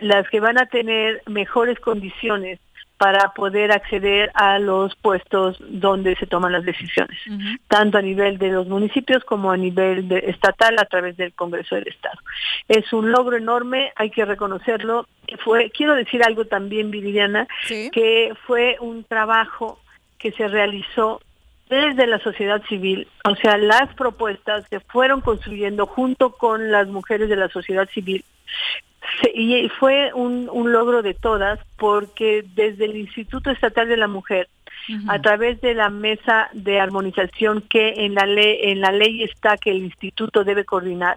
las 0.00 0.28
que 0.28 0.40
van 0.40 0.58
a 0.58 0.66
tener 0.66 1.22
mejores 1.26 1.78
condiciones 1.80 2.58
para 2.98 3.32
poder 3.32 3.72
acceder 3.72 4.30
a 4.34 4.58
los 4.58 4.94
puestos 4.96 5.56
donde 5.70 6.16
se 6.16 6.26
toman 6.26 6.52
las 6.52 6.64
decisiones, 6.66 7.18
tanto 7.66 7.96
a 7.96 8.02
nivel 8.02 8.36
de 8.36 8.50
los 8.50 8.68
municipios 8.68 9.24
como 9.24 9.50
a 9.50 9.56
nivel 9.56 10.06
de- 10.06 10.18
estatal 10.26 10.76
a 10.78 10.84
través 10.84 11.16
del 11.16 11.32
Congreso 11.32 11.76
del 11.76 11.88
Estado. 11.88 12.18
Es 12.68 12.92
un 12.92 13.10
logro 13.10 13.38
enorme, 13.38 13.90
hay 13.96 14.10
que 14.10 14.26
reconocerlo. 14.26 15.06
Fue, 15.38 15.70
quiero 15.70 15.94
decir 15.94 16.22
algo 16.22 16.44
también, 16.44 16.90
Viridiana, 16.90 17.48
Sí. 17.62 17.88
que 17.90 18.34
fue 18.46 18.76
un 18.80 19.02
trabajo 19.04 19.80
que 20.18 20.32
se 20.32 20.46
realizó 20.48 21.22
desde 21.70 22.06
la 22.06 22.18
sociedad 22.18 22.60
civil, 22.68 23.06
o 23.24 23.34
sea, 23.36 23.56
las 23.56 23.94
propuestas 23.94 24.68
que 24.68 24.80
fueron 24.80 25.20
construyendo 25.22 25.86
junto 25.86 26.32
con 26.32 26.70
las 26.70 26.88
mujeres 26.88 27.28
de 27.28 27.36
la 27.36 27.48
sociedad 27.48 27.88
civil. 27.90 28.24
Se- 29.22 29.32
y 29.34 29.68
fue 29.70 30.12
un, 30.12 30.48
un 30.52 30.72
logro 30.72 31.00
de 31.02 31.14
todas 31.14 31.58
porque 31.78 32.44
desde 32.54 32.84
el 32.86 32.96
Instituto 32.96 33.50
Estatal 33.50 33.88
de 33.88 33.96
la 33.96 34.08
Mujer, 34.08 34.48
a 35.08 35.20
través 35.20 35.60
de 35.60 35.74
la 35.74 35.88
mesa 35.88 36.48
de 36.52 36.80
armonización 36.80 37.60
que 37.62 38.04
en 38.06 38.14
la 38.14 38.26
ley 38.26 38.58
en 38.62 38.80
la 38.80 38.90
ley 38.90 39.22
está 39.22 39.56
que 39.56 39.70
el 39.70 39.76
instituto 39.84 40.42
debe 40.42 40.64
coordinar, 40.64 41.16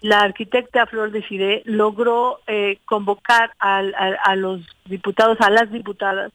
la 0.00 0.20
arquitecta 0.20 0.86
Flor 0.86 1.12
de 1.12 1.22
Fide 1.22 1.62
logró 1.64 2.40
eh, 2.48 2.78
convocar 2.86 3.52
a 3.60 4.34
los 4.34 4.62
diputados, 4.86 5.40
a 5.40 5.50
las 5.50 5.70
diputadas, 5.70 6.32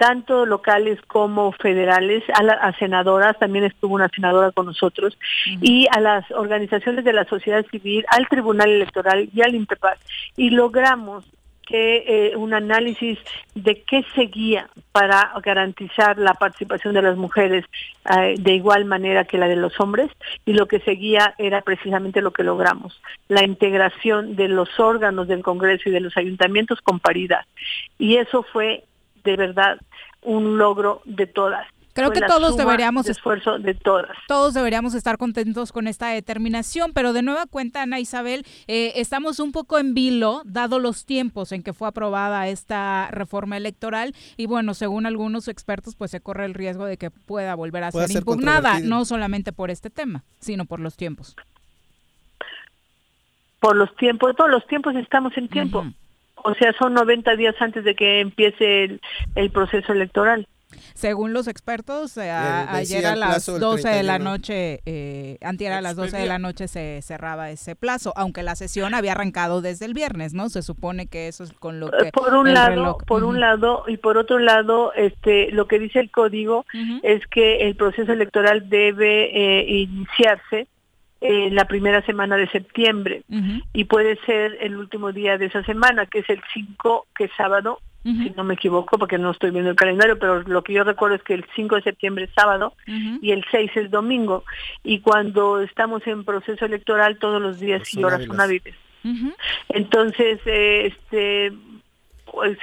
tanto 0.00 0.46
locales 0.46 0.98
como 1.06 1.52
federales, 1.52 2.24
a, 2.32 2.42
la- 2.42 2.54
a 2.54 2.72
senadoras, 2.78 3.38
también 3.38 3.66
estuvo 3.66 3.94
una 3.94 4.08
senadora 4.08 4.50
con 4.50 4.64
nosotros, 4.64 5.18
y 5.60 5.86
a 5.94 6.00
las 6.00 6.24
organizaciones 6.30 7.04
de 7.04 7.12
la 7.12 7.26
sociedad 7.26 7.64
civil, 7.70 8.06
al 8.08 8.26
Tribunal 8.26 8.70
Electoral 8.70 9.28
y 9.34 9.42
al 9.42 9.54
INPEPAC, 9.54 9.98
y 10.38 10.48
logramos 10.50 11.24
que 11.66 12.04
eh, 12.32 12.36
un 12.36 12.52
análisis 12.52 13.16
de 13.54 13.82
qué 13.82 14.04
seguía 14.16 14.68
para 14.90 15.32
garantizar 15.40 16.18
la 16.18 16.34
participación 16.34 16.94
de 16.94 17.02
las 17.02 17.16
mujeres 17.16 17.64
eh, 18.12 18.34
de 18.40 18.54
igual 18.54 18.86
manera 18.86 19.24
que 19.24 19.38
la 19.38 19.46
de 19.46 19.54
los 19.54 19.78
hombres 19.78 20.10
y 20.44 20.54
lo 20.54 20.66
que 20.66 20.80
seguía 20.80 21.34
era 21.38 21.60
precisamente 21.60 22.22
lo 22.22 22.32
que 22.32 22.42
logramos, 22.42 23.00
la 23.28 23.44
integración 23.44 24.34
de 24.34 24.48
los 24.48 24.80
órganos 24.80 25.28
del 25.28 25.42
Congreso 25.42 25.88
y 25.88 25.92
de 25.92 26.00
los 26.00 26.16
ayuntamientos 26.16 26.80
con 26.80 26.98
paridad. 26.98 27.44
Y 28.00 28.16
eso 28.16 28.42
fue 28.42 28.82
de 29.24 29.36
verdad 29.36 29.78
un 30.22 30.58
logro 30.58 31.02
de 31.04 31.26
todas. 31.26 31.66
Creo 31.92 32.12
que 32.12 32.20
todos 32.20 32.56
deberíamos 32.56 33.06
de 33.06 33.12
esfuerzo 33.12 33.58
de 33.58 33.74
todas. 33.74 34.16
Todos 34.28 34.54
deberíamos 34.54 34.94
estar 34.94 35.18
contentos 35.18 35.72
con 35.72 35.88
esta 35.88 36.08
determinación, 36.08 36.92
pero 36.92 37.12
de 37.12 37.22
nueva 37.22 37.46
cuenta, 37.46 37.82
Ana 37.82 37.98
Isabel, 37.98 38.46
eh, 38.68 38.92
estamos 38.96 39.40
un 39.40 39.50
poco 39.50 39.78
en 39.78 39.92
vilo, 39.92 40.42
dado 40.44 40.78
los 40.78 41.04
tiempos 41.04 41.50
en 41.50 41.62
que 41.62 41.72
fue 41.72 41.88
aprobada 41.88 42.46
esta 42.46 43.08
reforma 43.10 43.56
electoral, 43.56 44.14
y 44.36 44.46
bueno, 44.46 44.74
según 44.74 45.04
algunos 45.04 45.48
expertos, 45.48 45.96
pues 45.96 46.12
se 46.12 46.20
corre 46.20 46.44
el 46.44 46.54
riesgo 46.54 46.84
de 46.84 46.96
que 46.96 47.10
pueda 47.10 47.54
volver 47.56 47.84
a 47.84 47.90
ser 47.90 48.06
ser 48.06 48.18
impugnada, 48.18 48.78
no 48.80 49.04
solamente 49.04 49.52
por 49.52 49.70
este 49.70 49.90
tema, 49.90 50.22
sino 50.38 50.66
por 50.66 50.78
los 50.78 50.96
tiempos. 50.96 51.34
Por 53.58 53.76
los 53.76 53.94
tiempos, 53.96 54.34
todos 54.36 54.50
los 54.50 54.66
tiempos 54.68 54.94
estamos 54.94 55.36
en 55.36 55.48
tiempo. 55.48 55.80
Ujú. 55.80 55.92
O 56.44 56.54
sea, 56.54 56.72
son 56.78 56.94
90 56.94 57.36
días 57.36 57.54
antes 57.60 57.84
de 57.84 57.94
que 57.94 58.20
empiece 58.20 58.84
el, 58.84 59.00
el 59.34 59.50
proceso 59.50 59.92
electoral. 59.92 60.46
Según 60.94 61.32
los 61.32 61.48
expertos, 61.48 62.16
eh, 62.16 62.30
a- 62.30 62.62
Eh, 62.62 62.66
ayer 62.70 63.04
a 63.06 63.16
las 63.16 63.30
plazo 63.30 63.52
del 63.52 63.60
12 63.60 63.88
de 63.88 64.02
la 64.04 64.14
31. 64.18 64.30
noche, 64.30 64.80
eh, 64.86 65.38
antier 65.42 65.72
a 65.72 65.80
las 65.80 65.96
12 65.96 66.16
de 66.16 66.26
la 66.26 66.38
noche 66.38 66.68
se 66.68 67.00
cerraba 67.02 67.50
ese 67.50 67.74
plazo, 67.74 68.12
aunque 68.16 68.42
la 68.44 68.54
sesión 68.54 68.94
había 68.94 69.12
arrancado 69.12 69.62
desde 69.62 69.86
el 69.86 69.94
viernes, 69.94 70.32
¿no? 70.32 70.48
Se 70.48 70.62
supone 70.62 71.06
que 71.06 71.26
eso 71.28 71.42
es 71.44 71.52
con 71.52 71.80
lo 71.80 71.90
que... 71.90 72.08
Eh, 72.08 72.12
por 72.12 72.34
un 72.34 72.54
lado 72.54 72.84
reloj- 72.98 73.04
por 73.04 73.24
un 73.24 73.40
lado 73.40 73.84
y 73.88 73.96
por 73.96 74.16
otro 74.16 74.38
lado 74.38 74.92
este 74.94 75.50
lo 75.50 75.66
que 75.66 75.78
dice 75.80 75.98
el 76.00 76.10
código 76.10 76.64
es 77.02 77.26
que 77.26 77.66
el 77.66 77.74
proceso 77.74 78.12
electoral 78.12 78.68
debe 78.68 79.30
eh, 79.34 79.64
iniciarse 79.68 80.68
en 81.20 81.54
la 81.54 81.66
primera 81.66 82.02
semana 82.02 82.36
de 82.36 82.48
septiembre 82.48 83.22
y 83.74 83.84
puede 83.84 84.16
ser 84.24 84.56
el 84.60 84.76
último 84.76 85.12
día 85.12 85.36
de 85.36 85.46
esa 85.46 85.62
semana 85.64 86.06
que 86.06 86.20
es 86.20 86.30
el 86.30 86.40
5 86.54 87.06
que 87.14 87.24
es 87.24 87.30
sábado 87.36 87.80
si 88.02 88.32
no 88.34 88.44
me 88.44 88.54
equivoco 88.54 88.96
porque 88.96 89.18
no 89.18 89.30
estoy 89.30 89.50
viendo 89.50 89.70
el 89.70 89.76
calendario 89.76 90.18
pero 90.18 90.42
lo 90.42 90.62
que 90.62 90.72
yo 90.72 90.84
recuerdo 90.84 91.16
es 91.16 91.22
que 91.22 91.34
el 91.34 91.44
5 91.54 91.76
de 91.76 91.82
septiembre 91.82 92.24
es 92.24 92.30
sábado 92.34 92.72
y 92.86 93.32
el 93.32 93.44
6 93.50 93.70
es 93.74 93.90
domingo. 93.90 94.44
Y 94.82 95.00
cuando 95.00 95.60
estamos 95.60 96.06
en 96.06 96.24
proceso 96.24 96.64
electoral 96.64 97.18
todos 97.18 97.42
los 97.42 97.60
días 97.60 97.82
y 97.94 98.02
horas 98.02 98.24
son 98.24 98.40
hábiles. 98.40 98.74
entonces, 99.68 100.40
eh, 100.46 100.86
este, 100.86 101.52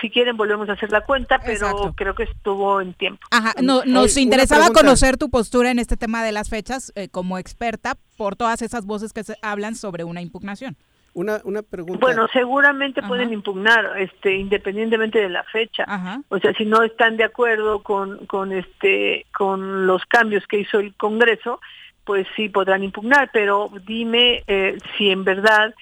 si 0.01 0.09
quieren 0.09 0.37
volvemos 0.37 0.69
a 0.69 0.73
hacer 0.73 0.91
la 0.91 1.01
cuenta, 1.01 1.39
pero 1.39 1.53
Exacto. 1.53 1.93
creo 1.95 2.15
que 2.15 2.23
estuvo 2.23 2.81
en 2.81 2.93
tiempo. 2.93 3.25
Ajá, 3.31 3.53
no, 3.61 3.83
nos 3.85 4.13
una 4.13 4.21
interesaba 4.21 4.69
conocer 4.69 5.17
tu 5.17 5.29
postura 5.29 5.71
en 5.71 5.79
este 5.79 5.97
tema 5.97 6.23
de 6.23 6.31
las 6.31 6.49
fechas 6.49 6.91
eh, 6.95 7.09
como 7.09 7.37
experta 7.37 7.95
por 8.17 8.35
todas 8.35 8.61
esas 8.61 8.85
voces 8.85 9.13
que 9.13 9.23
se 9.23 9.35
hablan 9.41 9.75
sobre 9.75 10.03
una 10.03 10.21
impugnación. 10.21 10.75
Una, 11.13 11.41
una 11.45 11.63
pregunta. 11.63 11.99
Bueno, 11.99 12.27
seguramente 12.31 13.01
pueden 13.01 13.33
impugnar, 13.33 13.97
este, 13.97 14.35
independientemente 14.35 15.19
de 15.19 15.29
la 15.29 15.43
fecha. 15.45 15.83
O 16.29 16.37
sea, 16.37 16.53
si 16.53 16.63
no 16.63 16.83
están 16.83 17.17
de 17.17 17.23
acuerdo 17.23 17.81
con, 17.81 18.27
con 18.27 18.51
este, 18.51 19.25
con 19.35 19.87
los 19.87 20.05
cambios 20.05 20.45
que 20.45 20.59
hizo 20.59 20.79
el 20.79 20.93
Congreso, 20.95 21.59
pues 22.03 22.27
sí 22.35 22.49
podrán 22.49 22.83
impugnar. 22.83 23.31
Pero 23.33 23.71
dime 23.87 24.43
eh, 24.45 24.77
si 24.95 25.09
en 25.09 25.23
verdad 25.23 25.73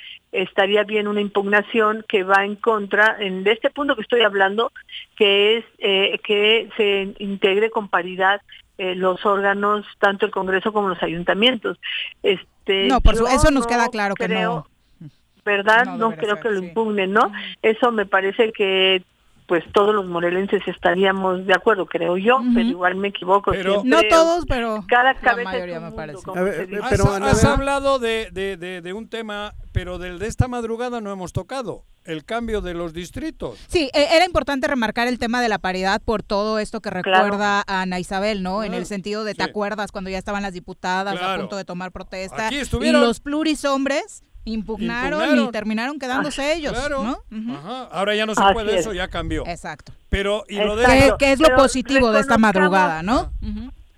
estaría 0.41 0.83
bien 0.83 1.07
una 1.07 1.21
impugnación 1.21 2.03
que 2.07 2.23
va 2.23 2.45
en 2.45 2.55
contra 2.55 3.15
en 3.19 3.43
de 3.43 3.51
este 3.53 3.69
punto 3.69 3.95
que 3.95 4.01
estoy 4.01 4.21
hablando, 4.21 4.71
que 5.15 5.57
es 5.57 5.65
eh, 5.79 6.19
que 6.23 6.69
se 6.77 7.13
integre 7.23 7.69
con 7.69 7.87
paridad 7.89 8.41
eh, 8.77 8.95
los 8.95 9.25
órganos, 9.25 9.85
tanto 9.99 10.25
el 10.25 10.31
Congreso 10.31 10.73
como 10.73 10.89
los 10.89 11.01
ayuntamientos. 11.01 11.77
Este, 12.23 12.87
No, 12.87 12.99
por 13.01 13.15
su- 13.15 13.25
eso 13.27 13.49
nos 13.51 13.63
no 13.63 13.67
queda 13.69 13.89
claro 13.89 14.15
que 14.15 14.25
creo- 14.25 14.67
no. 15.01 15.09
¿verdad? 15.45 15.85
No 15.97 16.11
creo 16.15 16.35
ser, 16.35 16.43
que 16.43 16.49
lo 16.49 16.57
impugnen, 16.63 17.13
¿no? 17.13 17.31
Eso 17.61 17.91
me 17.91 18.05
parece 18.07 18.51
que 18.51 19.03
pues 19.47 19.63
todos 19.73 19.93
los 19.93 20.07
morelenses 20.07 20.61
estaríamos 20.67 21.45
de 21.45 21.53
acuerdo, 21.53 21.85
creo 21.85 22.17
yo, 22.17 22.39
pero 22.53 22.67
igual 22.67 22.95
me 22.95 23.09
equivoco. 23.09 23.51
Pero- 23.51 23.81
No 23.85 23.99
todos, 24.09 24.45
pero 24.47 24.83
cada 24.87 25.13
la 25.13 25.19
cabeza 25.19 25.51
mayoría 25.51 25.75
es 25.77 25.81
un 25.83 25.89
me 25.89 25.95
parece. 25.95 26.31
ver, 26.33 26.69
eh. 26.73 26.79
Has, 26.81 26.89
pero, 26.89 27.03
has 27.13 27.43
Anabel- 27.43 27.53
hablado 27.53 27.99
de, 27.99 28.29
de- 28.31 28.57
de- 28.57 28.81
de 28.81 28.93
un 28.93 29.07
tema, 29.07 29.53
pero 29.71 29.97
del 29.99 30.17
de 30.19 30.27
esta 30.27 30.47
madrugada 30.47 30.99
no 30.99 31.11
hemos 31.11 31.31
tocado, 31.31 31.83
el 32.05 32.25
cambio 32.25 32.61
de 32.61 32.73
los 32.73 32.93
distritos. 32.93 33.59
Sí, 33.67 33.89
e- 33.93 34.07
era 34.15 34.25
importante 34.25 34.67
remarcar 34.67 35.07
el 35.07 35.19
tema 35.19 35.41
de 35.41 35.49
la 35.49 35.59
paridad 35.59 36.01
por 36.03 36.23
todo 36.23 36.57
esto 36.59 36.81
que 36.81 36.89
recuerda 36.89 37.63
a 37.67 37.81
Ana 37.81 37.99
Isabel, 37.99 38.41
¿no? 38.41 38.63
En 38.63 38.73
el 38.73 38.85
sentido 38.87 39.23
de, 39.23 39.35
¿te 39.35 39.43
sí. 39.43 39.49
acuerdas 39.49 39.91
cuando 39.91 40.09
ya 40.09 40.17
estaban 40.17 40.41
las 40.41 40.53
diputadas 40.53 41.21
a 41.21 41.37
punto 41.37 41.55
de 41.55 41.65
tomar 41.65 41.91
protesta? 41.91 42.47
Aquí 42.47 42.55
y 42.55 42.59
estuvieron. 42.59 43.01
los 43.01 43.19
plurishombres 43.19 44.23
impugnaron, 44.45 45.19
Impugnaron. 45.21 45.49
y 45.49 45.51
terminaron 45.51 45.99
quedándose 45.99 46.53
ellos, 46.53 46.73
Claro. 46.73 47.03
¿no? 47.03 47.57
Ajá, 47.59 47.83
Ahora 47.91 48.15
ya 48.15 48.25
no 48.25 48.33
se 48.35 48.41
Así 48.43 48.53
puede 48.53 48.73
es. 48.75 48.81
eso, 48.81 48.93
ya 48.93 49.07
cambió. 49.07 49.43
Exacto. 49.47 49.91
Pero, 50.09 50.43
y 50.47 50.55
lo 50.57 50.75
de 50.75 50.85
¿Qué, 50.85 50.91
Exacto. 50.93 51.17
qué 51.17 51.31
es 51.33 51.39
lo 51.39 51.47
Pero 51.47 51.57
positivo 51.57 52.11
de 52.11 52.19
esta 52.21 52.37
madrugada, 52.37 53.03
no? 53.03 53.31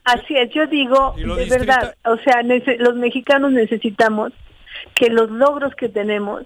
Así 0.03 0.35
es, 0.37 0.49
yo 0.53 0.65
digo, 0.67 1.13
de 1.17 1.23
distrita- 1.45 1.57
verdad, 1.81 1.95
o 2.05 2.17
sea, 2.19 2.41
nece- 2.41 2.77
los 2.77 2.95
mexicanos 2.95 3.51
necesitamos 3.51 4.31
que 4.95 5.09
los 5.09 5.29
logros 5.29 5.75
que 5.75 5.89
tenemos, 5.89 6.43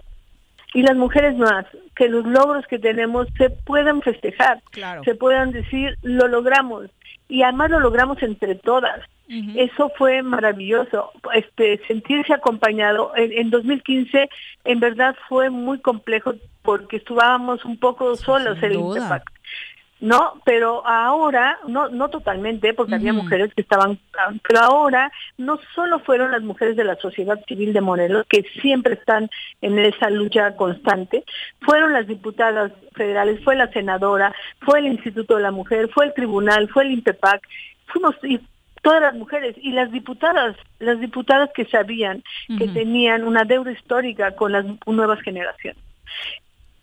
y 0.73 0.81
las 0.81 0.95
mujeres 0.95 1.37
más, 1.37 1.65
que 1.95 2.07
los 2.09 2.25
logros 2.25 2.65
que 2.67 2.79
tenemos 2.79 3.27
se 3.37 3.49
puedan 3.51 4.01
festejar, 4.01 4.61
Claro. 4.71 5.03
se 5.03 5.13
puedan 5.15 5.51
decir, 5.51 5.97
lo 6.01 6.27
logramos, 6.27 6.87
y 7.29 7.43
además 7.43 7.69
lo 7.69 7.79
logramos 7.81 8.21
entre 8.23 8.55
todas. 8.55 8.99
Eso 9.55 9.89
fue 9.97 10.21
maravilloso, 10.23 11.11
este 11.33 11.79
sentirse 11.87 12.33
acompañado. 12.33 13.13
En, 13.15 13.31
en 13.31 13.49
2015, 13.49 14.29
en 14.65 14.79
verdad 14.81 15.15
fue 15.29 15.49
muy 15.49 15.79
complejo 15.79 16.33
porque 16.61 16.97
estuvamos 16.97 17.63
un 17.63 17.77
poco 17.77 18.15
solos 18.17 18.57
en 18.57 18.71
el 18.71 18.73
duda. 18.73 18.97
INTEPAC. 18.97 19.31
No, 20.01 20.41
pero 20.45 20.85
ahora, 20.87 21.59
no, 21.67 21.87
no 21.89 22.09
totalmente, 22.09 22.73
porque 22.73 22.95
había 22.95 23.13
mujeres 23.13 23.53
que 23.53 23.61
estaban, 23.61 23.99
pero 24.47 24.59
ahora 24.59 25.11
no 25.37 25.59
solo 25.75 25.99
fueron 25.99 26.31
las 26.31 26.41
mujeres 26.41 26.75
de 26.75 26.83
la 26.83 26.95
sociedad 26.95 27.39
civil 27.47 27.71
de 27.71 27.81
Morelos, 27.81 28.25
que 28.27 28.43
siempre 28.61 28.95
están 28.95 29.29
en 29.61 29.77
esa 29.77 30.09
lucha 30.09 30.55
constante, 30.55 31.23
fueron 31.61 31.93
las 31.93 32.07
diputadas 32.07 32.71
federales, 32.93 33.43
fue 33.43 33.55
la 33.55 33.71
senadora, 33.71 34.33
fue 34.61 34.79
el 34.79 34.87
Instituto 34.87 35.35
de 35.35 35.43
la 35.43 35.51
Mujer, 35.51 35.87
fue 35.93 36.07
el 36.07 36.15
tribunal, 36.15 36.67
fue 36.69 36.83
el 36.83 36.93
INPEPAC, 36.93 37.47
fuimos 37.85 38.15
y 38.23 38.39
todas 38.81 39.01
las 39.01 39.13
mujeres 39.15 39.55
y 39.61 39.71
las 39.71 39.91
diputadas, 39.91 40.55
las 40.79 40.99
diputadas 40.99 41.49
que 41.55 41.65
sabían 41.65 42.23
que 42.57 42.67
tenían 42.67 43.23
una 43.23 43.43
deuda 43.43 43.71
histórica 43.71 44.35
con 44.35 44.51
las 44.51 44.65
nuevas 44.87 45.21
generaciones. 45.21 45.81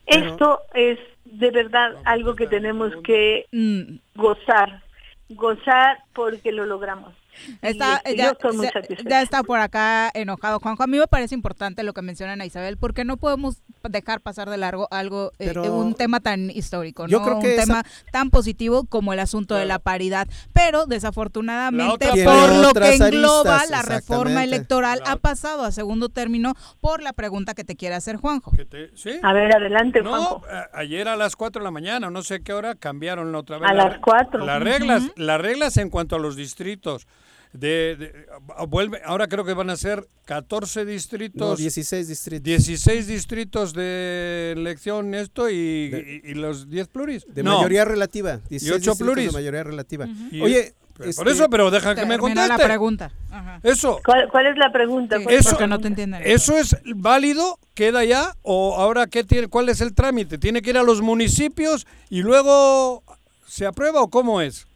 Esto 0.06 0.60
es 0.74 0.98
de 1.24 1.50
verdad 1.50 1.96
algo 2.04 2.34
que 2.34 2.46
tenemos 2.46 2.92
que 3.04 3.44
Mm, 3.52 3.98
gozar, 4.14 4.82
gozar 5.28 5.98
porque 6.14 6.52
lo 6.52 6.64
logramos. 6.64 7.14
Está, 7.62 8.00
Y, 8.06 8.16
ya, 8.16 8.24
yo 8.26 8.30
estoy 8.32 8.56
muy 8.56 8.66
ya- 8.66 8.72
satisfecha. 8.72 9.08
ya 9.10 9.22
está 9.22 9.42
por 9.42 9.60
acá 9.60 10.10
enojado 10.14 10.58
Juanjo. 10.58 10.82
A 10.82 10.86
mí 10.86 10.98
me 10.98 11.06
parece 11.06 11.34
importante 11.34 11.82
lo 11.84 11.92
que 11.92 12.02
mencionan 12.02 12.40
a 12.40 12.46
Isabel, 12.46 12.78
porque 12.78 13.04
no 13.04 13.16
podemos 13.16 13.62
dejar 13.88 14.20
pasar 14.20 14.48
de 14.50 14.56
largo 14.56 14.88
algo, 14.90 15.32
eh, 15.38 15.46
Pero- 15.48 15.64
eh, 15.64 15.70
un 15.70 15.94
tema 15.94 16.20
tan 16.20 16.50
histórico, 16.50 17.06
Yo 17.06 17.18
¿no? 17.18 17.24
creo 17.24 17.38
que 17.40 17.46
un 17.46 17.52
esa- 17.52 17.62
tema 17.64 17.84
tan 18.12 18.30
positivo 18.30 18.84
como 18.84 19.12
el 19.12 19.20
asunto 19.20 19.54
de 19.54 19.66
la 19.66 19.78
paridad. 19.78 20.28
Pero 20.52 20.86
desafortunadamente, 20.86 22.06
por 22.24 22.52
lo 22.54 22.72
que 22.72 22.94
engloba 22.94 23.56
aristas, 23.58 23.70
la 23.70 23.82
reforma 23.82 24.44
electoral, 24.44 25.00
ha 25.06 25.16
pasado 25.16 25.64
a 25.64 25.72
segundo 25.72 26.08
término 26.08 26.54
por 26.80 27.02
la 27.02 27.12
pregunta 27.12 27.54
que 27.54 27.64
te 27.64 27.76
quiere 27.76 27.94
hacer 27.94 28.16
Juanjo. 28.16 28.52
Que 28.52 28.64
te- 28.64 28.90
¿sí? 28.96 29.18
A 29.22 29.32
ver, 29.32 29.54
adelante, 29.54 30.02
No, 30.02 30.10
Juanjo. 30.10 30.42
a- 30.50 30.78
ayer 30.78 31.08
a 31.08 31.16
las 31.16 31.36
4 31.36 31.60
de 31.60 31.64
la 31.64 31.70
mañana, 31.70 32.10
no 32.10 32.22
sé 32.22 32.42
qué 32.42 32.52
hora, 32.52 32.74
cambiaron 32.74 33.34
otra 33.34 33.58
vez. 33.58 33.70
A 33.70 33.74
la- 33.74 33.88
las 33.88 33.98
4. 34.00 34.44
Las 34.44 34.62
reglas, 34.62 35.04
las 35.16 35.40
reglas 35.40 35.76
en 35.76 35.90
cuanto 35.90 36.16
a 36.16 36.18
los 36.18 36.36
distritos. 36.36 37.06
De, 37.52 37.96
de- 37.96 38.26
a- 38.56 38.64
vuelve, 38.66 39.00
ahora 39.04 39.26
creo 39.26 39.44
que 39.44 39.54
van 39.54 39.70
a 39.70 39.76
ser 39.76 40.06
14 40.26 40.84
distritos. 40.84 41.40
No, 41.40 41.56
16 41.56 42.06
distritos. 42.08 42.44
16 42.44 43.06
distritos 43.06 43.72
de 43.72 44.52
elección 44.56 45.14
esto 45.14 45.48
y, 45.48 46.20
y- 46.24 46.30
y 46.30 46.34
los 46.34 46.68
10 46.68 46.88
pluris. 46.88 47.24
De 47.28 47.42
No. 47.42 47.56
mayoría 47.56 47.84
relativa. 47.84 48.36
16 48.48 48.62
Y 48.62 48.68
8 48.70 48.76
distritos 48.78 48.98
pluris. 48.98 49.26
De 49.26 49.32
mayoría 49.32 49.64
relativa. 49.64 50.06
Y- 50.30 50.40
Oye, 50.42 50.74
pero 50.96 51.10
este, 51.10 51.22
por 51.22 51.32
eso, 51.32 51.48
pero 51.48 51.70
deja 51.70 51.94
que 51.94 52.04
me 52.04 52.18
conteste. 52.18 52.48
la 52.48 52.58
pregunta. 52.58 53.12
Ajá. 53.30 53.60
Eso. 53.62 54.00
¿Cuál, 54.04 54.28
cuál 54.30 54.46
es 54.48 54.56
la 54.58 54.70
pregunta? 54.72 55.16
¿Cuál 55.22 55.34
es 55.34 55.40
Eso, 55.40 55.50
Porque 55.50 55.66
no 55.68 55.78
te 55.78 55.86
entienden. 55.88 56.22
¿Eso 56.24 56.58
es 56.58 56.76
válido? 56.96 57.58
¿Queda 57.74 58.04
ya? 58.04 58.34
¿O 58.42 58.76
ahora 58.76 59.06
qué 59.06 59.22
tiene, 59.24 59.46
cuál 59.48 59.68
es 59.68 59.80
el 59.80 59.94
trámite? 59.94 60.38
¿Tiene 60.38 60.60
que 60.60 60.70
ir 60.70 60.76
a 60.76 60.82
los 60.82 61.00
municipios 61.00 61.86
y 62.10 62.22
luego 62.22 63.04
se 63.46 63.64
aprueba 63.64 64.02
o 64.02 64.10
cómo 64.10 64.40
es? 64.42 64.66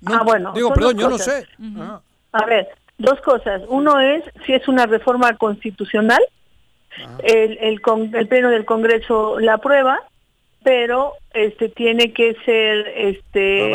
No, 0.00 0.14
Ah, 0.14 0.22
bueno, 0.24 0.52
Digo, 0.54 0.72
perdón, 0.72 0.98
yo 0.98 1.08
no 1.10 1.18
sé. 1.18 1.46
Ah, 1.78 2.00
A 2.32 2.44
ver, 2.46 2.68
dos 2.98 3.20
cosas. 3.20 3.62
Uno 3.68 4.00
es 4.00 4.22
si 4.46 4.52
es 4.54 4.66
una 4.68 4.86
reforma 4.86 5.36
constitucional, 5.36 6.22
el, 7.22 7.58
el, 7.60 7.80
con- 7.80 8.14
el 8.14 8.26
pleno 8.28 8.50
del 8.50 8.64
Congreso 8.64 9.38
la 9.38 9.54
aprueba, 9.54 10.00
pero 10.62 11.12
este 11.32 11.68
tiene 11.70 12.12
que 12.12 12.34
ser 12.44 12.86
este 12.96 13.74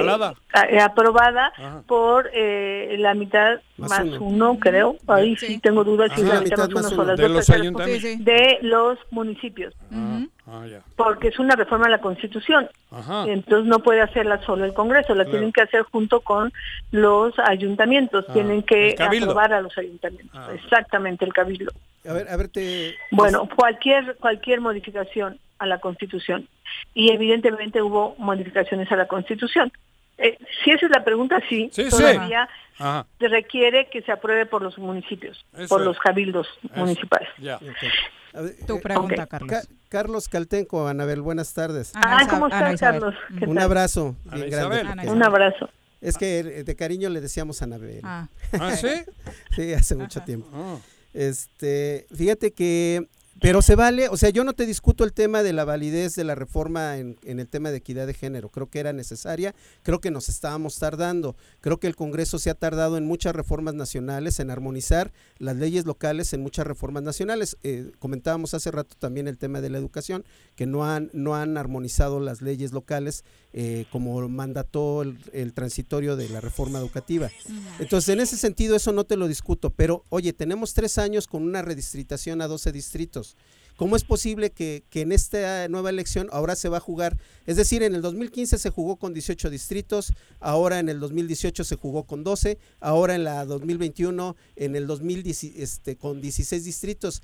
a- 0.53 0.85
aprobada 0.85 1.51
Ajá. 1.57 1.81
por 1.87 2.29
eh, 2.33 2.95
la 2.99 3.13
mitad 3.13 3.59
Más 3.77 3.89
más, 3.89 4.01
uno. 4.01 4.19
uno. 4.21 4.59
creo. 4.59 4.95
Ahí 5.07 5.35
sí, 5.37 5.59
tengo 5.59 5.83
dudas 5.83 6.11
si 6.13 6.21
es 6.21 6.27
la 6.27 6.35
La 6.35 6.41
mitad 6.41 6.57
más 6.57 6.69
más 6.69 6.85
uno 6.85 6.89
o 6.91 6.93
uno. 7.03 7.03
las 7.05 7.17
De 7.17 7.23
dos 7.23 7.31
los 7.31 8.25
de 8.25 8.57
los 8.61 8.99
municipios, 9.11 9.73
Ujú. 9.91 10.29
Ah, 10.47 10.65
ya. 10.69 10.81
porque 10.95 11.29
es 11.29 11.39
una 11.39 11.55
reforma 11.55 11.85
a 11.87 11.89
la 11.89 11.99
Constitución. 12.01 12.69
Ajá. 12.91 13.25
Entonces 13.27 13.67
no 13.67 13.79
puede 13.79 14.01
hacerla 14.01 14.41
solo 14.45 14.65
el 14.65 14.73
Congreso, 14.73 15.13
la 15.15 15.23
Claro. 15.23 15.31
tienen 15.31 15.51
que 15.51 15.61
hacer 15.61 15.83
junto 15.83 16.21
con 16.21 16.51
los 16.91 17.37
ayuntamientos, 17.39 18.25
Ah, 18.29 18.33
tienen 18.33 18.63
que 18.63 18.95
aprobar 18.99 19.53
a 19.53 19.61
los 19.61 19.77
ayuntamientos. 19.77 20.31
Ah. 20.35 20.51
Exactamente, 20.53 21.25
el 21.25 21.33
cabildo. 21.33 21.71
A 22.07 22.13
ver, 22.13 22.27
a 22.29 22.37
ver, 22.37 22.49
te... 22.49 22.95
Bueno, 23.11 23.47
cualquier 23.55 24.15
cualquier 24.17 24.61
modificación 24.61 25.39
a 25.57 25.65
la 25.65 25.79
Constitución 25.79 26.47
y 26.93 27.11
evidentemente 27.11 27.81
hubo 27.81 28.15
modificaciones 28.17 28.91
a 28.91 28.95
la 28.95 29.07
Constitución. 29.07 29.71
Eh, 30.17 30.37
si 30.63 30.71
esa 30.71 30.85
es 30.85 30.91
la 30.91 31.03
pregunta, 31.03 31.41
sí, 31.49 31.69
Sí, 31.73 31.83
sí. 31.83 31.89
todavía 31.89 32.47
Ajá. 32.79 33.05
se 33.19 33.27
requiere 33.27 33.89
que 33.89 34.01
se 34.01 34.11
apruebe 34.13 34.45
por 34.45 34.61
los 34.61 34.77
municipios, 34.77 35.45
Eso 35.57 35.67
por 35.67 35.81
es. 35.81 35.87
los 35.87 35.99
cabildos 35.99 36.47
Eso. 36.63 36.73
municipales. 36.75 37.27
Ya. 37.39 37.57
Ver, 37.57 38.53
Tu 38.65 38.75
eh, 38.77 38.81
pregunta, 38.81 39.23
ok. 39.23 39.29
Carlos. 39.29 39.49
Ca- 39.51 39.63
Carlos 39.95 40.27
Caltenco. 40.27 40.89
Anabel, 40.89 41.21
buenas 41.21 41.53
tardes. 41.53 41.93
Ah, 41.95 42.27
¿cómo 42.29 42.47
estás, 42.47 42.77
Carlos? 42.81 43.15
Un 43.47 43.57
abrazo 43.59 44.17
bien 44.25 44.49
grande. 44.49 45.09
Un 45.09 45.23
abrazo. 45.23 45.69
Es 46.01 46.17
que 46.17 46.43
de 46.65 46.75
cariño 46.75 47.07
le 47.07 47.21
decíamos 47.21 47.61
Anabel. 47.61 48.01
Ah. 48.03 48.27
¿Ah, 48.59 48.75
sí? 48.75 48.89
Sí, 49.55 49.73
hace 49.73 49.95
mucho 49.95 50.19
tiempo. 50.19 50.49
Ah. 50.53 50.79
Este, 51.13 52.07
fíjate 52.13 52.51
que, 52.51 53.07
pero 53.45 53.61
se 53.61 53.75
vale, 53.75 54.09
o 54.09 54.17
sea, 54.17 54.31
yo 54.31 54.43
no 54.43 54.53
te 54.53 54.65
discuto 54.65 55.03
el 55.03 55.13
tema 55.13 55.43
de 55.43 55.53
la 55.53 55.65
validez 55.65 56.15
de 56.15 56.23
la 56.23 56.33
reforma 56.33 56.97
en, 56.97 57.19
en 57.21 57.39
el 57.39 57.47
tema 57.47 57.69
de 57.69 57.77
equidad 57.77 58.07
de 58.07 58.15
género, 58.15 58.49
creo 58.49 58.71
que 58.71 58.79
era 58.79 58.91
necesaria, 58.91 59.53
creo 59.83 60.01
que 60.01 60.09
nos 60.09 60.29
estábamos 60.29 60.79
tardando, 60.79 61.35
creo 61.61 61.79
que 61.79 61.85
el 61.85 61.95
Congreso 61.95 62.39
se 62.39 62.49
ha 62.49 62.55
tardado 62.55 62.97
en 62.97 63.05
muchas 63.05 63.35
reformas 63.35 63.75
nacionales, 63.75 64.39
en 64.39 64.49
armonizar 64.49 65.11
las 65.37 65.57
leyes 65.57 65.85
locales 65.85 66.33
en 66.33 66.41
muchas 66.41 66.65
reformas 66.65 67.03
nacionales. 67.03 67.55
Eh, 67.61 67.91
comentábamos 67.99 68.55
hace 68.55 68.71
rato 68.71 68.95
también 68.97 69.27
el 69.27 69.37
tema 69.37 69.61
de 69.61 69.69
la 69.69 69.77
educación, 69.77 70.25
que 70.55 70.65
no 70.65 70.83
han, 70.83 71.11
no 71.13 71.35
han 71.35 71.55
armonizado 71.55 72.19
las 72.19 72.41
leyes 72.41 72.73
locales 72.73 73.25
eh, 73.57 73.85
como 73.89 74.27
mandató 74.27 75.01
el, 75.01 75.17
el 75.31 75.53
transitorio 75.53 76.17
de 76.17 76.27
la 76.27 76.41
reforma 76.41 76.77
educativa. 76.77 77.31
Entonces, 77.79 78.09
en 78.09 78.19
ese 78.19 78.35
sentido, 78.35 78.75
eso 78.75 78.91
no 78.91 79.05
te 79.05 79.15
lo 79.15 79.29
discuto, 79.29 79.69
pero 79.69 80.03
oye, 80.09 80.33
tenemos 80.33 80.73
tres 80.73 80.97
años 80.97 81.25
con 81.25 81.41
una 81.41 81.61
redistritación 81.61 82.41
a 82.41 82.47
12 82.49 82.73
distritos. 82.73 83.37
¿Cómo 83.77 83.95
es 83.95 84.03
posible 84.03 84.51
que, 84.51 84.83
que 84.89 85.01
en 85.01 85.13
esta 85.13 85.69
nueva 85.69 85.89
elección 85.89 86.27
ahora 86.33 86.57
se 86.57 86.67
va 86.67 86.77
a 86.77 86.81
jugar? 86.81 87.17
Es 87.45 87.55
decir, 87.55 87.81
en 87.81 87.95
el 87.95 88.01
2015 88.01 88.57
se 88.57 88.69
jugó 88.71 88.97
con 88.97 89.13
18 89.13 89.49
distritos, 89.49 90.11
ahora 90.41 90.79
en 90.79 90.89
el 90.89 90.99
2018 90.99 91.63
se 91.63 91.77
jugó 91.77 92.03
con 92.03 92.25
12, 92.25 92.57
ahora 92.81 93.15
en 93.15 93.23
la 93.23 93.45
2021 93.45 94.35
en 94.57 94.75
el 94.75 94.85
2010 94.85 95.43
este, 95.55 95.95
con 95.95 96.19
16 96.19 96.61
distritos. 96.65 97.21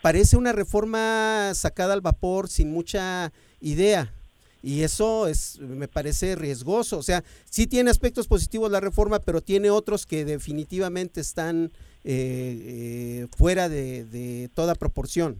Parece 0.00 0.36
una 0.36 0.52
reforma 0.52 1.50
sacada 1.54 1.92
al 1.92 2.02
vapor 2.02 2.48
sin 2.48 2.70
mucha 2.70 3.32
idea. 3.60 4.12
Y 4.62 4.82
eso 4.82 5.26
es, 5.28 5.58
me 5.60 5.88
parece 5.88 6.34
riesgoso. 6.34 6.98
O 6.98 7.02
sea, 7.02 7.22
sí 7.44 7.66
tiene 7.66 7.90
aspectos 7.90 8.26
positivos 8.26 8.70
la 8.70 8.80
reforma, 8.80 9.20
pero 9.20 9.40
tiene 9.40 9.70
otros 9.70 10.06
que 10.06 10.24
definitivamente 10.24 11.20
están 11.20 11.70
eh, 12.04 13.22
eh, 13.24 13.26
fuera 13.36 13.68
de, 13.68 14.04
de 14.04 14.48
toda 14.54 14.74
proporción. 14.74 15.36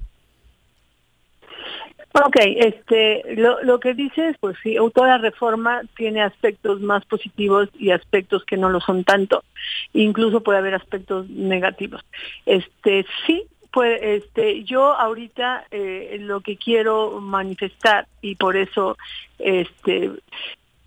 Ok, 2.25 2.37
este, 2.41 3.35
lo, 3.37 3.63
lo 3.63 3.79
que 3.79 3.93
dices, 3.93 4.37
pues 4.41 4.57
sí, 4.63 4.77
toda 4.95 5.19
reforma 5.19 5.83
tiene 5.99 6.23
aspectos 6.23 6.81
más 6.81 7.05
positivos 7.05 7.69
y 7.79 7.91
aspectos 7.91 8.43
que 8.45 8.57
no 8.57 8.71
lo 8.71 8.81
son 8.81 9.05
tanto. 9.05 9.45
Incluso 9.93 10.41
puede 10.41 10.59
haber 10.59 10.75
aspectos 10.75 11.29
negativos. 11.29 12.03
Este, 12.47 13.05
sí, 13.27 13.45
pues, 13.77 14.01
este, 14.01 14.65
yo 14.65 14.95
ahorita 14.95 15.67
eh, 15.71 16.17
lo 16.19 16.41
que 16.41 16.57
quiero 16.57 17.21
manifestar 17.21 18.07
y 18.23 18.35
por 18.37 18.57
eso, 18.57 18.97
este, 19.39 20.13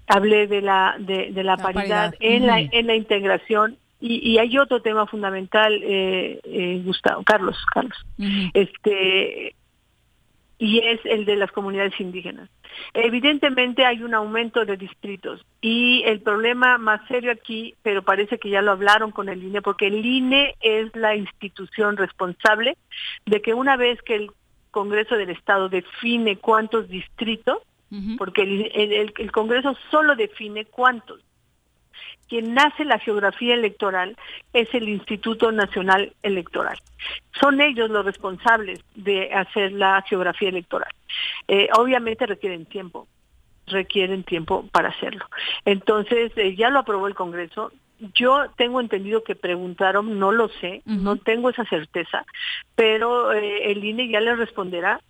hablé 0.07 0.47
de 0.47 0.61
la 0.61 0.95
de, 0.97 1.31
de 1.31 1.43
la, 1.43 1.55
La 1.55 1.61
paridad, 1.61 2.13
paridad. 2.13 2.15
en 2.19 2.47
la 2.47 2.59
en 2.61 2.87
la 2.87 2.95
integración 2.95 3.77
y, 4.01 4.27
y 4.27 4.39
hay 4.39 4.57
otro 4.57 4.81
tema 4.81 5.05
fundamental, 5.05 5.79
eh, 5.83 6.39
eh, 6.43 6.81
Gustavo, 6.83 7.21
Carlos, 7.23 7.57
Carlos, 7.71 7.95
este 8.55 9.53
y 10.59 10.79
es 10.79 10.99
el 11.05 11.23
de 11.25 11.37
las 11.37 11.51
comunidades 11.51 11.97
indígenas. 11.99 12.49
Evidentemente 12.93 13.85
hay 13.85 14.03
un 14.03 14.13
aumento 14.13 14.65
de 14.65 14.77
distritos 14.77 15.45
y 15.61 16.03
el 16.05 16.19
problema 16.21 16.77
más 16.77 17.01
serio 17.07 17.31
aquí, 17.31 17.75
pero 17.81 18.03
parece 18.03 18.37
que 18.37 18.49
ya 18.49 18.61
lo 18.61 18.71
hablaron 18.71 19.11
con 19.11 19.29
el 19.29 19.43
INE, 19.43 19.61
porque 19.61 19.87
el 19.87 20.05
INE 20.05 20.55
es 20.61 20.93
la 20.95 21.15
institución 21.15 21.97
responsable 21.97 22.77
de 23.25 23.41
que 23.41 23.53
una 23.53 23.77
vez 23.77 24.01
que 24.01 24.15
el 24.15 24.31
Congreso 24.71 25.15
del 25.15 25.29
Estado 25.31 25.69
define 25.69 26.35
cuántos 26.37 26.89
distritos, 26.89 27.57
porque 28.17 28.43
el, 28.43 28.69
el- 28.75 28.93
el- 28.93 29.13
el 29.17 29.31
Congreso 29.31 29.75
solo 29.89 30.15
define 30.15 30.65
cuántos. 30.65 31.21
Quien 32.27 32.53
nace 32.53 32.85
la 32.85 32.99
geografía 32.99 33.55
electoral 33.55 34.15
es 34.53 34.73
el 34.73 34.87
Instituto 34.87 35.51
Nacional 35.51 36.13
Electoral. 36.21 36.79
Son 37.39 37.59
ellos 37.61 37.89
los 37.89 38.05
responsables 38.05 38.79
de 38.95 39.33
hacer 39.33 39.71
la 39.71 40.01
geografía 40.03 40.49
electoral. 40.49 40.91
Eh, 41.47 41.69
obviamente 41.75 42.25
requieren 42.25 42.65
tiempo, 42.65 43.07
requieren 43.67 44.23
tiempo 44.23 44.67
para 44.71 44.89
hacerlo. 44.89 45.25
Entonces, 45.65 46.31
eh, 46.35 46.55
ya 46.55 46.69
lo 46.69 46.79
aprobó 46.79 47.07
el 47.07 47.15
Congreso. 47.15 47.71
Yo 48.13 48.45
tengo 48.55 48.79
entendido 48.79 49.23
que 49.23 49.35
preguntaron, 49.35 50.19
no 50.19 50.31
lo 50.31 50.47
sé, 50.47 50.81
no 50.85 51.17
tengo 51.17 51.49
esa 51.49 51.65
certeza, 51.65 52.25
pero 52.75 53.33
eh, 53.33 53.71
el 53.71 53.83
INE 53.83 54.07
ya 54.07 54.21
le 54.21 54.35
responderá 54.35 55.01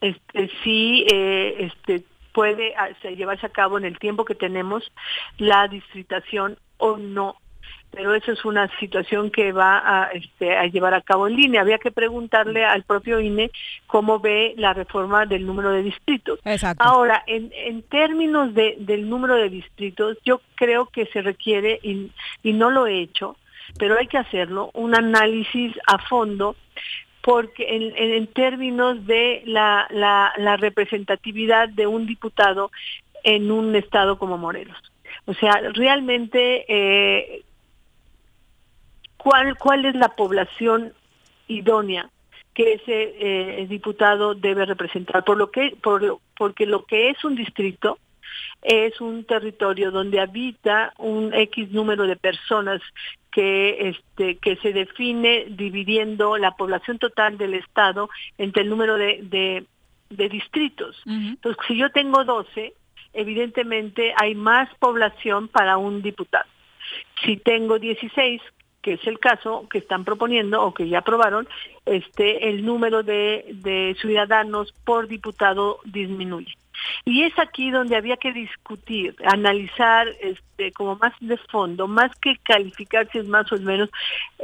este, 0.00 0.50
si 0.62 1.04
eh, 1.10 1.56
este, 1.58 2.04
puede 2.38 2.72
ah, 2.76 2.88
se- 3.02 3.16
llevarse 3.16 3.46
a 3.46 3.48
cabo 3.48 3.78
en 3.78 3.84
el 3.84 3.98
tiempo 3.98 4.24
que 4.24 4.36
tenemos 4.36 4.92
la 5.38 5.66
distritación 5.66 6.56
o 6.76 6.96
no. 6.96 7.34
Pero 7.90 8.14
eso 8.14 8.30
es 8.30 8.44
una 8.44 8.68
situación 8.78 9.30
que 9.32 9.50
va 9.50 9.72
a, 9.78 10.10
este, 10.12 10.56
a 10.56 10.66
llevar 10.66 10.94
a 10.94 11.00
cabo 11.00 11.26
en 11.26 11.34
línea. 11.34 11.62
Había 11.62 11.78
que 11.78 11.90
preguntarle 11.90 12.64
al 12.64 12.84
propio 12.84 13.18
INE 13.18 13.50
cómo 13.88 14.20
ve 14.20 14.54
la 14.56 14.72
reforma 14.72 15.26
del 15.26 15.44
número 15.44 15.70
de 15.72 15.82
distritos. 15.82 16.38
Exacto. 16.44 16.84
Ahora, 16.84 17.24
en, 17.26 17.50
en 17.52 17.82
términos 17.82 18.54
de, 18.54 18.76
del 18.78 19.08
número 19.08 19.34
de 19.34 19.48
distritos, 19.48 20.16
yo 20.24 20.40
creo 20.54 20.86
que 20.86 21.06
se 21.06 21.22
requiere, 21.22 21.80
y, 21.82 22.12
y 22.44 22.52
no 22.52 22.70
lo 22.70 22.86
he 22.86 23.00
hecho, 23.00 23.36
pero 23.80 23.98
hay 23.98 24.06
que 24.06 24.18
hacerlo, 24.18 24.70
un 24.74 24.94
análisis 24.94 25.72
a 25.86 25.98
fondo 25.98 26.54
porque 27.22 27.76
en, 27.76 27.96
en- 27.96 28.26
términos 28.28 29.06
de 29.06 29.42
la, 29.44 29.86
la, 29.90 30.32
la 30.36 30.56
representatividad 30.56 31.68
de 31.68 31.86
un 31.86 32.06
diputado 32.06 32.70
en 33.24 33.50
un 33.50 33.74
estado 33.74 34.18
como 34.18 34.38
Morelos. 34.38 34.76
O 35.26 35.34
sea, 35.34 35.60
realmente, 35.74 36.64
eh, 36.68 37.42
¿cuál, 39.16 39.56
¿cuál 39.58 39.84
es 39.84 39.94
la 39.94 40.10
población 40.10 40.92
idónea 41.48 42.08
que 42.54 42.74
ese 42.74 43.14
eh, 43.18 43.66
diputado 43.68 44.34
debe 44.34 44.64
representar? 44.64 45.24
Por 45.24 45.36
lo 45.36 45.50
que, 45.50 45.76
por 45.82 46.20
porque 46.36 46.66
lo 46.66 46.84
que 46.84 47.10
es 47.10 47.24
un 47.24 47.34
distrito 47.34 47.98
es 48.62 49.00
un 49.00 49.24
territorio 49.24 49.90
donde 49.90 50.20
habita 50.20 50.92
un 50.98 51.34
X 51.34 51.70
número 51.72 52.06
de 52.06 52.16
personas 52.16 52.80
que 53.38 53.90
este 53.90 54.34
que 54.38 54.56
se 54.56 54.72
define 54.72 55.46
dividiendo 55.50 56.36
la 56.38 56.56
población 56.56 56.98
total 56.98 57.38
del 57.38 57.54
estado 57.54 58.10
entre 58.36 58.62
el 58.62 58.68
número 58.68 58.96
de, 58.96 59.20
de, 59.22 59.64
de 60.10 60.28
distritos. 60.28 61.00
Entonces, 61.06 61.64
si 61.68 61.76
yo 61.76 61.88
tengo 61.90 62.24
12, 62.24 62.74
evidentemente 63.12 64.12
hay 64.16 64.34
más 64.34 64.68
población 64.80 65.46
para 65.46 65.76
un 65.76 66.02
diputado. 66.02 66.46
Si 67.24 67.36
tengo 67.36 67.78
16, 67.78 68.42
que 68.82 68.94
es 68.94 69.06
el 69.06 69.20
caso 69.20 69.68
que 69.70 69.78
están 69.78 70.04
proponiendo 70.04 70.60
o 70.60 70.74
que 70.74 70.88
ya 70.88 70.98
aprobaron, 70.98 71.46
este 71.86 72.48
el 72.48 72.66
número 72.66 73.04
de, 73.04 73.44
de 73.52 73.96
ciudadanos 74.00 74.74
por 74.84 75.06
diputado 75.06 75.78
disminuye. 75.84 76.56
Y 77.04 77.22
es 77.22 77.38
aquí 77.38 77.70
donde 77.70 77.96
había 77.96 78.16
que 78.16 78.32
discutir, 78.32 79.16
analizar 79.24 80.08
este, 80.20 80.72
como 80.72 80.96
más 80.96 81.12
de 81.20 81.36
fondo, 81.36 81.88
más 81.88 82.10
que 82.16 82.36
calificar 82.42 83.08
si 83.10 83.18
es 83.18 83.26
más 83.26 83.50
o 83.52 83.56
es 83.56 83.62
menos, 83.62 83.90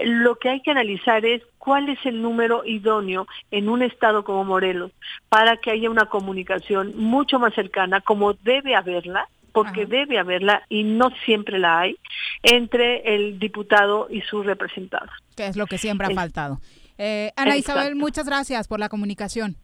lo 0.03 0.37
que 0.37 0.51
hay 0.51 0.61
que 0.61 0.70
analizar 0.70 1.24
es 1.24 1.43
cuál 1.59 1.89
es 1.89 1.99
el 2.05 2.20
número 2.22 2.64
idóneo 2.64 3.26
en 3.51 3.68
un 3.68 3.82
estado 3.82 4.24
como 4.24 4.45
Morelos 4.45 4.93
para 5.28 5.57
que 5.57 5.70
haya 5.70 5.91
una 5.91 6.07
comunicación 6.07 6.93
mucho 6.97 7.39
más 7.39 7.55
cercana, 7.55 8.01
como 8.01 8.35
debe 8.35 8.74
haberla, 8.74 9.28
porque 9.53 9.87
debe 9.87 10.18
haberla 10.18 10.62
y 10.68 10.82
no 10.82 11.11
siempre 11.24 11.59
la 11.59 11.80
hay, 11.80 11.97
entre 12.43 13.14
el 13.14 13.39
diputado 13.39 14.09
y 14.11 14.20
sus 14.22 14.45
representados. 14.45 15.11
Que 15.37 15.47
es 15.47 15.57
lo 15.57 15.66
que 15.66 15.78
siempre 15.78 16.09
ha 16.09 16.11
faltado. 16.11 16.61
Eh, 16.99 17.32
Ana 17.37 17.57
Isabel, 17.57 17.95
muchas 17.95 18.26
gracias 18.26 18.68
por 18.68 18.80
la 18.80 18.89
comunicación. 18.89 19.57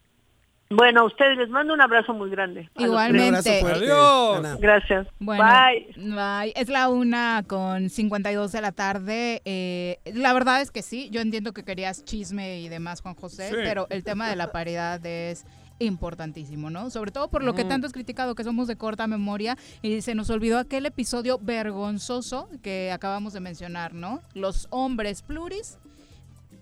Bueno, 0.73 1.01
a 1.01 1.05
ustedes 1.05 1.37
les 1.37 1.49
mando 1.51 1.75
un 1.75 1.81
abrazo 1.81 2.13
muy 2.15 2.31
grande. 2.31 2.71
Igualmente. 2.79 3.61
Adiós. 3.61 4.39
Ana. 4.39 4.57
Gracias. 4.61 5.09
Bueno, 5.19 5.43
Bye. 5.43 5.93
bye. 5.97 6.53
Es 6.55 6.69
la 6.69 6.89
una 6.89 7.43
con 7.45 7.91
52 7.91 8.53
de 8.53 8.61
la 8.61 8.71
tarde. 8.71 9.43
Eh, 9.45 9.99
la 10.15 10.33
verdad 10.33 10.61
es 10.61 10.71
que 10.71 10.83
sí, 10.83 11.11
yo 11.11 11.21
entiendo 11.23 11.53
que 11.53 11.65
querías 11.65 12.05
chisme 12.05 12.61
y 12.61 12.69
demás, 12.69 13.01
Juan 13.03 13.17
José, 13.17 13.49
Sí. 13.49 13.57
pero 13.57 13.89
el 13.91 14.05
tema 14.05 14.29
de 14.31 14.37
la 14.37 14.53
paridad 14.53 15.05
es 15.05 15.45
importantísimo, 15.81 16.71
¿no? 16.71 16.89
Sobre 16.91 17.11
todo 17.11 17.27
por 17.29 17.43
lo 17.43 17.55
que 17.55 17.65
Mm. 17.65 17.69
tanto 17.69 17.87
has 17.89 17.93
criticado, 17.93 18.37
que 18.37 18.45
somos 18.45 18.69
de 18.69 18.77
corta 18.77 19.09
memoria 19.09 19.57
y 19.83 20.03
se 20.03 20.15
nos 20.15 20.31
olvidó 20.31 20.59
aquel 20.61 20.87
episodio 20.87 21.39
vergonzoso 21.43 22.49
que 22.63 22.93
acabamos 22.93 23.33
de 23.33 23.41
mencionar, 23.41 23.93
¿no? 23.93 24.21
Los 24.35 24.69
hombres 24.71 25.23
pluris 25.23 25.79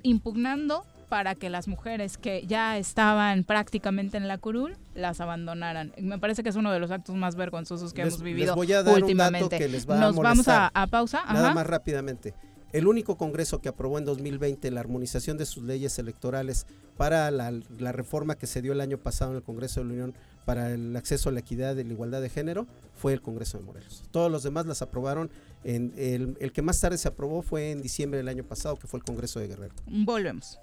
impugnando 0.02 0.84
para 1.08 1.34
que 1.34 1.48
las 1.50 1.68
mujeres 1.68 2.18
que 2.18 2.44
ya 2.46 2.76
estaban 2.78 3.44
prácticamente 3.44 4.16
en 4.16 4.28
la 4.28 4.38
curul 4.38 4.76
las 4.94 5.20
abandonaran. 5.20 5.92
Me 5.98 6.18
parece 6.18 6.42
que 6.42 6.50
es 6.50 6.56
uno 6.56 6.70
de 6.72 6.78
los 6.80 6.90
actos 6.90 7.14
más 7.16 7.34
vergonzosos 7.36 7.92
que 7.92 8.04
Les- 8.04 8.14
hemos 8.14 8.20
les 8.24 8.34
vivido 8.34 8.54
voy 8.54 8.72
a 8.72 8.82
dar 8.82 8.86
un 8.86 8.92
dato 8.94 9.04
últimamente. 9.06 9.58
que 9.58 9.68
les 9.68 9.88
va 9.88 9.96
a 9.96 10.00
Nos 10.00 10.16
vamos 10.16 10.26
a, 10.26 10.28
molestar. 10.34 10.70
a 10.74 10.86
pausa. 10.86 11.24
Nada 11.26 11.46
Ajá. 11.46 11.54
más 11.54 11.66
rápidamente. 11.66 12.34
el 12.70 12.86
único 12.86 13.16
Congreso 13.16 13.62
que 13.62 13.70
aprobó 13.70 13.96
en 13.96 14.04
2020 14.04 14.70
la 14.70 14.80
armonización 14.80 15.38
de 15.38 15.46
sus 15.46 15.64
leyes 15.64 15.98
electorales 15.98 16.66
para 16.98 17.30
la, 17.30 17.50
reforma 17.92 18.34
que 18.34 18.46
se 18.46 18.60
dio 18.60 18.72
el 18.74 18.82
año 18.82 18.98
pasado 18.98 19.30
en 19.30 19.38
el 19.38 19.42
Congreso 19.42 19.80
de 19.80 19.86
la 19.86 19.92
Unión 19.94 20.14
para 20.44 20.70
el 20.72 20.94
acceso 20.94 21.30
a 21.30 21.32
la 21.32 21.40
equidad 21.40 21.76
y 21.76 21.84
la 21.84 21.92
igualdad 21.94 22.20
de 22.20 22.28
género 22.28 22.66
fue 22.94 23.14
el 23.14 23.22
Congreso 23.22 23.56
de 23.56 23.64
Morelos. 23.64 24.02
Todos 24.10 24.30
los 24.30 24.42
demás 24.42 24.66
las 24.66 24.82
aprobaron. 24.82 25.30
En 25.64 25.94
el, 25.96 26.36
el 26.40 26.52
que 26.52 26.60
más 26.60 26.78
tarde 26.78 26.98
se 26.98 27.08
aprobó 27.08 27.40
fue 27.40 27.70
en 27.70 27.80
diciembre 27.80 28.18
del 28.18 28.28
año 28.28 28.44
pasado, 28.44 28.76
que 28.76 28.86
fue 28.86 28.98
el 28.98 29.04
Congreso 29.04 29.40
de 29.40 29.48
Guerrero. 29.48 29.74
Volvemos. 29.86 30.58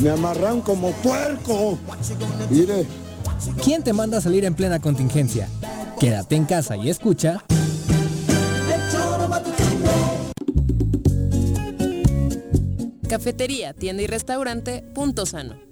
Me 0.00 0.10
amarran 0.10 0.60
como 0.60 0.90
puerco. 0.92 1.78
Mire. 2.50 2.86
¿Quién 3.62 3.82
te 3.82 3.92
manda 3.92 4.18
a 4.18 4.20
salir 4.20 4.44
en 4.44 4.54
plena 4.54 4.80
contingencia? 4.80 5.48
Quédate 5.98 6.36
en 6.36 6.44
casa 6.44 6.76
y 6.76 6.90
escucha. 6.90 7.44
Cafetería, 13.08 13.74
tienda 13.74 14.02
y 14.02 14.06
restaurante 14.06 14.82
Punto 14.94 15.26
Sano. 15.26 15.71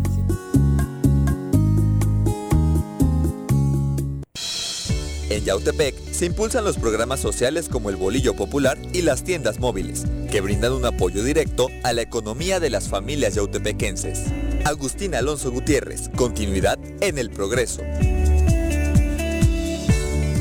En 5.31 5.45
Yautepec 5.45 5.95
se 6.11 6.25
impulsan 6.25 6.65
los 6.65 6.77
programas 6.77 7.21
sociales 7.21 7.69
como 7.69 7.89
el 7.89 7.95
Bolillo 7.95 8.35
Popular 8.35 8.77
y 8.91 9.01
las 9.01 9.23
tiendas 9.23 9.61
móviles, 9.61 10.03
que 10.29 10.41
brindan 10.41 10.73
un 10.73 10.83
apoyo 10.83 11.23
directo 11.23 11.69
a 11.83 11.93
la 11.93 12.01
economía 12.01 12.59
de 12.59 12.69
las 12.69 12.89
familias 12.89 13.35
yautepequenses. 13.35 14.25
Agustín 14.65 15.15
Alonso 15.15 15.49
Gutiérrez, 15.49 16.09
continuidad 16.17 16.77
en 16.99 17.17
el 17.17 17.29
progreso. 17.29 17.81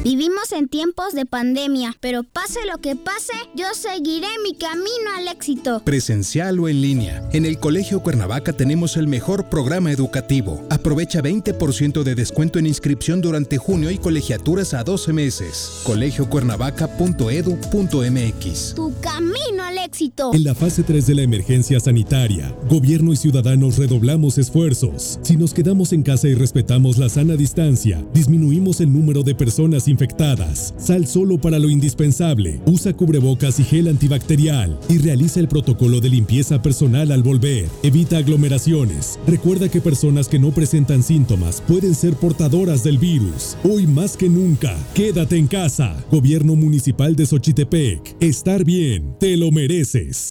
Vivimos 0.02 0.50
en 0.52 0.66
tiempos 0.66 1.12
de 1.12 1.26
pandemia, 1.26 1.94
pero 2.00 2.22
pase 2.22 2.60
lo 2.64 2.78
que 2.78 2.96
pase, 2.96 3.34
yo 3.54 3.66
seguiré 3.74 4.28
mi 4.42 4.54
camino 4.54 4.88
al 5.18 5.28
éxito. 5.28 5.82
Presencial 5.84 6.58
o 6.58 6.70
en 6.70 6.80
línea. 6.80 7.28
En 7.34 7.44
el 7.44 7.58
Colegio 7.58 8.00
Cuernavaca 8.00 8.54
tenemos 8.54 8.96
el 8.96 9.08
mejor 9.08 9.50
programa 9.50 9.92
educativo. 9.92 10.64
Aprovecha 10.70 11.20
20% 11.20 12.02
de 12.02 12.14
descuento 12.14 12.58
en 12.58 12.66
inscripción 12.66 13.20
durante 13.20 13.58
junio 13.58 13.90
y 13.90 13.98
colegiaturas 13.98 14.72
a 14.72 14.84
12 14.84 15.12
meses. 15.12 15.82
colegiocuernavaca.edu.mx. 15.84 18.74
Tu 18.74 18.94
camino 19.02 19.62
al 19.62 19.76
éxito. 19.76 20.30
En 20.32 20.44
la 20.44 20.54
fase 20.54 20.82
3 20.82 21.08
de 21.08 21.14
la 21.14 21.22
emergencia 21.22 21.78
sanitaria, 21.78 22.56
gobierno 22.70 23.12
y 23.12 23.16
ciudadanos 23.16 23.76
redoblamos 23.76 24.38
esfuerzos. 24.38 25.18
Si 25.20 25.36
nos 25.36 25.52
quedamos 25.52 25.92
en 25.92 26.02
casa 26.02 26.26
y 26.26 26.34
respetamos 26.34 26.96
la 26.96 27.10
sana 27.10 27.36
distancia, 27.36 28.02
disminuimos 28.14 28.80
el 28.80 28.90
número 28.90 29.22
de 29.22 29.34
personas 29.34 29.89
infectadas. 29.90 30.74
Sal 30.78 31.06
solo 31.06 31.38
para 31.38 31.58
lo 31.58 31.68
indispensable. 31.68 32.60
Usa 32.66 32.94
cubrebocas 32.94 33.60
y 33.60 33.64
gel 33.64 33.88
antibacterial 33.88 34.78
y 34.88 34.98
realiza 34.98 35.40
el 35.40 35.48
protocolo 35.48 36.00
de 36.00 36.08
limpieza 36.08 36.62
personal 36.62 37.12
al 37.12 37.22
volver. 37.22 37.68
Evita 37.82 38.18
aglomeraciones. 38.18 39.18
Recuerda 39.26 39.68
que 39.68 39.80
personas 39.80 40.28
que 40.28 40.38
no 40.38 40.50
presentan 40.52 41.02
síntomas 41.02 41.60
pueden 41.60 41.94
ser 41.94 42.14
portadoras 42.14 42.82
del 42.82 42.98
virus. 42.98 43.56
Hoy 43.64 43.86
más 43.86 44.16
que 44.16 44.28
nunca, 44.28 44.76
quédate 44.94 45.36
en 45.36 45.46
casa. 45.46 46.02
Gobierno 46.10 46.56
Municipal 46.56 47.16
de 47.16 47.26
Xochitepec. 47.26 48.16
Estar 48.20 48.64
bien, 48.64 49.14
te 49.18 49.36
lo 49.36 49.50
mereces. 49.50 50.30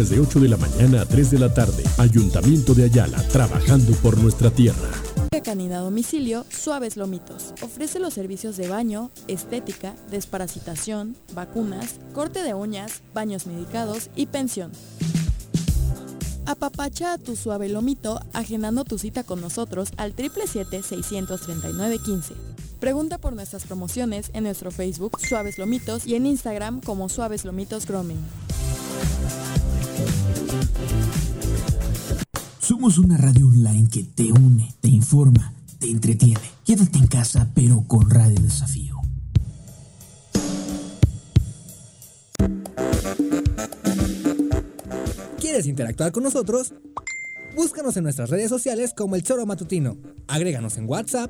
de 0.09 0.19
8 0.19 0.39
de 0.39 0.49
la 0.49 0.57
mañana 0.57 1.01
a 1.01 1.05
3 1.05 1.31
de 1.31 1.39
la 1.39 1.53
tarde. 1.53 1.83
Ayuntamiento 1.97 2.73
de 2.73 2.85
Ayala, 2.85 3.17
trabajando 3.29 3.93
por 3.95 4.17
nuestra 4.17 4.49
tierra. 4.49 4.89
Canina 5.43 5.79
Domicilio 5.79 6.45
Suaves 6.49 6.97
Lomitos. 6.97 7.53
Ofrece 7.61 7.99
los 7.99 8.13
servicios 8.13 8.57
de 8.57 8.67
baño, 8.67 9.11
estética, 9.27 9.95
desparasitación, 10.09 11.15
vacunas, 11.33 11.95
corte 12.13 12.43
de 12.43 12.53
uñas, 12.53 13.01
baños 13.13 13.47
medicados 13.47 14.09
y 14.15 14.27
pensión. 14.27 14.71
Apapacha 16.45 17.13
a 17.13 17.17
tu 17.17 17.35
suave 17.35 17.69
lomito 17.69 18.19
agendando 18.33 18.83
tu 18.83 18.97
cita 18.97 19.23
con 19.23 19.41
nosotros 19.41 19.89
al 19.97 20.15
777-639-15. 20.15 22.33
Pregunta 22.79 23.17
por 23.17 23.33
nuestras 23.33 23.65
promociones 23.65 24.29
en 24.33 24.43
nuestro 24.43 24.71
Facebook 24.71 25.19
Suaves 25.19 25.57
Lomitos 25.57 26.07
y 26.07 26.15
en 26.15 26.25
Instagram 26.25 26.79
como 26.81 27.09
Suaves 27.09 27.45
Lomitos 27.45 27.85
Grooming. 27.85 28.19
Somos 32.59 32.97
una 32.97 33.17
radio 33.17 33.47
online 33.47 33.89
que 33.89 34.03
te 34.03 34.31
une, 34.31 34.73
te 34.79 34.87
informa, 34.87 35.53
te 35.79 35.89
entretiene. 35.89 36.41
Quédate 36.65 36.99
en 36.99 37.07
casa, 37.07 37.49
pero 37.53 37.83
con 37.87 38.09
Radio 38.09 38.39
Desafío. 38.39 38.95
¿Quieres 45.39 45.67
interactuar 45.67 46.11
con 46.11 46.23
nosotros? 46.23 46.73
Búscanos 47.55 47.97
en 47.97 48.03
nuestras 48.03 48.29
redes 48.29 48.49
sociales 48.49 48.93
como 48.95 49.15
El 49.15 49.23
Choro 49.23 49.45
Matutino. 49.45 49.97
Agréganos 50.27 50.77
en 50.77 50.87
WhatsApp 50.87 51.29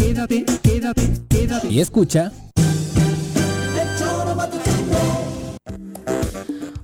Quédate, 0.00 0.44
quédate, 0.62 1.02
quédate. 1.28 1.68
Y 1.68 1.80
escucha. 1.80 2.32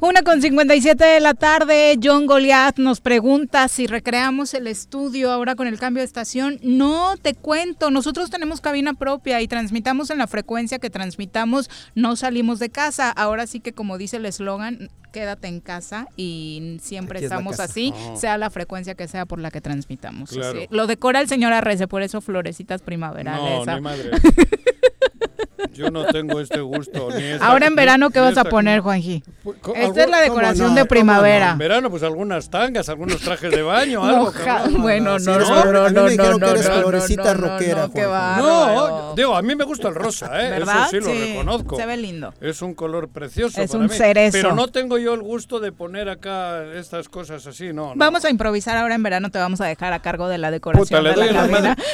Una 0.07 0.23
con 0.23 0.41
57 0.41 1.05
de 1.05 1.19
la 1.19 1.35
tarde, 1.35 1.99
John 2.01 2.27
Goliath 2.27 2.79
nos 2.79 3.01
pregunta 3.01 3.67
si 3.67 3.89
recreamos 3.89 4.55
el 4.55 4.69
estudio 4.69 5.33
ahora 5.33 5.57
con 5.57 5.67
el 5.67 5.81
cambio 5.81 6.01
de 6.01 6.07
estación. 6.07 6.61
No, 6.63 7.17
te 7.17 7.35
cuento, 7.35 7.91
nosotros 7.91 8.31
tenemos 8.31 8.61
cabina 8.61 8.95
propia 8.95 9.43
y 9.43 9.49
transmitamos 9.49 10.11
en 10.11 10.19
la 10.19 10.29
frecuencia 10.29 10.79
que 10.79 10.91
transmitamos, 10.91 11.69
no 11.97 12.15
salimos 12.15 12.61
de 12.61 12.71
casa. 12.71 13.11
Ahora 13.11 13.49
sí 13.49 13.59
que 13.59 13.73
como 13.73 13.99
dice 13.99 14.19
el 14.19 14.27
eslogan, 14.27 14.91
quédate 15.13 15.49
en 15.49 15.59
casa 15.59 16.07
y 16.17 16.77
siempre 16.81 17.19
Aquí 17.19 17.25
estamos 17.25 17.59
así, 17.59 17.93
Oh. 17.97 18.17
sea 18.17 18.39
la 18.39 18.51
frecuencia 18.51 18.95
que 18.95 19.09
sea 19.09 19.27
por 19.27 19.41
la 19.41 19.51
que 19.51 19.61
transmitamos. 19.61 20.31
Claro. 20.31 20.61
Lo 20.71 20.87
decora 20.87 21.21
el 21.21 21.27
señor 21.27 21.53
Arrece, 21.53 21.89
por 21.89 22.03
eso 22.03 22.21
florecitas 22.21 22.81
primaverales. 22.81 23.67
No, 23.67 23.73
ah. 23.73 23.81
madre. 23.81 24.11
Yo 25.73 25.91
no 25.91 26.05
tengo 26.07 26.41
este 26.41 26.61
gusto. 26.61 27.09
Ni 27.17 27.23
esta- 27.25 27.47
Ahora 27.47 27.67
en 27.67 27.75
verano, 27.77 28.11
¿qué 28.11 28.21
vas 28.21 28.37
a 28.39 28.45
poner, 28.45 28.81
Juanji? 28.81 29.23
Co- 29.63 29.75
Esta 29.75 30.05
es 30.05 30.11
la 30.11 30.21
decoración 30.21 30.67
¿cómo 30.69 30.75
no? 30.77 30.83
de 30.83 30.85
primavera. 30.87 31.53
En 31.53 31.59
verano, 31.59 31.91
pues 31.91 32.03
algunas 32.03 32.51
tangas, 32.51 32.89
algunos 32.89 33.21
trajes 33.21 33.51
de 33.51 33.63
baño, 33.63 34.01
No, 34.05 34.09
algo. 34.29 34.33
cabrón. 34.33 34.83
bueno, 34.83 35.19
no, 35.19 35.35
eres 35.35 35.49
no, 35.49 35.55
no, 35.73 35.85
a 35.85 35.91
no, 35.91 35.91
no, 35.91 36.07
que 36.07 36.15
eres 36.15 36.19
no, 36.19 36.39
no, 36.39 36.81
florecita 36.83 37.35
no, 37.35 37.41
no, 37.41 37.49
rockera, 37.49 37.89
no. 38.37 38.37
No, 38.37 39.15
digo, 39.15 39.37
a 39.37 39.43
mí 39.43 39.55
me 39.55 39.65
gusta 39.65 39.89
el 39.89 39.95
rosa, 39.95 40.27
¿eh? 40.43 40.51
¿Verdad? 40.51 40.83
Eso 40.83 40.91
sí, 40.91 40.97
lo 41.01 41.07
Sí, 41.07 41.31
reconozco. 41.33 41.77
se 41.77 41.87
ve 41.87 41.97
lindo. 41.97 42.35
Es 42.41 42.63
un 42.63 42.75
color 42.75 43.09
precioso. 43.09 43.61
Es 43.61 43.71
para 43.71 43.81
un 43.85 43.87
mí, 43.91 43.95
cerezo. 43.97 44.33
Pero 44.33 44.55
no 44.55 44.69
tengo 44.69 44.99
yo 44.99 45.15
el 45.15 45.23
gusto 45.23 45.61
de 45.61 45.73
poner 45.73 46.09
acá 46.09 46.65
estas 46.75 47.09
cosas 47.09 47.47
así, 47.47 47.73
no. 47.73 47.89
no. 47.89 47.93
Vamos 47.97 48.25
a 48.25 48.31
improvisar 48.31 48.77
ahora 48.77 48.95
en 48.95 49.03
verano, 49.03 49.31
te 49.31 49.39
vamos 49.39 49.61
a 49.61 49.67
dejar 49.67 49.93
a 49.93 50.01
cargo 50.01 50.29
de 50.29 50.39
la 50.39 50.51
decoración 50.51 50.87
Puta, 50.87 51.01
le 51.03 51.11
de 51.11 51.15
doy, 51.17 51.25
la 51.27 51.31
en 51.31 51.35
la 51.37 51.41
cabina. 51.43 51.69
madre, 51.77 51.85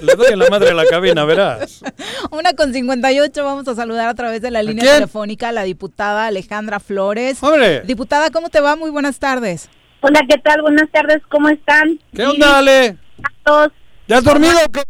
le, 0.00 0.06
le 0.06 0.14
doy 0.16 0.26
en 0.32 0.38
la 0.38 0.50
madre 0.50 0.70
a 0.70 0.74
la 0.74 0.86
cabina, 0.86 1.24
verás. 1.24 1.80
Una 2.30 2.52
con 2.54 2.72
58, 3.08 3.44
vamos 3.44 3.66
a 3.68 3.74
saludar 3.74 4.08
a 4.08 4.14
través 4.14 4.42
de 4.42 4.50
la 4.50 4.62
línea 4.62 4.82
quién? 4.82 4.94
telefónica 4.96 5.48
a 5.48 5.52
la 5.52 5.62
diputada 5.62 6.26
Alejandra 6.26 6.78
Flores. 6.78 7.42
¡Hombre! 7.42 7.80
Diputada, 7.82 8.30
¿cómo 8.30 8.50
te 8.50 8.60
va? 8.60 8.76
Muy 8.76 8.90
buenas 8.90 9.18
tardes. 9.18 9.68
Hola, 10.00 10.20
¿qué 10.28 10.36
tal? 10.38 10.60
Buenas 10.62 10.90
tardes, 10.90 11.22
¿cómo 11.28 11.48
están? 11.48 11.98
¿Qué 12.14 12.24
onda, 12.26 12.58
Ale? 12.58 12.96
Todos. 13.44 13.72
¿Ya 14.06 14.18
has 14.18 14.24
dormido? 14.24 14.52
o 14.64 14.70
qué? 14.70 14.82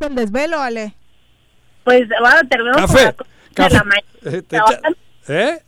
el 0.00 0.14
desvelo, 0.16 0.60
Ale? 0.60 0.94
Pues 1.84 2.08
bueno, 2.08 2.48
terminamos 2.50 2.90
Café, 2.90 3.14
con 3.14 3.26
las 3.28 3.70
cosas 3.70 4.32
de 4.32 4.42
café. 4.42 4.72
la 4.74 4.80
mañana, 4.82 4.96
¿Eh? 5.28 5.62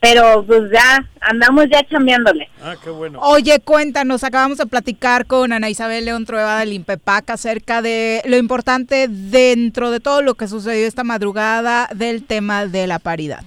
Pero 0.00 0.42
pues 0.46 0.62
ya 0.72 1.06
andamos 1.20 1.66
ya 1.70 1.82
chambeándole. 1.88 2.48
Ah, 2.62 2.74
qué 2.82 2.88
bueno. 2.90 3.20
Oye, 3.20 3.60
cuéntanos, 3.60 4.24
acabamos 4.24 4.56
de 4.58 4.66
platicar 4.66 5.26
con 5.26 5.52
Ana 5.52 5.68
Isabel 5.68 6.06
León 6.06 6.24
Trueba 6.24 6.58
del 6.60 6.72
INPEPAC 6.72 7.28
acerca 7.30 7.82
de 7.82 8.22
lo 8.24 8.36
importante 8.38 9.06
dentro 9.08 9.90
de 9.90 10.00
todo 10.00 10.22
lo 10.22 10.34
que 10.34 10.48
sucedió 10.48 10.86
esta 10.86 11.04
madrugada 11.04 11.88
del 11.94 12.24
tema 12.24 12.66
de 12.66 12.86
la 12.86 12.98
paridad. 12.98 13.44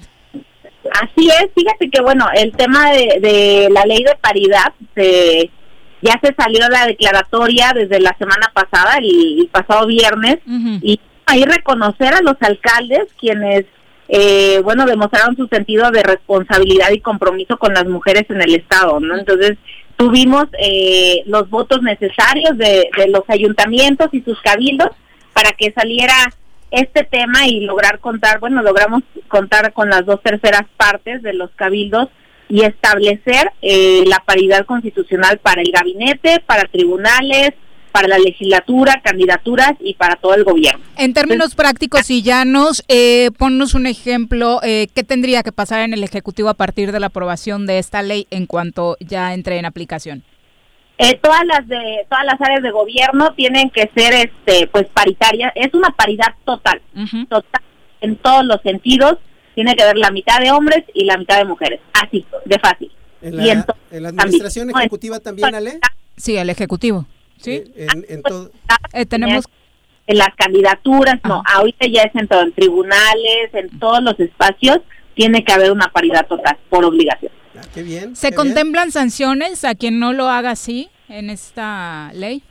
Así 1.01 1.28
es, 1.30 1.47
fíjate 1.56 1.89
que 1.89 2.01
bueno, 2.01 2.28
el 2.36 2.51
tema 2.51 2.91
de, 2.91 3.20
de 3.20 3.70
la 3.72 3.84
ley 3.86 4.04
de 4.04 4.16
paridad, 4.22 4.74
se- 4.95 5.49
ya 6.04 6.20
se 6.22 6.36
salió 6.38 6.68
la 6.70 6.86
declaratoria 6.86 7.72
desde 7.74 7.99
la 8.01 8.14
semana 8.20 8.51
pasada, 8.54 8.97
el, 8.97 9.39
el 9.39 9.47
pasado 9.47 9.88
viernes, 9.88 10.38
y 10.84 10.99
ahí 11.26 11.45
reconocer 11.45 12.14
a 12.14 12.22
los 12.22 12.36
alcaldes 12.41 13.06
quienes, 13.18 13.66
eh, 14.16 14.61
bueno, 14.64 14.86
demostraron 14.86 15.36
su 15.36 15.47
sentido 15.47 15.89
de 15.89 16.03
responsabilidad 16.03 16.91
y 16.91 16.99
compromiso 16.99 17.57
con 17.57 17.74
las 17.74 17.86
mujeres 17.86 18.26
en 18.30 18.43
el 18.43 18.53
Estado, 18.53 18.99
¿no? 18.99 19.18
Entonces, 19.18 19.57
tuvimos 19.97 20.45
eh, 20.59 21.24
los 21.26 21.49
votos 21.49 21.82
necesarios 21.82 22.55
de, 22.59 22.89
de 22.95 23.07
los 23.07 23.24
ayuntamientos 23.28 24.09
y 24.11 24.22
sus 24.22 24.39
cabildos 24.41 24.89
para 25.34 25.53
que 25.53 25.72
saliera 25.72 26.14
este 26.70 27.03
tema 27.03 27.47
y 27.47 27.61
lograr 27.61 27.97
contar, 27.97 28.39
bueno, 28.39 28.61
logramos 28.61 29.01
contar 29.30 29.74
con 29.74 29.89
las 29.89 30.05
dos 30.05 30.22
terceras 30.22 30.66
partes 30.78 31.24
de 31.24 31.34
los 31.34 31.49
cabildos 31.55 32.09
y 32.49 32.61
establecer 32.61 33.51
eh, 33.64 34.03
la 34.05 34.20
paridad 34.20 34.68
constitucional 34.68 35.39
para 35.39 35.64
el 35.64 35.72
gabinete, 35.72 36.39
para 36.45 36.66
tribunales, 36.66 37.53
para 37.94 38.08
la 38.10 38.18
legislatura, 38.18 39.02
candidaturas 39.04 39.74
y 39.80 39.94
para 39.94 40.16
todo 40.18 40.34
el 40.34 40.44
gobierno. 40.44 40.84
En 40.98 41.14
términos 41.14 41.56
prácticos 41.56 42.10
y 42.10 42.22
llanos, 42.24 42.84
eh, 42.88 43.30
ponnos 43.38 43.76
un 43.76 43.86
ejemplo, 43.86 44.60
eh, 44.64 44.88
¿qué 44.94 45.04
tendría 45.04 45.44
que 45.44 45.52
pasar 45.54 45.82
en 45.82 45.94
el 45.94 46.04
Ejecutivo 46.04 46.50
a 46.50 46.56
partir 46.56 46.91
de 46.91 47.00
la 47.00 47.08
aprobación 47.08 47.66
de 47.68 47.78
esta 47.80 48.02
ley 48.02 48.28
en 48.32 48.48
cuanto 48.48 48.98
ya 49.00 49.34
entre 49.34 49.58
en 49.60 49.66
aplicación? 49.66 50.24
Eh, 50.98 51.20
todas 51.22 51.46
las 51.46 51.68
de 51.68 52.06
todas 52.10 52.26
las 52.26 52.39
áreas 52.41 52.62
de 52.64 52.72
gobierno 52.72 53.34
tienen 53.36 53.70
que 53.70 53.89
ser 53.96 54.14
este 54.14 54.68
pues 54.68 54.86
paritarias, 54.94 55.52
es 55.56 55.74
una 55.74 55.89
paridad 55.91 56.34
total, 56.46 56.82
total 57.30 57.62
en 58.02 58.16
todos 58.18 58.44
los 58.46 58.62
sentidos, 58.64 59.18
tiene 59.56 59.76
que 59.76 59.84
haber 59.84 59.98
la 59.98 60.12
mitad 60.12 60.39
de 60.39 60.52
hombres 60.52 60.84
y 60.94 61.06
la 61.06 61.18
mitad 61.18 61.38
de 61.38 61.46
mujeres, 61.46 61.80
así, 61.94 62.26
de 62.46 62.60
fácil. 62.60 62.91
En 63.22 63.34
Y 63.36 63.38
la, 63.38 63.52
en 63.54 63.64
to- 63.64 63.76
en 63.91 64.04
la 64.04 64.10
administración 64.10 64.68
también. 64.68 64.82
ejecutiva 64.82 65.20
también, 65.20 65.56
Ale. 65.56 65.80
Sí, 66.18 66.36
el 66.38 66.50
Ejecutivo. 66.50 67.06
Sí. 67.38 67.64
En, 67.76 68.06
en 68.08 68.22
todo. 68.22 68.52
Eh, 68.94 69.06
tenemos 69.06 69.46
en 70.08 70.18
las 70.18 70.36
candidaturas, 70.36 71.20
no, 71.24 71.42
ahorita 71.46 71.88
ya 71.88 72.04
es 72.04 72.16
en 72.16 72.28
todo, 72.28 72.42
en 72.42 72.52
tribunales, 72.52 73.54
en 73.54 73.80
todos 73.80 74.04
los 74.04 74.20
espacios, 74.20 74.80
tiene 75.14 75.44
que 75.44 75.54
haber 75.54 75.72
una 75.72 75.88
paridad 75.92 76.28
total, 76.28 76.58
por 76.70 76.84
obligación. 76.84 77.32
Qué 77.74 77.84
bien. 77.84 78.16
¿Se 78.16 78.30
qué 78.30 78.36
bien. 78.36 78.48
contemplan 78.48 78.92
sanciones 78.92 79.64
a 79.64 79.76
quien 79.76 80.00
no 80.00 80.12
lo 80.12 80.30
haga 80.30 80.52
así 80.52 80.90
en 81.08 81.30
esta 81.30 82.12
ley? 82.14 82.44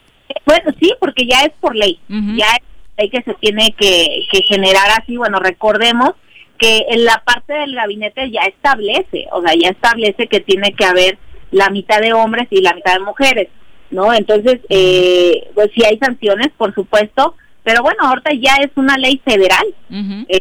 Bueno, 0.46 0.72
sí, 0.80 0.92
porque 0.98 1.26
ya 1.26 1.42
es 1.42 1.52
por 1.60 1.76
ley, 1.76 2.00
ya 2.08 2.46
es 2.46 2.62
ley 2.96 3.10
que 3.10 3.22
se 3.22 3.34
tiene 3.34 3.74
que, 3.76 4.22
que 4.30 4.42
generar 4.48 4.88
así, 4.98 5.18
bueno, 5.18 5.38
recordemos 5.38 6.12
que 6.56 6.86
en 6.88 7.04
la 7.04 7.22
parte 7.24 7.52
del 7.52 7.74
gabinete 7.74 8.30
ya 8.30 8.42
establece, 8.42 9.26
o 9.32 9.42
sea, 9.42 9.52
ya 9.54 9.70
establece 9.70 10.28
que 10.28 10.40
tiene 10.40 10.72
que 10.72 10.86
haber 10.86 11.18
la 11.50 11.68
mitad 11.68 12.00
de 12.00 12.14
hombres 12.14 12.46
y 12.50 12.62
la 12.62 12.72
mitad 12.72 12.94
de 12.94 13.00
mujeres, 13.00 13.48
¿no? 13.92 14.12
Entonces, 14.12 14.58
eh, 14.68 15.48
pues 15.54 15.70
sí 15.74 15.84
hay 15.84 15.98
sanciones, 15.98 16.48
por 16.56 16.74
supuesto, 16.74 17.36
pero 17.62 17.82
bueno, 17.82 17.98
ahorita 18.08 18.32
ya 18.34 18.56
es 18.56 18.70
una 18.74 18.96
ley 18.98 19.20
federal. 19.24 19.64
Eh, 20.28 20.40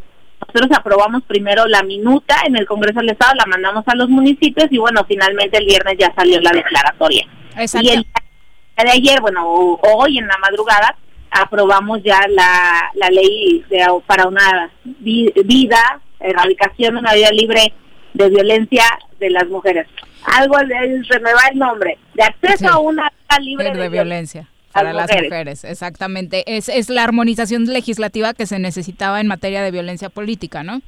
nosotros 0.53 0.77
aprobamos 0.77 1.21
primero 1.23 1.67
la 1.67 1.83
minuta 1.83 2.35
en 2.47 2.55
el 2.57 2.65
Congreso 2.65 2.99
del 2.99 3.09
Estado, 3.09 3.35
la 3.35 3.45
mandamos 3.45 3.83
a 3.87 3.95
los 3.95 4.09
municipios 4.09 4.67
y 4.71 4.79
bueno, 4.79 5.05
finalmente 5.07 5.57
el 5.57 5.65
viernes 5.65 5.95
ya 5.99 6.11
salió 6.15 6.41
la 6.41 6.51
declaratoria. 6.51 7.27
Exacto. 7.57 7.85
Y 7.87 7.91
el 7.91 8.01
día 8.01 8.83
de 8.85 8.89
ayer, 8.91 9.21
bueno, 9.21 9.45
hoy 9.45 10.17
en 10.17 10.27
la 10.27 10.37
madrugada, 10.39 10.97
aprobamos 11.29 12.01
ya 12.03 12.19
la, 12.27 12.89
la 12.95 13.09
ley 13.09 13.63
de- 13.69 13.85
para 14.07 14.27
una 14.27 14.71
vi- 14.83 15.31
vida, 15.45 16.01
erradicación 16.19 16.95
de 16.95 16.99
una 16.99 17.13
vida 17.13 17.31
libre 17.31 17.71
de 18.13 18.29
violencia 18.29 18.83
de 19.21 19.29
las 19.29 19.47
mujeres. 19.47 19.87
Algo, 20.25 20.57
de- 20.57 21.01
se 21.09 21.19
me 21.19 21.33
va 21.33 21.41
el 21.51 21.57
nombre, 21.59 21.97
de 22.13 22.23
acceso 22.23 22.57
Sí. 22.57 22.65
a 22.69 22.77
una 22.79 23.03
vida 23.09 23.39
libre 23.39 23.71
de, 23.71 23.77
de, 23.79 23.89
violencia 23.89 24.47
para 24.73 24.91
las 24.93 25.09
mujeres. 25.09 25.29
mujeres, 25.31 25.63
exactamente. 25.63 26.43
Es, 26.57 26.67
es 26.69 26.89
la 26.89 27.03
armonización 27.03 27.65
legislativa 27.65 28.33
que 28.33 28.45
se 28.45 28.59
necesitaba 28.59 29.21
en 29.21 29.27
materia 29.27 29.61
de 29.63 29.71
violencia 29.71 30.09
política, 30.09 30.63
¿no? 30.63 30.81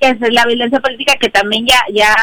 Es 0.00 0.16
la 0.20 0.44
violencia 0.44 0.80
política 0.80 1.14
que 1.20 1.28
también 1.30 1.66
ya 1.66 1.80
ya 1.92 2.14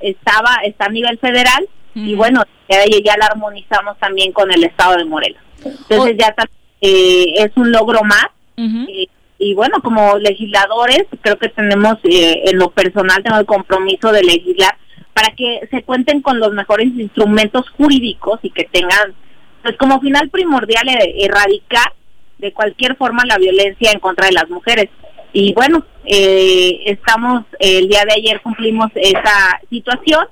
estaba 0.00 0.56
está 0.64 0.86
a 0.86 0.90
nivel 0.90 1.18
federal 1.18 1.68
y 1.94 2.14
bueno 2.14 2.44
ya, 2.68 2.78
ya 3.04 3.16
la 3.18 3.26
armonizamos 3.26 3.98
también 3.98 4.32
con 4.32 4.50
el 4.52 4.62
estado 4.64 4.96
de 4.96 5.04
Morelos 5.04 5.42
entonces 5.64 6.16
ya 6.18 6.32
ta- 6.32 6.48
eh, 6.80 7.26
es 7.36 7.50
un 7.56 7.72
logro 7.72 8.00
más 8.04 8.26
eh, 8.56 9.06
y 9.38 9.54
bueno 9.54 9.82
como 9.82 10.16
legisladores 10.18 11.04
creo 11.20 11.36
que 11.36 11.48
tenemos 11.48 11.96
eh, 12.04 12.42
en 12.46 12.58
lo 12.58 12.70
personal 12.70 13.22
tengo 13.24 13.38
el 13.38 13.44
compromiso 13.46 14.12
de 14.12 14.22
legislar 14.22 14.76
para 15.12 15.34
que 15.36 15.68
se 15.70 15.82
cuenten 15.82 16.22
con 16.22 16.38
los 16.38 16.52
mejores 16.52 16.88
instrumentos 16.88 17.68
jurídicos 17.70 18.40
y 18.42 18.50
que 18.50 18.64
tengan 18.64 19.14
pues 19.62 19.76
como 19.76 20.00
final 20.00 20.30
primordial 20.30 20.88
eh, 20.88 21.24
erradicar 21.24 21.92
de 22.38 22.52
cualquier 22.52 22.96
forma 22.96 23.24
la 23.26 23.38
violencia 23.38 23.92
en 23.92 24.00
contra 24.00 24.26
de 24.26 24.32
las 24.32 24.48
mujeres. 24.48 24.88
Y 25.32 25.52
bueno, 25.52 25.84
eh, 26.04 26.80
estamos, 26.86 27.44
el 27.58 27.88
día 27.88 28.04
de 28.04 28.14
ayer 28.14 28.40
cumplimos 28.40 28.90
esa 28.94 29.60
situación. 29.68 30.26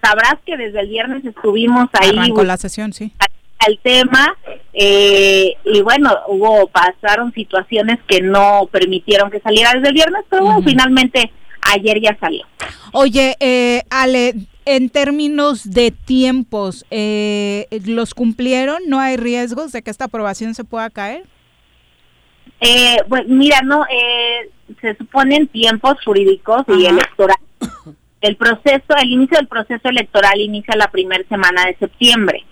Sabrás 0.00 0.36
que 0.46 0.56
desde 0.56 0.80
el 0.80 0.88
viernes 0.88 1.24
estuvimos 1.24 1.88
ahí 1.92 2.16
Arrancó 2.16 2.44
la 2.44 2.56
sesión, 2.56 2.92
sí. 2.92 3.12
al 3.58 3.78
tema 3.82 4.36
eh, 4.72 5.54
y 5.64 5.82
bueno, 5.82 6.16
hubo 6.28 6.68
pasaron 6.68 7.32
situaciones 7.32 7.98
que 8.06 8.20
no 8.20 8.68
permitieron 8.70 9.30
que 9.30 9.40
saliera 9.40 9.72
desde 9.74 9.88
el 9.88 9.94
viernes, 9.94 10.22
pero 10.30 10.44
bueno, 10.44 10.62
finalmente 10.62 11.32
ayer 11.68 12.00
ya 12.00 12.16
salió. 12.18 12.44
Oye, 12.92 13.36
eh, 13.40 13.82
Ale, 13.90 14.34
en 14.64 14.90
términos 14.90 15.70
de 15.70 15.90
tiempos, 15.90 16.84
eh, 16.90 17.66
¿los 17.86 18.14
cumplieron? 18.14 18.82
¿No 18.86 19.00
hay 19.00 19.16
riesgos 19.16 19.72
de 19.72 19.82
que 19.82 19.90
esta 19.90 20.06
aprobación 20.06 20.54
se 20.54 20.64
pueda 20.64 20.90
caer? 20.90 21.24
Eh, 22.60 22.96
pues 23.08 23.26
mira, 23.28 23.60
no, 23.62 23.84
eh, 23.84 24.50
se 24.80 24.96
suponen 24.96 25.46
tiempos 25.46 25.94
jurídicos 26.04 26.64
y 26.68 26.86
electoral. 26.86 27.38
El 28.20 28.36
proceso, 28.36 28.96
el 29.00 29.12
inicio 29.12 29.36
del 29.38 29.46
proceso 29.46 29.88
electoral 29.88 30.40
inicia 30.40 30.74
la 30.76 30.90
primera 30.90 31.22
semana 31.28 31.66
de 31.66 31.76
septiembre. 31.76 32.44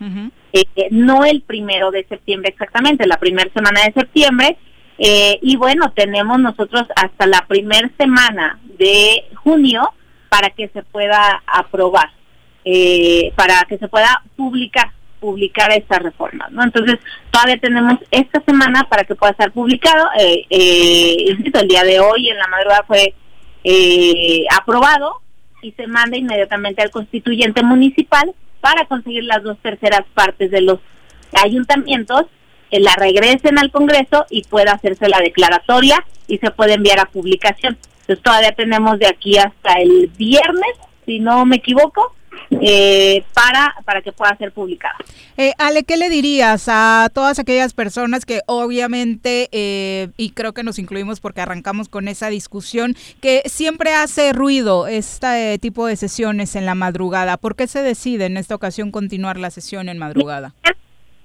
Eh, 0.52 0.64
eh, 0.76 0.88
no 0.92 1.24
el 1.24 1.42
primero 1.42 1.90
de 1.90 2.04
septiembre 2.04 2.50
exactamente, 2.50 3.06
la 3.06 3.18
primera 3.18 3.50
semana 3.52 3.80
de 3.84 3.92
septiembre. 3.92 4.56
Eh, 4.98 5.38
y 5.42 5.56
bueno, 5.56 5.92
tenemos 5.94 6.38
nosotros 6.38 6.84
hasta 6.96 7.26
la 7.26 7.44
primera 7.46 7.90
semana 7.98 8.58
de 8.78 9.24
junio 9.34 9.92
para 10.28 10.50
que 10.50 10.68
se 10.68 10.82
pueda 10.82 11.42
aprobar, 11.46 12.10
eh, 12.64 13.32
para 13.36 13.64
que 13.68 13.78
se 13.78 13.88
pueda 13.88 14.22
publicar 14.36 14.90
publicar 15.20 15.72
esta 15.72 15.98
reforma, 15.98 16.46
¿no? 16.50 16.62
Entonces, 16.62 16.98
todavía 17.30 17.58
tenemos 17.58 17.98
esta 18.10 18.40
semana 18.42 18.84
para 18.84 19.04
que 19.04 19.14
pueda 19.14 19.32
estar 19.32 19.50
publicado. 19.52 20.08
Eh, 20.18 20.44
eh, 20.50 21.36
el 21.52 21.68
día 21.68 21.84
de 21.84 22.00
hoy, 22.00 22.28
en 22.28 22.38
la 22.38 22.46
madrugada, 22.46 22.84
fue 22.86 23.14
eh, 23.64 24.44
aprobado 24.56 25.20
y 25.62 25.72
se 25.72 25.86
manda 25.86 26.16
inmediatamente 26.16 26.82
al 26.82 26.90
constituyente 26.90 27.62
municipal 27.62 28.32
para 28.60 28.86
conseguir 28.86 29.24
las 29.24 29.42
dos 29.42 29.58
terceras 29.58 30.02
partes 30.14 30.50
de 30.50 30.60
los 30.60 30.78
ayuntamientos, 31.42 32.26
la 32.70 32.94
regresen 32.94 33.58
al 33.58 33.70
Congreso 33.70 34.26
y 34.30 34.42
pueda 34.44 34.72
hacerse 34.72 35.08
la 35.08 35.20
declaratoria 35.20 36.04
y 36.28 36.38
se 36.38 36.50
puede 36.50 36.74
enviar 36.74 37.00
a 37.00 37.06
publicación. 37.06 37.78
Entonces, 38.00 38.22
todavía 38.22 38.52
tenemos 38.52 38.98
de 38.98 39.06
aquí 39.06 39.36
hasta 39.36 39.74
el 39.80 40.10
viernes, 40.16 40.72
si 41.04 41.18
no 41.18 41.44
me 41.44 41.56
equivoco, 41.56 42.14
eh, 42.50 43.24
para, 43.34 43.74
para 43.84 44.02
que 44.02 44.12
pueda 44.12 44.36
ser 44.36 44.52
publicada. 44.52 44.96
Eh, 45.36 45.52
Ale, 45.58 45.82
¿qué 45.82 45.96
le 45.96 46.08
dirías 46.08 46.66
a 46.68 47.10
todas 47.12 47.38
aquellas 47.38 47.74
personas 47.74 48.24
que 48.24 48.40
obviamente, 48.46 49.48
eh, 49.50 50.08
y 50.16 50.30
creo 50.30 50.52
que 50.52 50.62
nos 50.62 50.78
incluimos 50.78 51.20
porque 51.20 51.40
arrancamos 51.40 51.88
con 51.88 52.06
esa 52.06 52.28
discusión, 52.28 52.94
que 53.20 53.42
siempre 53.46 53.94
hace 53.94 54.32
ruido 54.32 54.86
este 54.86 55.58
tipo 55.58 55.86
de 55.86 55.96
sesiones 55.96 56.54
en 56.54 56.66
la 56.66 56.74
madrugada? 56.74 57.36
¿Por 57.36 57.56
qué 57.56 57.66
se 57.66 57.82
decide 57.82 58.26
en 58.26 58.36
esta 58.36 58.54
ocasión 58.54 58.92
continuar 58.92 59.38
la 59.38 59.50
sesión 59.50 59.88
en 59.88 59.98
madrugada? 59.98 60.54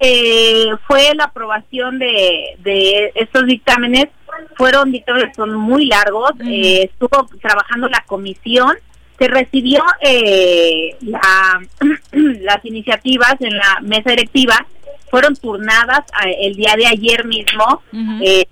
Eh, 0.03 0.71
fue 0.87 1.13
la 1.15 1.25
aprobación 1.25 1.99
de, 1.99 2.55
de 2.57 3.11
estos 3.13 3.45
dictámenes, 3.45 4.07
fueron 4.55 4.91
dictámenes 4.91 5.35
son 5.35 5.53
muy 5.53 5.85
largos, 5.85 6.31
eh, 6.43 6.89
estuvo 6.91 7.29
trabajando 7.39 7.87
la 7.87 8.03
comisión, 8.07 8.75
se 9.19 9.27
recibió 9.27 9.83
eh, 10.01 10.95
la, 11.01 11.61
las 12.11 12.65
iniciativas 12.65 13.35
en 13.41 13.55
la 13.55 13.79
mesa 13.81 14.09
directiva, 14.09 14.65
fueron 15.11 15.35
turnadas 15.35 15.99
eh, 16.25 16.35
el 16.47 16.55
día 16.55 16.73
de 16.75 16.87
ayer 16.87 17.23
mismo, 17.25 17.83
eh, 18.23 18.47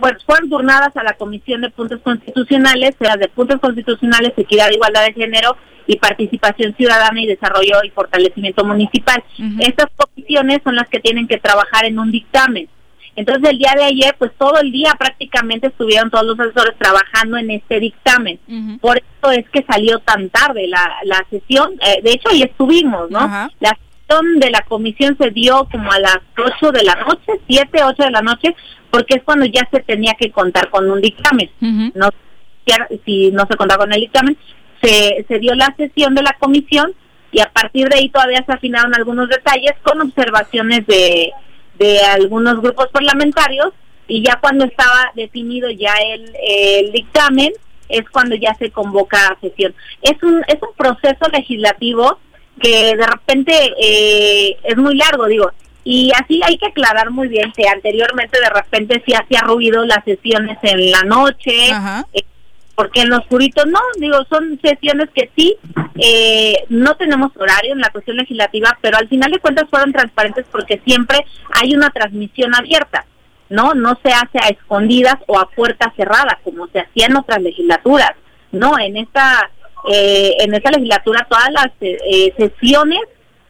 bueno, 0.00 0.18
fueron 0.24 0.48
turnadas 0.48 0.96
a 0.96 1.02
la 1.02 1.14
Comisión 1.14 1.60
de 1.60 1.70
Puntos 1.70 2.00
Constitucionales, 2.02 2.94
sea 3.00 3.16
de 3.16 3.28
Puntos 3.28 3.60
Constitucionales, 3.60 4.32
Equidad, 4.36 4.70
Igualdad 4.70 5.06
de 5.06 5.12
Género 5.12 5.56
y 5.86 5.96
Participación 5.96 6.74
Ciudadana 6.76 7.20
y 7.20 7.26
Desarrollo 7.26 7.82
y 7.84 7.90
Fortalecimiento 7.90 8.64
Municipal. 8.64 9.22
Estas 9.60 9.86
comisiones 9.96 10.60
son 10.64 10.76
las 10.76 10.88
que 10.88 11.00
tienen 11.00 11.26
que 11.26 11.38
trabajar 11.38 11.84
en 11.84 11.98
un 11.98 12.10
dictamen. 12.10 12.68
Entonces 13.16 13.50
el 13.50 13.58
día 13.58 13.72
de 13.74 13.84
ayer, 13.84 14.14
pues 14.18 14.30
todo 14.38 14.60
el 14.60 14.70
día 14.70 14.92
prácticamente 14.98 15.68
estuvieron 15.68 16.10
todos 16.10 16.26
los 16.26 16.38
asesores 16.38 16.76
trabajando 16.78 17.38
en 17.38 17.50
este 17.50 17.80
dictamen. 17.80 18.38
Por 18.80 18.98
eso 18.98 19.32
es 19.32 19.48
que 19.48 19.64
salió 19.64 19.98
tan 20.00 20.28
tarde 20.28 20.68
la, 20.68 20.96
la 21.04 21.24
sesión. 21.30 21.72
Eh, 21.80 22.02
de 22.02 22.12
hecho, 22.12 22.28
ahí 22.28 22.42
estuvimos, 22.42 23.10
¿no? 23.10 23.50
La 23.60 23.78
de 24.38 24.50
la 24.50 24.62
comisión 24.62 25.16
se 25.18 25.30
dio 25.30 25.68
como 25.70 25.90
a 25.90 25.98
las 25.98 26.18
8 26.36 26.72
de 26.72 26.84
la 26.84 26.94
noche, 26.94 27.40
7, 27.48 27.82
8 27.82 28.02
de 28.04 28.10
la 28.10 28.22
noche, 28.22 28.54
porque 28.90 29.16
es 29.16 29.22
cuando 29.24 29.46
ya 29.46 29.68
se 29.70 29.80
tenía 29.80 30.14
que 30.14 30.30
contar 30.30 30.70
con 30.70 30.90
un 30.90 31.00
dictamen. 31.00 31.50
No 31.94 32.10
si 33.04 33.30
no 33.30 33.46
se 33.48 33.56
contaba 33.56 33.84
con 33.84 33.92
el 33.92 34.00
dictamen, 34.00 34.36
se, 34.82 35.24
se 35.28 35.38
dio 35.38 35.54
la 35.54 35.72
sesión 35.76 36.14
de 36.14 36.22
la 36.22 36.36
comisión 36.38 36.92
y 37.30 37.40
a 37.40 37.52
partir 37.52 37.88
de 37.88 37.98
ahí 37.98 38.08
todavía 38.08 38.44
se 38.44 38.52
afinaron 38.52 38.94
algunos 38.94 39.28
detalles 39.28 39.72
con 39.82 40.00
observaciones 40.00 40.86
de 40.86 41.32
de 41.78 42.00
algunos 42.00 42.60
grupos 42.60 42.88
parlamentarios 42.88 43.72
y 44.08 44.22
ya 44.22 44.38
cuando 44.40 44.64
estaba 44.64 45.12
definido 45.14 45.70
ya 45.70 45.94
el, 45.96 46.32
el 46.48 46.92
dictamen 46.92 47.52
es 47.88 48.08
cuando 48.10 48.34
ya 48.34 48.54
se 48.54 48.70
convoca 48.70 49.28
a 49.28 49.40
sesión. 49.40 49.74
Es 50.02 50.20
un, 50.22 50.42
es 50.48 50.56
un 50.60 50.74
proceso 50.76 51.28
legislativo 51.32 52.18
que 52.60 52.96
de 52.96 53.06
repente 53.06 53.52
eh, 53.80 54.56
es 54.62 54.76
muy 54.76 54.96
largo, 54.96 55.26
digo, 55.26 55.50
y 55.84 56.10
así 56.20 56.40
hay 56.44 56.58
que 56.58 56.66
aclarar 56.66 57.10
muy 57.10 57.28
bien 57.28 57.52
que 57.52 57.68
anteriormente 57.68 58.40
de 58.40 58.50
repente 58.50 59.02
sí 59.06 59.14
hacía 59.14 59.42
ruido 59.42 59.84
las 59.84 60.02
sesiones 60.04 60.58
en 60.62 60.90
la 60.90 61.02
noche, 61.02 61.70
eh, 62.12 62.24
porque 62.74 63.02
en 63.02 63.10
los 63.10 63.20
oscurito 63.20 63.64
no, 63.66 63.78
digo, 63.98 64.18
son 64.28 64.58
sesiones 64.60 65.08
que 65.14 65.30
sí, 65.36 65.56
eh, 65.98 66.64
no 66.70 66.96
tenemos 66.96 67.30
horario 67.36 67.72
en 67.72 67.80
la 67.80 67.90
cuestión 67.90 68.16
legislativa, 68.16 68.76
pero 68.80 68.98
al 68.98 69.08
final 69.08 69.30
de 69.30 69.38
cuentas 69.38 69.68
fueron 69.70 69.92
transparentes 69.92 70.44
porque 70.50 70.80
siempre 70.84 71.24
hay 71.52 71.74
una 71.74 71.90
transmisión 71.90 72.54
abierta, 72.54 73.06
¿no? 73.48 73.74
No 73.74 73.98
se 74.02 74.12
hace 74.12 74.38
a 74.42 74.48
escondidas 74.48 75.16
o 75.26 75.38
a 75.38 75.48
puerta 75.50 75.92
cerrada, 75.96 76.40
como 76.42 76.66
se 76.66 76.80
hacía 76.80 77.06
en 77.06 77.16
otras 77.16 77.40
legislaturas, 77.42 78.12
¿no? 78.50 78.78
En 78.78 78.96
esta, 78.96 79.50
eh, 79.92 80.36
en 80.40 80.54
esta 80.54 80.70
legislatura 80.70 81.26
todas 81.28 81.50
las 81.52 81.70
eh, 81.80 82.32
sesiones 82.36 83.00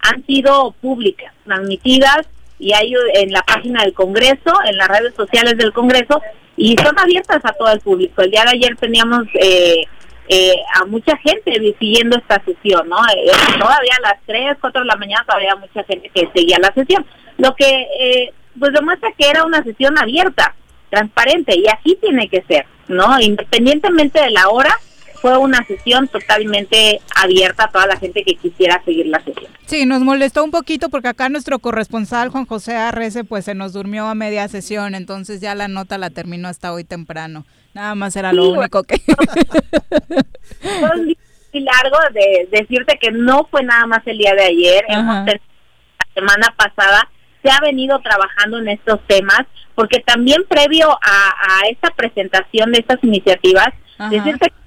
han 0.00 0.24
sido 0.26 0.72
públicas, 0.80 1.32
transmitidas 1.44 2.26
y 2.58 2.72
hay 2.72 2.94
en 3.14 3.32
la 3.32 3.42
página 3.42 3.82
del 3.82 3.92
Congreso, 3.92 4.52
en 4.64 4.76
las 4.76 4.88
redes 4.88 5.14
sociales 5.14 5.56
del 5.58 5.72
Congreso, 5.72 6.22
y 6.56 6.76
son 6.78 6.98
abiertas 6.98 7.44
a 7.44 7.52
todo 7.52 7.70
el 7.70 7.80
público. 7.80 8.22
El 8.22 8.30
día 8.30 8.44
de 8.44 8.50
ayer 8.50 8.76
teníamos 8.76 9.24
eh, 9.34 9.84
eh, 10.28 10.54
a 10.74 10.86
mucha 10.86 11.16
gente 11.18 11.52
siguiendo 11.78 12.16
esta 12.16 12.42
sesión, 12.44 12.88
¿no? 12.88 12.96
Eh, 13.14 13.30
todavía 13.58 13.92
a 13.98 14.08
las 14.08 14.20
3, 14.26 14.56
4 14.60 14.80
de 14.80 14.86
la 14.86 14.96
mañana 14.96 15.24
todavía 15.26 15.54
mucha 15.56 15.84
gente 15.84 16.10
que 16.14 16.28
seguía 16.34 16.56
la 16.60 16.72
sesión, 16.72 17.04
lo 17.38 17.54
que 17.54 18.32
pues 18.58 18.72
demuestra 18.72 19.10
que 19.18 19.28
era 19.28 19.44
una 19.44 19.62
sesión 19.62 19.98
abierta, 19.98 20.54
transparente, 20.88 21.54
y 21.58 21.66
así 21.66 21.98
tiene 22.00 22.28
que 22.28 22.42
ser, 22.48 22.64
¿no? 22.88 23.20
Independientemente 23.20 24.18
de 24.18 24.30
la 24.30 24.48
hora, 24.48 24.74
fue 25.16 25.36
una 25.38 25.64
sesión 25.66 26.08
totalmente 26.08 27.00
abierta 27.14 27.64
a 27.64 27.68
toda 27.68 27.86
la 27.86 27.96
gente 27.96 28.22
que 28.22 28.34
quisiera 28.34 28.82
seguir 28.84 29.06
la 29.06 29.20
sesión. 29.22 29.50
Sí, 29.66 29.86
nos 29.86 30.02
molestó 30.02 30.44
un 30.44 30.50
poquito 30.50 30.88
porque 30.88 31.08
acá 31.08 31.28
nuestro 31.28 31.58
corresponsal 31.58 32.28
Juan 32.28 32.46
José 32.46 32.76
Arrece 32.76 33.24
pues 33.24 33.44
se 33.44 33.54
nos 33.54 33.72
durmió 33.72 34.06
a 34.06 34.14
media 34.14 34.46
sesión, 34.48 34.94
entonces 34.94 35.40
ya 35.40 35.54
la 35.54 35.68
nota 35.68 35.98
la 35.98 36.10
terminó 36.10 36.48
hasta 36.48 36.72
hoy 36.72 36.84
temprano. 36.84 37.44
Nada 37.74 37.94
más 37.94 38.16
era 38.16 38.32
lo 38.32 38.50
único 38.50 38.84
que... 38.84 38.96
fue 40.60 40.90
un 40.94 41.06
día 41.08 41.16
muy 41.52 41.62
largo 41.62 41.98
de 42.12 42.48
decirte 42.50 42.98
que 43.00 43.10
no 43.10 43.46
fue 43.50 43.62
nada 43.62 43.86
más 43.86 44.06
el 44.06 44.18
día 44.18 44.34
de 44.34 44.44
ayer, 44.44 44.84
la 44.88 45.38
semana 46.14 46.54
pasada 46.56 47.08
se 47.42 47.50
ha 47.50 47.60
venido 47.60 48.00
trabajando 48.00 48.58
en 48.58 48.68
estos 48.68 49.00
temas, 49.06 49.42
porque 49.74 50.00
también 50.00 50.42
previo 50.48 50.90
a, 50.90 51.34
a 51.60 51.68
esta 51.70 51.90
presentación 51.90 52.72
de 52.72 52.80
estas 52.80 53.02
iniciativas, 53.04 53.68
decirte 54.10 54.50
que 54.50 54.65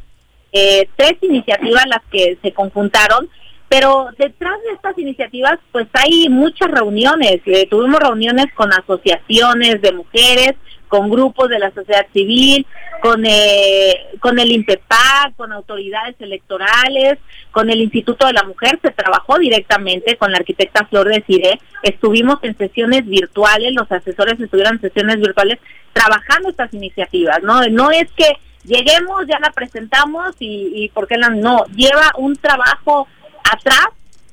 eh, 0.52 0.88
tres 0.96 1.14
iniciativas 1.22 1.86
las 1.88 2.02
que 2.12 2.38
se 2.42 2.52
conjuntaron, 2.54 3.30
pero 3.68 4.10
detrás 4.18 4.56
de 4.64 4.74
estas 4.74 4.98
iniciativas 4.98 5.60
pues 5.72 5.88
hay 5.94 6.28
muchas 6.30 6.72
reuniones, 6.72 7.42
eh, 7.46 7.68
tuvimos 7.70 8.00
reuniones 8.00 8.48
con 8.56 8.74
asociaciones 8.74 9.82
de 9.82 9.92
mujeres, 9.92 10.56
con 10.88 11.10
grupos 11.10 11.50
de 11.50 11.60
la 11.60 11.72
sociedad 11.72 12.06
civil, 12.12 12.66
con, 13.02 13.24
eh, 13.26 14.08
con 14.20 14.40
el 14.40 14.52
INPEPAC, 14.52 15.36
con 15.38 15.54
autoridades 15.54 16.16
electorales, 16.20 17.20
con 17.52 17.70
el 17.70 17.80
Instituto 17.80 18.26
de 18.26 18.34
la 18.34 18.44
Mujer, 18.44 18.80
se 18.82 18.90
trabajó 18.92 19.38
directamente 19.38 20.18
con 20.18 20.32
la 20.32 20.40
arquitecta 20.40 20.86
Flor 20.88 21.08
de 21.08 21.24
Cire, 21.28 21.60
estuvimos 21.84 22.40
en 22.42 22.58
sesiones 22.58 23.06
virtuales, 23.06 23.74
los 23.74 23.90
asesores 23.92 24.40
estuvieron 24.40 24.76
en 24.76 24.82
sesiones 24.82 25.18
virtuales 25.18 25.60
trabajando 25.94 26.50
estas 26.50 26.74
iniciativas, 26.74 27.42
¿no? 27.44 27.62
No 27.68 27.92
es 27.92 28.12
que 28.18 28.34
lleguemos, 28.70 29.26
ya 29.28 29.40
la 29.40 29.52
presentamos 29.52 30.36
y, 30.40 30.72
y 30.76 30.90
¿por 30.90 31.08
qué 31.08 31.18
la 31.18 31.30
no? 31.30 31.66
Lleva 31.76 32.12
un 32.18 32.36
trabajo 32.36 33.08
atrás, 33.44 33.88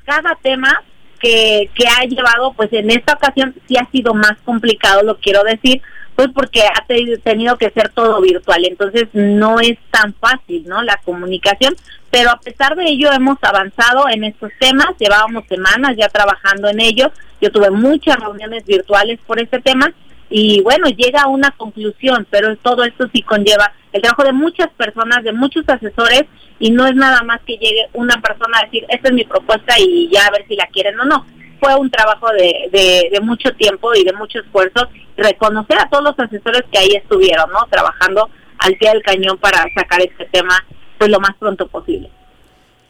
cada 0.04 0.36
tema 0.36 0.82
que, 1.18 1.70
que 1.74 1.88
ha 1.88 2.04
llevado, 2.04 2.52
pues 2.52 2.72
en 2.72 2.90
esta 2.90 3.14
ocasión 3.14 3.54
sí 3.66 3.76
ha 3.76 3.90
sido 3.90 4.14
más 4.14 4.36
complicado, 4.44 5.02
lo 5.02 5.18
quiero 5.18 5.42
decir, 5.42 5.82
pues 6.14 6.28
porque 6.34 6.62
ha 6.62 6.84
tenido 7.22 7.56
que 7.58 7.70
ser 7.70 7.90
todo 7.90 8.20
virtual, 8.20 8.64
entonces 8.64 9.08
no 9.12 9.58
es 9.60 9.78
tan 9.90 10.14
fácil, 10.14 10.64
¿no? 10.66 10.82
La 10.82 10.98
comunicación, 11.04 11.74
pero 12.10 12.30
a 12.30 12.40
pesar 12.40 12.76
de 12.76 12.84
ello 12.84 13.12
hemos 13.12 13.38
avanzado 13.42 14.08
en 14.08 14.24
estos 14.24 14.50
temas, 14.58 14.86
llevábamos 14.98 15.44
semanas 15.46 15.96
ya 15.96 16.08
trabajando 16.08 16.68
en 16.68 16.80
ello, 16.80 17.10
yo 17.40 17.50
tuve 17.50 17.70
muchas 17.70 18.16
reuniones 18.16 18.64
virtuales 18.64 19.18
por 19.26 19.40
este 19.40 19.60
tema 19.60 19.92
y 20.28 20.60
bueno, 20.62 20.88
llega 20.88 21.22
a 21.22 21.28
una 21.28 21.50
conclusión, 21.52 22.26
pero 22.30 22.56
todo 22.56 22.84
esto 22.84 23.08
sí 23.12 23.22
conlleva 23.22 23.72
el 23.92 24.02
trabajo 24.02 24.24
de 24.24 24.32
muchas 24.32 24.68
personas, 24.70 25.22
de 25.22 25.32
muchos 25.32 25.64
asesores, 25.68 26.24
y 26.58 26.70
no 26.70 26.86
es 26.86 26.94
nada 26.94 27.22
más 27.22 27.40
que 27.46 27.56
llegue 27.56 27.86
una 27.92 28.20
persona 28.20 28.58
a 28.58 28.64
decir, 28.64 28.84
esta 28.88 29.08
es 29.08 29.14
mi 29.14 29.24
propuesta 29.24 29.74
y 29.78 30.08
ya 30.12 30.26
a 30.26 30.30
ver 30.30 30.46
si 30.48 30.56
la 30.56 30.66
quieren 30.66 30.98
o 31.00 31.04
no. 31.04 31.26
Fue 31.60 31.74
un 31.76 31.90
trabajo 31.90 32.28
de, 32.32 32.68
de, 33.10 33.20
mucho 33.20 33.50
tiempo 33.52 33.94
y 33.94 34.04
de 34.04 34.12
mucho 34.12 34.40
esfuerzo, 34.40 34.88
reconocer 35.16 35.78
a 35.78 35.88
todos 35.88 36.04
los 36.04 36.18
asesores 36.18 36.62
que 36.70 36.78
ahí 36.78 36.90
estuvieron, 36.94 37.50
¿no? 37.50 37.66
Trabajando 37.70 38.28
al 38.58 38.76
pie 38.76 38.90
del 38.90 39.02
cañón 39.02 39.38
para 39.38 39.64
sacar 39.74 40.02
este 40.02 40.26
tema 40.26 40.64
pues 40.98 41.10
lo 41.10 41.20
más 41.20 41.34
pronto 41.38 41.66
posible. 41.68 42.10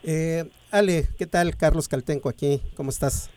Eh, 0.03 0.45
Ale, 0.71 1.09
¿qué 1.19 1.27
tal? 1.27 1.57
Carlos 1.57 1.89
Caltenco 1.89 2.29
aquí, 2.29 2.61
¿cómo 2.77 2.91
estás? 2.91 3.31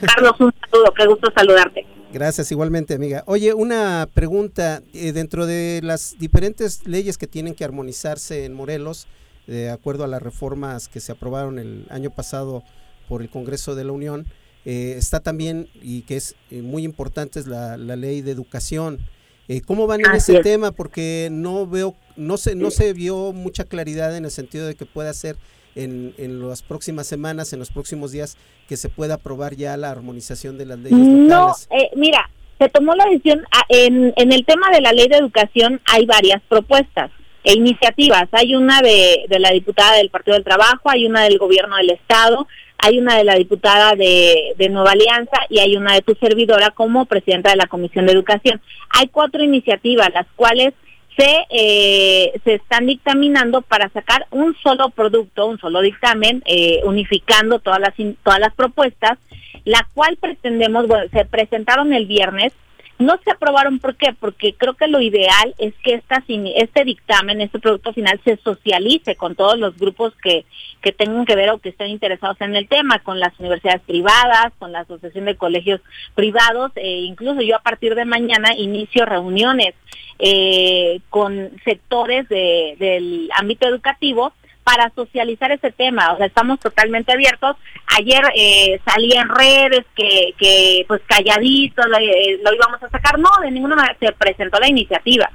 Carlos, 0.00 0.34
un 0.40 0.54
saludo, 0.70 0.92
qué 0.94 1.06
gusto 1.06 1.30
saludarte. 1.34 1.86
Gracias, 2.12 2.50
igualmente, 2.50 2.94
amiga. 2.94 3.22
Oye, 3.26 3.52
una 3.52 4.08
pregunta. 4.12 4.82
Eh, 4.94 5.12
dentro 5.12 5.46
de 5.46 5.80
las 5.82 6.16
diferentes 6.18 6.86
leyes 6.86 7.18
que 7.18 7.26
tienen 7.26 7.54
que 7.54 7.64
armonizarse 7.64 8.44
en 8.44 8.54
Morelos, 8.54 9.06
de 9.46 9.70
acuerdo 9.70 10.04
a 10.04 10.08
las 10.08 10.22
reformas 10.22 10.88
que 10.88 11.00
se 11.00 11.12
aprobaron 11.12 11.58
el 11.58 11.86
año 11.90 12.10
pasado 12.10 12.62
por 13.08 13.22
el 13.22 13.30
Congreso 13.30 13.74
de 13.74 13.84
la 13.84 13.92
Unión, 13.92 14.26
eh, 14.64 14.94
está 14.96 15.20
también, 15.20 15.68
y 15.74 16.02
que 16.02 16.16
es 16.16 16.34
eh, 16.50 16.62
muy 16.62 16.84
importante, 16.84 17.40
es 17.40 17.46
la, 17.46 17.76
la 17.76 17.96
ley 17.96 18.22
de 18.22 18.32
educación. 18.32 18.98
Eh, 19.48 19.62
¿Cómo 19.62 19.86
van 19.86 20.00
en 20.00 20.14
ese 20.14 20.40
tema? 20.40 20.72
Porque 20.72 21.28
no 21.30 21.66
veo, 21.66 21.94
no 22.16 22.36
se, 22.36 22.54
no 22.54 22.70
se 22.70 22.92
vio 22.92 23.32
mucha 23.32 23.64
claridad 23.64 24.14
en 24.16 24.26
el 24.26 24.30
sentido 24.30 24.66
de 24.66 24.74
que 24.74 24.84
pueda 24.84 25.12
ser 25.14 25.36
en, 25.78 26.14
en 26.18 26.48
las 26.48 26.62
próximas 26.62 27.06
semanas, 27.06 27.52
en 27.52 27.58
los 27.58 27.70
próximos 27.70 28.12
días, 28.12 28.36
que 28.68 28.76
se 28.76 28.88
pueda 28.88 29.14
aprobar 29.14 29.54
ya 29.54 29.76
la 29.76 29.90
armonización 29.90 30.58
de 30.58 30.66
las 30.66 30.78
leyes 30.78 30.98
No, 30.98 31.54
eh, 31.70 31.90
mira, 31.96 32.28
se 32.58 32.68
tomó 32.68 32.94
la 32.94 33.04
decisión, 33.04 33.44
ah, 33.52 33.64
en, 33.68 34.12
en 34.16 34.32
el 34.32 34.44
tema 34.44 34.70
de 34.70 34.80
la 34.80 34.92
ley 34.92 35.08
de 35.08 35.16
educación 35.16 35.80
hay 35.84 36.04
varias 36.06 36.42
propuestas 36.48 37.10
e 37.44 37.52
iniciativas. 37.54 38.28
Hay 38.32 38.56
una 38.56 38.82
de, 38.82 39.24
de 39.28 39.38
la 39.38 39.50
diputada 39.50 39.96
del 39.96 40.10
Partido 40.10 40.34
del 40.34 40.44
Trabajo, 40.44 40.90
hay 40.90 41.06
una 41.06 41.22
del 41.22 41.38
Gobierno 41.38 41.76
del 41.76 41.90
Estado, 41.90 42.48
hay 42.78 42.98
una 42.98 43.16
de 43.16 43.24
la 43.24 43.36
diputada 43.36 43.94
de, 43.94 44.54
de 44.56 44.68
Nueva 44.68 44.92
Alianza 44.92 45.38
y 45.48 45.60
hay 45.60 45.76
una 45.76 45.94
de 45.94 46.02
tu 46.02 46.14
servidora 46.16 46.70
como 46.70 47.06
presidenta 47.06 47.50
de 47.50 47.56
la 47.56 47.66
Comisión 47.66 48.06
de 48.06 48.12
Educación. 48.12 48.60
Hay 48.90 49.08
cuatro 49.08 49.42
iniciativas, 49.42 50.10
las 50.12 50.26
cuales 50.34 50.74
se, 51.18 51.46
eh, 51.50 52.40
se 52.44 52.54
están 52.54 52.86
dictaminando 52.86 53.62
para 53.62 53.88
sacar 53.88 54.26
un 54.30 54.56
solo 54.62 54.90
producto, 54.90 55.46
un 55.46 55.58
solo 55.58 55.80
dictamen, 55.80 56.44
eh, 56.46 56.80
unificando 56.84 57.58
todas 57.58 57.80
las, 57.80 57.94
todas 58.22 58.38
las 58.38 58.54
propuestas, 58.54 59.18
la 59.64 59.84
cual 59.94 60.16
pretendemos, 60.16 60.86
bueno, 60.86 61.10
se 61.12 61.24
presentaron 61.24 61.92
el 61.92 62.06
viernes, 62.06 62.52
no 62.98 63.16
se 63.24 63.30
aprobaron, 63.30 63.78
¿por 63.78 63.94
qué? 63.96 64.12
Porque 64.18 64.54
creo 64.54 64.74
que 64.74 64.88
lo 64.88 65.00
ideal 65.00 65.54
es 65.58 65.72
que 65.84 65.94
esta, 65.94 66.22
este 66.26 66.84
dictamen, 66.84 67.40
este 67.40 67.58
producto 67.60 67.92
final, 67.92 68.20
se 68.24 68.36
socialice 68.38 69.14
con 69.16 69.36
todos 69.36 69.58
los 69.58 69.76
grupos 69.78 70.12
que, 70.22 70.44
que 70.80 70.92
tengan 70.92 71.24
que 71.24 71.36
ver 71.36 71.50
o 71.50 71.58
que 71.58 71.68
estén 71.68 71.88
interesados 71.90 72.40
en 72.40 72.56
el 72.56 72.66
tema, 72.68 72.98
con 72.98 73.20
las 73.20 73.38
universidades 73.38 73.82
privadas, 73.82 74.52
con 74.58 74.72
la 74.72 74.80
Asociación 74.80 75.26
de 75.26 75.36
Colegios 75.36 75.80
Privados, 76.14 76.72
e 76.74 77.02
incluso 77.02 77.40
yo 77.42 77.56
a 77.56 77.62
partir 77.62 77.94
de 77.94 78.04
mañana 78.04 78.54
inicio 78.56 79.04
reuniones 79.06 79.74
eh, 80.18 81.00
con 81.10 81.50
sectores 81.64 82.28
de- 82.28 82.74
del 82.80 83.30
ámbito 83.36 83.68
educativo 83.68 84.32
para 84.68 84.92
socializar 84.94 85.50
ese 85.50 85.72
tema. 85.72 86.12
O 86.12 86.18
sea, 86.18 86.26
estamos 86.26 86.60
totalmente 86.60 87.10
abiertos. 87.10 87.56
Ayer 87.98 88.22
eh, 88.36 88.78
salí 88.84 89.12
en 89.12 89.26
redes 89.30 89.86
que, 89.96 90.34
que 90.36 90.84
pues 90.86 91.00
calladito 91.06 91.88
lo, 91.88 91.96
eh, 91.96 92.38
lo 92.44 92.52
íbamos 92.52 92.82
a 92.82 92.90
sacar. 92.90 93.18
No, 93.18 93.30
de 93.40 93.50
ninguna 93.50 93.76
manera 93.76 93.96
se 93.98 94.12
presentó 94.12 94.60
la 94.60 94.68
iniciativa 94.68 95.30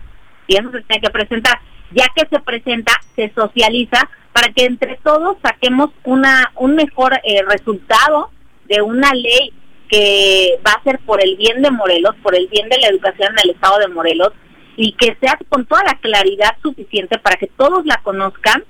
y 0.45 0.55
eso 0.55 0.69
se 0.71 0.81
tiene 0.81 1.01
que 1.01 1.09
presentar. 1.09 1.59
Ya 1.89 2.05
que 2.15 2.27
se 2.27 2.39
presenta, 2.41 2.91
se 3.15 3.31
socializa 3.33 4.07
para 4.33 4.53
que 4.53 4.65
entre 4.65 4.97
todos 4.97 5.37
saquemos 5.41 5.89
una 6.03 6.51
un 6.55 6.75
mejor 6.75 7.19
eh, 7.23 7.41
resultado 7.47 8.29
de 8.65 8.83
una 8.83 9.15
ley 9.15 9.51
que 9.89 10.59
va 10.65 10.73
a 10.73 10.83
ser 10.83 10.99
por 10.99 11.23
el 11.23 11.37
bien 11.37 11.63
de 11.63 11.71
Morelos, 11.71 12.15
por 12.21 12.35
el 12.35 12.47
bien 12.49 12.69
de 12.69 12.77
la 12.77 12.87
educación 12.89 13.31
en 13.31 13.49
el 13.49 13.55
estado 13.55 13.79
de 13.79 13.87
Morelos 13.87 14.31
y 14.75 14.93
que 14.93 15.17
sea 15.19 15.39
con 15.49 15.65
toda 15.65 15.83
la 15.85 15.97
claridad 15.99 16.55
suficiente 16.61 17.17
para 17.17 17.37
que 17.37 17.47
todos 17.47 17.83
la 17.87 17.99
conozcan 18.03 18.63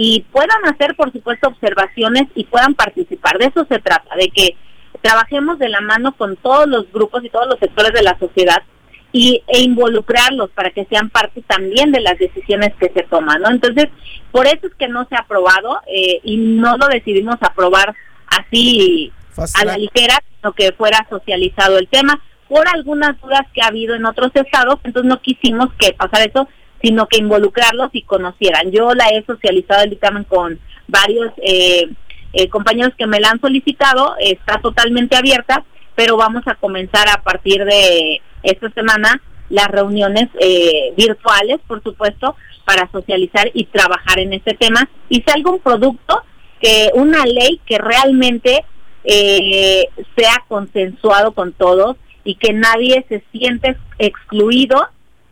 y 0.00 0.24
puedan 0.30 0.64
hacer, 0.72 0.94
por 0.94 1.10
supuesto, 1.12 1.48
observaciones 1.48 2.28
y 2.36 2.44
puedan 2.44 2.76
participar. 2.76 3.36
De 3.36 3.46
eso 3.46 3.66
se 3.68 3.80
trata, 3.80 4.14
de 4.14 4.28
que 4.28 4.56
trabajemos 5.02 5.58
de 5.58 5.68
la 5.68 5.80
mano 5.80 6.16
con 6.16 6.36
todos 6.36 6.68
los 6.68 6.90
grupos 6.92 7.24
y 7.24 7.30
todos 7.30 7.48
los 7.48 7.58
sectores 7.58 7.92
de 7.92 8.04
la 8.04 8.16
sociedad 8.16 8.62
y, 9.10 9.42
e 9.48 9.60
involucrarlos 9.60 10.50
para 10.50 10.70
que 10.70 10.84
sean 10.84 11.10
parte 11.10 11.42
también 11.48 11.90
de 11.90 12.00
las 12.00 12.16
decisiones 12.16 12.74
que 12.78 12.90
se 12.90 13.02
toman, 13.10 13.42
¿no? 13.42 13.50
Entonces, 13.50 13.86
por 14.30 14.46
eso 14.46 14.68
es 14.68 14.74
que 14.78 14.86
no 14.86 15.04
se 15.08 15.16
ha 15.16 15.20
aprobado 15.20 15.80
eh, 15.88 16.20
y 16.22 16.36
no 16.36 16.76
lo 16.76 16.86
decidimos 16.86 17.34
aprobar 17.40 17.92
así 18.28 19.12
a 19.54 19.64
la 19.64 19.78
ligera, 19.78 20.22
sino 20.36 20.52
que 20.52 20.70
fuera 20.70 21.04
socializado 21.10 21.76
el 21.76 21.88
tema 21.88 22.22
por 22.48 22.68
algunas 22.68 23.20
dudas 23.20 23.42
que 23.52 23.62
ha 23.62 23.66
habido 23.66 23.96
en 23.96 24.06
otros 24.06 24.30
estados, 24.34 24.76
entonces 24.84 25.08
no 25.08 25.20
quisimos 25.20 25.70
que 25.74 25.92
pasara 25.92 26.22
eso, 26.22 26.48
sino 26.82 27.06
que 27.06 27.18
involucrarlos 27.18 27.90
y 27.92 28.02
conocieran. 28.02 28.70
Yo 28.70 28.94
la 28.94 29.08
he 29.08 29.24
socializado 29.24 29.84
el 29.84 29.90
dictamen 29.90 30.24
con 30.24 30.58
varios 30.86 31.32
eh, 31.38 31.88
eh, 32.32 32.48
compañeros 32.48 32.94
que 32.96 33.06
me 33.06 33.20
la 33.20 33.30
han 33.30 33.40
solicitado, 33.40 34.14
está 34.20 34.60
totalmente 34.60 35.16
abierta, 35.16 35.64
pero 35.94 36.16
vamos 36.16 36.42
a 36.46 36.54
comenzar 36.54 37.08
a 37.08 37.22
partir 37.22 37.64
de 37.64 38.20
esta 38.42 38.70
semana 38.70 39.20
las 39.48 39.68
reuniones 39.68 40.28
eh, 40.40 40.92
virtuales, 40.96 41.58
por 41.66 41.82
supuesto, 41.82 42.36
para 42.64 42.90
socializar 42.90 43.50
y 43.54 43.64
trabajar 43.64 44.18
en 44.18 44.34
este 44.34 44.54
tema 44.54 44.88
y 45.08 45.22
salga 45.22 45.50
un 45.50 45.60
producto 45.60 46.22
que 46.60 46.90
una 46.94 47.24
ley 47.24 47.60
que 47.64 47.78
realmente 47.78 48.64
eh, 49.04 49.88
sea 50.16 50.44
consensuado 50.48 51.32
con 51.32 51.52
todos 51.52 51.96
y 52.24 52.34
que 52.34 52.52
nadie 52.52 53.06
se 53.08 53.22
siente 53.32 53.76
excluido 53.98 54.86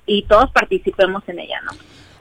y 0.07 0.23
todos 0.23 0.51
participemos 0.53 1.23
en 1.29 1.41
ella, 1.41 1.61
¿no? 1.65 1.73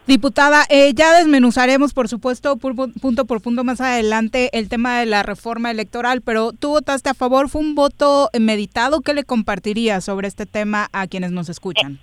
Diputada, 0.08 0.66
eh, 0.70 0.92
ya 0.94 1.18
desmenuzaremos, 1.18 1.94
por 1.94 2.08
supuesto, 2.08 2.58
pu- 2.58 2.76
pu- 2.76 2.94
punto 3.02 3.26
por 3.26 3.42
punto 3.42 3.64
más 3.64 3.82
adelante 3.82 4.52
el 4.58 4.70
tema 4.70 5.00
de 5.00 5.08
la 5.08 5.24
reforma 5.24 5.72
electoral, 5.72 6.22
pero 6.22 6.52
tú 6.52 6.70
votaste 6.70 7.10
a 7.10 7.16
favor, 7.16 7.50
¿fue 7.50 7.62
un 7.62 7.74
voto 7.74 8.30
eh, 8.32 8.40
meditado? 8.40 9.02
¿Qué 9.02 9.16
le 9.16 9.24
compartirías 9.24 10.04
sobre 10.04 10.28
este 10.28 10.46
tema 10.46 10.90
a 10.94 11.08
quienes 11.08 11.32
nos 11.32 11.50
escuchan? 11.50 11.98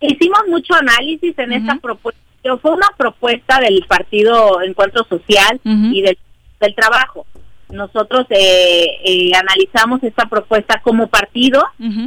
Hicimos 0.00 0.40
mucho 0.48 0.74
análisis 0.74 1.38
en 1.38 1.52
esta 1.54 1.76
propuesta, 1.76 2.20
fue 2.60 2.72
una 2.72 2.88
propuesta 2.98 3.58
del 3.60 3.82
Partido 3.88 4.60
Encuentro 4.60 5.04
Social 5.04 5.58
y 5.64 6.02
del, 6.02 6.18
del 6.60 6.74
Trabajo. 6.74 7.24
Nosotros 7.70 8.26
eh, 8.28 8.84
eh, 9.02 9.30
analizamos 9.34 10.02
esta 10.04 10.26
propuesta 10.28 10.80
como 10.82 11.06
partido, 11.08 11.64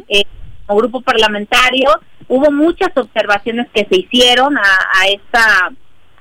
eh, 0.08 0.24
como 0.68 0.80
grupo 0.80 1.02
parlamentario. 1.02 1.90
Hubo 2.30 2.50
muchas 2.52 2.90
observaciones 2.96 3.68
que 3.74 3.86
se 3.90 3.98
hicieron 4.00 4.58
a, 4.58 4.62
a 4.62 5.08
esta 5.08 5.72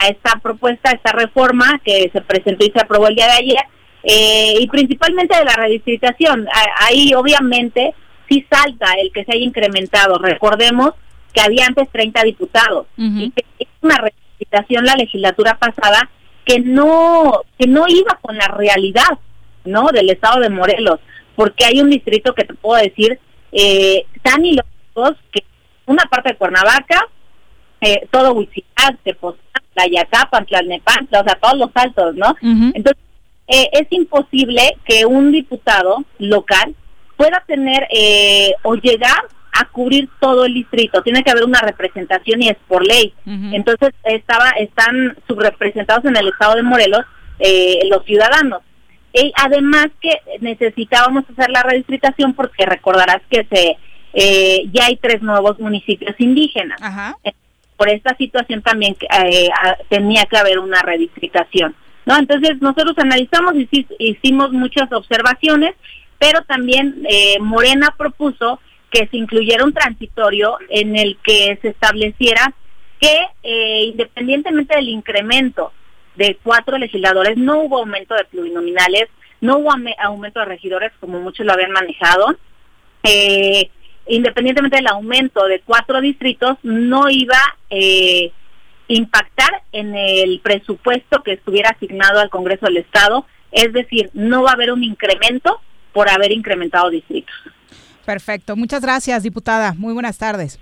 a 0.01 0.07
esta 0.09 0.39
propuesta, 0.41 0.91
a 0.91 0.95
esta 0.95 1.11
reforma 1.13 1.81
que 1.85 2.09
se 2.13 2.21
presentó 2.21 2.65
y 2.65 2.71
se 2.71 2.81
aprobó 2.81 3.09
el 3.09 3.17
día 3.17 3.27
de 3.27 3.33
ayer, 3.33 3.57
eh, 4.05 4.55
y 4.61 4.67
principalmente 4.69 5.37
de 5.37 5.45
la 5.45 5.55
redistritación. 5.55 6.47
A- 6.49 6.87
Ahí 6.87 7.13
obviamente 7.15 7.95
sí 8.29 8.47
salta 8.51 8.93
el 9.03 9.11
que 9.13 9.25
se 9.25 9.33
haya 9.35 9.45
incrementado. 9.45 10.19
Recordemos 10.19 10.93
que 11.33 11.41
había 11.41 11.67
antes 11.67 11.89
30 11.91 12.23
diputados 12.23 12.87
y 13.23 13.31
que 13.33 13.45
es 13.59 13.69
una 13.83 13.97
redistritación 13.99 14.85
la 14.85 14.95
legislatura 14.95 15.59
pasada 15.59 16.09
que 16.45 16.61
no 16.61 17.43
que 17.59 17.67
no 17.67 17.85
iba 17.89 18.19
con 18.23 18.37
la 18.39 18.47
realidad 18.49 19.19
no 19.65 19.89
del 19.89 20.09
estado 20.11 20.41
de 20.41 20.49
Morelos 20.49 21.01
porque 21.37 21.65
hay 21.67 21.81
un 21.81 21.91
distrito 21.91 22.33
que 22.35 22.45
te 22.45 22.55
puedo 22.55 22.81
decir 22.83 23.19
eh, 23.53 24.07
tan 24.23 24.45
ilógicos 24.47 25.17
que 25.33 25.43
una 25.89 26.05
parte 26.05 26.31
de 26.31 26.37
Cuernavaca 26.37 27.09
eh, 27.81 28.09
todo 28.11 28.33
Huitzilac, 28.33 28.99
Tepoztlán, 29.05 29.65
Tlayacapan, 29.75 30.47
Tlalnepantla, 30.47 31.21
o 31.21 31.25
sea 31.25 31.35
todos 31.37 31.59
los 31.59 31.71
altos 31.75 32.15
no 32.15 32.35
entonces 32.41 33.03
eh, 33.49 33.69
es 33.73 33.87
imposible 33.91 34.77
que 34.85 35.07
un 35.07 35.33
diputado 35.33 36.05
local 36.19 36.75
pueda 37.17 37.43
tener 37.47 37.87
eh, 37.91 38.53
o 38.63 38.75
llegar 38.77 39.25
a 39.53 39.65
cubrir 39.67 40.09
todo 40.21 40.45
el 40.45 40.55
distrito. 40.55 41.03
Tiene 41.03 41.25
que 41.25 41.31
haber 41.31 41.45
una 41.45 41.61
representación 41.61 42.43
y 42.43 42.49
es 42.49 42.57
por 42.69 42.87
ley. 42.87 43.13
Entonces 43.27 43.91
estaba 44.05 44.51
están 44.51 45.17
subrepresentados 45.27 46.05
en 46.05 46.17
el 46.17 46.29
estado 46.29 46.55
de 46.55 46.63
Morelos 46.63 47.05
eh, 47.41 47.81
los 47.91 48.05
ciudadanos. 48.05 48.63
Y 49.13 49.33
además 49.37 49.89
que 50.01 50.21
necesitábamos 50.41 51.25
hacer 51.31 51.51
la 51.51 51.63
redistritación 51.63 52.35
porque 52.35 52.67
recordarás 52.67 53.23
que 53.31 53.47
se 53.51 53.79
eh, 54.13 54.65
ya 54.73 54.87
hay 54.87 54.97
tres 54.97 55.23
nuevos 55.23 55.59
municipios 55.59 56.15
indígenas. 56.19 56.81
Eh, 57.25 57.33
Por 57.77 57.89
esta 57.89 58.17
situación 58.17 58.63
también 58.63 58.97
eh, 59.25 59.49
tenía 59.89 60.25
que 60.25 60.37
haber 60.37 60.59
una 60.59 60.81
redistritación. 60.83 61.75
¿no? 62.07 62.17
Entonces 62.17 62.61
nosotros 62.61 62.95
analizamos 62.99 63.55
y 63.55 63.67
sí- 63.71 63.87
hicimos 63.99 64.51
muchas 64.53 64.91
observaciones, 64.93 65.75
pero 66.19 66.43
también 66.43 67.05
eh, 67.09 67.39
Morena 67.41 67.95
propuso 67.97 68.61
que 68.91 69.07
se 69.09 69.17
incluyera 69.19 69.65
un 69.65 69.75
transitorio 69.75 70.57
en 70.71 70.97
el 70.97 71.19
que 71.23 71.59
se 71.63 71.69
estableciera 71.69 72.55
que 72.99 73.21
eh, 73.43 73.85
independientemente 73.93 74.75
del 74.75 74.89
incremento 74.89 75.73
de 76.17 76.37
cuatro 76.43 76.79
legisladores, 76.79 77.37
no 77.37 77.61
hubo 77.61 77.79
aumento 77.79 78.15
de 78.17 78.25
plurinominales, 78.25 79.05
no 79.41 79.59
hubo 79.59 79.71
aumento 79.99 80.41
de 80.41 80.47
regidores 80.47 80.91
como 80.99 81.21
muchos 81.21 81.47
lo 81.47 81.53
habían 81.53 81.71
manejado, 81.71 82.35
eh, 83.05 83.71
independientemente 84.09 84.77
del 84.77 84.87
aumento 84.87 85.47
de 85.47 85.61
cuatro 85.61 86.01
distritos, 86.01 86.57
no 86.63 87.09
iba 87.11 87.39
eh, 87.71 88.33
impactar 88.89 89.63
en 89.73 89.95
el 89.95 90.41
presupuesto 90.41 91.23
que 91.23 91.35
estuviera 91.35 91.71
asignado 91.71 92.21
al 92.21 92.31
Congreso 92.31 92.67
del 92.67 92.79
Estado, 92.79 93.27
es 93.53 93.73
decir, 93.73 94.11
no 94.15 94.43
va 94.43 94.51
a 94.51 94.55
haber 94.55 94.73
un 94.73 94.83
incremento 94.83 95.61
por 95.93 96.09
haber 96.09 96.33
incrementado 96.33 96.91
distritos. 96.91 97.35
Perfecto, 98.05 98.57
muchas 98.57 98.81
gracias, 98.81 99.23
diputada. 99.23 99.75
Muy 99.75 99.93
buenas 99.93 100.17
tardes. 100.17 100.59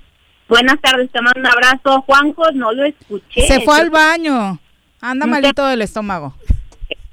Buenas 0.48 0.80
tardes, 0.80 1.10
te 1.10 1.20
mando 1.20 1.40
un 1.40 1.46
abrazo. 1.46 2.02
Juanjo, 2.02 2.50
no 2.52 2.72
lo 2.72 2.84
escuché. 2.84 3.46
Se 3.46 3.60
fue 3.60 3.80
al 3.80 3.90
baño. 3.90 4.58
Anda 5.00 5.26
malito 5.26 5.66
del 5.66 5.82
estómago. 5.82 6.34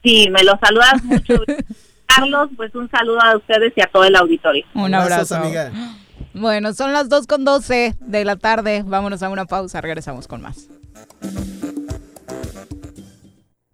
Sí, 0.03 0.30
me 0.30 0.43
lo 0.43 0.57
saludas 0.60 1.03
mucho. 1.03 1.41
Carlos, 2.05 2.49
pues 2.55 2.73
un 2.76 2.89
saludo 2.91 3.22
a 3.22 3.38
ustedes 3.38 3.73
y 3.76 3.81
a 3.81 3.88
todo 3.88 4.03
el 4.03 4.15
auditorio. 4.15 4.65
Un 4.73 4.93
abrazo. 4.93 5.41
Bueno, 6.34 6.73
son 6.73 6.93
las 6.93 7.10
2 7.10 7.27
con 7.27 7.45
12 7.45 7.95
de 7.99 8.26
la 8.26 8.35
tarde. 8.35 8.84
Vámonos 8.85 9.22
a 9.23 9.30
una 9.30 9.45
pausa, 9.45 9.81
regresamos 9.81 10.27
con 10.27 10.41
más. 10.41 10.68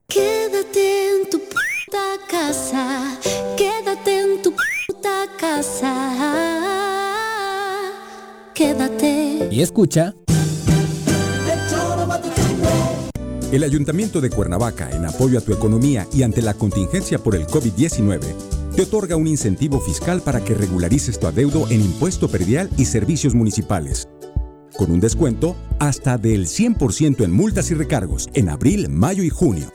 Quédate 0.07 1.11
en 1.11 1.29
tu 1.29 1.39
puta 1.39 2.17
casa, 2.29 3.17
quédate 3.55 4.19
en 4.21 4.41
tu 4.41 4.53
puta 4.87 5.25
casa, 5.39 6.15
quédate. 8.53 9.47
Y 9.51 9.61
escucha. 9.61 10.13
El 13.51 13.63
Ayuntamiento 13.63 14.21
de 14.21 14.29
Cuernavaca, 14.29 14.91
en 14.91 15.05
apoyo 15.05 15.39
a 15.39 15.41
tu 15.41 15.53
economía 15.53 16.05
y 16.13 16.21
ante 16.21 16.41
la 16.43 16.53
contingencia 16.53 17.17
por 17.17 17.35
el 17.35 17.47
COVID-19, 17.47 18.19
te 18.75 18.83
otorga 18.83 19.15
un 19.15 19.27
incentivo 19.27 19.79
fiscal 19.79 20.21
para 20.21 20.43
que 20.43 20.53
regularices 20.53 21.19
tu 21.19 21.27
adeudo 21.27 21.67
en 21.69 21.81
impuesto 21.81 22.29
predial 22.29 22.69
y 22.77 22.85
servicios 22.85 23.35
municipales, 23.35 24.07
con 24.77 24.91
un 24.91 24.99
descuento 24.99 25.55
hasta 25.79 26.17
del 26.17 26.47
100% 26.47 27.23
en 27.23 27.31
multas 27.31 27.71
y 27.71 27.73
recargos 27.73 28.29
en 28.33 28.49
abril, 28.49 28.89
mayo 28.89 29.23
y 29.23 29.29
junio. 29.29 29.71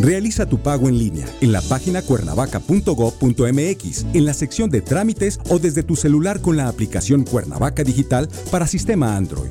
Realiza 0.00 0.46
tu 0.46 0.58
pago 0.58 0.88
en 0.88 0.98
línea 0.98 1.26
en 1.40 1.52
la 1.52 1.62
página 1.62 2.02
cuernavaca.gov.mx, 2.02 4.06
en 4.12 4.24
la 4.24 4.34
sección 4.34 4.68
de 4.68 4.82
trámites 4.82 5.38
o 5.48 5.58
desde 5.58 5.82
tu 5.82 5.96
celular 5.96 6.40
con 6.40 6.56
la 6.56 6.68
aplicación 6.68 7.24
Cuernavaca 7.24 7.84
Digital 7.84 8.28
para 8.50 8.66
sistema 8.66 9.16
Android. 9.16 9.50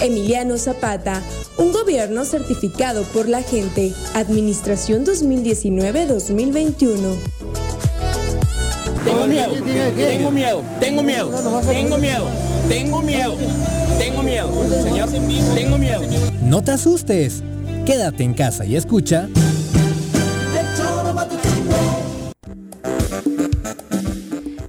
Emiliano 0.00 0.56
Zapata, 0.58 1.22
un 1.56 1.72
gobierno 1.72 2.24
certificado 2.24 3.02
por 3.04 3.28
la 3.28 3.42
gente. 3.42 3.92
Administración 4.14 5.04
2019-2021. 5.04 7.16
Tengo 9.04 9.26
miedo, 9.26 9.52
tengo 9.96 10.30
miedo, 10.30 10.62
tengo 10.80 11.02
miedo, 11.02 11.30
tengo 11.68 11.98
miedo, 11.98 12.28
tengo 12.68 13.02
miedo, 13.02 13.36
tengo 13.98 14.22
miedo, 14.22 14.48
señor, 14.82 15.08
tengo 15.54 15.76
miedo. 15.78 16.02
No 16.42 16.62
te 16.62 16.70
asustes. 16.72 17.42
Quédate 17.86 18.22
en 18.22 18.34
casa 18.34 18.66
y 18.66 18.76
escucha. 18.76 19.28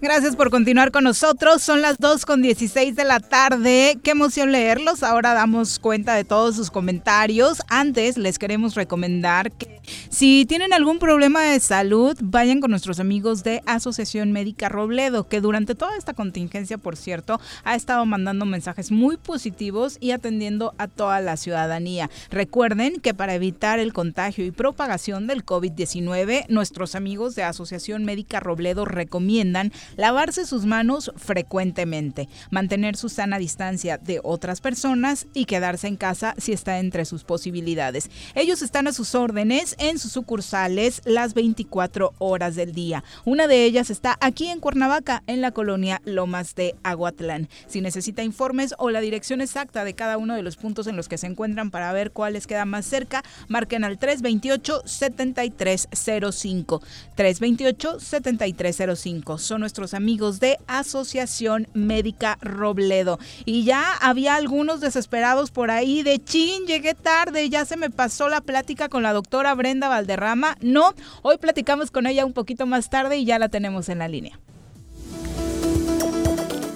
Gracias 0.10 0.36
por 0.36 0.49
continuar 0.49 0.91
con 0.91 1.03
nosotros. 1.03 1.61
Son 1.61 1.84
las 1.84 1.99
2 1.99 2.26
con 2.26 2.41
16 2.41 2.95
de 2.95 3.03
la 3.03 3.19
tarde. 3.19 3.99
Qué 4.03 4.10
emoción 4.10 4.52
leerlos. 4.52 5.03
Ahora 5.03 5.36
damos 5.36 5.77
cuenta 5.77 6.15
de 6.15 6.23
todos 6.23 6.56
sus 6.56 6.72
comentarios. 6.72 7.61
Antes 7.68 8.18
les 8.18 8.40
queremos 8.40 8.73
recomendar 8.73 9.52
que 9.52 9.80
si 10.10 10.45
tienen 10.48 10.73
algún 10.73 10.99
problema 10.99 11.44
de 11.44 11.60
salud, 11.60 12.18
vayan 12.22 12.60
con 12.60 12.72
nuestros 12.72 12.99
amigos 12.99 13.44
de 13.44 13.61
Asociación 13.65 14.31
Médica 14.31 14.69
Robledo, 14.69 15.27
que 15.27 15.41
durante 15.41 15.76
toda 15.76 15.95
esta 15.98 16.14
contingencia, 16.14 16.77
por 16.77 16.95
cierto, 16.95 17.40
ha 17.64 17.76
estado 17.76 18.06
mandando 18.06 18.45
mensajes 18.45 18.91
muy 18.91 19.18
positivos 19.18 19.98
y 19.99 20.11
atendiendo 20.11 20.73
a 20.77 20.88
toda 20.88 21.22
la 21.22 21.38
ciudadanía. 21.38 22.10
Recuerden 22.30 22.99
que 22.99 23.14
para 23.14 23.36
evitar 23.36 23.80
el 23.80 23.94
contagio 23.94 24.45
y 24.45 24.52
propagación 24.52 25.27
del 25.27 25.45
COVID-19, 25.45 26.48
nuestros 26.49 26.95
amigos 26.95 27.36
de 27.36 27.44
Asociación 27.44 28.06
Médica 28.06 28.40
Robledo 28.40 28.86
recomiendan 28.86 29.72
lavarse 29.99 30.45
sus 30.45 30.65
manos 30.65 31.11
frecuentemente, 31.17 32.30
mantener 32.51 32.95
su 32.95 33.09
sana 33.09 33.38
distancia 33.38 33.97
de 33.97 34.21
otras 34.23 34.61
personas 34.61 35.27
y 35.34 35.43
quedarse 35.43 35.88
en 35.88 35.97
casa 35.97 36.35
si 36.38 36.53
está 36.53 36.80
entre 36.80 37.03
sus 37.03 37.26
posibilidades. 37.26 38.09
Ellos 38.34 38.61
están 38.61 38.88
a 38.88 38.93
sus 38.93 39.13
órdenes 39.13 39.76
en 39.77 39.99
sus 39.99 40.13
sucursales 40.13 41.01
las 41.03 41.34
24 41.34 42.13
horas 42.17 42.55
del 42.55 42.71
día. 42.71 43.03
Una 43.26 43.47
de 43.47 43.65
ellas 43.65 43.89
está 43.89 44.17
aquí 44.21 44.47
en 44.47 44.61
Cuernavaca, 44.61 45.21
en 45.27 45.41
la 45.41 45.51
colonia 45.51 46.01
Lomas 46.05 46.55
de 46.55 46.76
Aguatlán. 46.84 47.49
Si 47.67 47.81
necesita 47.81 48.23
informes 48.23 48.76
o 48.77 48.91
la 48.91 49.01
dirección 49.01 49.41
exacta 49.41 49.84
de 49.84 49.95
cada 49.95 50.17
uno 50.17 50.34
de 50.34 50.43
los 50.43 50.55
puntos 50.55 50.88
en 50.88 50.95
los 50.95 51.09
que 51.09 51.17
se 51.17 51.27
encuentran 51.27 51.71
para 51.71 51.91
ver 51.91 52.11
cuál 52.11 52.31
les 52.34 52.47
queda 52.47 52.63
más 52.63 52.85
cerca, 52.85 53.21
marquen 53.49 53.84
al 53.84 53.99
328-7305. 53.99 56.81
328-7305. 57.17 59.38
Son 59.39 59.59
nuestros 59.59 59.88
amigos 59.93 60.39
de 60.39 60.57
Asociación 60.67 61.67
Médica 61.73 62.37
Robledo. 62.41 63.19
Y 63.45 63.63
ya 63.63 63.93
había 64.01 64.35
algunos 64.35 64.81
desesperados 64.81 65.51
por 65.51 65.71
ahí 65.71 66.03
de 66.03 66.23
chin, 66.23 66.65
llegué 66.65 66.93
tarde, 66.93 67.49
ya 67.49 67.65
se 67.65 67.77
me 67.77 67.89
pasó 67.89 68.29
la 68.29 68.41
plática 68.41 68.89
con 68.89 69.03
la 69.03 69.13
doctora 69.13 69.53
Brenda 69.55 69.89
Valderrama. 69.89 70.57
No, 70.61 70.93
hoy 71.21 71.37
platicamos 71.37 71.91
con 71.91 72.07
ella 72.07 72.25
un 72.25 72.33
poquito 72.33 72.65
más 72.65 72.89
tarde 72.89 73.17
y 73.17 73.25
ya 73.25 73.39
la 73.39 73.49
tenemos 73.49 73.89
en 73.89 73.99
la 73.99 74.07
línea. 74.07 74.39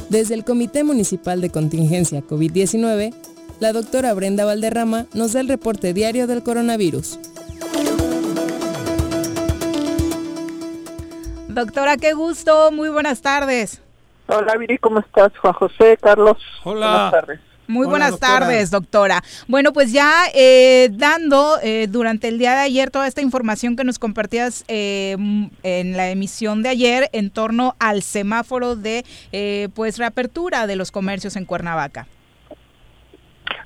Desde 0.10 0.36
el 0.36 0.44
Comité 0.44 0.84
Municipal 0.84 1.42
de 1.42 1.50
Contingencia 1.50 2.22
COVID-19, 2.22 3.14
la 3.60 3.74
doctora 3.74 4.14
Brenda 4.14 4.46
Valderrama 4.46 5.08
nos 5.14 5.34
da 5.34 5.40
el 5.40 5.48
reporte 5.48 5.94
diario 5.94 6.28
del 6.28 6.44
coronavirus. 6.44 7.20
Doctora, 11.54 11.98
qué 11.98 12.14
gusto, 12.14 12.72
muy 12.72 12.90
buenas 12.90 13.22
tardes. 13.22 13.80
Hola 14.26 14.58
Viri, 14.58 14.80
¿cómo 14.80 15.00
estás? 15.00 15.32
Juan 15.38 15.54
José, 15.54 15.98
Carlos. 16.02 16.38
Hola. 16.64 16.88
Buenas 16.88 17.12
tardes. 17.12 17.40
Muy 17.68 17.82
Hola, 17.86 17.90
buenas 17.92 18.12
doctora. 18.12 18.40
tardes, 18.40 18.72
doctora. 18.72 19.24
Bueno, 19.48 19.72
pues 19.72 19.94
ya 19.94 20.24
eh, 20.34 20.90
dando 20.92 21.60
eh, 21.62 21.88
durante 21.88 22.28
el 22.28 22.40
día 22.40 22.54
de 22.54 22.62
ayer 22.62 22.90
toda 22.90 23.08
esta 23.08 23.22
información 23.22 23.76
que 23.76 23.84
nos 23.84 24.00
compartías 24.00 24.66
eh, 24.68 25.16
en 25.62 25.96
la 25.96 26.10
emisión 26.10 26.64
de 26.64 26.70
ayer 26.70 27.10
en 27.14 27.30
torno 27.30 27.76
al 27.80 28.02
semáforo 28.02 28.76
de 28.76 29.06
eh, 29.32 29.70
pues 29.76 30.00
reapertura 30.00 30.66
de 30.66 30.76
los 30.76 30.92
comercios 30.92 31.36
en 31.36 31.46
Cuernavaca. 31.46 32.08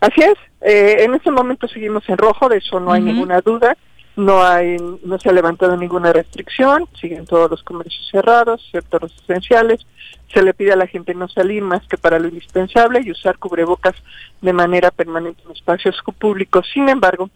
Así 0.02 0.22
es, 0.22 0.36
eh, 0.62 0.98
en 1.06 1.16
este 1.16 1.32
momento 1.32 1.68
seguimos 1.70 2.04
en 2.10 2.18
rojo, 2.18 2.50
de 2.50 2.58
eso 2.58 2.80
no 2.82 2.92
hay 2.92 3.02
ninguna 3.02 3.40
duda, 3.42 3.78
no 4.18 4.44
hay, 4.44 4.78
no 5.04 5.20
se 5.20 5.30
ha 5.30 5.32
levantado 5.32 5.78
ninguna 5.78 6.12
restricción, 6.12 6.86
siguen 7.00 7.28
todos 7.28 7.52
los 7.52 7.62
comercios 7.62 8.10
cerrados, 8.12 8.68
sectores 8.72 9.14
esenciales, 9.24 9.86
se 10.34 10.42
le 10.42 10.56
pide 10.56 10.74
a 10.74 10.76
la 10.76 10.88
gente 10.88 11.14
no 11.14 11.30
salir 11.30 11.62
más 11.62 11.88
que 11.88 12.00
para 12.00 12.18
lo 12.18 12.28
indispensable 12.28 13.02
y 13.04 13.12
usar 13.12 13.38
cubrebocas 13.38 13.96
de 14.42 14.54
manera 14.54 14.90
permanente 14.90 15.44
en 15.46 15.52
espacios 15.52 16.02
públicos. 16.18 16.68
Sin 16.74 16.90
embargo, 16.90 17.30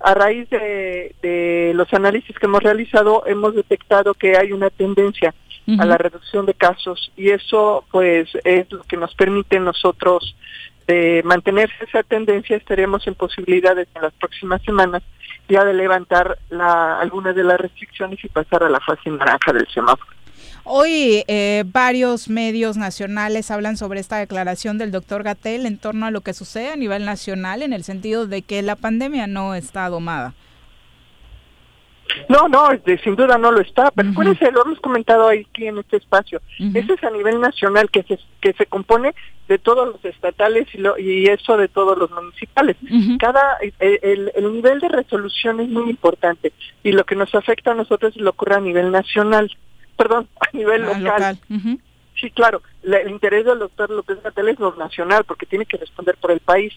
a 0.00 0.14
raíz 0.14 0.48
de, 0.48 1.14
de 1.20 1.72
los 1.74 1.92
análisis 1.92 2.34
que 2.38 2.46
hemos 2.46 2.62
realizado, 2.62 3.24
hemos 3.26 3.54
detectado 3.54 4.14
que 4.14 4.38
hay 4.38 4.52
una 4.52 4.70
tendencia 4.70 5.34
a 5.78 5.84
la 5.84 5.96
reducción 5.96 6.44
de 6.44 6.54
casos 6.54 7.12
y 7.16 7.30
eso 7.30 7.84
pues 7.92 8.28
es 8.42 8.70
lo 8.72 8.82
que 8.82 8.96
nos 8.96 9.14
permite 9.14 9.60
nosotros 9.60 10.34
de 10.88 11.22
mantenerse 11.24 11.84
esa 11.84 12.02
tendencia. 12.02 12.56
Estaríamos 12.56 13.06
en 13.06 13.14
posibilidades 13.14 13.86
en 13.94 14.02
las 14.02 14.12
próximas 14.14 14.60
semanas 14.62 15.02
ya 15.48 15.64
de 15.64 15.74
levantar 15.74 16.38
la, 16.50 16.98
algunas 17.00 17.34
de 17.34 17.44
las 17.44 17.60
restricciones 17.60 18.22
y 18.24 18.28
pasar 18.28 18.62
a 18.62 18.70
la 18.70 18.80
fase 18.80 19.10
naranja 19.10 19.52
del 19.52 19.66
semáforo. 19.68 20.10
Hoy 20.64 21.24
eh, 21.26 21.64
varios 21.66 22.28
medios 22.28 22.76
nacionales 22.76 23.50
hablan 23.50 23.76
sobre 23.76 23.98
esta 23.98 24.18
declaración 24.18 24.78
del 24.78 24.92
doctor 24.92 25.24
Gatel 25.24 25.66
en 25.66 25.76
torno 25.76 26.06
a 26.06 26.12
lo 26.12 26.20
que 26.20 26.34
sucede 26.34 26.70
a 26.70 26.76
nivel 26.76 27.04
nacional 27.04 27.62
en 27.62 27.72
el 27.72 27.82
sentido 27.82 28.28
de 28.28 28.42
que 28.42 28.62
la 28.62 28.76
pandemia 28.76 29.26
no 29.26 29.54
está 29.56 29.88
domada. 29.88 30.34
No, 32.28 32.48
no, 32.48 32.70
este, 32.70 32.98
sin 32.98 33.16
duda 33.16 33.38
no 33.38 33.50
lo 33.52 33.60
está, 33.60 33.90
pero 33.90 34.08
acuérdense, 34.10 34.50
lo 34.52 34.64
hemos 34.64 34.80
comentado 34.80 35.28
aquí 35.28 35.66
en 35.66 35.78
este 35.78 35.96
espacio. 35.98 36.40
Ese 36.76 36.94
es 36.94 37.04
a 37.04 37.10
nivel 37.10 37.40
nacional 37.40 37.90
que 37.90 38.02
se, 38.04 38.18
que 38.40 38.52
se 38.52 38.66
compone 38.66 39.14
de 39.48 39.58
todos 39.58 39.86
los 39.88 40.04
estatales 40.04 40.66
y, 40.74 40.78
lo, 40.78 40.98
y 40.98 41.26
eso 41.26 41.56
de 41.56 41.68
todos 41.68 41.98
los 41.98 42.10
municipales. 42.10 42.76
Cada 43.18 43.56
el, 43.60 43.98
el- 44.02 44.32
el 44.34 44.52
nivel 44.52 44.80
de 44.80 44.88
resolución 44.88 45.60
es 45.60 45.68
muy 45.68 45.90
importante 45.90 46.52
y 46.82 46.92
lo 46.92 47.04
que 47.04 47.16
nos 47.16 47.34
afecta 47.34 47.72
a 47.72 47.74
nosotros 47.74 48.14
es 48.16 48.22
lo 48.22 48.32
que 48.32 48.36
ocurre 48.36 48.54
a 48.56 48.60
nivel 48.60 48.90
nacional, 48.90 49.50
perdón, 49.96 50.28
a 50.40 50.56
nivel 50.56 50.84
Ah, 50.84 50.98
local. 50.98 51.38
Sí, 52.20 52.30
claro, 52.30 52.62
la- 52.82 52.98
el 52.98 53.10
interés 53.10 53.44
del 53.44 53.58
doctor 53.58 53.90
López 53.90 54.22
Gatel 54.22 54.48
es 54.48 54.58
lo 54.60 54.74
nacional 54.76 55.24
porque 55.24 55.46
tiene 55.46 55.66
que 55.66 55.76
responder 55.76 56.16
por 56.20 56.30
el 56.30 56.40
país, 56.40 56.72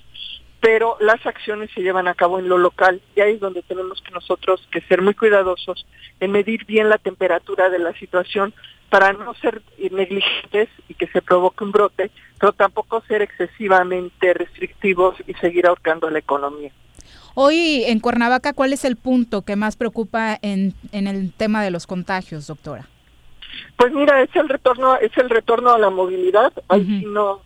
pero 0.66 0.98
las 1.00 1.24
acciones 1.28 1.70
se 1.76 1.82
llevan 1.82 2.08
a 2.08 2.16
cabo 2.16 2.40
en 2.40 2.50
lo 2.50 2.58
local 2.58 3.00
y 3.16 3.22
ahí 3.22 3.36
es 3.36 3.40
donde 3.40 3.62
tenemos 3.62 4.02
que 4.02 4.10
nosotros 4.12 4.68
que 4.72 4.82
ser 4.82 5.04
muy 5.04 5.14
cuidadosos 5.14 5.86
en 6.20 6.32
medir 6.32 6.66
bien 6.66 6.90
la 6.90 6.98
temperatura 6.98 7.70
de 7.70 7.78
la 7.78 7.94
situación 7.94 8.52
para 8.90 9.14
no 9.14 9.36
ser 9.36 9.62
negligentes 9.92 10.70
y 10.90 10.96
que 10.96 11.06
se 11.06 11.22
provoque 11.22 11.64
un 11.64 11.72
brote, 11.72 12.10
pero 12.40 12.52
tampoco 12.52 13.04
ser 13.08 13.22
excesivamente 13.22 14.34
restrictivos 14.34 15.16
y 15.28 15.36
seguir 15.36 15.68
ahorcando 15.68 16.10
la 16.10 16.18
economía. 16.18 16.72
Hoy 17.36 17.84
en 17.86 18.00
Cuernavaca, 18.00 18.54
¿cuál 18.54 18.74
es 18.74 18.86
el 18.86 18.96
punto 18.96 19.44
que 19.44 19.56
más 19.56 19.76
preocupa 19.76 20.40
en, 20.42 20.74
en 20.92 21.06
el 21.06 21.32
tema 21.32 21.64
de 21.64 21.70
los 21.70 21.86
contagios, 21.86 22.48
doctora? 22.48 22.88
Pues 23.78 23.94
mira, 23.94 24.20
es 24.24 24.36
el 24.36 24.50
retorno, 24.50 24.96
es 24.96 25.16
el 25.16 25.30
retorno 25.30 25.70
a 25.70 25.78
la 25.78 25.92
movilidad. 25.92 26.52
Ahí 26.70 26.84
sí 26.86 27.06
no, 27.06 27.42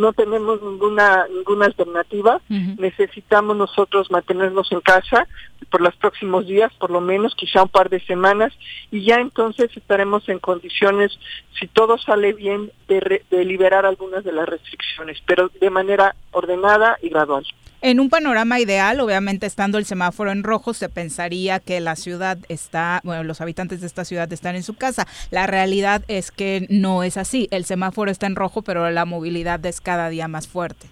no 0.00 0.12
tenemos 0.12 0.60
ninguna, 0.62 1.26
ninguna 1.28 1.66
alternativa. 1.66 2.40
Necesitamos 2.78 3.56
nosotros 3.56 4.10
mantenernos 4.10 4.72
en 4.72 4.80
casa 4.80 5.28
por 5.70 5.80
los 5.82 5.94
próximos 5.96 6.46
días, 6.46 6.72
por 6.74 6.90
lo 6.90 7.00
menos, 7.00 7.34
quizá 7.36 7.62
un 7.62 7.68
par 7.68 7.88
de 7.90 8.00
semanas, 8.00 8.52
y 8.90 9.04
ya 9.04 9.16
entonces 9.20 9.70
estaremos 9.76 10.28
en 10.28 10.38
condiciones, 10.40 11.16
si 11.58 11.68
todo 11.68 11.98
sale 11.98 12.32
bien, 12.32 12.72
de, 12.88 12.98
re- 13.00 13.22
de 13.30 13.44
liberar 13.44 13.86
algunas 13.86 14.24
de 14.24 14.32
las 14.32 14.48
restricciones, 14.48 15.22
pero 15.26 15.50
de 15.60 15.70
manera 15.70 16.16
ordenada 16.32 16.98
y 17.02 17.10
gradual. 17.10 17.44
En 17.82 17.98
un 17.98 18.10
panorama 18.10 18.60
ideal, 18.60 19.00
obviamente 19.00 19.46
estando 19.46 19.78
el 19.78 19.86
semáforo 19.86 20.30
en 20.32 20.42
rojo, 20.44 20.74
se 20.74 20.90
pensaría 20.90 21.60
que 21.60 21.80
la 21.80 21.96
ciudad 21.96 22.36
está, 22.50 23.00
bueno, 23.04 23.24
los 23.24 23.40
habitantes 23.40 23.80
de 23.80 23.86
esta 23.86 24.04
ciudad 24.04 24.30
están 24.32 24.54
en 24.54 24.62
su 24.62 24.74
casa. 24.76 25.06
La 25.30 25.46
realidad 25.46 26.02
es 26.08 26.30
que 26.30 26.66
no 26.68 27.02
es 27.02 27.16
así. 27.16 27.48
El 27.50 27.64
semáforo 27.64 28.10
está 28.10 28.26
en 28.26 28.36
rojo, 28.36 28.60
pero 28.60 28.90
la 28.90 29.06
movilidad 29.06 29.64
es 29.64 29.80
cada 29.80 30.10
día 30.10 30.28
más 30.28 30.46
fuerte. 30.46 30.88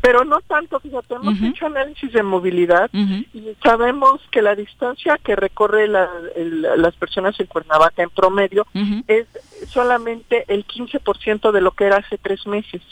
Pero 0.00 0.24
no 0.24 0.40
tanto, 0.42 0.80
fíjate, 0.80 1.14
hemos 1.14 1.34
hecho 1.48 1.64
análisis 1.66 2.12
de 2.12 2.22
movilidad 2.22 2.90
y 3.32 3.56
sabemos 3.62 4.20
que 4.30 4.42
la 4.42 4.54
distancia 4.54 5.18
que 5.24 5.34
recorre 5.34 5.88
la- 5.88 6.10
el- 6.36 6.60
las 6.76 6.94
personas 6.96 7.38
en 7.40 7.46
Cuernavaca 7.46 8.02
en 8.02 8.10
promedio 8.10 8.66
es 9.06 9.26
solamente 9.68 10.44
el 10.48 10.66
15% 10.66 11.52
de 11.52 11.60
lo 11.62 11.70
que 11.70 11.84
era 11.84 11.98
hace 11.98 12.18
tres 12.18 12.46
meses. 12.46 12.82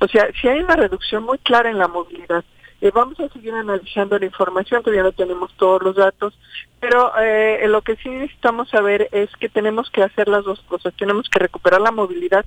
O 0.00 0.08
sea, 0.08 0.26
si 0.40 0.48
hay 0.48 0.58
una 0.60 0.74
reducción 0.74 1.22
muy 1.22 1.38
clara 1.38 1.70
en 1.70 1.78
la 1.78 1.86
movilidad. 1.86 2.42
Eh, 2.80 2.92
vamos 2.94 3.18
a 3.18 3.28
seguir 3.28 3.52
analizando 3.54 4.18
la 4.18 4.26
información, 4.26 4.82
todavía 4.82 5.02
no 5.02 5.12
tenemos 5.12 5.52
todos 5.54 5.82
los 5.82 5.96
datos, 5.96 6.38
pero 6.78 7.12
eh, 7.20 7.66
lo 7.66 7.82
que 7.82 7.96
sí 7.96 8.08
necesitamos 8.08 8.68
saber 8.68 9.08
es 9.10 9.30
que 9.36 9.48
tenemos 9.48 9.90
que 9.90 10.02
hacer 10.02 10.28
las 10.28 10.44
dos 10.44 10.60
cosas. 10.60 10.94
Tenemos 10.94 11.28
que 11.28 11.40
recuperar 11.40 11.80
la 11.80 11.90
movilidad 11.90 12.44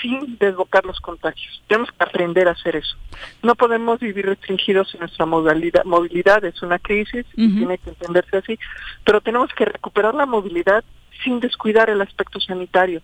sin 0.00 0.38
desbocar 0.38 0.84
los 0.84 0.98
contagios. 1.00 1.62
Tenemos 1.68 1.90
que 1.92 2.04
aprender 2.04 2.48
a 2.48 2.52
hacer 2.52 2.76
eso. 2.76 2.96
No 3.42 3.54
podemos 3.54 4.00
vivir 4.00 4.26
restringidos 4.26 4.94
en 4.94 5.00
nuestra 5.00 5.26
movilidad. 5.26 5.84
Movilidad 5.84 6.44
es 6.44 6.60
una 6.62 6.78
crisis 6.78 7.26
y 7.34 7.56
tiene 7.56 7.78
que 7.78 7.90
entenderse 7.90 8.38
así, 8.38 8.58
pero 9.04 9.20
tenemos 9.20 9.52
que 9.54 9.66
recuperar 9.66 10.14
la 10.14 10.26
movilidad 10.26 10.84
sin 11.22 11.40
descuidar 11.40 11.90
el 11.90 12.00
aspecto 12.00 12.40
sanitario. 12.40 13.00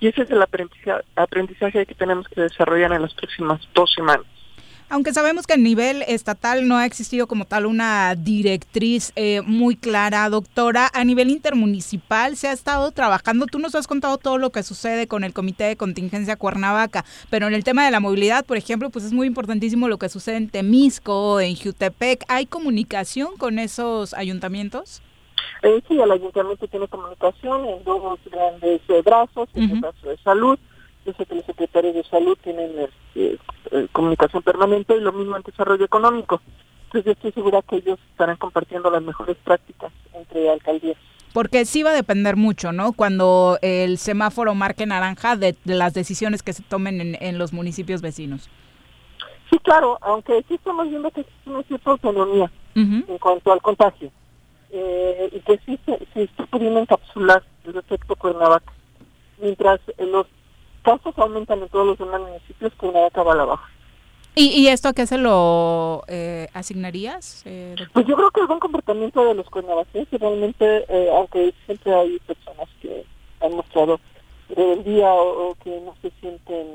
Y 0.00 0.08
ese 0.08 0.22
es 0.22 0.30
el 0.30 0.42
aprendizaje 0.42 1.86
que 1.86 1.94
tenemos 1.94 2.28
que 2.28 2.40
desarrollar 2.40 2.92
en 2.92 3.02
las 3.02 3.14
próximas 3.14 3.60
dos 3.74 3.92
semanas. 3.92 4.26
Aunque 4.88 5.12
sabemos 5.12 5.48
que 5.48 5.54
a 5.54 5.56
nivel 5.56 6.02
estatal 6.06 6.68
no 6.68 6.76
ha 6.76 6.86
existido 6.86 7.26
como 7.26 7.44
tal 7.44 7.66
una 7.66 8.14
directriz 8.14 9.12
eh, 9.16 9.40
muy 9.44 9.74
clara, 9.74 10.28
doctora, 10.30 10.88
a 10.94 11.02
nivel 11.02 11.30
intermunicipal 11.30 12.36
se 12.36 12.46
ha 12.46 12.52
estado 12.52 12.92
trabajando. 12.92 13.46
Tú 13.46 13.58
nos 13.58 13.74
has 13.74 13.88
contado 13.88 14.16
todo 14.16 14.38
lo 14.38 14.50
que 14.50 14.62
sucede 14.62 15.08
con 15.08 15.24
el 15.24 15.32
Comité 15.32 15.64
de 15.64 15.76
Contingencia 15.76 16.36
Cuernavaca, 16.36 17.04
pero 17.30 17.48
en 17.48 17.54
el 17.54 17.64
tema 17.64 17.84
de 17.84 17.90
la 17.90 17.98
movilidad, 17.98 18.44
por 18.46 18.56
ejemplo, 18.56 18.90
pues 18.90 19.04
es 19.04 19.12
muy 19.12 19.26
importantísimo 19.26 19.88
lo 19.88 19.98
que 19.98 20.08
sucede 20.08 20.36
en 20.36 20.50
Temisco, 20.50 21.40
en 21.40 21.56
Jutepec. 21.56 22.24
¿Hay 22.28 22.46
comunicación 22.46 23.36
con 23.38 23.58
esos 23.58 24.14
ayuntamientos? 24.14 25.02
Eh, 25.62 25.82
sí, 25.88 25.98
el 25.98 26.12
ayuntamiento 26.12 26.68
tiene 26.68 26.86
comunicación 26.86 27.64
en 27.64 27.82
dos 27.82 28.20
grandes 28.30 28.80
eh, 28.88 29.02
brazos, 29.04 29.48
en 29.54 29.68
el 29.68 29.80
brazo 29.80 30.08
de 30.08 30.16
salud. 30.18 30.58
Yo 31.06 31.12
sé 31.12 31.24
que 31.24 31.36
los 31.36 31.44
secretarios 31.44 31.94
de 31.94 32.04
salud 32.04 32.36
tienen 32.42 32.72
eh, 33.14 33.38
eh, 33.70 33.86
comunicación 33.92 34.42
permanente 34.42 34.96
y 34.96 35.00
lo 35.00 35.12
mismo 35.12 35.36
en 35.36 35.42
desarrollo 35.42 35.84
económico. 35.84 36.42
Entonces 36.86 37.04
yo 37.04 37.12
estoy 37.12 37.32
segura 37.32 37.62
que 37.62 37.76
ellos 37.76 37.98
estarán 38.10 38.36
compartiendo 38.36 38.90
las 38.90 39.02
mejores 39.02 39.36
prácticas 39.44 39.92
entre 40.12 40.50
alcaldías. 40.50 40.96
Porque 41.32 41.64
sí 41.64 41.82
va 41.82 41.90
a 41.90 41.94
depender 41.94 42.34
mucho, 42.34 42.72
¿no? 42.72 42.92
Cuando 42.92 43.58
el 43.62 43.98
semáforo 43.98 44.54
marque 44.54 44.86
naranja 44.86 45.36
de, 45.36 45.54
de 45.64 45.74
las 45.74 45.94
decisiones 45.94 46.42
que 46.42 46.52
se 46.52 46.62
tomen 46.62 47.00
en, 47.00 47.18
en 47.20 47.38
los 47.38 47.52
municipios 47.52 48.02
vecinos. 48.02 48.48
Sí, 49.50 49.58
claro, 49.60 49.98
aunque 50.00 50.44
sí 50.48 50.54
estamos 50.54 50.88
viendo 50.88 51.10
que 51.12 51.20
existe 51.20 51.50
una 51.50 51.62
cierta 51.62 51.90
autonomía 51.90 52.50
en 52.74 53.18
cuanto 53.18 53.52
al 53.52 53.62
contagio. 53.62 54.10
Eh, 54.70 55.30
y 55.32 55.40
que 55.40 55.58
sí 55.64 55.78
se, 55.86 55.98
se 56.12 56.22
está 56.24 56.44
pudiendo 56.46 56.80
encapsular 56.80 57.42
el 57.64 57.76
efecto 57.76 58.16
Cuernavaca. 58.16 58.72
Mientras 59.40 59.80
eh, 59.98 60.06
los 60.06 60.26
casos 60.86 61.12
aumentan 61.18 61.60
en 61.62 61.68
todos 61.68 61.86
los 61.86 61.98
demás 61.98 62.20
municipios, 62.20 62.72
Cuernavaca 62.76 63.22
va 63.24 63.32
a 63.32 63.36
la 63.36 63.44
baja. 63.44 63.68
¿Y, 64.38 64.48
y 64.60 64.68
esto 64.68 64.88
a 64.88 64.92
qué 64.92 65.06
se 65.06 65.18
lo 65.18 66.04
eh, 66.08 66.46
asignarías? 66.52 67.42
eh? 67.46 67.74
Pues 67.92 68.06
yo 68.06 68.14
creo 68.16 68.30
que 68.30 68.40
el 68.42 68.46
buen 68.46 68.60
comportamiento 68.60 69.24
de 69.24 69.34
los 69.34 69.48
cuernavacenses 69.48 70.20
realmente, 70.20 70.84
eh, 70.88 71.10
aunque 71.10 71.54
siempre 71.64 71.94
hay 71.94 72.18
personas 72.20 72.68
que 72.80 73.04
han 73.40 73.52
mostrado 73.56 73.98
rebeldía 74.50 75.12
o, 75.12 75.50
o 75.50 75.54
que 75.56 75.80
no 75.80 75.94
se 76.02 76.10
sienten 76.20 76.66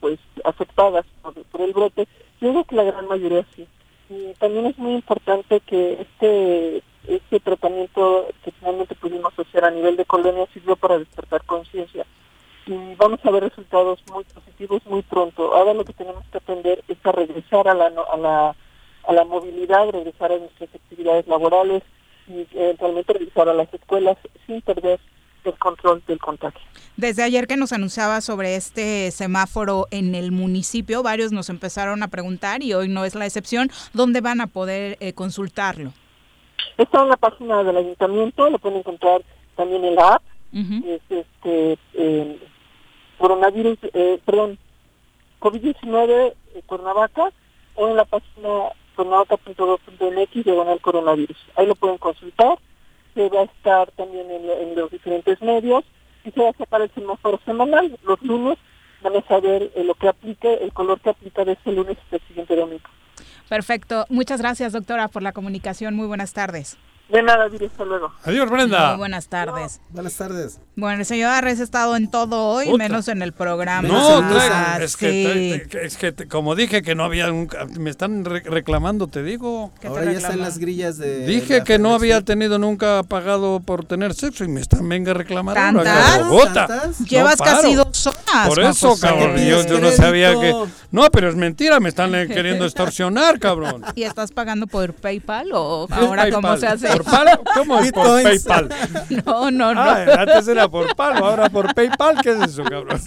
pues 0.00 0.18
afectadas 0.44 1.06
por, 1.22 1.34
por 1.34 1.60
el 1.62 1.72
brote. 1.72 2.06
Yo 2.40 2.50
creo 2.50 2.64
que 2.64 2.76
la 2.76 2.84
gran 2.84 3.06
mayoría 3.08 3.46
sí. 3.54 3.66
Y 4.10 4.34
también 4.34 4.66
es 4.66 4.76
muy 4.76 4.94
importante 4.94 5.60
que 5.60 6.02
este 6.02 6.82
este 7.06 7.38
tratamiento 7.38 8.26
que 8.42 8.50
finalmente 8.50 8.96
pudimos 8.96 9.32
hacer 9.38 9.64
a 9.64 9.70
nivel 9.70 9.96
de 9.96 10.04
colonia 10.04 10.46
sirvió 10.52 10.74
para 10.74 10.98
despertar 10.98 11.44
conciencia 11.44 12.04
y 12.66 12.94
vamos 12.96 13.20
a 13.24 13.30
ver 13.30 13.44
resultados 13.44 14.00
muy 14.12 14.24
positivos 14.24 14.84
muy 14.86 15.02
pronto. 15.02 15.54
Ahora 15.54 15.74
lo 15.74 15.84
que 15.84 15.92
tenemos 15.92 16.24
que 16.30 16.38
aprender 16.38 16.82
es 16.88 16.98
a 17.04 17.12
regresar 17.12 17.68
a 17.68 17.74
la, 17.74 17.86
a 17.86 18.16
la, 18.16 18.56
a 19.06 19.12
la 19.12 19.24
movilidad, 19.24 19.90
regresar 19.90 20.32
a 20.32 20.38
nuestras 20.38 20.74
actividades 20.74 21.26
laborales 21.28 21.82
y 22.28 22.46
eventualmente 22.54 23.12
regresar 23.12 23.48
a 23.48 23.54
las 23.54 23.72
escuelas 23.72 24.16
sin 24.46 24.60
perder 24.62 24.98
el 25.44 25.56
control 25.58 26.02
del 26.08 26.18
contagio. 26.18 26.60
Desde 26.96 27.22
ayer 27.22 27.46
que 27.46 27.56
nos 27.56 27.72
anunciaba 27.72 28.20
sobre 28.20 28.56
este 28.56 29.12
semáforo 29.12 29.86
en 29.92 30.16
el 30.16 30.32
municipio, 30.32 31.04
varios 31.04 31.30
nos 31.30 31.48
empezaron 31.50 32.02
a 32.02 32.08
preguntar 32.08 32.64
y 32.64 32.74
hoy 32.74 32.88
no 32.88 33.04
es 33.04 33.14
la 33.14 33.26
excepción, 33.26 33.70
¿dónde 33.92 34.20
van 34.20 34.40
a 34.40 34.48
poder 34.48 34.96
eh, 34.98 35.12
consultarlo? 35.12 35.92
Está 36.76 37.02
en 37.02 37.10
la 37.10 37.16
página 37.16 37.62
del 37.62 37.76
ayuntamiento, 37.76 38.50
lo 38.50 38.58
pueden 38.58 38.78
encontrar 38.78 39.22
también 39.54 39.84
en 39.84 39.94
la 39.94 40.14
app, 40.14 40.22
es 40.52 41.00
este 41.08 41.78
eh, 41.94 42.38
coronavirus, 43.18 43.78
eh, 43.94 44.20
perdón, 44.24 44.58
COVID-19 45.40 46.34
eh, 46.54 46.62
Cuernavaca 46.66 47.30
o 47.74 47.88
en 47.88 47.96
la 47.96 48.04
página 48.04 48.48
cuernavaca.gov.mx 48.94 50.44
diagonal 50.44 50.80
coronavirus. 50.80 51.36
Ahí 51.56 51.66
lo 51.66 51.74
pueden 51.74 51.98
consultar, 51.98 52.58
se 53.14 53.28
va 53.28 53.40
a 53.40 53.44
estar 53.44 53.90
también 53.92 54.26
en, 54.30 54.74
los 54.74 54.90
diferentes 54.90 55.40
medios 55.42 55.84
y 56.24 56.30
se 56.30 56.40
va 56.40 56.50
a 56.50 56.54
sacar 56.54 56.82
el 56.82 56.90
semáforo 56.94 57.38
semanal. 57.44 57.96
Los 58.04 58.20
lunes 58.22 58.58
van 59.02 59.16
a 59.16 59.22
saber 59.22 59.70
eh, 59.74 59.84
lo 59.84 59.94
que 59.94 60.08
aplique, 60.08 60.54
el 60.54 60.72
color 60.72 61.00
que 61.00 61.10
aplica 61.10 61.44
de 61.44 61.52
ese 61.52 61.72
lunes 61.72 61.98
hasta 61.98 62.16
el 62.16 62.22
siguiente 62.22 62.56
domingo. 62.56 62.88
Perfecto. 63.48 64.06
Muchas 64.08 64.40
gracias, 64.40 64.72
doctora, 64.72 65.08
por 65.08 65.22
la 65.22 65.32
comunicación. 65.32 65.94
Muy 65.94 66.06
buenas 66.06 66.32
tardes. 66.32 66.78
De 67.08 67.22
nada, 67.22 67.46
Viri, 67.46 67.66
hasta 67.66 67.84
luego. 67.84 68.10
Adiós, 68.24 68.50
Brenda. 68.50 68.88
Muy 68.90 68.98
buenas 68.98 69.28
tardes. 69.28 69.80
Buenas 69.90 70.14
tardes. 70.16 70.58
Bueno, 70.74 70.98
el 70.98 71.06
señor 71.06 71.30
Arres 71.30 71.60
ha 71.60 71.62
estado 71.62 71.94
en 71.96 72.10
todo 72.10 72.48
hoy, 72.48 72.76
menos 72.76 73.06
en 73.06 73.22
el 73.22 73.32
programa. 73.32 73.86
No, 73.86 74.18
Ah, 74.18 74.74
trae- 74.78 74.84
es, 74.84 74.96
que, 74.96 75.10
sí. 75.62 75.68
te- 75.70 75.86
es 75.86 75.96
que 75.96 76.10
te- 76.12 76.26
como 76.26 76.56
dije 76.56 76.82
que 76.82 76.96
no 76.96 77.04
había 77.04 77.30
un, 77.32 77.48
me 77.78 77.90
están 77.90 78.24
re- 78.24 78.40
reclamando, 78.44 79.06
te 79.06 79.22
digo. 79.22 79.72
Ahora 79.86 80.04
ya 80.04 80.18
están 80.18 80.40
las 80.40 80.58
grillas 80.58 80.98
de... 80.98 81.24
Dije 81.26 81.62
que 81.62 81.78
no 81.78 81.94
había 81.94 82.22
tenido 82.22 82.58
nunca 82.58 83.04
pagado 83.04 83.60
por 83.60 83.84
tener 83.84 84.12
sexo 84.12 84.42
y 84.44 84.48
me 84.48 84.60
están 84.60 84.86
venga 84.88 85.12
a 85.12 85.14
reclamar 85.14 85.54
¿Tantas? 85.54 86.20
No 87.00 87.06
Llevas 87.06 87.36
casi 87.36 87.74
dos 87.76 88.06
horas, 88.08 88.48
Por 88.48 88.60
eso, 88.60 88.90
José. 88.90 89.06
cabrón. 89.06 89.36
¿Qué 89.36 89.48
Yo, 89.48 89.64
yo 89.64 89.78
no 89.80 89.92
sabía 89.92 90.32
que. 90.40 90.52
No, 90.90 91.02
pero 91.12 91.28
es 91.28 91.36
mentira, 91.36 91.78
me 91.78 91.88
están 91.88 92.14
eh, 92.16 92.26
queriendo 92.26 92.64
extorsionar, 92.66 93.38
cabrón. 93.38 93.82
¿Y 93.94 94.02
estás 94.02 94.32
pagando 94.32 94.66
por 94.66 94.92
PayPal 94.92 95.52
o 95.52 95.86
ahora 95.90 96.30
cómo 96.32 96.56
se 96.56 96.66
hace? 96.66 96.95
¿Por 96.96 97.04
PAL? 97.04 97.40
¿Cómo 97.54 97.78
es 97.80 97.92
por. 97.92 98.22
PayPal? 98.22 98.68
No, 99.26 99.50
no, 99.50 99.74
no. 99.74 99.80
Ah, 99.80 100.04
antes 100.18 100.48
era 100.48 100.68
por 100.68 100.94
PAL, 100.94 101.16
ahora 101.18 101.48
por 101.48 101.74
PayPal. 101.74 102.20
¿Qué 102.22 102.30
es 102.30 102.40
eso, 102.50 102.64
cabrón? 102.64 103.00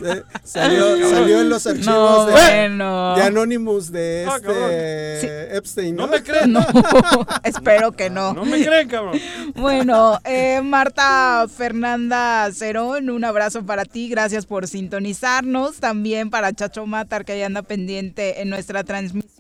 Salió, 0.44 1.10
salió 1.10 1.42
en 1.42 1.50
los 1.50 1.66
archivos 1.68 1.86
No, 1.88 2.26
de, 2.26 2.32
bueno. 2.32 3.16
de 3.16 3.22
Anonymous 3.24 3.92
de 3.92 4.28
Ah, 4.30 4.38
este 4.38 5.58
Epstein. 5.58 5.96
¿no? 5.96 6.06
No 6.08 6.12
me 6.14 6.24
creen. 6.24 6.52
No, 6.54 6.66
espero 7.44 7.92
que 7.92 8.10
no. 8.10 8.34
No 8.34 8.46
me 8.46 8.64
creen, 8.66 8.88
cabrón. 8.88 9.20
Bueno, 9.56 10.20
eh, 10.24 10.62
Marta 10.64 11.46
Fernanda 11.56 12.50
Cerón, 12.54 13.10
un 13.10 13.24
abrazo 13.24 13.64
para 13.66 13.86
ti, 13.86 14.10
gracias 14.10 14.46
por 14.46 14.68
sintonizarnos, 14.68 15.78
también 15.80 16.30
para 16.30 16.54
Chacho 16.54 16.86
Matar 16.86 17.26
que 17.26 17.38
ya 17.40 17.46
anda 17.46 17.62
pendiente 17.62 18.42
en 18.42 18.50
nuestra 18.50 18.84
transmisión. 18.84 19.39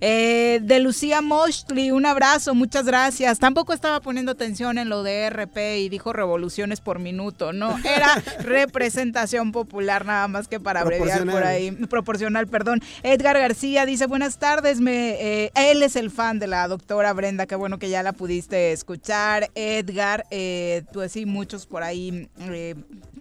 Eh, 0.00 0.60
de 0.62 0.80
Lucía 0.80 1.20
Moshli, 1.20 1.90
un 1.90 2.06
abrazo, 2.06 2.54
muchas 2.54 2.86
gracias. 2.86 3.38
Tampoco 3.38 3.72
estaba 3.72 4.00
poniendo 4.00 4.32
atención 4.32 4.78
en 4.78 4.88
lo 4.88 5.02
de 5.02 5.28
RP 5.30 5.78
y 5.78 5.88
dijo 5.88 6.12
revoluciones 6.12 6.80
por 6.80 6.98
minuto, 6.98 7.52
no, 7.52 7.78
era 7.78 8.22
representación 8.40 9.52
popular 9.52 10.04
nada 10.04 10.28
más 10.28 10.48
que 10.48 10.60
para 10.60 10.80
abreviar 10.80 11.26
por 11.26 11.44
ahí, 11.44 11.70
proporcional, 11.70 12.46
perdón. 12.46 12.82
Edgar 13.02 13.38
García 13.38 13.86
dice, 13.86 14.06
buenas 14.06 14.38
tardes, 14.38 14.80
me, 14.80 15.44
eh, 15.44 15.52
él 15.54 15.82
es 15.82 15.96
el 15.96 16.10
fan 16.10 16.38
de 16.38 16.46
la 16.46 16.68
doctora 16.68 17.12
Brenda, 17.12 17.46
qué 17.46 17.54
bueno 17.54 17.78
que 17.78 17.90
ya 17.90 18.02
la 18.02 18.12
pudiste 18.12 18.72
escuchar. 18.72 19.50
Edgar, 19.54 20.26
eh, 20.30 20.84
pues 20.92 21.12
sí, 21.12 21.26
muchos 21.26 21.66
por 21.66 21.82
ahí 21.82 22.28
eh, 22.40 22.74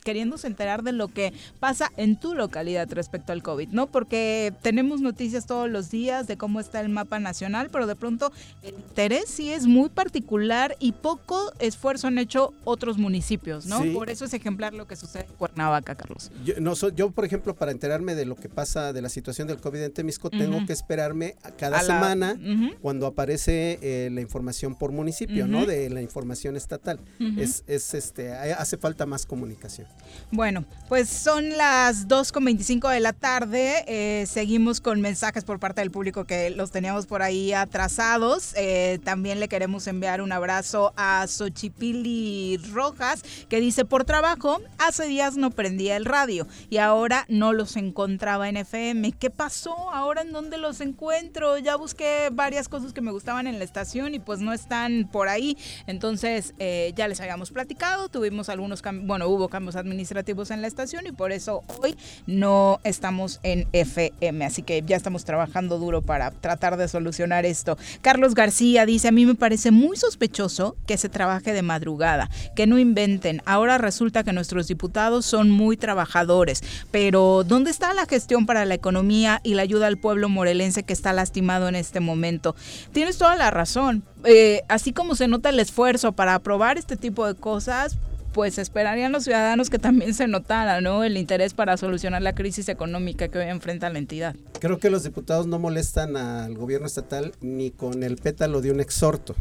queriéndose 0.04 0.48
enterar 0.48 0.84
de 0.84 0.92
lo 0.92 1.08
que 1.08 1.34
pasa 1.60 1.92
en 1.98 2.20
tu 2.20 2.34
localidad 2.34 2.90
respecto 2.92 3.32
al 3.32 3.44
COVID, 3.44 3.70
¿no? 3.70 3.88
Porque 3.88 4.54
tenemos 4.62 5.02
noticias 5.02 5.46
todos 5.46 5.70
los 5.70 5.92
días 5.92 6.28
de 6.28 6.38
cómo 6.38 6.51
está 6.60 6.82
el 6.82 6.90
mapa 6.90 7.20
nacional, 7.20 7.70
pero 7.72 7.88
de 7.88 7.96
pronto 7.96 8.32
el 8.64 8.76
interés 8.76 9.26
sí 9.28 9.52
es 9.52 9.66
muy 9.68 9.90
particular 9.90 10.76
y 10.80 10.92
poco 10.92 11.52
esfuerzo 11.60 12.08
han 12.08 12.18
hecho 12.18 12.54
otros 12.64 12.98
municipios, 12.98 13.66
¿no? 13.66 13.82
Sí. 13.82 13.92
Por 13.92 14.10
eso 14.10 14.26
es 14.26 14.34
ejemplar 14.34 14.74
lo 14.74 14.88
que 14.88 14.96
sucede 14.96 15.26
en 15.30 15.34
Cuernavaca, 15.36 15.96
Carlos. 15.96 16.32
Yo, 16.44 16.56
no, 16.60 16.76
so- 16.76 16.90
yo, 16.90 17.12
por 17.12 17.26
ejemplo, 17.26 17.56
para 17.56 17.72
enterarme 17.72 18.16
de 18.16 18.26
lo 18.26 18.36
que 18.36 18.50
pasa 18.50 18.94
de 18.94 19.02
la 19.02 19.10
situación 19.10 19.48
del 19.48 19.58
COVID 19.58 19.80
en 19.82 19.94
Temisco, 19.94 20.30
tengo 20.30 20.66
que 20.66 20.74
esperarme 20.74 21.36
a 21.44 21.52
cada 21.52 21.80
A 21.80 21.84
la- 21.84 21.88
semana 21.94 22.40
cuando 22.82 23.06
aparece 23.08 23.80
eh, 23.82 24.10
la 24.12 24.22
información 24.22 24.76
por 24.76 24.92
municipio, 24.92 25.48
¿no? 25.48 25.66
De 25.66 25.90
la 25.90 26.02
información 26.02 26.56
estatal. 26.58 27.00
Es, 27.38 27.64
es, 27.68 27.94
este, 27.94 28.34
hace 28.34 28.78
falta 28.78 29.06
más 29.06 29.26
comunicación. 29.26 29.88
Bueno, 30.32 30.66
pues 30.90 31.10
son 31.10 31.50
las 31.58 32.08
2.25 32.08 32.90
de 32.92 33.00
la 33.00 33.14
tarde. 33.14 33.84
eh, 33.88 34.26
seguimos 34.28 34.82
con 34.82 35.02
mensajes 35.02 35.44
por 35.44 35.60
parte 35.60 35.82
del 35.82 35.92
público 35.92 36.26
que 36.26 36.36
los 36.50 36.72
teníamos 36.72 37.06
por 37.06 37.22
ahí 37.22 37.54
atrasados. 37.54 38.54
Eh, 38.56 39.00
también 39.04 39.40
le 39.40 39.48
queremos 39.48 39.88
enviar 39.88 40.22
un 40.22 40.32
abrazo 40.32 40.94
a 40.98 41.26
Xochipili 41.28 42.58
Rojas, 42.74 43.24
que 43.48 43.60
dice, 43.60 43.86
por 43.86 44.06
trabajo, 44.06 44.60
hace 44.78 45.06
días 45.06 45.38
no 45.38 45.52
prendía 45.52 45.96
el 45.98 46.06
radio 46.06 46.48
y 46.70 46.78
ahora 46.78 47.26
no 47.30 47.54
los 47.54 47.76
encontraba 47.78 48.50
en 48.50 48.58
FM. 48.58 49.12
¿Qué 49.14 49.30
pasó? 49.30 49.92
¿Ahora 49.92 50.22
en 50.22 50.32
dónde 50.32 50.58
los 50.58 50.82
encuentro? 50.82 51.58
Ya 51.58 51.76
busqué 51.76 52.30
varias 52.32 52.68
cosas 52.68 52.94
que 52.94 53.02
me 53.02 53.12
gustaban 53.12 53.48
en 53.48 53.60
la 53.60 53.66
estación 53.66 54.16
y 54.16 54.20
pues 54.20 54.40
no 54.40 54.54
están 54.54 55.10
por 55.12 55.28
ahí. 55.28 55.58
Entonces, 55.88 56.54
eh, 56.60 56.94
ya 56.96 57.08
les 57.08 57.22
habíamos 57.22 57.52
platicado, 57.52 58.10
tuvimos 58.10 58.50
algunos 58.50 58.82
cambios, 58.82 59.08
bueno, 59.08 59.28
hubo 59.28 59.50
cambios 59.50 59.76
administrativos 59.76 60.52
en 60.52 60.62
la 60.62 60.68
estación 60.68 61.08
y 61.08 61.12
por 61.12 61.32
eso 61.32 61.64
hoy 61.82 61.96
no 62.26 62.80
estamos 62.84 63.40
en 63.44 63.68
FM. 63.74 64.46
Así 64.46 64.64
que 64.64 64.84
ya 64.86 64.96
estamos 64.96 65.26
trabajando 65.26 65.78
duro 65.78 66.02
para 66.02 66.31
tratar 66.32 66.78
de 66.78 66.88
solucionar 66.88 67.46
esto. 67.46 67.78
Carlos 68.02 68.34
García 68.34 68.86
dice, 68.86 69.08
a 69.08 69.12
mí 69.12 69.26
me 69.26 69.36
parece 69.36 69.72
muy 69.72 69.98
sospechoso 69.98 70.76
que 70.86 70.98
se 70.98 71.10
trabaje 71.10 71.54
de 71.54 71.62
madrugada, 71.62 72.30
que 72.56 72.68
no 72.68 72.80
inventen. 72.80 73.42
Ahora 73.46 73.78
resulta 73.78 74.24
que 74.24 74.34
nuestros 74.34 74.68
diputados 74.68 75.26
son 75.26 75.50
muy 75.50 75.78
trabajadores, 75.78 76.64
pero 76.92 77.44
¿dónde 77.44 77.72
está 77.72 77.94
la 77.94 78.06
gestión 78.06 78.46
para 78.46 78.66
la 78.66 78.74
economía 78.74 79.42
y 79.44 79.56
la 79.56 79.64
ayuda 79.64 79.88
al 79.88 79.98
pueblo 79.98 80.30
morelense 80.30 80.84
que 80.84 80.94
está 80.94 81.14
lastimado 81.14 81.68
en 81.68 81.76
este 81.76 82.00
momento? 82.00 82.56
Tienes 82.92 83.18
toda 83.18 83.36
la 83.36 83.52
razón. 83.52 84.04
Eh, 84.24 84.62
así 84.70 84.94
como 84.94 85.16
se 85.16 85.28
nota 85.28 85.50
el 85.50 85.60
esfuerzo 85.60 86.12
para 86.12 86.36
aprobar 86.36 86.78
este 86.78 86.96
tipo 86.96 87.26
de 87.26 87.36
cosas, 87.36 87.98
pues 88.34 88.58
esperarían 88.58 89.12
los 89.12 89.24
ciudadanos 89.24 89.70
que 89.70 89.80
también 89.80 90.14
se 90.14 90.28
notara, 90.28 90.82
¿no? 90.82 91.04
El 91.04 91.18
interés 91.18 91.54
para 91.54 91.78
solucionar 91.78 92.22
la 92.22 92.34
crisis 92.34 92.70
económica 92.70 93.28
que 93.28 93.40
hoy 93.40 93.48
enfrenta 93.48 93.90
la 93.90 94.00
entidad. 94.00 94.36
Creo 94.60 94.80
que 94.80 94.90
los 94.90 95.04
diputados 95.04 95.48
no 95.48 95.60
molestan 95.60 96.16
al 96.16 96.56
gobierno 96.56 96.88
estatal 96.88 97.34
ni 97.42 97.72
con 97.72 98.04
el 98.04 98.18
pétalo 98.18 98.62
de 98.62 98.72
un 98.72 98.80
exhorto, 98.80 99.36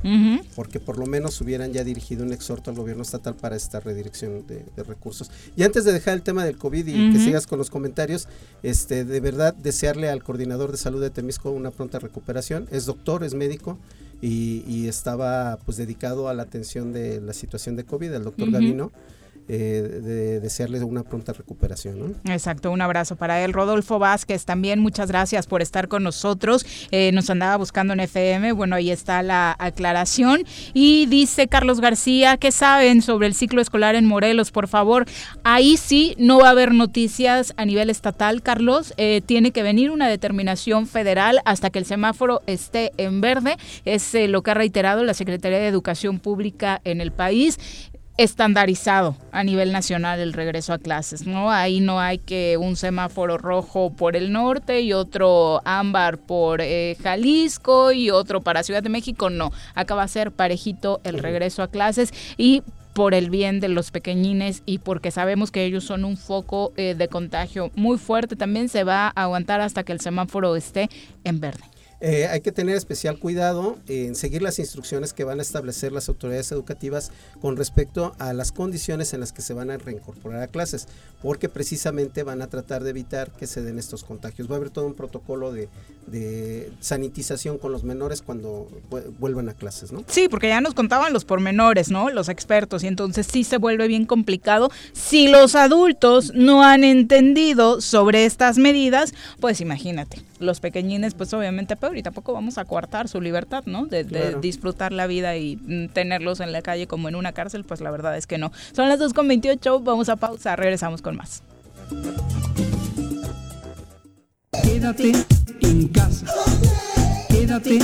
porque 0.55 0.81
por 0.81 0.99
lo 0.99 1.07
menos 1.07 1.41
hubieran 1.41 1.73
ya 1.73 1.85
dirigido 1.85 2.25
un 2.25 2.33
exhorto 2.33 2.71
al 2.71 2.77
gobierno 2.77 3.03
estatal 3.03 3.35
para 3.35 3.57
esta 3.57 3.81
redirección 3.81 4.47
de, 4.47 4.65
de 4.75 4.83
recursos. 4.83 5.31
Y 5.57 5.62
antes 5.62 5.85
de 5.85 5.93
dejar 5.93 6.15
el 6.15 6.23
tema 6.23 6.45
del 6.45 6.57
COVID 6.57 6.87
y 6.87 7.12
que 7.12 7.19
sigas 7.19 7.47
con 7.47 7.59
los 7.59 7.71
comentarios, 7.71 8.29
este, 8.62 9.05
de 9.05 9.21
verdad 9.21 9.55
desearle 9.55 10.09
al 10.09 10.23
coordinador 10.23 10.73
de 10.73 10.79
salud 10.79 11.01
de 11.01 11.11
Temisco 11.11 11.51
una 11.51 11.71
pronta 11.71 11.99
recuperación. 11.99 12.67
Es 12.71 12.87
doctor, 12.87 13.25
es 13.25 13.35
médico. 13.35 13.79
Y, 14.23 14.65
y 14.67 14.87
estaba 14.89 15.59
pues 15.65 15.77
dedicado 15.79 16.29
a 16.29 16.35
la 16.35 16.43
atención 16.43 16.93
de 16.93 17.21
la 17.21 17.33
situación 17.33 17.77
de 17.77 17.85
COVID, 17.85 18.13
el 18.13 18.25
doctor 18.25 18.49
Ujú. 18.49 18.53
Gavino, 18.53 18.93
eh, 19.52 19.82
de 19.82 20.40
desearle 20.40 20.82
una 20.85 21.02
pronta 21.02 21.32
recuperación. 21.32 22.16
Exacto, 22.24 22.70
un 22.70 22.81
abrazo 22.81 23.16
para 23.16 23.43
él. 23.43 23.52
Rodolfo 23.52 23.98
Vázquez, 23.98 24.44
también 24.44 24.78
muchas 24.78 25.09
gracias 25.09 25.48
por 25.48 25.60
estar 25.60 25.89
con 25.89 26.05
nosotros. 26.05 26.64
Eh, 26.93 27.10
nos 27.12 27.28
andaba 27.31 27.56
buscando 27.56 27.93
en 27.93 28.01
FM, 28.01 28.52
bueno, 28.52 28.77
ahí 28.77 28.93
está 28.93 29.22
la 29.22 29.56
aclaración. 29.59 30.44
Y 30.72 31.06
dice 31.06 31.48
Carlos 31.48 31.81
García, 31.81 32.36
¿qué 32.36 32.52
saben 32.52 33.02
sobre 33.02 33.27
el 33.27 33.35
ciclo 33.35 33.60
escolar 33.60 33.97
en 33.97 34.06
Morelos? 34.06 34.52
Por 34.52 34.68
favor, 34.68 35.06
ahí 35.43 35.77
sí 35.77 36.14
no 36.16 36.39
va 36.39 36.48
a 36.48 36.51
haber 36.51 36.72
noticias 36.72 37.52
a 37.56 37.64
nivel 37.64 37.90
estatal, 37.90 38.43
Carlos. 38.43 38.94
Eh, 38.98 39.20
tiene 39.27 39.51
que 39.51 39.64
venir 39.64 39.90
una 39.90 40.09
determinación 40.09 40.86
federal 40.86 41.40
hasta 41.44 41.70
que 41.70 41.81
el 41.81 41.86
semáforo 41.86 42.43
esté 42.47 42.93
en 42.98 43.20
verde. 43.20 43.56
Es 43.85 44.14
eh, 44.14 44.28
lo 44.28 44.43
que 44.43 44.52
ha 44.52 44.55
reiterado 44.55 45.02
la 45.02 45.14
Secretaría 45.14 45.59
de 45.59 45.66
Educación 45.66 46.20
Pública 46.20 46.81
en 46.85 47.01
el 47.01 47.10
país. 47.12 47.59
Estandarizado 48.23 49.17
a 49.33 49.43
nivel 49.45 49.73
nacional 49.73 50.21
el 50.21 50.35
regreso 50.35 50.75
a 50.75 50.79
clases, 50.79 51.27
¿no? 51.27 51.51
Ahí 51.51 51.81
no 51.81 52.01
hay 52.01 52.19
que 52.19 52.59
un 52.59 52.77
semáforo 52.77 53.39
rojo 53.39 53.95
por 53.97 54.15
el 54.15 54.31
norte 54.31 54.83
y 54.83 54.93
otro 54.93 55.63
ámbar 55.65 56.19
por 56.19 56.61
eh, 56.61 56.99
Jalisco 57.03 57.93
y 57.93 58.11
otro 58.11 58.43
para 58.43 58.63
Ciudad 58.63 58.83
de 58.83 58.91
México, 58.91 59.31
no. 59.31 59.53
Acá 59.75 59.95
va 59.95 60.03
a 60.03 60.09
ser 60.09 60.33
parejito 60.33 61.01
el 61.03 61.19
regreso 61.19 61.63
a 61.63 61.69
clases 61.69 62.13
y 62.37 62.63
por 62.93 63.15
el 63.15 63.31
bien 63.31 63.59
de 63.59 63.69
los 63.69 63.91
pequeñines 63.91 64.63
y 64.67 64.79
porque 64.79 65.11
sabemos 65.11 65.51
que 65.51 65.65
ellos 65.65 65.85
son 65.85 66.05
un 66.05 66.19
foco 66.19 66.75
eh, 66.77 66.95
de 66.95 67.09
contagio 67.09 67.71
muy 67.75 67.97
fuerte, 67.97 68.37
también 68.37 68.69
se 68.69 68.85
va 68.85 69.07
a 69.07 69.23
aguantar 69.23 69.63
hasta 69.63 69.83
que 69.83 69.93
el 69.93 70.01
semáforo 70.01 70.57
esté 70.57 70.91
en 71.25 71.41
verde. 71.41 71.70
Eh, 72.01 72.27
hay 72.28 72.40
que 72.40 72.51
tener 72.51 72.77
especial 72.77 73.18
cuidado 73.18 73.77
en 73.86 74.14
seguir 74.14 74.40
las 74.40 74.59
instrucciones 74.59 75.12
que 75.12 75.24
van 75.24 75.39
a 75.39 75.43
establecer 75.43 75.93
las 75.93 76.09
autoridades 76.09 76.51
educativas 76.51 77.12
con 77.40 77.56
respecto 77.56 78.14
a 78.18 78.32
las 78.32 78.52
condiciones 78.52 79.12
en 79.12 79.20
las 79.20 79.32
que 79.32 79.43
se 79.43 79.52
van 79.52 79.70
a 79.70 79.77
reincorporar 79.77 80.43
a 80.43 80.47
clases, 80.47 80.89
porque 81.22 81.51
precisamente 81.51 82.22
van 82.22 82.40
a 82.40 82.47
tratar 82.47 82.82
de 82.85 82.90
evitar 82.90 83.31
que 83.31 83.47
se 83.47 83.60
den 83.60 83.78
estos 83.78 84.02
contagios. 84.02 84.51
Va 84.51 84.55
a 84.55 84.56
haber 84.56 84.70
todo 84.70 84.86
un 84.86 84.94
protocolo 84.94 85.52
de, 85.52 85.68
de 86.06 86.72
sanitización 86.81 87.59
con 87.59 87.70
los 87.70 87.85
menores 87.85 88.22
cuando 88.22 88.68
vuelvan 89.18 89.51
a 89.51 89.55
clases, 89.55 89.93
¿no? 89.93 90.02
Sí, 90.06 90.28
porque 90.28 90.48
ya 90.48 90.60
nos 90.62 90.74
contaban 90.74 91.12
los 91.12 91.27
pormenores, 91.27 91.90
¿no? 91.90 92.09
Los 92.09 92.31
expertos, 92.31 92.82
y 92.82 92.86
entonces 92.86 93.27
sí 93.31 93.44
se 93.44 93.59
vuelve 93.59 93.89
bien 93.89 94.06
complicado. 94.06 94.70
Si 94.93 95.28
los 95.28 95.55
adultos 95.55 96.32
no 96.35 96.64
han 96.64 96.82
entendido 96.85 97.81
sobre 97.82 98.24
estas 98.24 98.56
medidas, 98.56 99.12
pues 99.40 99.60
imagínate, 99.60 100.22
los 100.41 100.61
pequeñines, 100.61 101.15
pues 101.15 101.33
obviamente 101.33 101.77
peor 101.77 101.97
y 101.97 102.03
tampoco 102.03 102.33
vamos 102.33 102.59
a 102.59 102.65
coartar 102.65 103.09
su 103.09 103.21
libertad, 103.21 103.65
¿no? 103.67 103.87
De, 103.87 104.05
disfrutar 104.41 104.93
la 104.93 105.07
vida 105.07 105.37
y 105.37 105.57
mm, 105.57 105.89
tenerlos 105.89 106.41
en 106.41 106.53
la 106.53 106.62
calle 106.62 106.87
como 106.87 107.09
en 107.09 107.15
una 107.15 107.33
cárcel, 107.33 107.65
pues 107.65 107.81
la 107.81 107.91
verdad 107.91 108.17
es 108.17 108.27
que 108.27 108.39
no. 108.39 108.51
Son 108.73 108.89
las 108.89 108.99
2.28, 108.99 109.83
vamos 109.85 110.09
a 110.09 110.17
pausa, 110.17 110.57
regresamos 110.57 111.03
con 111.03 111.17
más. 111.17 111.43
Quédate 114.62 115.12
en 115.61 115.89
casa. 115.89 116.27
Quédate 117.29 117.79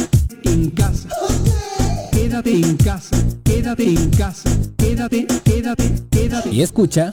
en 0.45 0.70
casa. 0.70 1.09
Quédate 2.12 2.53
en 2.53 2.77
casa. 2.77 3.16
Quédate 3.45 3.85
en 3.85 4.11
casa. 4.11 4.51
Quédate, 4.77 5.27
quédate, 5.45 5.93
quédate. 6.11 6.49
Y 6.51 6.62
escucha. 6.62 7.12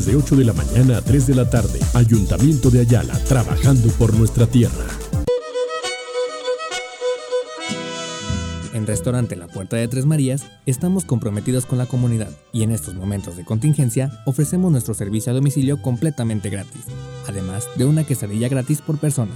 de 0.00 0.16
8 0.16 0.36
de 0.36 0.44
la 0.44 0.54
mañana 0.54 0.96
a 0.96 1.02
3 1.02 1.26
de 1.26 1.34
la 1.34 1.50
tarde. 1.50 1.78
Ayuntamiento 1.92 2.70
de 2.70 2.80
Ayala, 2.80 3.12
trabajando 3.24 3.90
por 3.90 4.14
nuestra 4.14 4.46
tierra. 4.46 4.86
En 8.72 8.86
Restaurante 8.86 9.36
La 9.36 9.48
Puerta 9.48 9.76
de 9.76 9.86
Tres 9.88 10.06
Marías 10.06 10.46
estamos 10.64 11.04
comprometidos 11.04 11.66
con 11.66 11.76
la 11.76 11.84
comunidad 11.84 12.30
y 12.52 12.62
en 12.62 12.70
estos 12.70 12.94
momentos 12.94 13.36
de 13.36 13.44
contingencia 13.44 14.10
ofrecemos 14.24 14.72
nuestro 14.72 14.94
servicio 14.94 15.30
a 15.30 15.34
domicilio 15.34 15.82
completamente 15.82 16.48
gratis, 16.48 16.86
además 17.28 17.68
de 17.76 17.84
una 17.84 18.04
quesadilla 18.04 18.48
gratis 18.48 18.80
por 18.80 18.96
persona. 18.96 19.32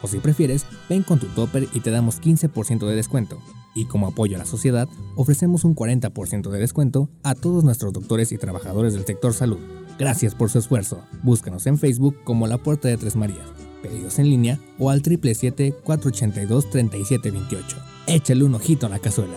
O 0.00 0.08
si 0.08 0.20
prefieres, 0.20 0.64
ven 0.88 1.02
con 1.02 1.18
tu 1.18 1.26
topper 1.26 1.68
y 1.74 1.80
te 1.80 1.90
damos 1.90 2.18
15% 2.20 2.86
de 2.86 2.96
descuento. 2.96 3.38
Y 3.78 3.84
como 3.84 4.08
apoyo 4.08 4.34
a 4.34 4.40
la 4.40 4.44
sociedad, 4.44 4.88
ofrecemos 5.14 5.62
un 5.62 5.76
40% 5.76 6.50
de 6.50 6.58
descuento 6.58 7.08
a 7.22 7.36
todos 7.36 7.62
nuestros 7.62 7.92
doctores 7.92 8.32
y 8.32 8.38
trabajadores 8.38 8.92
del 8.92 9.04
sector 9.04 9.32
salud. 9.32 9.60
Gracias 10.00 10.34
por 10.34 10.50
su 10.50 10.58
esfuerzo. 10.58 11.00
Búscanos 11.22 11.64
en 11.68 11.78
Facebook 11.78 12.16
como 12.24 12.48
La 12.48 12.58
Puerta 12.58 12.88
de 12.88 12.96
Tres 12.96 13.14
Marías. 13.14 13.46
Pedidos 13.80 14.18
en 14.18 14.30
línea 14.30 14.58
o 14.80 14.90
al 14.90 15.04
777-482-3728. 15.04 17.62
Échale 18.08 18.42
un 18.42 18.56
ojito 18.56 18.86
a 18.86 18.88
la 18.88 18.98
cazuela. 18.98 19.36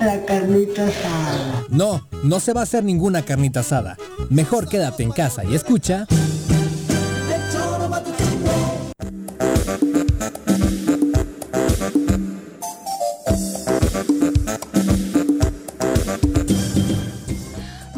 La 0.00 0.24
carnita 0.24 0.86
asada. 0.86 1.66
No, 1.68 2.08
no 2.24 2.40
se 2.40 2.54
va 2.54 2.60
a 2.60 2.62
hacer 2.64 2.82
ninguna 2.82 3.22
carnita 3.22 3.60
asada. 3.60 3.98
Mejor 4.30 4.68
quédate 4.68 5.02
en 5.02 5.10
casa 5.10 5.44
y 5.44 5.54
escucha. 5.54 6.06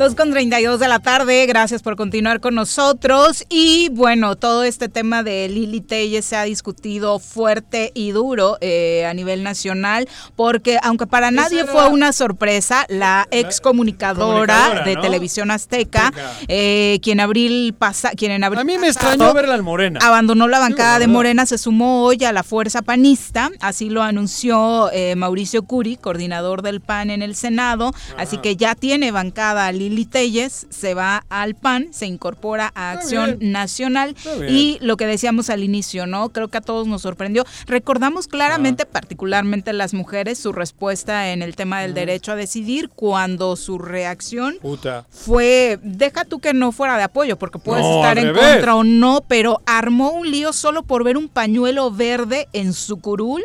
2 0.03 0.17
con 0.17 0.33
32 0.33 0.81
de 0.81 0.89
la 0.89 0.99
tarde, 0.99 1.47
gracias 1.47 1.81
por 1.81 1.95
continuar 1.95 2.41
con 2.41 2.57
nosotros. 2.57 3.45
Y 3.49 3.89
bueno, 3.91 4.35
todo 4.35 4.65
este 4.65 4.89
tema 4.89 5.23
de 5.23 5.49
Lili 5.49 5.81
Telles 5.81 6.25
se 6.25 6.35
ha 6.35 6.43
discutido 6.43 7.21
fuerte 7.21 7.93
y 7.95 8.11
duro 8.11 8.59
eh, 8.61 9.07
a 9.07 9.15
nivel 9.15 9.45
nacional, 9.45 10.09
porque 10.35 10.81
aunque 10.83 11.07
para 11.07 11.31
nadie 11.31 11.67
fue 11.67 11.87
una 11.87 12.13
sorpresa, 12.13 12.85
la 12.89 13.29
ex 13.31 13.61
comunicadora, 13.61 14.83
de 14.85 14.97
¿no? 14.97 15.03
Televisión 15.03 15.53
Azteca, 15.53 16.13
eh, 16.49 16.99
quien 17.01 17.21
abril 17.21 17.73
pasa, 17.73 18.11
quien 18.11 18.33
en 18.33 18.43
abril 18.43 18.59
A 18.59 18.65
mí 18.65 18.79
me 18.79 18.89
pasado 18.89 19.13
extrañó 19.13 19.35
verla 19.35 19.55
en 19.55 19.63
Morena. 19.63 20.01
Abandonó 20.03 20.49
la 20.49 20.59
bancada 20.59 20.99
de. 20.99 21.07
Morena, 21.07 21.47
se 21.47 21.59
sumó 21.59 22.03
hoy 22.03 22.25
a 22.25 22.33
la 22.33 22.43
fuerza 22.43 22.83
panista, 22.83 23.53
así 23.61 23.89
lo 23.89 24.03
anunció 24.03 24.91
eh, 24.91 25.15
Mauricio 25.15 25.63
Curi, 25.63 25.97
coordinador 25.97 26.63
del 26.63 26.81
PAN 26.81 27.11
en 27.11 27.23
el 27.23 27.37
Senado, 27.37 27.93
así 28.19 28.39
que 28.39 28.57
ya 28.57 28.75
tiene 28.75 29.13
bancada 29.13 29.67
a 29.67 29.71
Lili 29.71 29.92
Telles, 30.11 30.67
se 30.71 30.95
va 30.95 31.25
al 31.29 31.55
PAN, 31.55 31.89
se 31.93 32.07
incorpora 32.07 32.73
a 32.75 32.91
Acción. 32.93 33.39
Nacional 33.41 34.15
y 34.49 34.79
lo 34.81 34.97
que 34.97 35.07
decíamos 35.07 35.51
al 35.51 35.63
inicio, 35.63 36.07
¿no? 36.07 36.31
Creo 36.31 36.49
que 36.49 36.59
a 36.59 36.61
todos 36.61 36.87
nos 36.87 37.03
sorprendió. 37.03 37.45
Recordamos 37.67 38.27
claramente, 38.27 38.87
particularmente 38.87 39.73
las 39.73 39.95
mujeres, 39.95 40.39
su 40.39 40.53
respuesta 40.53 41.31
en 41.33 41.43
el 41.43 41.57
tema 41.57 41.81
del 41.81 41.95
derecho 41.95 42.33
a 42.33 42.37
decidir 42.37 42.89
cuando 42.89 43.57
su 43.57 43.79
reacción 43.79 44.57
Puta. 44.61 45.07
fue, 45.11 45.79
deja 45.83 46.25
tú 46.25 46.39
que 46.41 46.55
no 46.55 46.73
fuera 46.73 46.97
de 46.97 47.05
apoyo, 47.05 47.37
porque 47.39 47.59
puedes 47.59 47.85
No, 47.85 47.97
estar 47.97 48.19
en 48.19 48.35
contra 48.35 48.75
o 48.75 48.85
no, 48.85 49.23
pero 49.29 49.61
armó 49.67 50.11
un 50.13 50.31
lío 50.31 50.53
solo 50.53 50.83
por 50.83 51.05
ver 51.05 51.17
un 51.17 51.29
pañuelo 51.29 51.91
verde 51.91 52.49
en 52.53 52.73
su 52.73 52.99
curul 53.01 53.43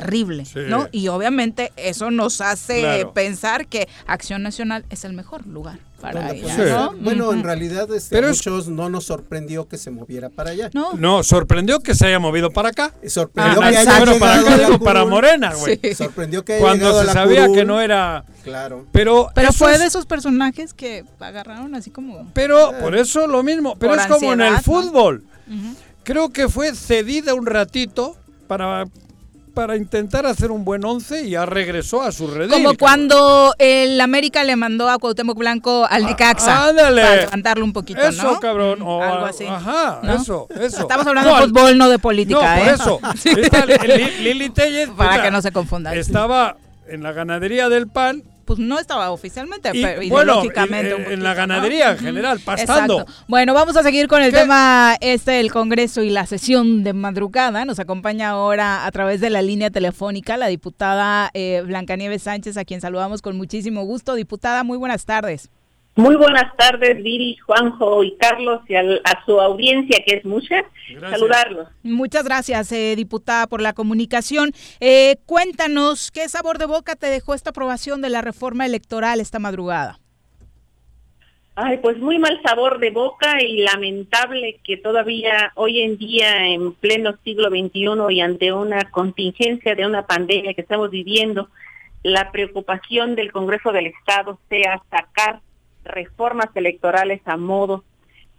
terrible, 0.00 0.44
Sí. 0.44 0.60
¿no? 0.68 0.88
Y 0.92 1.08
obviamente 1.08 1.72
eso 1.76 2.10
nos 2.10 2.40
hace 2.40 2.80
Claro. 2.80 3.12
pensar 3.12 3.66
que 3.66 3.88
Acción 4.06 4.42
Nacional 4.42 4.84
es 4.90 5.04
el 5.04 5.12
mejor 5.12 5.46
lugar 5.46 5.78
para 6.00 6.20
Donde 6.22 6.38
ella, 6.38 6.56
puede 6.56 6.70
¿no? 6.72 6.92
Bueno, 7.00 7.32
en 7.32 7.44
realidad 7.44 7.92
este, 7.94 8.16
Pero 8.16 8.28
es- 8.30 8.38
muchos 8.38 8.68
no 8.68 8.88
nos 8.90 9.04
sorprendió 9.04 9.68
que 9.68 9.78
se 9.78 9.90
moviera 9.90 10.30
para 10.30 10.50
allá. 10.50 10.70
No. 10.72 10.94
No, 10.94 11.22
sorprendió 11.22 11.78
que 11.80 11.94
se 11.94 12.06
haya 12.06 12.18
movido 12.18 12.50
para 12.50 12.70
acá. 12.70 12.92
Sorprendió 13.06 13.62
Ah, 13.62 13.70
que 13.70 13.76
haya 13.76 13.98
bueno, 13.98 14.18
para 14.18 14.40
acá 14.40 14.58
digo, 14.58 14.78
para. 14.80 15.04
Morena, 15.04 15.54
güey. 15.54 15.78
Sí. 15.82 15.94
Sorprendió 15.94 16.44
que 16.44 16.54
haya 16.54 16.62
Cuando 16.62 16.98
se 17.00 17.04
la 17.06 17.12
sabía 17.12 17.42
curul. 17.42 17.56
que 17.56 17.64
no 17.64 17.80
era... 17.80 18.24
Claro. 18.42 18.86
Pero, 18.92 19.28
Pero 19.34 19.52
fue 19.52 19.78
de 19.78 19.86
esos 19.86 20.06
personajes 20.06 20.74
que 20.74 21.04
agarraron 21.20 21.74
así 21.76 21.90
como... 21.90 22.28
Pero 22.34 22.72
por 22.80 22.96
eso 22.96 23.26
lo 23.28 23.42
mismo. 23.44 23.76
Pero 23.78 23.92
Por 23.92 24.00
es 24.00 24.06
como 24.08 24.32
en 24.32 24.40
el 24.40 24.58
fútbol. 24.58 25.24
Creo 26.02 26.30
que 26.30 26.48
fue 26.48 26.74
cedida 26.74 27.34
un 27.34 27.46
ratito 27.46 28.16
para, 28.48 28.86
para 29.52 29.76
intentar 29.76 30.26
hacer 30.26 30.50
un 30.50 30.64
buen 30.64 30.84
once 30.84 31.22
y 31.22 31.30
ya 31.30 31.46
regresó 31.46 32.02
a 32.02 32.10
su 32.12 32.26
redil. 32.26 32.50
Como 32.50 32.74
cuando 32.76 33.54
el 33.58 34.00
América 34.00 34.42
le 34.44 34.56
mandó 34.56 34.88
a 34.88 34.98
Cuauhtémoc 34.98 35.36
Blanco 35.38 35.86
al 35.88 36.04
Necaxa 36.06 36.64
Ah, 36.64 36.68
ándale. 36.68 37.02
para 37.02 37.16
levantarlo 37.16 37.64
un 37.64 37.72
poquito, 37.72 38.00
Eso, 38.00 38.22
¿no? 38.22 38.40
cabrón. 38.40 38.80
Mm, 38.80 38.86
o 38.86 39.02
algo 39.02 39.26
así. 39.26 39.44
Ajá, 39.46 40.00
¿no? 40.02 40.14
eso, 40.14 40.46
eso. 40.58 40.80
Estamos 40.82 41.06
hablando 41.06 41.30
No, 41.30 41.36
de 41.36 41.42
fútbol, 41.46 41.78
no 41.78 41.88
de 41.88 41.98
política, 41.98 42.56
No, 42.56 42.62
¿eh? 42.64 42.74
eso. 42.74 43.00
Esta 43.24 43.66
Lili 43.66 44.50
Tellez, 44.50 44.90
Para 44.90 45.22
que 45.22 45.30
no 45.30 45.40
se 45.42 45.52
confundan. 45.52 45.96
Estaba 45.96 46.56
en 46.88 47.02
la 47.02 47.12
ganadería 47.12 47.68
del 47.68 47.88
PAN. 47.88 48.22
Pues 48.44 48.58
no 48.58 48.78
estaba 48.78 49.10
oficialmente, 49.10 49.70
Y, 49.72 49.82
pero 49.82 50.00
bueno, 50.08 50.32
ideológicamente. 50.42 50.90
en- 50.94 51.06
un 51.06 51.12
en 51.12 51.22
la 51.22 51.34
ganadería 51.34 51.92
en 51.92 51.98
general, 51.98 52.40
pastando. 52.44 53.00
Exacto. 53.02 53.24
Bueno, 53.28 53.54
vamos 53.54 53.76
a 53.76 53.82
seguir 53.82 54.08
con 54.08 54.22
el 54.22 54.32
tema 54.32 54.96
este 55.00 55.32
del 55.32 55.52
Congreso 55.52 56.02
y 56.02 56.10
la 56.10 56.26
sesión 56.26 56.82
de 56.84 56.92
madrugada. 56.92 57.64
Nos 57.64 57.78
acompaña 57.78 58.30
ahora 58.30 58.84
a 58.86 58.90
través 58.90 59.20
de 59.20 59.30
la 59.30 59.42
línea 59.42 59.70
telefónica 59.70 60.36
la 60.36 60.48
diputada 60.48 61.30
eh, 61.34 61.62
Blancanieves 61.64 62.22
Sánchez, 62.24 62.56
a 62.56 62.64
quien 62.64 62.80
saludamos 62.80 63.22
con 63.22 63.36
muchísimo 63.36 63.84
gusto. 63.84 64.14
Diputada, 64.14 64.64
muy 64.64 64.78
buenas 64.78 65.04
tardes. 65.04 65.48
Muy 65.94 66.16
buenas 66.16 66.56
tardes, 66.56 67.02
Viri, 67.02 67.36
Juanjo 67.36 68.02
y 68.02 68.16
Carlos, 68.16 68.60
y 68.66 68.74
al- 68.76 69.02
a 69.04 69.24
su 69.26 69.38
audiencia, 69.38 70.02
que 70.06 70.14
es 70.16 70.24
mucha. 70.24 70.64
Saludarlos. 71.00 71.68
Muchas 71.82 72.24
gracias, 72.24 72.72
eh, 72.72 72.94
diputada, 72.96 73.46
por 73.46 73.60
la 73.60 73.74
comunicación. 73.74 74.52
Eh, 74.80 75.16
cuéntanos, 75.26 76.10
¿qué 76.10 76.26
sabor 76.30 76.56
de 76.56 76.64
boca 76.64 76.96
te 76.96 77.08
dejó 77.08 77.34
esta 77.34 77.50
aprobación 77.50 78.00
de 78.00 78.08
la 78.08 78.22
reforma 78.22 78.64
electoral 78.64 79.20
esta 79.20 79.38
madrugada? 79.38 79.98
Ay, 81.56 81.76
pues 81.82 81.98
muy 81.98 82.18
mal 82.18 82.40
sabor 82.42 82.78
de 82.78 82.88
boca 82.88 83.42
y 83.42 83.58
lamentable 83.58 84.60
que 84.64 84.78
todavía 84.78 85.52
hoy 85.56 85.82
en 85.82 85.98
día, 85.98 86.46
en 86.48 86.72
pleno 86.72 87.14
siglo 87.22 87.50
XXI 87.50 88.14
y 88.14 88.20
ante 88.22 88.54
una 88.54 88.90
contingencia 88.90 89.74
de 89.74 89.84
una 89.84 90.06
pandemia 90.06 90.54
que 90.54 90.62
estamos 90.62 90.90
viviendo, 90.90 91.50
la 92.02 92.32
preocupación 92.32 93.14
del 93.14 93.30
Congreso 93.30 93.70
del 93.72 93.88
Estado 93.88 94.38
sea 94.48 94.80
sacar 94.90 95.40
reformas 95.84 96.48
electorales 96.54 97.20
a 97.24 97.36
modo. 97.36 97.84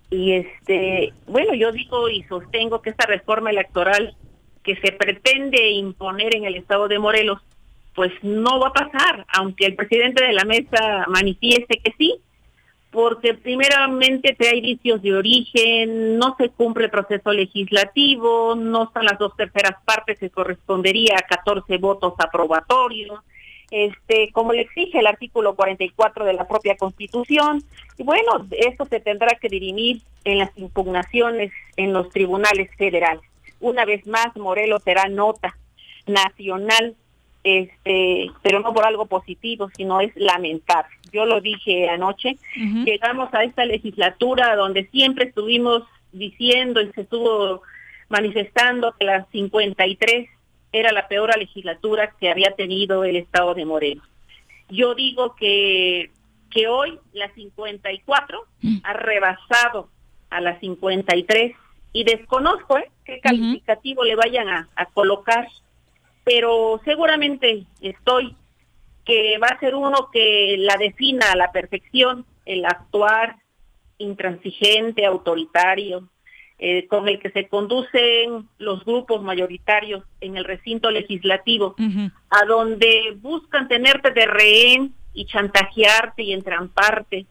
Y 0.10 0.34
este, 0.34 1.14
bueno, 1.28 1.54
yo 1.54 1.72
digo 1.72 2.10
y 2.10 2.24
sostengo 2.24 2.82
que 2.82 2.92
esta 2.92 3.06
reforma 3.06 3.50
electoral 3.50 4.16
que 4.64 4.76
se 4.78 4.92
pretende 4.92 5.72
imponer 5.72 6.36
en 6.36 6.46
el 6.46 6.56
Estado 6.56 6.88
de 6.88 7.00
Morelos, 7.00 7.40
pues 7.96 8.12
no 8.22 8.60
va 8.60 8.70
a 8.70 8.74
pasar, 8.74 9.26
aunque 9.28 9.66
el 9.66 9.76
presidente 9.76 10.24
de 10.24 10.34
la 10.34 10.46
mesa 10.46 11.06
manifieste 11.10 11.80
que 11.84 11.94
sí, 11.98 12.20
porque 12.94 13.34
primeramente 13.34 14.38
hay 14.40 14.62
vicios 14.62 15.02
de 15.02 15.16
origen, 15.16 16.18
no 16.18 16.36
se 16.38 16.50
cumple 16.50 16.86
el 16.86 16.92
proceso 16.92 17.34
legislativo, 17.34 18.56
no 18.56 18.84
están 18.84 19.06
las 19.06 19.18
dos 19.18 19.36
terceras 19.36 19.78
partes 19.84 20.20
que 20.20 20.30
correspondería 20.30 21.16
a 21.16 21.28
14 21.28 21.78
votos 21.80 22.14
aprobatorios, 22.20 23.20
este, 23.74 24.32
como 24.34 24.54
le 24.54 24.62
exige 24.62 25.00
el 25.00 25.08
artículo 25.08 25.56
44 25.56 26.26
de 26.26 26.34
la 26.34 26.48
propia 26.48 26.78
Constitución. 26.78 27.64
Y 27.98 28.04
bueno, 28.04 28.46
esto 28.52 28.86
se 28.86 29.00
tendrá 29.00 29.36
que 29.42 29.50
dirimir 29.50 30.04
en 30.26 30.38
las 30.38 30.56
impugnaciones 30.58 31.52
en 31.76 31.92
los 31.92 32.10
tribunales 32.10 32.70
federales. 32.78 33.24
Una 33.60 33.84
vez 33.84 34.06
más, 34.06 34.36
Morelos 34.36 34.84
será 34.84 35.10
nota 35.10 35.58
nacional 36.06 36.96
este, 37.44 38.32
pero 38.42 38.60
no 38.62 38.74
por 38.74 38.86
algo 38.86 39.08
positivo, 39.08 39.70
sino 39.76 40.02
es 40.02 40.12
lamentable. 40.16 40.94
Yo 41.12 41.26
lo 41.26 41.42
dije 41.42 41.90
anoche, 41.90 42.38
llegamos 42.86 43.34
a 43.34 43.44
esta 43.44 43.66
legislatura 43.66 44.56
donde 44.56 44.86
siempre 44.88 45.26
estuvimos 45.26 45.84
diciendo 46.12 46.80
y 46.80 46.92
se 46.94 47.02
estuvo 47.02 47.64
manifestando 48.08 48.94
que 48.98 49.06
la 49.06 49.26
53 49.32 50.30
era 50.74 50.92
la 50.92 51.08
peor 51.08 51.38
legislatura 51.38 52.14
que 52.20 52.30
había 52.30 52.52
tenido 52.56 53.06
el 53.06 53.16
estado 53.16 53.54
de 53.54 53.66
Morelos. 53.66 54.06
Yo 54.70 54.96
digo 54.96 55.36
que, 55.36 56.12
que 56.50 56.68
hoy 56.68 57.00
la 57.14 57.34
54 57.34 58.46
ha 58.84 58.94
rebasado 58.94 59.90
a 60.30 60.42
la 60.42 60.60
53 60.60 61.56
y 61.94 62.04
desconozco 62.04 62.78
¿eh? 62.78 62.92
qué 63.06 63.20
calificativo 63.20 64.04
le 64.04 64.16
vayan 64.16 64.50
a, 64.50 64.68
a 64.76 64.86
colocar 64.88 65.48
pero 66.24 66.82
seguramente 66.86 67.66
estoy 67.82 68.36
que 69.06 69.38
va 69.38 69.48
a 69.48 69.60
ser 69.60 69.76
uno 69.76 70.10
que 70.12 70.56
la 70.58 70.78
defina 70.78 71.32
a 71.32 71.36
la 71.36 71.52
perfección, 71.52 72.26
el 72.46 72.66
actuar 72.66 73.36
intransigente, 73.98 75.06
autoritario, 75.06 76.08
eh, 76.66 76.88
con 76.88 77.10
el 77.10 77.20
que 77.20 77.30
se 77.32 77.50
conducen 77.50 78.48
los 78.58 78.86
grupos 78.86 79.22
mayoritarios 79.22 80.06
en 80.22 80.38
el 80.38 80.46
recinto 80.46 80.92
legislativo, 80.92 81.76
a 82.30 82.46
donde 82.46 83.18
buscan 83.22 83.68
tenerte 83.68 84.12
de 84.12 84.26
rehén 84.26 84.94
y 85.14 85.26
chantajearte 85.26 86.24
y 86.24 86.32
entramparte, 86.32 87.26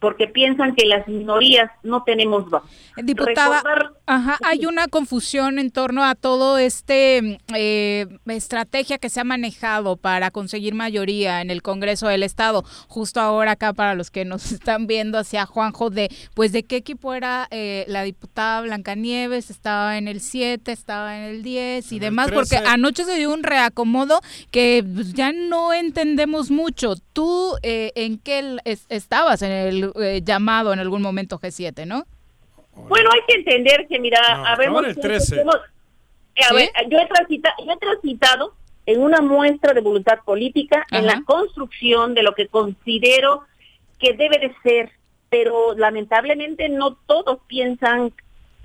porque 0.00 0.26
piensan 0.26 0.74
que 0.74 0.86
las 0.86 1.06
minorías 1.06 1.70
no 1.82 2.02
tenemos 2.04 2.48
voz. 2.48 2.62
Diputada, 2.96 3.62
Recordar- 3.62 3.92
ajá, 4.06 4.38
hay 4.42 4.64
una 4.66 4.88
confusión 4.88 5.58
en 5.58 5.70
torno 5.70 6.04
a 6.04 6.14
todo 6.14 6.58
este 6.58 7.38
eh, 7.54 8.06
estrategia 8.26 8.98
que 8.98 9.10
se 9.10 9.20
ha 9.20 9.24
manejado 9.24 9.96
para 9.96 10.30
conseguir 10.30 10.74
mayoría 10.74 11.42
en 11.42 11.50
el 11.50 11.62
Congreso 11.62 12.08
del 12.08 12.22
Estado. 12.22 12.64
Justo 12.88 13.20
ahora 13.20 13.52
acá 13.52 13.72
para 13.74 13.94
los 13.94 14.10
que 14.10 14.24
nos 14.24 14.52
están 14.52 14.86
viendo 14.86 15.18
hacia 15.18 15.46
Juanjo 15.46 15.90
de, 15.90 16.10
pues 16.34 16.52
de 16.52 16.64
qué 16.64 16.76
equipo 16.76 17.12
era 17.14 17.46
eh, 17.50 17.84
la 17.86 18.02
diputada 18.02 18.62
Blancanieves, 18.62 19.50
estaba 19.50 19.98
en 19.98 20.08
el 20.08 20.20
7, 20.20 20.72
estaba 20.72 21.18
en 21.18 21.24
el 21.24 21.42
10 21.42 21.92
y 21.92 21.98
demás, 21.98 22.30
porque 22.32 22.56
13. 22.56 22.66
anoche 22.66 23.04
se 23.04 23.16
dio 23.16 23.32
un 23.32 23.42
reacomodo 23.42 24.20
que 24.50 24.84
pues, 24.94 25.12
ya 25.12 25.32
no 25.32 25.72
entendemos 25.74 26.50
mucho. 26.50 26.94
Tú 27.12 27.54
eh, 27.62 27.92
en 27.94 28.18
qué 28.18 28.56
estabas 28.88 29.42
en 29.42 29.52
el 29.52 29.89
eh, 30.00 30.20
llamado 30.24 30.72
en 30.72 30.78
algún 30.78 31.02
momento 31.02 31.38
G7, 31.38 31.86
¿no? 31.86 32.04
Bueno, 32.88 33.10
hay 33.12 33.20
que 33.26 33.34
entender 33.34 33.86
que, 33.88 33.98
mira, 33.98 34.20
No, 34.36 34.46
habemos... 34.46 34.86
estaba 34.86 35.06
en 35.08 35.14
el 35.14 35.20
13. 35.20 35.40
hemos- 35.42 35.56
eh, 36.36 36.42
a 36.44 36.48
¿Sí? 36.48 36.54
ver, 36.54 36.70
yo 36.88 36.98
he, 36.98 37.08
transita- 37.08 37.54
yo 37.64 37.72
he 37.72 37.76
transitado 37.76 38.54
en 38.86 39.02
una 39.02 39.20
muestra 39.20 39.72
de 39.74 39.80
voluntad 39.80 40.20
política 40.24 40.86
en 40.90 41.06
la 41.06 41.22
construcción 41.24 42.14
de 42.14 42.22
lo 42.22 42.34
que 42.34 42.46
considero 42.48 43.42
que 43.98 44.14
debe 44.14 44.38
de 44.38 44.54
ser, 44.62 44.90
pero 45.28 45.74
lamentablemente 45.76 46.68
no 46.68 46.94
todos 47.06 47.38
piensan, 47.46 48.12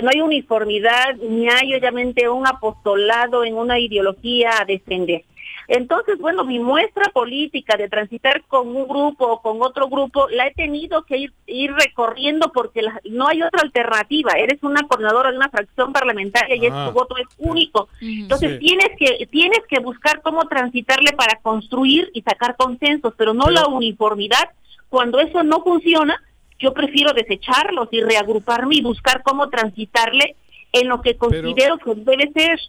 no 0.02 0.10
hay 0.10 0.22
uniformidad, 0.22 1.16
ni 1.18 1.50
hay 1.50 1.74
obviamente 1.76 2.30
un 2.30 2.48
apostolado 2.48 3.44
en 3.44 3.56
una 3.56 3.78
ideología 3.80 4.52
a 4.62 4.66
defender. 4.66 5.24
Entonces, 5.68 6.18
bueno, 6.20 6.44
mi 6.46 6.60
muestra 6.60 7.10
política 7.12 7.76
de 7.78 7.90
transitar 7.90 8.44
con 8.48 8.68
un 8.76 8.88
grupo 8.88 9.26
o 9.26 9.42
con 9.42 9.62
otro 9.62 9.88
grupo, 9.88 10.28
la 10.30 10.48
he 10.48 10.54
tenido 10.54 11.04
que 11.04 11.18
ir, 11.18 11.34
ir 11.48 11.72
recorriendo 11.74 12.52
porque 12.54 12.82
la- 12.84 13.02
no 13.10 13.28
hay 13.28 13.42
otra 13.42 13.62
alternativa. 13.64 14.34
Eres 14.38 14.62
una 14.64 14.84
coordinadora 14.88 15.32
de 15.32 15.38
una 15.38 15.50
fracción 15.50 15.92
parlamentaria 15.92 16.56
y 16.56 16.66
es, 16.68 16.72
Ah. 16.74 16.88
tu 16.88 16.94
voto 16.94 17.16
es 17.18 17.28
único. 17.38 17.88
Entonces, 18.02 18.54
Sí. 18.54 18.60
tienes 18.60 18.90
que 18.98 19.26
tienes 19.28 19.62
que 19.68 19.80
buscar 19.80 20.22
cómo 20.22 20.48
transitarle 20.48 21.14
para 21.14 21.40
construir 21.42 22.10
y 22.14 22.22
sacar 22.22 22.56
consensos, 22.56 23.14
pero 23.18 23.34
no 23.34 23.50
la 23.50 23.66
uniformidad. 23.68 24.50
Cuando 24.90 25.20
eso 25.20 25.44
no 25.44 25.62
funciona, 25.64 26.22
yo 26.60 26.74
prefiero 26.74 27.12
desecharlos 27.14 27.90
y 27.92 28.02
reagruparme 28.02 28.76
y 28.76 28.82
buscar 28.82 29.24
cómo 29.24 29.50
transitarle 29.50 30.36
en 30.72 30.88
lo 30.88 31.02
que 31.02 31.18
considero 31.18 31.78
que 31.78 31.96
debe 31.96 32.32
ser. 32.34 32.60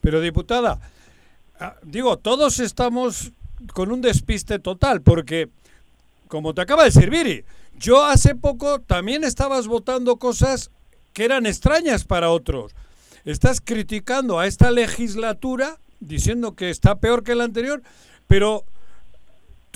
Pero 0.00 0.20
diputada, 0.20 0.78
ah, 0.82 0.88
digo, 1.82 2.18
todos 2.18 2.58
estamos 2.60 3.32
con 3.74 3.92
un 3.92 4.00
despiste 4.00 4.58
total, 4.58 5.02
porque, 5.02 5.48
como 6.28 6.54
te 6.54 6.62
acaba 6.62 6.84
de 6.84 6.90
decir 6.90 7.10
Viri, 7.10 7.44
yo 7.78 8.04
hace 8.04 8.34
poco 8.34 8.80
también 8.80 9.24
estabas 9.24 9.66
votando 9.66 10.16
cosas 10.16 10.70
que 11.12 11.24
eran 11.24 11.46
extrañas 11.46 12.04
para 12.04 12.30
otros. 12.30 12.72
Estás 13.24 13.60
criticando 13.60 14.38
a 14.38 14.46
esta 14.46 14.70
legislatura 14.70 15.78
diciendo 16.00 16.54
que 16.54 16.70
está 16.70 16.98
peor 16.98 17.22
que 17.22 17.34
la 17.34 17.44
anterior, 17.44 17.82
pero 18.26 18.64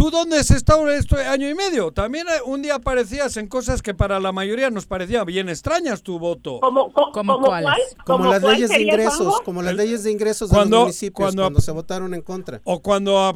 ¿tú 0.04 0.10
dónde 0.10 0.36
has 0.38 0.50
estado 0.50 0.90
este 0.90 1.16
año 1.24 1.48
y 1.48 1.54
medio? 1.54 1.90
También 1.90 2.26
eh, 2.28 2.32
un 2.44 2.60
día 2.60 2.74
aparecías 2.74 3.38
en 3.38 3.46
cosas 3.48 3.80
que 3.80 3.94
para 3.94 4.20
la 4.20 4.32
mayoría 4.32 4.68
nos 4.68 4.84
parecían 4.84 5.24
bien 5.24 5.48
extrañas 5.48 6.02
tu 6.02 6.18
voto. 6.18 6.60
¿Cómo, 6.60 6.92
¿Cómo 6.92 7.40
cuáles? 7.40 7.96
Como 8.04 8.30
las 8.30 8.42
leyes 8.42 8.68
de 8.68 8.82
ingresos, 8.82 9.40
como 9.40 9.62
las 9.62 9.74
leyes 9.74 10.04
de 10.04 10.10
ingresos 10.12 10.50
de 10.50 10.56
los 10.58 10.68
municipios 10.68 11.14
cuando- 11.16 11.42
cuando, 11.44 11.60
se 11.62 11.70
votaron 11.72 12.12
en 12.12 12.20
contra. 12.20 12.60
O 12.64 12.82
cuando, 12.82 13.18
A 13.18 13.30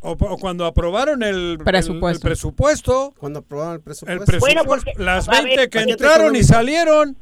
o, 0.00 0.10
o 0.12 0.36
cuando 0.38 0.66
aprobaron 0.66 1.22
el 1.22 1.58
Presupuesto. 1.64 2.08
el- 2.08 2.14
el 2.16 2.20
presupuesto, 2.20 3.14
Cuando 3.18 3.38
aprobaron 3.38 3.72
el 3.72 3.78
el 3.78 3.82
presupuesto. 3.82 4.24
presupuesto, 4.26 4.46
Bueno, 4.46 4.64
porque- 4.68 4.92
las 5.02 5.28
a 5.28 5.32
ver, 5.32 5.44
20 5.44 5.70
que 5.70 5.78
entraron 5.80 6.36
y 6.36 6.42
salieron. 6.42 7.16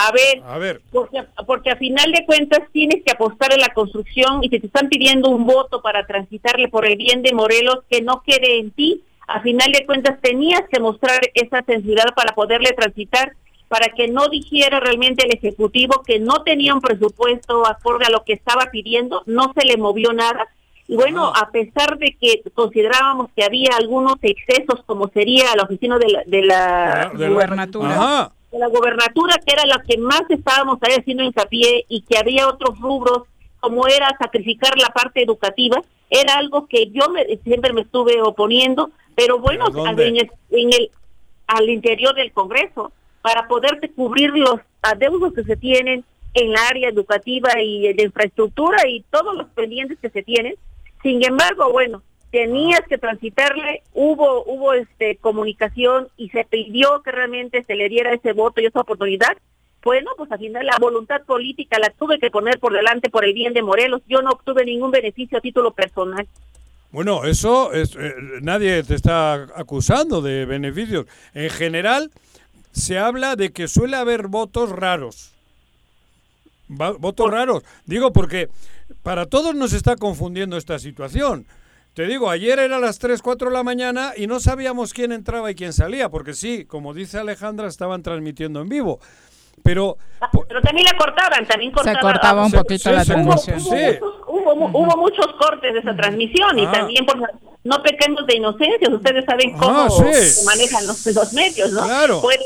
A 0.00 0.12
ver, 0.12 0.42
A 0.46 0.58
ver, 0.58 0.80
porque, 0.92 1.24
porque 1.44 1.70
a 1.70 1.76
final 1.76 2.12
de 2.12 2.24
cuentas 2.24 2.60
tienes 2.72 3.02
que 3.04 3.10
apostar 3.12 3.52
en 3.52 3.60
la 3.60 3.74
construcción 3.74 4.44
y 4.44 4.48
si 4.48 4.60
te 4.60 4.66
están 4.68 4.88
pidiendo 4.88 5.28
un 5.28 5.44
voto 5.44 5.82
para 5.82 6.06
transitarle 6.06 6.68
por 6.68 6.86
el 6.86 6.96
bien 6.96 7.22
de 7.22 7.32
Morelos 7.34 7.80
que 7.90 8.00
no 8.00 8.22
quede 8.24 8.58
en 8.60 8.70
ti, 8.70 9.02
a 9.26 9.40
final 9.40 9.72
de 9.72 9.84
cuentas 9.84 10.20
tenías 10.22 10.62
que 10.72 10.80
mostrar 10.80 11.20
esa 11.34 11.62
sensibilidad 11.64 12.14
para 12.14 12.32
poderle 12.34 12.70
transitar, 12.72 13.32
para 13.66 13.88
que 13.88 14.08
no 14.08 14.28
dijera 14.28 14.78
realmente 14.80 15.26
el 15.26 15.34
Ejecutivo 15.36 16.02
que 16.06 16.20
no 16.20 16.42
tenía 16.44 16.72
un 16.74 16.80
presupuesto 16.80 17.66
acorde 17.66 18.06
a 18.06 18.10
lo 18.10 18.22
que 18.24 18.32
estaba 18.34 18.66
pidiendo, 18.70 19.22
no 19.26 19.52
se 19.54 19.66
le 19.66 19.76
movió 19.76 20.12
nada. 20.12 20.46
Y 20.86 20.94
bueno, 20.94 21.32
a 21.36 21.50
pesar 21.50 21.98
de 21.98 22.16
que 22.18 22.40
considerábamos 22.54 23.28
que 23.36 23.44
había 23.44 23.70
algunos 23.76 24.14
excesos, 24.22 24.82
como 24.86 25.08
sería 25.08 25.54
la 25.56 25.64
oficina 25.64 25.98
de 25.98 26.08
la, 26.08 26.22
de 26.24 26.42
la 26.42 27.10
de 27.14 27.18
la- 27.28 27.28
Gubernatura. 27.34 27.90
Ajá. 27.94 28.32
De 28.52 28.58
la 28.58 28.68
gobernatura, 28.68 29.36
que 29.44 29.52
era 29.52 29.66
la 29.66 29.82
que 29.86 29.98
más 29.98 30.22
estábamos 30.28 30.78
ahí 30.82 30.94
haciendo 30.98 31.22
hincapié 31.22 31.84
y 31.88 32.00
que 32.02 32.18
había 32.18 32.48
otros 32.48 32.78
rubros, 32.80 33.22
como 33.60 33.86
era 33.86 34.08
sacrificar 34.18 34.76
la 34.78 34.88
parte 34.88 35.22
educativa, 35.22 35.82
era 36.10 36.34
algo 36.38 36.66
que 36.66 36.90
yo 36.90 37.08
me- 37.10 37.26
siempre 37.44 37.72
me 37.72 37.82
estuve 37.82 38.20
oponiendo, 38.22 38.90
pero 39.14 39.38
bueno, 39.38 39.66
en 40.08 40.16
el, 40.16 40.30
en 40.50 40.72
el- 40.72 40.90
al 41.46 41.68
interior 41.68 42.14
del 42.14 42.32
Congreso, 42.32 42.92
para 43.20 43.48
poderte 43.48 43.90
cubrir 43.90 44.30
los 44.30 44.60
adeudos 44.80 45.34
que 45.34 45.42
se 45.44 45.56
tienen 45.56 46.04
en 46.34 46.52
la 46.52 46.60
área 46.68 46.88
educativa 46.88 47.50
y 47.60 47.92
de 47.92 48.02
infraestructura 48.04 48.86
y 48.86 49.02
todos 49.10 49.34
los 49.36 49.46
pendientes 49.48 49.98
que 50.00 50.08
se 50.10 50.22
tienen. 50.22 50.54
Sin 51.02 51.24
embargo, 51.24 51.70
bueno, 51.72 52.02
tenías 52.30 52.80
que 52.88 52.98
transitarle, 52.98 53.82
hubo 53.94 54.44
hubo 54.44 54.72
este 54.74 55.16
comunicación 55.16 56.08
y 56.16 56.28
se 56.30 56.44
pidió 56.44 57.02
que 57.02 57.10
realmente 57.12 57.64
se 57.64 57.74
le 57.74 57.88
diera 57.88 58.12
ese 58.12 58.32
voto 58.32 58.60
y 58.60 58.66
esa 58.66 58.80
oportunidad. 58.80 59.36
Bueno, 59.82 60.10
pues 60.16 60.30
al 60.32 60.38
final 60.38 60.66
la 60.66 60.76
voluntad 60.80 61.22
política 61.22 61.78
la 61.78 61.90
tuve 61.90 62.18
que 62.18 62.30
poner 62.30 62.58
por 62.58 62.72
delante 62.72 63.08
por 63.10 63.24
el 63.24 63.32
bien 63.32 63.54
de 63.54 63.62
Morelos. 63.62 64.02
Yo 64.08 64.20
no 64.22 64.30
obtuve 64.30 64.64
ningún 64.64 64.90
beneficio 64.90 65.38
a 65.38 65.40
título 65.40 65.70
personal. 65.72 66.26
Bueno, 66.90 67.24
eso 67.24 67.72
es, 67.72 67.94
eh, 67.96 68.14
nadie 68.42 68.82
te 68.82 68.94
está 68.94 69.34
acusando 69.54 70.20
de 70.20 70.46
beneficios. 70.46 71.06
En 71.34 71.48
general, 71.50 72.10
se 72.72 72.98
habla 72.98 73.36
de 73.36 73.50
que 73.52 73.68
suele 73.68 73.96
haber 73.96 74.26
votos 74.28 74.70
raros. 74.70 75.32
Va- 76.70 76.92
votos 76.92 77.30
raros. 77.30 77.62
Digo 77.86 78.12
porque 78.12 78.48
para 79.02 79.26
todos 79.26 79.54
nos 79.54 79.72
está 79.72 79.96
confundiendo 79.96 80.56
esta 80.56 80.78
situación. 80.78 81.46
Te 81.98 82.06
digo, 82.06 82.30
ayer 82.30 82.60
era 82.60 82.78
las 82.78 83.00
3, 83.00 83.20
4 83.20 83.48
de 83.48 83.54
la 83.56 83.64
mañana 83.64 84.12
y 84.16 84.28
no 84.28 84.38
sabíamos 84.38 84.92
quién 84.94 85.10
entraba 85.10 85.50
y 85.50 85.56
quién 85.56 85.72
salía, 85.72 86.08
porque 86.08 86.32
sí, 86.32 86.64
como 86.64 86.94
dice 86.94 87.18
Alejandra, 87.18 87.66
estaban 87.66 88.04
transmitiendo 88.04 88.60
en 88.60 88.68
vivo. 88.68 89.00
Pero 89.64 89.98
Pero 90.46 90.62
también 90.62 90.86
la 90.86 90.96
cortaban, 90.96 91.44
también 91.48 91.72
cortaban. 91.72 92.00
cortaba 92.00 92.44
un 92.44 92.52
Se- 92.52 92.58
poquito 92.58 92.88
sí, 92.90 92.94
la 92.94 93.04
se- 93.04 93.12
transmisión. 93.14 93.56
Hubo, 93.58 93.64
Sí. 93.70 93.84
muchos, 94.00 94.14
hubo, 94.28 94.54
mu- 94.54 94.78
hubo 94.78 94.96
muchos 94.96 95.26
cortes 95.40 95.72
de 95.74 95.80
esa 95.80 95.96
transmisión 95.96 96.56
y 96.60 96.66
Ah. 96.66 96.70
también 96.70 97.04
por 97.04 97.16
no 97.64 97.82
pequemos 97.82 98.24
de 98.28 98.36
inocencia, 98.36 98.88
ustedes 98.94 99.24
saben 99.24 99.56
cómo 99.58 99.80
Ah, 99.80 99.90
sí. 99.90 100.14
se 100.30 100.44
manejan 100.44 100.86
los, 100.86 101.04
los 101.04 101.32
medios, 101.32 101.72
¿no? 101.72 101.82
Claro. 101.82 102.20
Puede, 102.20 102.38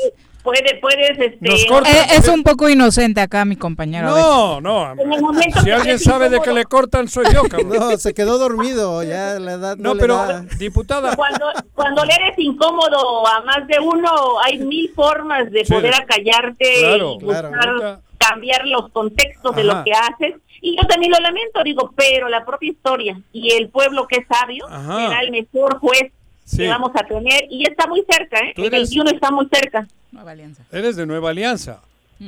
puede, 0.43 0.79
puedes, 0.81 1.17
este, 1.17 1.37
Nos 1.41 1.65
cortan. 1.65 1.93
Eh, 1.95 2.05
es 2.17 2.27
un 2.27 2.43
poco 2.43 2.69
inocente 2.69 3.21
acá 3.21 3.45
mi 3.45 3.55
compañero. 3.55 4.09
no, 4.09 4.61
no. 4.61 4.91
En 4.93 5.11
el 5.13 5.21
momento 5.21 5.61
Si 5.61 5.71
alguien 5.71 5.97
sabe 5.99 6.29
de 6.29 6.39
que 6.41 6.51
le 6.53 6.65
cortan, 6.65 7.07
soy 7.07 7.25
yo, 7.33 7.43
cabrón. 7.43 7.69
No, 7.79 7.97
se 7.97 8.13
quedó 8.13 8.37
dormido, 8.37 9.01
ya 9.03 9.39
la 9.39 9.53
edad 9.53 9.77
no, 9.77 9.89
No, 9.89 9.93
le 9.95 10.01
pero, 10.01 10.15
da. 10.17 10.41
diputada, 10.59 11.15
Cuando, 11.15 11.45
cuando 11.73 12.05
le 12.05 12.13
eres 12.13 12.37
incómodo 12.37 13.27
a 13.27 13.41
más 13.41 13.65
de 13.67 13.79
uno, 13.79 14.11
hay 14.43 14.59
mil 14.59 14.91
formas 14.93 15.51
de 15.51 15.65
Sí. 15.65 15.73
poder 15.73 15.95
acallarte 15.95 16.65
Claro, 16.79 17.17
y 17.19 17.23
buscar 17.23 17.51
claro. 17.51 17.99
cambiar 18.17 18.65
los 18.67 18.89
contextos 18.91 19.55
de 19.55 19.61
Ajá. 19.63 19.77
lo 19.79 19.83
que 19.83 19.91
haces. 19.93 20.35
Y 20.61 20.77
yo 20.77 20.87
también 20.87 21.11
lo 21.11 21.19
lamento, 21.19 21.61
digo, 21.63 21.91
pero 21.95 22.29
la 22.29 22.45
propia 22.45 22.69
historia 22.71 23.19
y 23.33 23.51
el 23.53 23.69
pueblo 23.69 24.07
que 24.07 24.17
es 24.21 24.27
sabio 24.27 24.65
Ajá. 24.69 24.95
será 25.09 25.21
el 25.21 25.31
mejor 25.31 25.79
juez 25.79 26.11
Sí. 26.45 26.57
que 26.57 26.67
vamos 26.67 26.91
a 26.95 27.03
tener. 27.05 27.45
Y 27.49 27.63
está 27.69 27.87
muy 27.87 28.03
cerca, 28.09 28.37
¿eh? 28.39 28.53
El 28.55 28.65
eres- 28.65 28.89
21 28.89 29.11
está 29.11 29.31
muy 29.31 29.47
cerca. 29.51 29.87
Nueva 30.11 30.31
Alianza. 30.31 30.63
eres 30.71 30.95
de 30.95 31.05
Nueva 31.05 31.29
Alianza. 31.31 31.79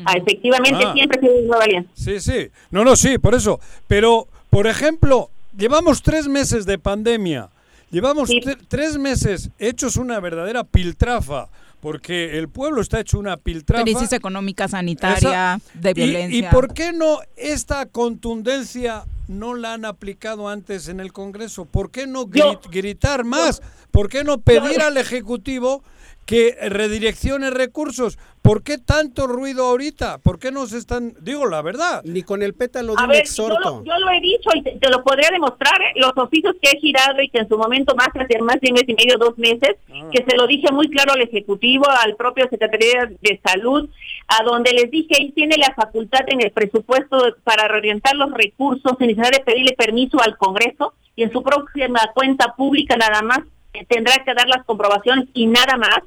Ah, 0.05 0.13
efectivamente, 0.17 0.83
Ah. 0.85 0.93
siempre 0.93 1.19
he 1.19 1.21
sido 1.21 1.33
de 1.41 1.47
Nueva 1.47 1.63
Alianza. 1.63 1.89
Sí, 1.93 2.19
sí. 2.19 2.49
No, 2.71 2.83
no, 2.83 2.95
sí, 2.95 3.17
por 3.17 3.35
eso. 3.35 3.59
Pero, 3.87 4.27
por 4.49 4.67
ejemplo, 4.67 5.29
llevamos 5.57 6.01
tres 6.01 6.27
meses 6.27 6.65
de 6.65 6.77
pandemia. 6.79 7.49
Llevamos 7.91 8.29
Sí. 8.29 8.41
tre- 8.43 8.57
tres 8.67 8.97
meses 8.97 9.51
hechos 9.59 9.95
una 9.97 10.19
verdadera 10.19 10.63
piltrafa. 10.63 11.47
Porque 11.81 12.39
el 12.39 12.49
pueblo 12.49 12.81
está 12.81 12.99
hecho 12.99 13.19
una 13.19 13.37
piltrafa. 13.37 13.83
Crisis 13.83 14.11
económica, 14.13 14.67
sanitaria, 14.67 15.59
Esa- 15.59 15.59
de 15.75 15.91
¿Y- 15.91 15.93
violencia. 15.93 16.39
¿Y, 16.39 16.51
por 16.51 16.73
qué 16.73 16.91
no 16.93 17.19
esta 17.37 17.85
contundencia 17.85 19.03
no 19.27 19.53
la 19.55 19.73
han 19.73 19.85
aplicado 19.85 20.47
antes 20.49 20.87
en 20.89 20.99
el 20.99 21.11
Congreso? 21.13 21.65
¿Por 21.65 21.91
qué 21.91 22.07
no 22.07 22.29
Yo- 22.29 22.59
gritar 22.71 23.23
más? 23.23 23.61
¿Por 23.91 24.09
qué 24.09 24.23
no 24.23 24.39
pedir 24.39 24.81
al 24.81 24.97
Ejecutivo 24.97 25.83
que 26.25 26.57
redireccione 26.69 27.49
recursos? 27.51 28.17
¿Por 28.41 28.61
qué 28.63 28.77
tanto 28.77 29.25
ruido 29.27 29.65
ahorita? 29.65 30.17
¿Por 30.19 30.37
qué 30.39 30.51
nos 30.51 30.73
están...? 30.73 31.13
Digo 31.21 31.45
la 31.47 31.61
verdad. 31.61 32.01
Ni 32.03 32.21
con 32.23 32.43
el 32.43 32.53
pétalo 32.53 32.93
de 32.93 33.01
A 33.01 33.03
un 33.05 33.09
ver, 33.09 33.17
yo 33.17 33.21
exhorto. 33.23 33.69
lo, 33.79 33.83
yo 33.85 33.97
lo 33.99 34.09
he 34.11 34.21
dicho 34.21 34.49
y 34.53 34.61
te, 34.61 34.71
te 34.79 34.89
lo 34.89 35.03
podría 35.03 35.29
demostrar, 35.31 35.81
¿eh? 35.81 35.93
los 35.95 36.11
oficios 36.17 36.55
que 36.61 36.69
he 36.71 36.79
girado 36.79 37.21
y 37.21 37.29
que 37.29 37.39
en 37.39 37.47
su 37.47 37.57
momento 37.57 37.95
más 37.95 38.09
hace 38.13 38.39
más 38.41 38.59
de 38.61 38.67
un 38.69 38.73
mes 38.75 38.83
y 38.87 38.93
medio, 38.93 39.17
dos 39.17 39.37
meses, 39.37 39.75
Ah. 39.91 40.09
que 40.11 40.23
se 40.29 40.35
lo 40.35 40.45
dije 40.45 40.71
muy 40.71 40.89
claro 40.89 41.13
al 41.13 41.21
Ejecutivo, 41.21 41.85
al 41.89 42.15
propio 42.15 42.47
Secretaría 42.49 43.09
de 43.21 43.39
Salud, 43.43 43.89
a 44.27 44.43
donde 44.43 44.71
les 44.73 44.89
dije, 44.91 45.21
él 45.21 45.33
tiene 45.35 45.55
la 45.57 45.73
facultad 45.75 46.21
en 46.27 46.41
el 46.41 46.51
presupuesto 46.51 47.17
para 47.43 47.67
reorientar 47.67 48.15
los 48.15 48.31
recursos 48.31 48.93
sin 48.97 49.07
necesidad 49.07 49.31
de 49.31 49.43
pedirle 49.43 49.73
permiso 49.77 50.19
al 50.21 50.37
Congreso 50.37 50.93
y 51.15 51.23
en 51.23 51.31
su 51.31 51.43
próxima 51.43 51.99
cuenta 52.13 52.55
pública 52.55 52.97
nada 52.97 53.21
más 53.21 53.39
eh, 53.73 53.85
tendrá 53.87 54.23
que 54.25 54.33
dar 54.33 54.47
las 54.47 54.63
comprobaciones 54.65 55.27
y 55.33 55.45
nada 55.47 55.77
más. 55.77 55.99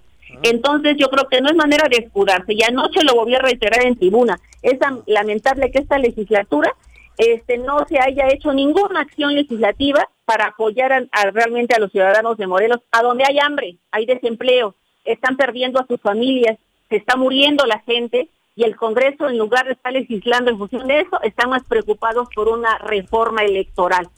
Entonces 0.43 0.97
yo 0.99 1.09
creo 1.09 1.27
que 1.29 1.41
no 1.41 1.49
es 1.49 1.55
manera 1.57 1.89
de 1.89 1.99
escudarse 2.05 2.53
y 2.53 2.63
anoche 2.63 3.03
lo 3.03 3.15
volví 3.15 3.35
a 3.35 3.39
reiterar 3.41 3.85
en 3.87 3.97
tribuna. 3.97 4.39
Es 4.63 4.81
am- 4.83 5.03
lamentable 5.07 5.71
que 5.71 5.79
esta 5.79 5.99
legislatura 5.99 6.73
este 7.17 7.59
no 7.59 7.85
se 7.89 7.99
haya 7.99 8.29
hecho 8.29 8.53
ninguna 8.53 9.01
acción 9.01 9.35
legislativa 9.35 10.09
para 10.25 10.47
apoyar 10.49 10.93
a- 10.93 11.05
a 11.13 11.31
realmente 11.31 11.75
a 11.75 11.81
los 11.81 11.91
ciudadanos 11.91 12.37
de 12.37 12.47
Morelos, 12.47 12.81
a 12.93 13.03
donde 13.03 13.25
hay 13.27 13.39
hambre, 13.41 13.77
hay 13.91 14.07
desempleo, 14.07 14.75
están 15.05 15.37
perdiendo 15.37 15.81
a 15.81 15.87
sus 15.87 16.01
familias, 16.01 16.59
se 16.89 16.97
está 16.97 17.17
muriendo 17.17 17.67
la 17.67 17.81
gente 17.81 18.29
y 18.57 18.65
el 18.65 18.77
Congreso 18.77 19.29
en 19.29 19.39
lugar 19.39 19.67
de 19.67 19.73
estar 19.73 19.93
legislando 19.93 20.51
en 20.51 20.59
función 20.59 20.89
de 20.89 21.01
eso, 21.01 21.21
están 21.23 21.51
más 21.51 21.63
preocupados 21.65 22.29
por 22.35 22.49
una 22.49 22.79
reforma 22.79 23.43
electoral. 23.43 24.09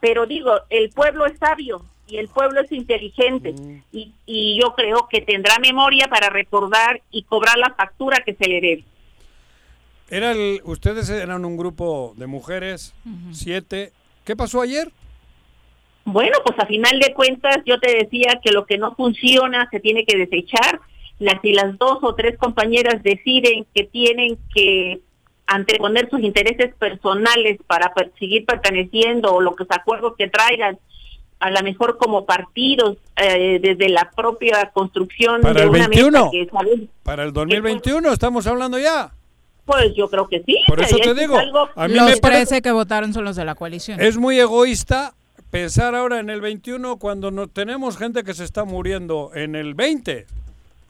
Pero 0.00 0.26
digo, 0.26 0.52
el 0.68 0.90
pueblo 0.90 1.24
es 1.26 1.38
sabio 1.38 1.82
y 2.06 2.18
el 2.18 2.28
pueblo 2.28 2.60
es 2.60 2.70
inteligente 2.72 3.54
y, 3.92 4.12
y 4.26 4.60
yo 4.60 4.74
creo 4.74 5.08
que 5.10 5.22
tendrá 5.22 5.58
memoria 5.58 6.08
para 6.08 6.28
recordar 6.28 7.00
y 7.10 7.22
cobrar 7.22 7.56
la 7.58 7.74
factura 7.74 8.22
que 8.24 8.34
se 8.34 8.48
le 8.48 8.60
debe. 8.60 8.84
Era 10.08 10.32
el, 10.32 10.60
ustedes 10.64 11.08
eran 11.10 11.44
un 11.44 11.56
grupo 11.56 12.14
de 12.16 12.26
mujeres, 12.26 12.94
siete. 13.32 13.92
¿Qué 14.24 14.36
pasó 14.36 14.60
ayer? 14.60 14.90
Bueno, 16.04 16.38
pues 16.44 16.56
a 16.60 16.66
final 16.66 17.00
de 17.00 17.12
cuentas 17.12 17.58
yo 17.66 17.80
te 17.80 17.92
decía 17.92 18.38
que 18.42 18.52
lo 18.52 18.66
que 18.66 18.78
no 18.78 18.94
funciona 18.94 19.68
se 19.70 19.80
tiene 19.80 20.04
que 20.04 20.16
desechar. 20.16 20.80
Las, 21.18 21.40
si 21.42 21.52
las 21.52 21.78
dos 21.78 21.98
o 22.02 22.14
tres 22.14 22.36
compañeras 22.38 23.02
deciden 23.02 23.66
que 23.74 23.84
tienen 23.84 24.38
que 24.54 25.00
anteponer 25.46 26.10
sus 26.10 26.20
intereses 26.20 26.74
personales 26.74 27.58
para 27.66 27.94
per- 27.94 28.12
seguir 28.18 28.44
perteneciendo 28.44 29.32
o 29.32 29.40
lo 29.40 29.54
que 29.54 29.64
se 29.64 29.74
acuerdos 29.74 30.14
que 30.18 30.28
traigan, 30.28 30.78
a 31.38 31.50
lo 31.50 31.62
mejor 31.62 31.98
como 31.98 32.24
partidos, 32.26 32.96
eh, 33.16 33.58
desde 33.62 33.88
la 33.88 34.10
propia 34.14 34.70
construcción 34.72 35.42
Para 35.42 35.54
de 35.54 35.62
el 35.64 35.68
una 35.70 35.88
21. 35.88 36.10
mesa 36.10 36.30
que 36.32 36.88
Para 37.02 37.22
el 37.24 37.32
2021 37.32 38.12
estamos 38.12 38.46
hablando 38.46 38.78
ya. 38.78 39.12
pues 39.64 39.94
yo 39.96 40.08
creo 40.08 40.28
que 40.28 40.42
sí. 40.44 40.58
Por 40.66 40.80
eso 40.80 40.96
te 40.96 41.10
es 41.10 41.16
digo, 41.16 41.36
algo- 41.38 41.68
a 41.74 41.88
mí 41.88 41.94
Los 41.94 42.04
me 42.10 42.16
parece 42.18 42.46
13 42.46 42.62
que 42.62 42.72
votaron 42.72 43.12
son 43.12 43.24
los 43.24 43.36
de 43.36 43.44
la 43.44 43.54
coalición. 43.54 44.00
es 44.00 44.16
muy 44.16 44.38
egoísta 44.40 45.12
pensar 45.50 45.94
ahora 45.94 46.18
en 46.20 46.28
el 46.30 46.40
21 46.40 46.96
cuando 46.98 47.30
no 47.30 47.46
tenemos 47.48 47.96
gente 47.96 48.24
que 48.24 48.34
se 48.34 48.44
está 48.44 48.64
muriendo 48.64 49.30
en 49.34 49.54
el 49.56 49.74
20 49.74 50.26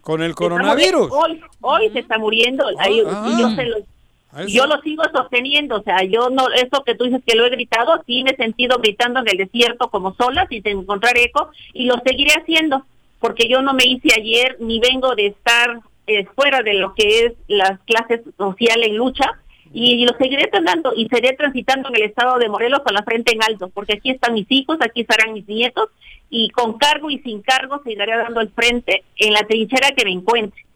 con 0.06 0.22
el 0.22 0.36
coronavirus. 0.36 1.08
Hoy, 1.10 1.40
hoy 1.62 1.90
se 1.90 1.98
está 1.98 2.16
muriendo. 2.16 2.64
ahí- 2.78 3.02
Ah. 3.04 3.26
y 3.28 3.40
yo, 3.40 3.50
se 3.56 3.64
lo, 3.64 3.76
yo 4.46 4.66
lo 4.68 4.80
sigo 4.82 5.02
sosteniendo. 5.12 5.78
O 5.78 5.82
sea, 5.82 6.04
yo 6.04 6.30
no, 6.30 6.48
eso 6.50 6.84
que 6.84 6.94
tú 6.94 7.04
dices 7.06 7.22
que 7.26 7.34
lo 7.34 7.44
he 7.44 7.50
gritado, 7.50 8.00
sí 8.06 8.22
me 8.22 8.30
he 8.30 8.36
sentido 8.36 8.78
gritando 8.78 9.18
en 9.18 9.28
el 9.28 9.36
desierto 9.38 9.90
como 9.90 10.14
sola, 10.14 10.46
sin 10.48 10.62
encontrar 10.64 11.18
eco, 11.18 11.50
y 11.72 11.86
lo 11.86 11.96
seguiré 12.06 12.30
haciendo, 12.40 12.84
porque 13.18 13.48
yo 13.48 13.62
no 13.62 13.74
me 13.74 13.84
hice 13.84 14.10
ayer, 14.16 14.56
ni 14.60 14.78
vengo 14.78 15.16
de 15.16 15.26
estar 15.26 15.80
eh, 16.06 16.24
fuera 16.36 16.62
de 16.62 16.74
lo 16.74 16.94
que 16.94 17.24
es 17.26 17.32
las 17.48 17.80
clases 17.80 18.20
sociales 18.38 18.90
en 18.90 18.96
lucha. 18.96 19.24
Y 19.72 20.04
lo 20.06 20.16
seguiré 20.16 20.46
tratando 20.46 20.92
y 20.94 21.08
seré 21.08 21.34
transitando 21.34 21.88
en 21.88 21.96
el 21.96 22.02
estado 22.02 22.38
de 22.38 22.48
Morelos 22.48 22.80
con 22.80 22.94
la 22.94 23.02
frente 23.02 23.34
en 23.34 23.42
alto, 23.42 23.68
porque 23.68 23.94
aquí 23.94 24.10
están 24.10 24.34
mis 24.34 24.46
hijos, 24.50 24.78
aquí 24.80 25.02
estarán 25.02 25.34
mis 25.34 25.46
nietos, 25.46 25.90
y 26.30 26.50
con 26.50 26.78
cargo 26.78 27.10
y 27.10 27.18
sin 27.18 27.42
cargo 27.42 27.80
seguiré 27.84 28.16
dando 28.16 28.40
el 28.40 28.50
frente 28.50 29.04
en 29.16 29.32
la 29.32 29.42
trinchera 29.42 29.90
que 29.96 30.04
me 30.04 30.12
encuentre. 30.12 30.66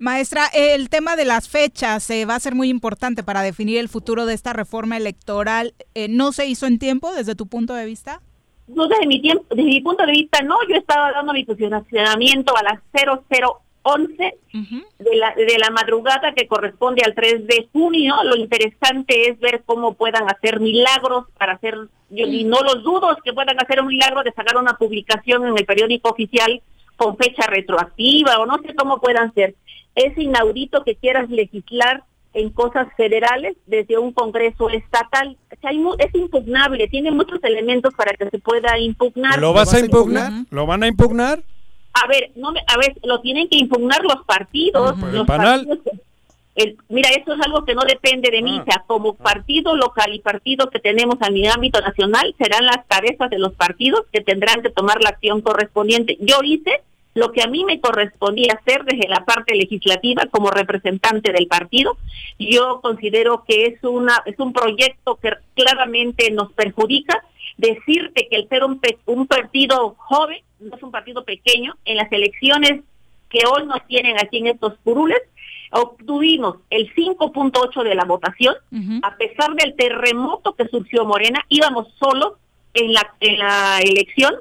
Maestra, 0.00 0.46
el 0.54 0.90
tema 0.90 1.16
de 1.16 1.24
las 1.24 1.48
fechas 1.48 2.08
eh, 2.10 2.24
va 2.24 2.36
a 2.36 2.40
ser 2.40 2.54
muy 2.54 2.68
importante 2.68 3.24
para 3.24 3.42
definir 3.42 3.78
el 3.78 3.88
futuro 3.88 4.26
de 4.26 4.34
esta 4.34 4.52
reforma 4.52 4.96
electoral. 4.96 5.74
Eh, 5.94 6.06
¿No 6.08 6.30
se 6.30 6.46
hizo 6.46 6.66
en 6.66 6.78
tiempo 6.78 7.12
desde 7.12 7.34
tu 7.34 7.48
punto 7.48 7.74
de 7.74 7.84
vista? 7.84 8.20
No, 8.68 8.86
desde 8.86 9.06
mi 9.06 9.20
tiempo, 9.20 9.44
desde 9.50 9.64
mi 9.64 9.80
punto 9.80 10.06
de 10.06 10.12
vista, 10.12 10.40
no, 10.42 10.56
yo 10.68 10.76
estaba 10.76 11.10
dando 11.10 11.32
mi 11.32 11.44
posicionamiento 11.44 12.56
a 12.56 12.62
las 12.62 12.80
0011 13.96 14.34
de 14.98 15.16
la, 15.16 15.34
de 15.34 15.58
la 15.58 15.70
madrugada 15.70 16.32
que 16.34 16.46
corresponde 16.46 17.02
al 17.04 17.14
3 17.14 17.46
de 17.46 17.68
junio. 17.72 18.14
Lo 18.24 18.36
interesante 18.36 19.28
es 19.28 19.38
ver 19.40 19.62
cómo 19.64 19.94
puedan 19.94 20.24
hacer 20.28 20.60
milagros 20.60 21.26
para 21.38 21.54
hacer, 21.54 21.76
yo 22.10 22.26
y 22.26 22.44
no 22.44 22.60
los 22.62 22.82
dudo 22.82 23.16
que 23.24 23.32
puedan 23.32 23.56
hacer 23.60 23.80
un 23.80 23.88
milagro 23.88 24.22
de 24.22 24.32
sacar 24.32 24.56
una 24.56 24.74
publicación 24.74 25.46
en 25.46 25.56
el 25.56 25.64
periódico 25.66 26.10
oficial 26.10 26.62
con 26.96 27.16
fecha 27.16 27.46
retroactiva 27.46 28.38
o 28.40 28.46
no 28.46 28.58
sé 28.58 28.74
cómo 28.74 29.00
puedan 29.00 29.32
ser. 29.34 29.54
Es 29.94 30.16
inaudito 30.18 30.84
que 30.84 30.96
quieras 30.96 31.28
legislar 31.30 32.02
en 32.34 32.50
cosas 32.50 32.86
federales 32.96 33.56
desde 33.66 33.98
un 33.98 34.12
Congreso 34.12 34.68
estatal. 34.68 35.36
O 35.50 35.60
sea, 35.60 35.70
hay 35.70 35.78
mu- 35.78 35.94
es 35.98 36.14
impugnable, 36.14 36.86
tiene 36.88 37.10
muchos 37.10 37.42
elementos 37.42 37.94
para 37.94 38.12
que 38.12 38.28
se 38.28 38.38
pueda 38.38 38.78
impugnar. 38.78 39.38
¿Lo 39.40 39.52
vas 39.52 39.72
a 39.74 39.80
impugnar? 39.80 40.32
¿Lo 40.50 40.66
van 40.66 40.82
a 40.82 40.86
impugnar? 40.88 41.42
A 42.02 42.06
ver, 42.06 42.30
no 42.36 42.52
me- 42.52 42.64
a 42.66 42.76
ver, 42.76 42.96
lo 43.04 43.20
tienen 43.20 43.48
que 43.48 43.58
impugnar 43.58 44.02
los 44.02 44.24
partidos. 44.24 44.98
Los 45.12 45.26
partidos 45.26 45.78
el- 46.54 46.76
mira, 46.88 47.08
eso 47.10 47.34
es 47.34 47.40
algo 47.40 47.64
que 47.64 47.74
no 47.74 47.82
depende 47.82 48.30
de 48.30 48.38
Ah. 48.38 48.42
mí. 48.42 48.58
O 48.58 48.64
sea, 48.64 48.82
como 48.86 49.14
partido 49.14 49.76
local 49.76 50.12
y 50.12 50.18
partido 50.18 50.68
que 50.70 50.80
tenemos 50.80 51.16
a 51.20 51.30
mi 51.30 51.46
ámbito 51.46 51.80
nacional, 51.80 52.34
serán 52.36 52.66
las 52.66 52.84
cabezas 52.88 53.30
de 53.30 53.38
los 53.38 53.52
partidos 53.54 54.02
que 54.12 54.20
tendrán 54.22 54.60
que 54.62 54.70
tomar 54.70 55.00
la 55.00 55.10
acción 55.10 55.40
correspondiente. 55.40 56.16
Yo 56.20 56.38
hice 56.42 56.82
lo 57.14 57.30
que 57.32 57.42
a 57.42 57.46
mí 57.46 57.64
me 57.64 57.80
correspondía 57.80 58.58
hacer 58.60 58.84
desde 58.84 59.08
la 59.08 59.24
parte 59.24 59.54
legislativa 59.54 60.26
como 60.30 60.50
representante 60.50 61.32
del 61.32 61.46
partido. 61.46 61.96
Yo 62.40 62.80
considero 62.80 63.44
que 63.46 63.66
es 63.66 63.82
una 63.84 64.22
es 64.26 64.38
un 64.38 64.52
proyecto 64.52 65.16
que 65.16 65.30
claramente 65.54 66.30
nos 66.32 66.52
perjudica. 66.52 67.22
Decirte 67.58 68.26
que 68.30 68.36
el 68.36 68.48
ser 68.48 68.64
un, 68.64 68.78
pe- 68.80 68.98
un 69.06 69.26
partido 69.26 69.94
joven, 69.98 70.38
no 70.60 70.74
es 70.76 70.82
un 70.82 70.90
partido 70.90 71.24
pequeño, 71.24 71.76
en 71.84 71.96
las 71.96 72.10
elecciones 72.10 72.80
que 73.28 73.40
hoy 73.46 73.66
nos 73.66 73.86
tienen 73.86 74.16
aquí 74.18 74.38
en 74.38 74.46
estos 74.46 74.74
curules, 74.84 75.20
obtuvimos 75.70 76.56
el 76.70 76.92
5.8 76.94 77.82
de 77.82 77.94
la 77.94 78.04
votación, 78.04 78.54
a 79.04 79.16
pesar 79.16 79.54
del 79.54 79.74
terremoto 79.76 80.54
que 80.54 80.66
surgió 80.68 81.04
Morena, 81.04 81.44
íbamos 81.48 81.88
solos 81.98 82.34
en 82.74 82.92
la, 82.92 83.12
en 83.20 83.38
la 83.38 83.78
elección 83.80 84.34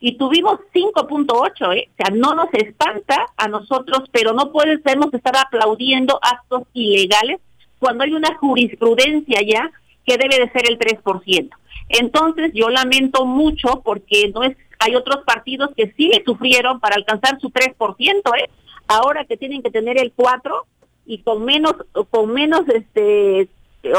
y 0.00 0.16
tuvimos 0.18 0.60
5.8, 0.74 1.76
¿eh? 1.76 1.88
o 1.90 1.96
sea, 1.96 2.14
no 2.14 2.34
nos 2.34 2.52
espanta 2.52 3.26
a 3.36 3.48
nosotros, 3.48 4.02
pero 4.12 4.32
no 4.34 4.52
podemos 4.52 5.12
estar 5.14 5.34
aplaudiendo 5.36 6.18
actos 6.20 6.62
ilegales 6.74 7.40
cuando 7.78 8.04
hay 8.04 8.12
una 8.12 8.34
jurisprudencia 8.36 9.40
ya 9.42 9.70
que 10.06 10.18
debe 10.18 10.38
de 10.38 10.50
ser 10.52 10.68
el 10.68 10.78
3%. 10.78 11.50
Entonces, 11.88 12.50
yo 12.54 12.68
lamento 12.70 13.26
mucho 13.26 13.82
porque 13.84 14.30
no 14.34 14.42
es 14.42 14.56
hay 14.80 14.96
otros 14.96 15.24
partidos 15.24 15.70
que 15.76 15.94
sí 15.96 16.08
le 16.08 16.22
sufrieron 16.24 16.80
para 16.80 16.96
alcanzar 16.96 17.38
su 17.40 17.50
3%, 17.50 18.22
¿eh? 18.38 18.50
Ahora 18.86 19.24
que 19.24 19.36
tienen 19.36 19.62
que 19.62 19.70
tener 19.70 19.98
el 19.98 20.12
4 20.14 20.66
y 21.06 21.18
con 21.22 21.44
menos 21.44 21.74
con 22.10 22.32
menos 22.32 22.62
este 22.68 23.48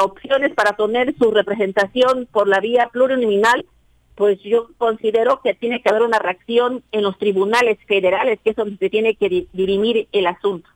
opciones 0.03 0.53
para 0.53 0.73
tener 0.75 1.15
su 1.17 1.31
representación 1.31 2.27
por 2.31 2.47
la 2.47 2.59
vía 2.59 2.89
plurinominal, 2.91 3.65
pues 4.15 4.39
yo 4.43 4.67
considero 4.77 5.41
que 5.43 5.53
tiene 5.53 5.81
que 5.81 5.89
haber 5.89 6.01
una 6.03 6.19
reacción 6.19 6.83
en 6.91 7.03
los 7.03 7.17
tribunales 7.17 7.77
federales, 7.87 8.39
que 8.43 8.51
es 8.51 8.55
donde 8.55 8.77
se 8.77 8.89
tiene 8.89 9.15
que 9.15 9.29
di- 9.29 9.47
dirimir 9.53 10.07
el 10.11 10.27
asunto. 10.27 10.69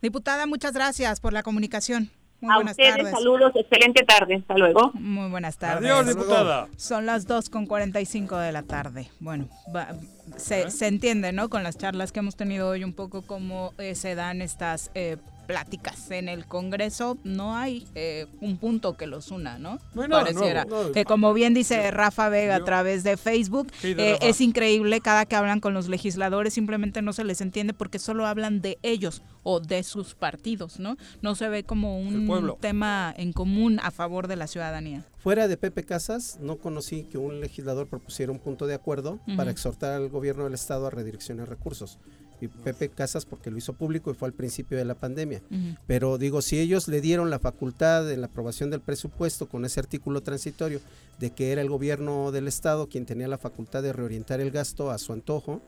Diputada, 0.00 0.46
muchas 0.46 0.72
gracias 0.72 1.20
por 1.20 1.32
la 1.32 1.42
comunicación. 1.42 2.10
Muy 2.42 2.50
A 2.52 2.56
buenas 2.56 2.72
ustedes, 2.72 2.96
tardes. 2.96 3.10
saludos, 3.12 3.52
excelente 3.54 4.04
tarde, 4.04 4.34
hasta 4.34 4.54
luego. 4.58 4.90
Muy 4.94 5.30
buenas 5.30 5.56
tardes. 5.58 5.88
Adiós, 5.90 6.06
diputada. 6.08 6.66
Son 6.76 7.06
las 7.06 7.26
2 7.26 7.48
con 7.48 7.66
45 7.66 8.36
de 8.36 8.50
la 8.52 8.62
tarde. 8.64 9.08
Bueno, 9.20 9.48
va- 9.74 9.94
se, 10.36 10.70
se 10.70 10.88
entiende, 10.88 11.32
¿no? 11.32 11.48
Con 11.48 11.62
las 11.62 11.78
charlas 11.78 12.10
que 12.12 12.18
hemos 12.18 12.34
tenido 12.36 12.68
hoy 12.68 12.82
un 12.84 12.92
poco 12.94 13.22
cómo 13.22 13.72
eh, 13.78 13.94
se 13.94 14.14
dan 14.16 14.42
estas 14.42 14.90
eh, 14.94 15.16
pláticas 15.46 16.10
en 16.10 16.28
el 16.28 16.46
Congreso. 16.46 17.18
No 17.24 17.56
hay 17.56 17.86
eh, 17.94 18.26
un 18.40 18.56
punto 18.56 18.96
que 18.96 19.06
los 19.06 19.30
una, 19.30 19.58
¿no? 19.58 19.78
Bueno, 19.94 20.16
Pareciera. 20.16 20.64
no, 20.64 20.84
no. 20.84 20.92
Que 20.92 21.04
como 21.04 21.32
bien 21.34 21.54
dice 21.54 21.90
Rafa 21.90 22.28
Vega 22.28 22.56
a 22.56 22.64
través 22.64 23.04
de 23.04 23.16
Facebook, 23.16 23.68
Sí, 23.80 23.94
de 23.94 24.12
eh, 24.12 24.18
es 24.22 24.40
increíble 24.40 25.00
cada 25.00 25.26
que 25.26 25.36
hablan 25.36 25.60
con 25.60 25.74
los 25.74 25.88
legisladores, 25.88 26.54
simplemente 26.54 27.02
no 27.02 27.12
se 27.12 27.24
les 27.24 27.40
entiende 27.40 27.74
porque 27.74 27.98
solo 27.98 28.26
hablan 28.26 28.60
de 28.60 28.78
ellos 28.82 29.22
o 29.42 29.60
de 29.60 29.82
sus 29.82 30.14
partidos, 30.14 30.78
¿no? 30.78 30.96
No 31.20 31.34
se 31.34 31.48
ve 31.48 31.64
como 31.64 31.98
un 31.98 32.56
tema 32.60 33.12
en 33.16 33.32
común 33.32 33.80
a 33.82 33.90
favor 33.90 34.28
de 34.28 34.36
la 34.36 34.46
ciudadanía. 34.46 35.04
Fuera 35.18 35.48
de 35.48 35.56
Pepe 35.56 35.84
Casas, 35.84 36.38
no 36.40 36.56
conocí 36.58 37.04
que 37.04 37.18
un 37.18 37.40
legislador 37.40 37.86
propusiera 37.86 38.32
un 38.32 38.38
punto 38.38 38.66
de 38.66 38.74
acuerdo 38.74 39.20
para 39.36 39.50
exhortar 39.50 39.92
al 39.92 40.08
gobierno 40.08 40.44
del 40.44 40.54
estado 40.54 40.86
a 40.86 40.90
redireccionar 40.90 41.48
recursos. 41.48 41.98
Y 42.42 42.48
Pepe 42.48 42.88
Casas 42.88 43.24
porque 43.24 43.50
lo 43.50 43.58
hizo 43.58 43.72
público 43.72 44.10
y 44.10 44.14
fue 44.14 44.26
al 44.26 44.34
principio 44.34 44.76
de 44.76 44.84
la 44.84 44.96
pandemia. 44.96 45.42
Pero 45.86 46.18
digo, 46.18 46.42
si 46.42 46.58
ellos 46.58 46.88
le 46.88 47.00
dieron 47.00 47.30
la 47.30 47.38
facultad 47.38 48.10
en 48.10 48.20
la 48.20 48.26
aprobación 48.26 48.70
del 48.70 48.80
presupuesto 48.80 49.48
con 49.48 49.64
ese 49.64 49.78
artículo 49.80 50.22
transitorio 50.22 50.80
de 51.20 51.30
que 51.30 51.52
era 51.52 51.62
el 51.62 51.68
gobierno 51.68 52.32
del 52.32 52.48
estado 52.48 52.88
quien 52.88 53.06
tenía 53.06 53.28
la 53.28 53.38
facultad 53.38 53.82
de 53.82 53.92
reorientar 53.92 54.40
el 54.40 54.50
gasto 54.50 54.90
a 54.90 54.98
su 54.98 55.12
antojo, 55.12 55.62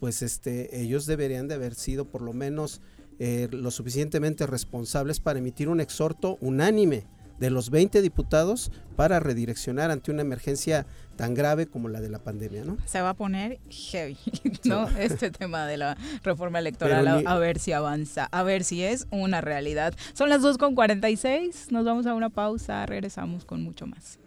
pues 0.00 0.22
este 0.22 0.80
ellos 0.80 1.06
deberían 1.06 1.48
de 1.48 1.54
haber 1.54 1.74
sido 1.74 2.06
por 2.06 2.22
lo 2.22 2.32
menos 2.32 2.80
eh, 3.18 3.48
lo 3.50 3.70
suficientemente 3.70 4.46
responsables 4.46 5.20
para 5.20 5.38
emitir 5.38 5.68
un 5.68 5.80
exhorto 5.80 6.36
unánime 6.40 7.04
de 7.38 7.50
los 7.50 7.70
20 7.70 8.00
diputados 8.02 8.70
para 8.96 9.20
redireccionar 9.20 9.90
ante 9.90 10.10
una 10.10 10.22
emergencia 10.22 10.86
tan 11.16 11.34
grave 11.34 11.66
como 11.66 11.88
la 11.88 12.00
de 12.00 12.08
la 12.08 12.18
pandemia, 12.18 12.64
¿no? 12.64 12.76
se 12.86 13.00
va 13.02 13.10
a 13.10 13.14
poner 13.14 13.58
heavy, 13.70 14.16
¿no? 14.64 14.88
Este 14.98 15.30
tema 15.30 15.66
de 15.66 15.76
la 15.76 15.96
reforma 16.22 16.58
electoral, 16.58 17.06
a, 17.08 17.16
ni- 17.18 17.24
a 17.26 17.34
ver 17.38 17.58
si 17.58 17.72
avanza, 17.72 18.24
a 18.30 18.42
ver 18.42 18.64
si 18.64 18.82
es 18.82 19.06
una 19.10 19.40
realidad. 19.40 19.94
Son 20.14 20.28
las 20.28 20.42
2 20.42 20.56
con 20.58 20.74
46, 20.74 21.72
nos 21.72 21.84
vamos 21.84 22.06
a 22.06 22.14
una 22.14 22.30
pausa, 22.30 22.84
regresamos 22.86 23.44
con 23.44 23.62
mucho 23.62 23.86
más. 23.86 24.18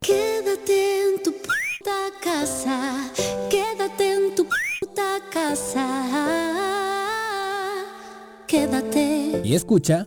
Quédate 0.00 1.04
en 1.14 1.22
tu 1.22 1.32
puta 1.32 1.96
casa, 2.22 3.10
quédate 3.50 4.12
en 4.14 4.34
tu 4.34 4.44
puta 4.80 5.18
casa. 5.32 5.86
Quédate. 8.46 9.40
Y 9.44 9.54
escucha 9.54 10.06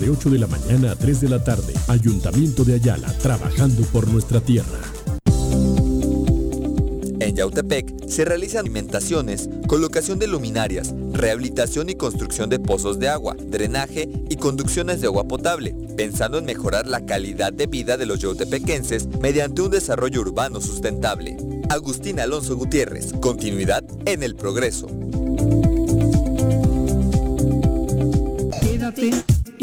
de 0.00 0.10
8 0.10 0.30
de 0.30 0.38
la 0.38 0.46
mañana 0.46 0.92
a 0.92 0.96
3 0.96 1.20
de 1.20 1.28
la 1.28 1.42
tarde. 1.42 1.74
Ayuntamiento 1.88 2.64
de 2.64 2.74
Ayala, 2.74 3.12
trabajando 3.18 3.82
por 3.84 4.08
nuestra 4.08 4.40
tierra. 4.40 4.78
En 7.20 7.36
Yautepec 7.36 8.06
se 8.08 8.24
realizan 8.24 8.60
alimentaciones, 8.60 9.48
colocación 9.66 10.18
de 10.18 10.26
luminarias, 10.26 10.94
rehabilitación 11.12 11.88
y 11.88 11.94
construcción 11.94 12.50
de 12.50 12.58
pozos 12.58 12.98
de 12.98 13.08
agua, 13.08 13.34
drenaje 13.34 14.08
y 14.28 14.36
conducciones 14.36 15.00
de 15.00 15.06
agua 15.06 15.24
potable, 15.26 15.74
pensando 15.96 16.38
en 16.38 16.44
mejorar 16.44 16.86
la 16.86 17.06
calidad 17.06 17.52
de 17.52 17.66
vida 17.66 17.96
de 17.96 18.06
los 18.06 18.18
yautepequenses 18.18 19.08
mediante 19.20 19.62
un 19.62 19.70
desarrollo 19.70 20.20
urbano 20.20 20.60
sustentable. 20.60 21.36
Agustín 21.70 22.20
Alonso 22.20 22.56
Gutiérrez, 22.56 23.14
continuidad 23.20 23.84
en 24.04 24.22
el 24.22 24.36
progreso. 24.36 24.86
Quédate 28.60 29.33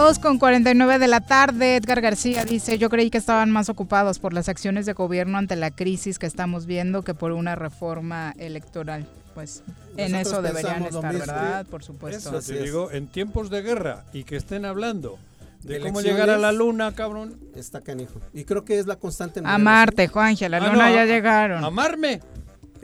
Dos 0.00 0.18
con 0.18 0.38
49 0.38 0.98
de 0.98 1.08
la 1.08 1.20
tarde, 1.20 1.76
Edgar 1.76 2.00
García 2.00 2.46
dice, 2.46 2.78
yo 2.78 2.88
creí 2.88 3.10
que 3.10 3.18
estaban 3.18 3.50
más 3.50 3.68
ocupados 3.68 4.18
por 4.18 4.32
las 4.32 4.48
acciones 4.48 4.86
de 4.86 4.94
gobierno 4.94 5.36
ante 5.36 5.56
la 5.56 5.70
crisis 5.70 6.18
que 6.18 6.24
estamos 6.24 6.64
viendo 6.64 7.02
que 7.02 7.12
por 7.12 7.32
una 7.32 7.54
reforma 7.54 8.32
electoral. 8.38 9.06
Pues 9.34 9.62
en 9.98 10.12
Nosotros 10.12 10.32
eso 10.32 10.42
deberían 10.42 10.82
estar, 10.86 11.12
mismo. 11.12 11.18
¿verdad? 11.26 11.66
Por 11.66 11.84
supuesto. 11.84 12.34
Eso 12.38 12.40
te 12.54 12.62
digo, 12.62 12.90
en 12.90 13.08
tiempos 13.08 13.50
de 13.50 13.60
guerra 13.60 14.04
y 14.14 14.24
que 14.24 14.36
estén 14.36 14.64
hablando 14.64 15.18
de, 15.64 15.74
De 15.74 15.80
cómo 15.80 16.00
llegar 16.00 16.30
a 16.30 16.38
la 16.38 16.50
luna, 16.52 16.94
cabrón. 16.94 17.38
Está 17.54 17.82
canijo. 17.82 18.20
Y 18.32 18.44
creo 18.44 18.64
que 18.64 18.78
es 18.78 18.86
la 18.86 18.96
constante 18.96 19.40
en 19.40 19.44
A 19.46 19.50
Morelos, 19.50 19.64
Marte, 19.64 20.08
Juanje, 20.08 20.46
a 20.46 20.48
la 20.48 20.56
Ah, 20.56 20.60
luna 20.72 20.88
no, 20.88 20.94
ya 20.94 21.02
a- 21.02 21.06
llegaron. 21.06 21.62
Amarme. 21.62 22.20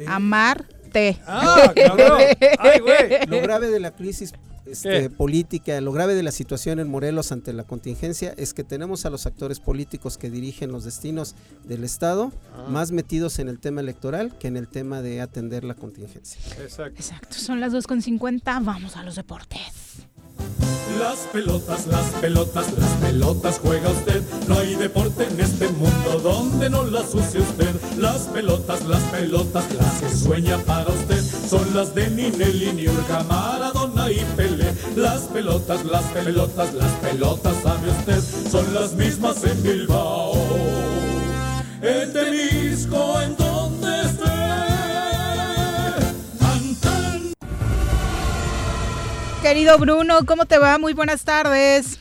A 0.06 0.18
Marte. 0.18 1.16
Ah, 1.26 1.72
cabrón. 1.74 2.18
Ay, 2.58 2.80
güey. 2.80 3.26
Lo 3.26 3.40
grave 3.40 3.68
de 3.70 3.80
la 3.80 3.92
crisis 3.92 4.34
este, 4.66 5.10
política, 5.10 5.80
lo 5.80 5.92
grave 5.92 6.14
de 6.14 6.22
la 6.22 6.32
situación 6.32 6.78
en 6.80 6.88
Morelos 6.88 7.32
ante 7.32 7.52
la 7.52 7.64
contingencia 7.64 8.34
es 8.36 8.54
que 8.54 8.64
tenemos 8.64 9.06
a 9.06 9.10
los 9.10 9.26
actores 9.26 9.60
políticos 9.60 10.18
que 10.18 10.30
dirigen 10.30 10.72
los 10.72 10.84
destinos 10.84 11.34
del 11.64 11.84
Estado 11.84 12.32
Ah. 12.54 12.66
más 12.68 12.90
metidos 12.92 13.38
en 13.38 13.48
el 13.48 13.58
tema 13.58 13.80
electoral 13.80 14.36
que 14.38 14.48
en 14.48 14.56
el 14.56 14.68
tema 14.68 15.02
de 15.02 15.20
atender 15.20 15.64
la 15.64 15.74
contingencia. 15.74 16.40
Exacto. 16.62 16.96
Exacto, 16.98 17.36
son 17.36 17.60
las 17.60 17.72
2.50, 17.72 18.60
vamos 18.64 18.96
a 18.96 19.02
los 19.02 19.16
deportes. 19.16 19.60
Las 20.98 21.18
pelotas, 21.32 21.86
las 21.86 22.06
pelotas, 22.22 22.72
las 22.78 22.90
pelotas 23.00 23.58
juega 23.58 23.90
usted. 23.90 24.22
No 24.48 24.58
hay 24.58 24.74
deporte 24.76 25.26
en 25.26 25.40
este 25.40 25.68
mundo 25.68 26.20
donde 26.22 26.70
no 26.70 26.84
las 26.84 27.14
use 27.14 27.40
usted. 27.40 27.74
Las 27.98 28.22
pelotas, 28.28 28.84
las 28.86 29.02
pelotas, 29.04 29.74
las 29.74 30.00
que 30.00 30.08
sueña 30.16 30.58
para 30.58 30.90
usted. 30.90 31.22
Son 31.48 31.74
las 31.74 31.94
de 31.94 32.08
Ninelli, 32.10 32.72
Niurka, 32.72 33.22
Maradona 33.24 33.85
y 34.10 34.24
Pelé. 34.36 34.72
Las 34.94 35.22
pelotas, 35.22 35.84
las 35.84 36.04
pelotas, 36.04 36.74
las 36.74 36.92
pelotas, 36.92 37.56
sabe 37.62 37.90
usted. 37.90 38.50
Son 38.50 38.74
las 38.74 38.92
mismas 38.92 39.42
en 39.44 39.62
Bilbao. 39.62 40.34
En 41.82 42.12
Temisco, 42.12 43.20
en 43.20 43.36
donde 43.36 44.00
esté. 44.02 44.26
Querido 49.42 49.78
Bruno, 49.78 50.18
¿cómo 50.26 50.44
te 50.46 50.58
va? 50.58 50.78
Muy 50.78 50.92
buenas 50.92 51.24
tardes. 51.24 52.00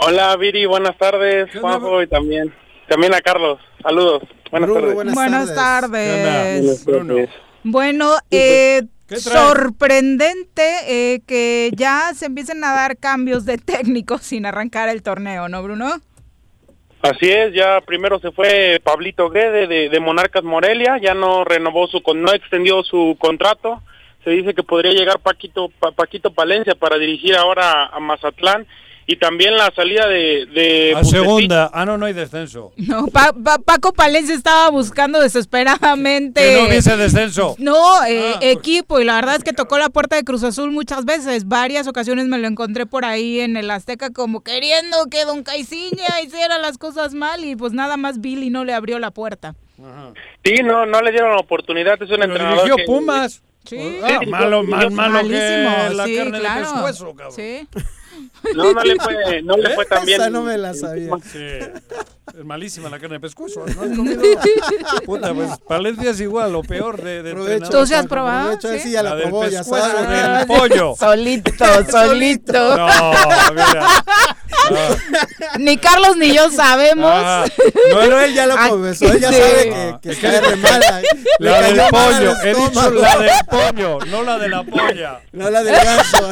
Hola 0.00 0.36
Viri, 0.36 0.66
buenas 0.66 0.96
tardes, 0.96 1.48
Juanjo 1.60 2.02
y 2.02 2.06
también, 2.06 2.54
también 2.88 3.14
a 3.14 3.20
Carlos, 3.20 3.58
saludos, 3.82 4.22
buenas 4.50 4.72
tardes. 4.72 4.94
Buenas, 4.94 5.54
tardes. 5.54 6.84
Buenas 6.84 6.84
tardes. 6.84 7.30
Bueno, 7.64 8.14
eh, 8.30 8.82
¿Qué 8.82 8.82
traes? 8.82 8.97
Sorprendente 9.16 10.62
eh, 10.86 11.20
que 11.26 11.70
ya 11.74 12.12
se 12.14 12.26
empiecen 12.26 12.62
a 12.64 12.72
dar 12.74 12.96
cambios 12.96 13.44
de 13.44 13.58
técnicos 13.58 14.22
sin 14.22 14.46
arrancar 14.46 14.88
el 14.88 15.02
torneo, 15.02 15.48
¿no, 15.48 15.62
Bruno? 15.62 16.00
Así 17.00 17.30
es, 17.30 17.54
ya 17.54 17.80
primero 17.80 18.18
se 18.18 18.32
fue 18.32 18.80
Pablito 18.82 19.30
Guede 19.30 19.66
de, 19.68 19.88
de 19.88 20.00
Monarcas 20.00 20.42
Morelia, 20.42 20.98
ya 21.00 21.14
no 21.14 21.44
renovó 21.44 21.86
su, 21.86 22.02
con- 22.02 22.22
no 22.22 22.32
extendió 22.32 22.82
su 22.82 23.16
contrato, 23.20 23.80
se 24.24 24.30
dice 24.30 24.52
que 24.52 24.64
podría 24.64 24.92
llegar 24.92 25.20
Paquito, 25.20 25.68
Pa- 25.78 25.92
Paquito 25.92 26.32
Palencia 26.32 26.74
para 26.74 26.98
dirigir 26.98 27.36
ahora 27.36 27.86
a 27.86 28.00
Mazatlán 28.00 28.66
y 29.10 29.16
también 29.16 29.56
la 29.56 29.72
salida 29.74 30.06
de... 30.06 30.44
de 30.52 30.92
A 30.94 30.98
Bucetich. 31.00 31.20
segunda. 31.22 31.70
Ah, 31.72 31.86
no, 31.86 31.96
no 31.96 32.04
hay 32.04 32.12
descenso. 32.12 32.72
No, 32.76 33.06
Pa- 33.06 33.32
Pa- 33.32 33.56
Paco 33.58 33.94
Palencia 33.94 34.34
estaba 34.34 34.68
buscando 34.68 35.18
desesperadamente. 35.20 36.40
Que 36.42 36.56
no 36.60 36.68
hubiese 36.68 36.94
descenso. 36.98 37.54
No, 37.58 38.04
eh, 38.04 38.34
equipo, 38.42 39.00
y 39.00 39.04
la 39.04 39.14
verdad 39.14 39.36
es 39.36 39.44
que 39.44 39.54
tocó 39.54 39.78
la 39.78 39.88
puerta 39.88 40.16
de 40.16 40.24
Cruz 40.24 40.44
Azul 40.44 40.70
muchas 40.72 41.06
veces. 41.06 41.48
Varias 41.48 41.88
ocasiones 41.88 42.26
me 42.26 42.36
lo 42.38 42.46
encontré 42.48 42.84
por 42.84 43.06
ahí 43.06 43.40
en 43.40 43.56
el 43.56 43.70
Azteca 43.70 44.10
como 44.10 44.42
queriendo 44.42 44.96
que 45.10 45.24
Don 45.24 45.42
Caiciña 45.42 46.04
hiciera 46.24 46.58
las 46.58 46.76
cosas 46.76 47.14
mal 47.14 47.44
y 47.44 47.56
pues 47.56 47.72
nada 47.72 47.96
más 47.96 48.20
Billy 48.20 48.50
no 48.50 48.64
le 48.66 48.74
abrió 48.74 48.98
la 48.98 49.10
puerta. 49.10 49.54
Sí, 50.44 50.54
no, 50.62 50.84
no 50.84 51.00
le 51.00 51.12
dieron 51.12 51.32
la 51.32 51.40
oportunidad. 51.40 51.94
Es 52.02 52.10
un 52.10 52.22
entrenador 52.22 52.56
dirigió 52.64 52.76
que- 52.76 52.84
Pumas. 52.84 53.42
Sí. 53.64 53.98
Ah, 54.02 54.20
malo, 54.26 54.62
más 54.64 54.90
malo 54.90 55.20
que 55.28 55.64
la 55.94 56.04
sí, 56.06 56.16
carne 56.16 56.38
claro. 56.40 56.60
de 56.60 56.72
pescuezo, 56.72 57.14
cabrón. 57.14 57.32
Sí. 57.34 57.68
No, 58.54 58.72
no 58.72 58.82
le 58.82 58.96
fue, 58.96 59.42
no 59.42 59.56
le 59.56 59.70
fue 59.74 59.84
tan 59.86 60.04
bien. 60.04 60.20
Esa 60.20 60.30
no 60.30 60.42
me 60.42 60.56
la 60.58 60.74
sabía. 60.74 61.10
Sí. 61.32 61.58
Es 62.38 62.44
malísima 62.44 62.88
la 62.90 62.98
carne 62.98 63.14
de 63.16 63.20
pescuezo. 63.20 63.64
¿No 63.66 63.82
has 63.82 63.96
comido? 63.96 64.20
Puta, 65.04 65.32
pues 65.34 65.50
Palencia 65.66 66.10
es 66.10 66.20
igual, 66.20 66.52
lo 66.52 66.62
peor 66.62 67.02
de, 67.02 67.22
de 67.22 67.32
Provecho. 67.32 67.68
¿Tú 67.70 67.86
sí 67.86 67.94
has 67.94 68.06
probado? 68.06 68.48
provecho, 68.50 68.70
él 68.70 68.80
¿Sí? 68.80 68.88
sí 68.88 68.92
ya 68.92 69.02
la, 69.02 69.16
probó, 69.16 69.46
ya 69.48 69.58
pescuezo 69.60 69.86
sabe. 69.90 70.16
del 70.38 70.46
pollo. 70.46 70.94
Solito, 70.98 71.52
solito. 71.90 72.76
No, 72.76 72.86
mira. 73.52 73.86
Ah, 73.86 74.04
Ni 75.58 75.78
Carlos 75.78 76.16
ni 76.16 76.34
yo 76.34 76.50
sabemos. 76.50 77.10
ah, 77.14 77.44
Pero 77.84 78.20
él 78.20 78.34
ya 78.34 78.46
lo 78.46 78.54
Ay, 78.58 78.70
comenzó, 78.70 79.06
él 79.06 79.20
ya 79.20 79.30
sí. 79.30 79.36
sabe 79.36 79.98
que, 80.02 80.10
que 80.10 80.16
cae 80.20 80.40
re 80.40 80.56
mala. 80.56 81.02
La 81.38 81.62
del 81.62 81.80
pollo. 81.90 82.34
He 82.44 82.54
dicho 82.54 82.90
la 82.90 83.18
del 83.18 83.30
pollo, 83.48 83.98
no 84.06 84.22
la 84.22 84.38
de 84.38 84.48
la 84.48 84.62
polla. 84.64 85.20
No 85.32 85.50
la 85.50 85.62
del 85.62 85.74
ganso. 85.74 86.30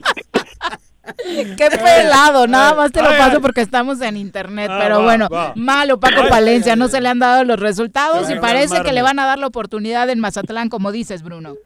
Qué 1.56 1.68
pelado, 1.70 2.46
nada 2.46 2.74
más 2.74 2.92
te 2.92 3.02
lo 3.02 3.08
paso 3.08 3.40
porque 3.40 3.62
estamos 3.62 4.00
en 4.00 4.16
internet, 4.16 4.70
Ah, 4.72 4.78
pero 4.80 5.02
bueno, 5.02 5.28
malo 5.56 5.98
Paco 5.98 6.28
Palencia, 6.28 6.76
no 6.76 6.88
se 6.88 7.00
le 7.00 7.08
han 7.08 7.18
dado 7.18 7.42
los 7.44 7.58
resultados 7.58 8.30
y 8.30 8.36
parece 8.36 8.82
que 8.82 8.92
le 8.92 9.02
van 9.02 9.18
a 9.18 9.26
dar 9.26 9.38
la 9.38 9.46
oportunidad 9.48 10.08
en 10.10 10.20
Mazatlán, 10.20 10.68
como 10.68 10.92
dices, 10.92 11.22
Bruno. 11.22 11.56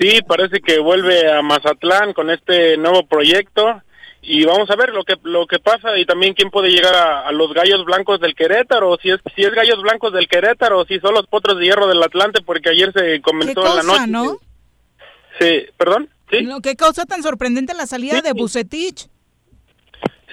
Sí, 0.00 0.20
parece 0.26 0.60
que 0.60 0.78
vuelve 0.78 1.30
a 1.30 1.42
Mazatlán 1.42 2.12
con 2.14 2.30
este 2.30 2.76
nuevo 2.78 3.06
proyecto 3.06 3.82
y 4.22 4.44
vamos 4.46 4.70
a 4.70 4.76
ver 4.76 4.90
lo 4.90 5.04
que 5.04 5.16
lo 5.22 5.46
que 5.46 5.58
pasa 5.58 5.98
y 5.98 6.06
también 6.06 6.32
quién 6.32 6.50
puede 6.50 6.70
llegar 6.70 6.94
a, 6.94 7.28
a 7.28 7.32
los 7.32 7.52
gallos 7.52 7.84
blancos 7.84 8.20
del 8.20 8.34
Querétaro, 8.34 8.96
si 9.02 9.10
es 9.10 9.20
si 9.36 9.42
es 9.42 9.50
gallos 9.52 9.82
blancos 9.82 10.12
del 10.14 10.28
Querétaro, 10.28 10.78
o 10.80 10.86
si 10.86 10.98
son 11.00 11.12
los 11.14 11.26
potros 11.26 11.58
de 11.58 11.66
hierro 11.66 11.86
del 11.88 12.02
Atlante, 12.02 12.40
porque 12.42 12.70
ayer 12.70 12.90
se 12.94 13.00
Qué 13.02 13.20
comentó 13.22 13.60
en 13.66 13.76
la 13.76 13.82
cosa, 13.82 14.06
noche. 14.06 14.10
¿no? 14.10 14.38
Sí, 15.38 15.66
perdón. 15.76 16.08
Sí. 16.30 16.40
Lo 16.42 16.60
que 16.60 16.76
causa 16.76 17.04
tan 17.06 17.22
sorprendente 17.22 17.74
la 17.74 17.86
salida 17.86 18.20
de 18.20 18.32
Bucetich. 18.32 19.08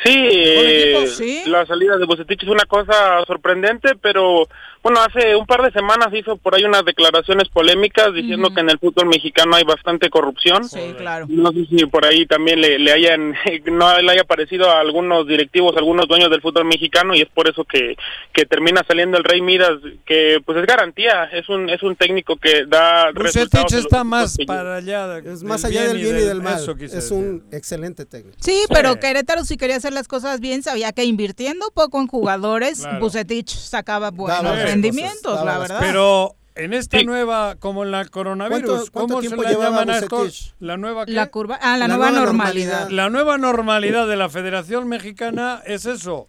Sí, 0.04 0.10
eh, 0.10 0.96
equipo, 0.96 1.08
sí. 1.12 1.44
la 1.46 1.66
salida 1.68 1.98
de 1.98 2.06
Bucetich 2.06 2.42
es 2.42 2.50
una 2.50 2.66
cosa 2.66 3.24
sorprendente, 3.28 3.96
pero 4.02 4.48
bueno, 4.84 5.00
hace 5.02 5.36
un 5.36 5.46
par 5.46 5.62
de 5.62 5.72
semanas 5.72 6.08
hizo 6.14 6.38
por 6.38 6.56
ahí 6.56 6.64
unas 6.64 6.84
declaraciones 6.86 7.50
polémicas 7.50 8.14
diciendo 8.14 8.48
Ujú. 8.48 8.56
que 8.56 8.62
en 8.62 8.70
el 8.70 8.80
fútbol 8.80 9.08
mexicano 9.08 9.56
hay 9.56 9.64
bastante 9.64 10.10
corrupción. 10.10 10.68
Sí, 10.68 10.80
claro. 10.98 11.26
No 11.30 11.52
sé 11.52 11.66
si 11.68 11.86
por 11.86 12.06
ahí 12.06 12.26
también 12.26 12.62
le, 12.62 12.80
le 12.80 12.92
hayan, 12.92 13.34
no 13.72 14.00
le 14.00 14.12
haya 14.12 14.24
parecido 14.24 14.70
a 14.70 14.80
algunos 14.80 15.28
directivos, 15.28 15.76
a 15.76 15.80
algunos 15.80 16.08
dueños 16.08 16.30
del 16.30 16.42
fútbol 16.42 16.66
mexicano 16.66 17.14
y 17.16 17.22
es 17.22 17.30
por 17.30 17.48
eso 17.50 17.64
que, 17.64 17.96
que 18.34 18.46
termina 18.46 18.82
saliendo 18.88 19.18
el 19.18 19.24
Rey 19.24 19.42
Midas, 19.42 19.78
que 20.06 20.40
pues 20.46 20.58
es 20.58 20.66
garantía, 20.66 21.26
es 21.26 21.48
un 21.50 21.70
es 21.70 21.84
un 21.84 21.96
técnico 21.96 22.36
que 22.38 22.66
da 22.66 23.12
resultados. 23.12 23.74
está 23.74 24.04
más 24.04 24.38
para 24.48 24.78
allá. 24.78 25.20
Es 25.20 25.44
más 25.44 25.64
allá 25.66 25.88
del 25.88 25.98
bien 25.98 26.18
y 26.18 26.22
del 26.22 26.42
mal. 26.42 26.56
Eso 26.60 26.76
quise 26.76 26.98
Es 26.98 27.10
decir. 27.10 27.18
un 27.18 27.44
excelente 27.52 28.06
técnico. 28.06 28.38
Sí, 28.42 28.64
pero 28.70 29.00
Querétaro 29.00 29.44
si 29.46 29.58
quería 29.58 29.76
hacer 29.78 29.94
las 29.94 30.08
cosas 30.08 30.40
bien, 30.40 30.64
sabía 30.64 30.92
que 30.92 31.04
invirtiendo 31.04 31.68
poco 31.74 32.00
en 32.00 32.08
jugadores, 32.08 32.80
Claro. 32.82 33.00
Bucetich 33.00 33.50
sacaba 33.50 34.12
buenos 34.12 34.71
las 34.72 34.84
rendimientos, 34.84 35.22
cosas, 35.24 35.46
la 35.46 35.52
daba 35.54 35.60
las 35.68 35.70
verdad. 35.70 35.86
Pero 35.88 36.36
en 36.56 36.74
esta 36.74 37.00
Sí. 37.00 37.06
nueva, 37.06 37.56
como 37.60 37.84
en 37.84 37.92
la 37.92 38.06
coronavirus, 38.06 38.90
¿Cuánto- 38.92 38.92
cuánto 38.92 39.14
¿cómo 39.16 39.44
se 39.44 39.50
le 39.54 39.58
llaman 39.64 39.90
a 39.90 39.98
esto? 40.00 40.28
La 40.60 40.78
nueva 40.78 41.06
¿qué? 41.06 41.12
la 41.14 41.28
curva, 41.28 41.58
ah, 41.62 41.78
la, 41.78 41.88
La 41.88 41.96
nueva, 41.96 42.10
nueva 42.12 42.26
normalidad. 42.26 42.72
normalidad. 42.72 42.90
La 43.04 43.10
nueva 43.10 43.38
normalidad 43.38 44.08
de 44.08 44.16
la 44.18 44.30
Federación 44.30 44.88
Mexicana 44.88 45.62
es 45.66 45.86
eso. 45.86 46.28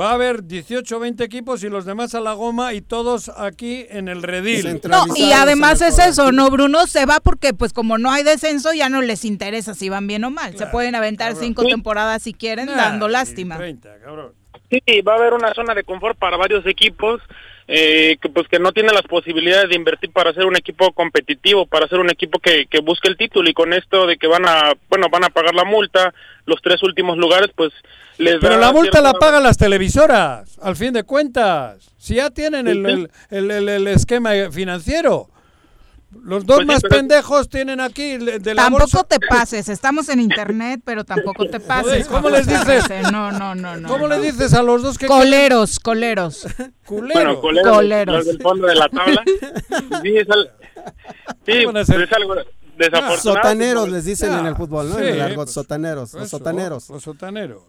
Va 0.00 0.10
a 0.12 0.14
haber 0.14 0.44
18 0.46 0.96
o 0.96 1.00
20 1.00 1.22
equipos 1.22 1.62
y 1.64 1.68
los 1.68 1.84
demás 1.84 2.14
a 2.14 2.20
la 2.20 2.32
goma 2.32 2.72
y 2.72 2.80
todos 2.80 3.28
aquí 3.36 3.84
en 3.90 4.08
el 4.08 4.22
redil. 4.22 4.80
No, 4.88 5.04
y 5.14 5.32
además 5.32 5.82
es 5.82 5.98
eso, 5.98 6.32
¿no, 6.32 6.48
Bruno? 6.48 6.86
Se 6.86 7.04
va 7.04 7.20
porque, 7.20 7.52
pues, 7.52 7.74
como 7.74 7.98
no 7.98 8.10
hay 8.10 8.22
descenso, 8.22 8.72
ya 8.72 8.88
no 8.88 9.02
les 9.02 9.26
interesa 9.26 9.74
si 9.74 9.90
van 9.90 10.06
bien 10.06 10.24
o 10.24 10.30
mal. 10.30 10.56
Se 10.56 10.66
pueden 10.66 10.94
aventar 10.94 11.32
cabrón. 11.32 11.44
cinco 11.44 11.64
temporadas 11.64 12.22
si 12.22 12.32
quieren, 12.32 12.66
Nah, 12.66 12.74
dando 12.76 13.06
lástima. 13.08 13.58
30, 13.58 13.98
cabrón. 14.02 14.32
Sí, 14.70 15.02
va 15.02 15.12
a 15.12 15.16
haber 15.16 15.34
una 15.34 15.52
zona 15.52 15.74
de 15.74 15.84
confort 15.84 16.18
para 16.18 16.38
varios 16.38 16.64
equipos 16.66 17.20
eh, 17.68 18.16
que 18.20 18.28
pues 18.28 18.48
que 18.48 18.58
no 18.58 18.72
tienen 18.72 18.94
las 18.94 19.04
posibilidades 19.04 19.68
de 19.68 19.76
invertir 19.76 20.10
para 20.10 20.32
ser 20.34 20.46
un 20.46 20.56
equipo 20.56 20.92
competitivo, 20.92 21.66
para 21.66 21.86
ser 21.88 22.00
un 22.00 22.10
equipo 22.10 22.38
que, 22.38 22.66
que 22.66 22.80
busque 22.80 23.08
el 23.08 23.16
título 23.16 23.48
y 23.48 23.54
con 23.54 23.72
esto 23.72 24.06
de 24.06 24.16
que 24.16 24.26
van 24.26 24.44
a 24.46 24.72
bueno 24.88 25.06
van 25.10 25.24
a 25.24 25.30
pagar 25.30 25.54
la 25.54 25.64
multa 25.64 26.12
los 26.46 26.60
tres 26.60 26.82
últimos 26.82 27.16
lugares 27.18 27.50
pues 27.54 27.72
les 28.18 28.38
Pero 28.40 28.54
da 28.54 28.58
la 28.60 28.72
multa 28.72 29.00
la 29.00 29.12
pagan 29.14 29.42
las 29.42 29.56
televisoras, 29.58 30.58
al 30.60 30.76
fin 30.76 30.92
de 30.92 31.02
cuentas. 31.02 31.90
Si 31.98 32.16
ya 32.16 32.30
tienen 32.30 32.68
el- 32.68 33.10
el- 33.30 33.68
el 33.68 33.88
esquema 33.88 34.32
financiero. 34.52 35.28
Los 36.22 36.44
dos 36.44 36.56
Pues 36.56 36.60
sí, 36.60 36.66
más 36.66 36.82
pero- 36.82 36.96
pendejos 36.96 37.48
tienen 37.48 37.80
aquí 37.80 38.16
de 38.18 38.54
la 38.54 38.62
Tampoco 38.64 38.82
bolsa. 38.84 39.04
te 39.04 39.18
pases, 39.18 39.68
estamos 39.68 40.08
en 40.08 40.20
internet, 40.20 40.80
pero 40.84 41.04
tampoco 41.04 41.46
te 41.48 41.58
pases. 41.60 42.06
¿cómo 42.06 42.28
les 42.30 42.46
dices? 42.46 42.84
No, 43.10 43.32
no, 43.32 43.54
no, 43.54 43.76
no. 43.76 43.88
¿Cómo 43.88 44.06
no. 44.08 44.16
le 44.16 44.30
dices 44.30 44.52
a 44.54 44.62
los 44.62 44.82
dos 44.82 44.98
que 44.98 45.06
Coleros, 45.06 45.80
coleros. 45.80 46.46
Culero. 46.86 47.14
bueno 47.14 47.40
coleros, 47.40 47.74
Coleros. 47.76 48.16
los 48.16 48.26
del 48.26 48.42
fondo 48.42 48.66
de 48.66 48.74
la 48.74 48.88
tabla 48.88 49.22
sí 50.02 50.16
es, 50.16 50.28
al- 50.28 50.52
sí, 51.46 51.52
es 51.52 52.12
algo 52.12 52.34
desafortunado 52.76 53.16
Sotaneros 53.16 53.88
les 53.88 54.04
dicen 54.04 54.32
Ah, 54.32 54.40
en 54.40 54.46
el 54.46 54.56
fútbol, 54.56 54.90
¿no? 54.90 54.96
sí, 54.96 55.02
en 55.02 55.08
el 55.14 55.20
argot, 55.20 55.36
pues, 55.44 55.52
sotaneros, 55.52 56.12
los 56.14 56.22
Eso, 56.26 56.38
sotaneros. 56.38 56.88
Los 56.90 57.02
sotaneros. 57.02 57.62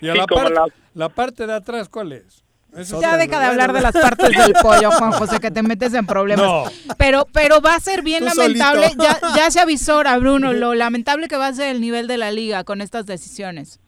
¿Y 0.00 0.08
a 0.08 0.12
Sí, 0.12 0.18
la, 0.18 0.26
par- 0.26 0.50
la- 0.52 0.66
la 0.94 1.08
parte 1.08 1.46
de 1.46 1.52
atrás 1.54 1.88
cuál 1.88 2.12
es? 2.12 2.42
Eso 2.78 3.00
Ya 3.00 3.16
deja 3.16 3.38
de 3.40 3.46
hablar 3.46 3.72
de 3.72 3.80
las 3.80 3.92
partes 3.92 4.30
del 4.30 4.52
pollo, 4.62 4.90
Juan 4.92 5.12
José, 5.12 5.40
que 5.40 5.50
te 5.50 5.62
metes 5.62 5.92
en 5.94 6.06
problemas. 6.06 6.46
No. 6.46 6.64
Pero, 6.96 7.26
pero 7.32 7.60
va 7.60 7.74
a 7.74 7.80
ser 7.80 8.02
bien 8.02 8.20
Tú 8.20 8.26
lamentable. 8.36 8.88
Ya, 8.98 9.18
ya 9.36 9.50
se 9.50 9.60
avisora, 9.60 10.16
Bruno, 10.18 10.52
lo 10.52 10.74
lamentable 10.74 11.28
que 11.28 11.36
va 11.36 11.48
a 11.48 11.52
ser 11.52 11.68
el 11.74 11.80
nivel 11.80 12.06
de 12.06 12.18
la 12.18 12.30
liga 12.30 12.64
con 12.64 12.80
estas 12.80 13.06
decisiones. 13.06 13.80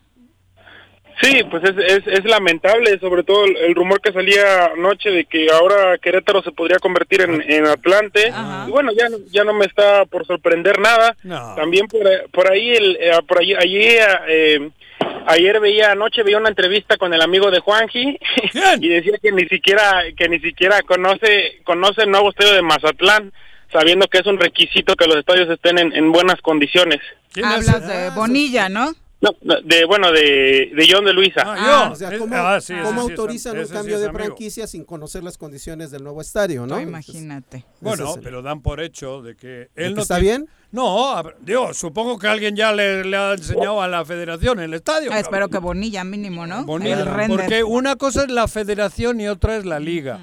Sí, 1.22 1.42
pues 1.50 1.62
es, 1.64 1.74
es, 1.76 2.06
es 2.06 2.24
lamentable, 2.24 2.98
sobre 2.98 3.22
todo 3.24 3.44
el, 3.44 3.54
el 3.58 3.74
rumor 3.74 4.00
que 4.00 4.10
salía 4.10 4.66
anoche 4.74 5.10
de 5.10 5.26
que 5.26 5.48
ahora 5.52 5.98
Querétaro 5.98 6.42
se 6.42 6.50
podría 6.50 6.78
convertir 6.78 7.20
en, 7.20 7.42
en 7.42 7.66
Atlante. 7.66 8.30
Ajá. 8.30 8.64
Y 8.66 8.70
bueno, 8.70 8.90
ya, 8.98 9.10
no- 9.10 9.18
ya 9.30 9.44
no 9.44 9.52
me 9.52 9.66
está 9.66 10.06
por 10.06 10.26
sorprender 10.26 10.78
nada. 10.80 11.14
No. 11.22 11.54
También 11.56 11.86
por, 11.88 12.06
ahí- 12.06 12.26
por 12.32 12.50
ahí, 12.50 12.70
el, 12.70 12.96
eh, 12.98 13.12
por 13.28 13.38
ahí, 13.38 13.52
allí, 13.54 13.82
eh, 14.28 14.70
ayer 15.26 15.60
veía, 15.60 15.92
anoche 15.92 16.22
veía 16.22 16.38
una 16.38 16.48
entrevista 16.48 16.96
con 16.96 17.12
el 17.14 17.22
amigo 17.22 17.50
de 17.50 17.60
Juanji 17.60 18.18
y 18.80 18.88
decía 18.88 19.18
que 19.22 19.32
ni 19.32 19.46
siquiera, 19.46 20.04
que 20.16 20.28
ni 20.28 20.40
siquiera 20.40 20.82
conoce, 20.82 21.60
conoce 21.64 22.02
el 22.02 22.10
nuevo 22.10 22.30
estadio 22.30 22.54
de 22.54 22.62
Mazatlán, 22.62 23.32
sabiendo 23.72 24.06
que 24.08 24.18
es 24.18 24.26
un 24.26 24.38
requisito 24.38 24.96
que 24.96 25.06
los 25.06 25.16
estadios 25.16 25.48
estén 25.48 25.78
en, 25.78 25.92
en 25.92 26.12
buenas 26.12 26.40
condiciones. 26.40 27.00
Hablas 27.42 27.86
de 27.86 28.10
Bonilla, 28.10 28.68
¿no? 28.68 28.92
No, 29.22 29.32
de, 29.64 29.84
bueno, 29.84 30.10
de, 30.12 30.72
de 30.74 30.88
John 30.90 31.04
de 31.04 31.12
Luisa. 31.12 31.42
Ah, 31.44 31.54
Ah, 31.58 31.84
yo. 31.88 31.92
O 31.92 31.96
sea, 31.96 32.18
¿cómo, 32.18 32.34
ah, 32.36 32.58
sí, 32.60 32.72
cómo 32.82 33.02
sí 33.04 33.10
autorizan 33.10 33.58
un 33.58 33.66
sí 33.66 33.72
cambio 33.72 33.98
de 33.98 34.06
amigo. 34.06 34.24
franquicia 34.24 34.66
sin 34.66 34.84
conocer 34.84 35.22
las 35.22 35.36
condiciones 35.36 35.90
del 35.90 36.02
nuevo 36.04 36.22
estadio, 36.22 36.66
no? 36.66 36.76
No, 36.76 36.80
imagínate. 36.80 37.66
Bueno, 37.80 38.04
Ese 38.04 38.12
es 38.12 38.16
el- 38.16 38.22
pero 38.22 38.40
dan 38.40 38.62
por 38.62 38.80
hecho 38.80 39.20
de 39.20 39.36
que 39.36 39.68
él 39.76 39.94
no 39.94 40.00
está 40.02 40.18
tiene- 40.18 40.38
bien? 40.38 40.48
No, 40.72 41.22
digo, 41.40 41.74
supongo 41.74 42.18
que 42.18 42.28
alguien 42.28 42.56
ya 42.56 42.72
le, 42.72 43.04
le 43.04 43.16
ha 43.16 43.34
enseñado 43.34 43.82
a 43.82 43.88
la 43.88 44.04
federación 44.06 44.58
el 44.60 44.72
estadio. 44.72 45.10
Ah, 45.12 45.18
espero 45.20 45.48
que. 45.48 45.58
Bonilla 45.58 46.02
mínimo, 46.04 46.46
¿no? 46.46 46.64
Bonilla, 46.64 47.26
porque 47.28 47.62
una 47.62 47.96
cosa 47.96 48.22
es 48.22 48.30
la 48.30 48.48
federación 48.48 49.20
y 49.20 49.28
otra 49.28 49.56
es 49.56 49.66
la 49.66 49.80
liga. 49.80 50.18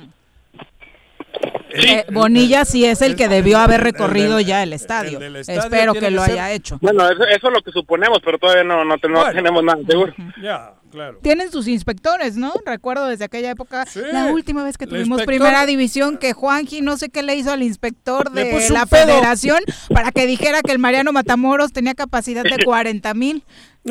Eh, 1.77 2.05
Bonilla 2.11 2.65
sí 2.65 2.85
es 2.85 3.01
el 3.01 3.15
que 3.15 3.27
debió 3.27 3.59
haber 3.59 3.81
recorrido 3.81 4.37
del- 4.37 4.45
ya 4.45 4.63
el 4.63 4.73
estadio. 4.73 5.19
Espero 5.19 5.93
que 5.93 5.99
que 5.99 6.11
lo 6.11 6.23
ser- 6.23 6.33
haya 6.33 6.51
hecho. 6.51 6.77
Bueno, 6.81 7.09
eso, 7.09 7.23
eso 7.25 7.47
es 7.47 7.53
lo 7.53 7.61
que 7.61 7.71
suponemos, 7.71 8.19
pero 8.23 8.37
todavía 8.39 8.63
no, 8.63 8.83
no, 8.83 8.97
te- 8.97 9.07
no 9.09 9.19
Bueno. 9.19 9.33
tenemos 9.33 9.63
nada 9.63 9.79
seguro. 9.87 10.13
Ya, 10.41 10.73
claro. 10.91 11.19
Tienen 11.21 11.51
sus 11.51 11.67
inspectores, 11.67 12.35
¿no? 12.37 12.53
Recuerdo 12.65 13.05
desde 13.07 13.25
aquella 13.25 13.51
época, 13.51 13.85
Sí. 13.85 13.99
la 14.11 14.25
última 14.27 14.63
vez 14.63 14.77
que 14.77 14.87
tuvimos 14.87 15.19
inspector- 15.19 15.25
primera 15.25 15.65
división, 15.65 16.17
que 16.17 16.33
Juanji 16.33 16.81
no 16.81 16.97
sé 16.97 17.09
qué 17.09 17.23
le 17.23 17.35
hizo 17.35 17.51
al 17.51 17.61
inspector 17.63 18.31
de 18.31 18.69
la 18.71 18.85
federación 18.87 19.59
para 19.93 20.11
que 20.11 20.25
dijera 20.25 20.61
que 20.61 20.71
el 20.71 20.79
Mariano 20.79 21.11
Matamoros 21.11 21.71
tenía 21.73 21.93
capacidad 21.93 22.43
de 22.43 22.57
40 22.65 23.13
mil. 23.13 23.43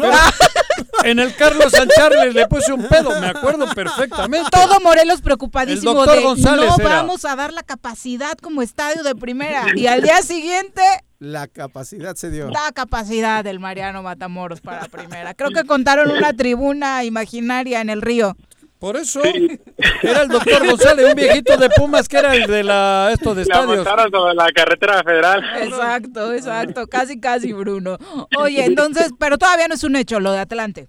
En 1.04 1.18
el 1.18 1.34
Carlos 1.36 1.72
Sancharles 1.72 2.34
le 2.34 2.46
puse 2.48 2.72
un 2.72 2.86
pedo, 2.88 3.18
me 3.20 3.28
acuerdo 3.28 3.66
perfectamente. 3.74 4.48
Todo 4.50 4.80
Morelos 4.80 5.20
preocupadísimo 5.22 5.90
El 5.92 5.96
doctor 5.96 6.16
de 6.16 6.22
González 6.22 6.70
no 6.78 6.84
era. 6.84 6.96
vamos 6.96 7.24
a 7.24 7.36
dar 7.36 7.52
la 7.52 7.62
capacidad 7.62 8.36
como 8.38 8.60
estadio 8.62 9.02
de 9.02 9.14
primera. 9.14 9.66
Y 9.74 9.86
al 9.86 10.02
día 10.02 10.20
siguiente, 10.22 10.82
La 11.18 11.46
capacidad 11.48 12.14
se 12.16 12.30
dio. 12.30 12.50
la 12.50 12.72
capacidad 12.74 13.44
del 13.44 13.60
Mariano 13.60 14.02
Matamoros 14.02 14.60
para 14.60 14.86
primera. 14.86 15.34
Creo 15.34 15.50
que 15.50 15.64
contaron 15.64 16.10
una 16.10 16.32
tribuna 16.32 17.04
imaginaria 17.04 17.80
en 17.80 17.90
el 17.90 18.02
río. 18.02 18.36
Por 18.78 18.96
eso 18.96 19.22
era 20.02 20.22
el 20.22 20.28
doctor 20.28 20.66
González, 20.70 21.06
un 21.06 21.14
viejito 21.14 21.56
de 21.56 21.70
Pumas 21.70 22.08
que 22.08 22.18
era 22.18 22.34
el 22.34 22.46
de 22.46 22.62
la 22.62 23.10
esto 23.12 23.34
de 23.34 23.44
La 23.46 23.60
estadios. 23.60 23.86
sobre 24.12 24.34
la 24.34 24.52
carretera 24.52 25.02
federal. 25.02 25.42
Exacto, 25.62 26.32
exacto, 26.34 26.86
casi, 26.86 27.18
casi, 27.18 27.52
Bruno. 27.52 27.96
Oye, 28.38 28.64
entonces, 28.64 29.12
pero 29.18 29.38
todavía 29.38 29.66
no 29.68 29.74
es 29.74 29.84
un 29.84 29.96
hecho 29.96 30.20
lo 30.20 30.32
de 30.32 30.40
Atlante. 30.40 30.88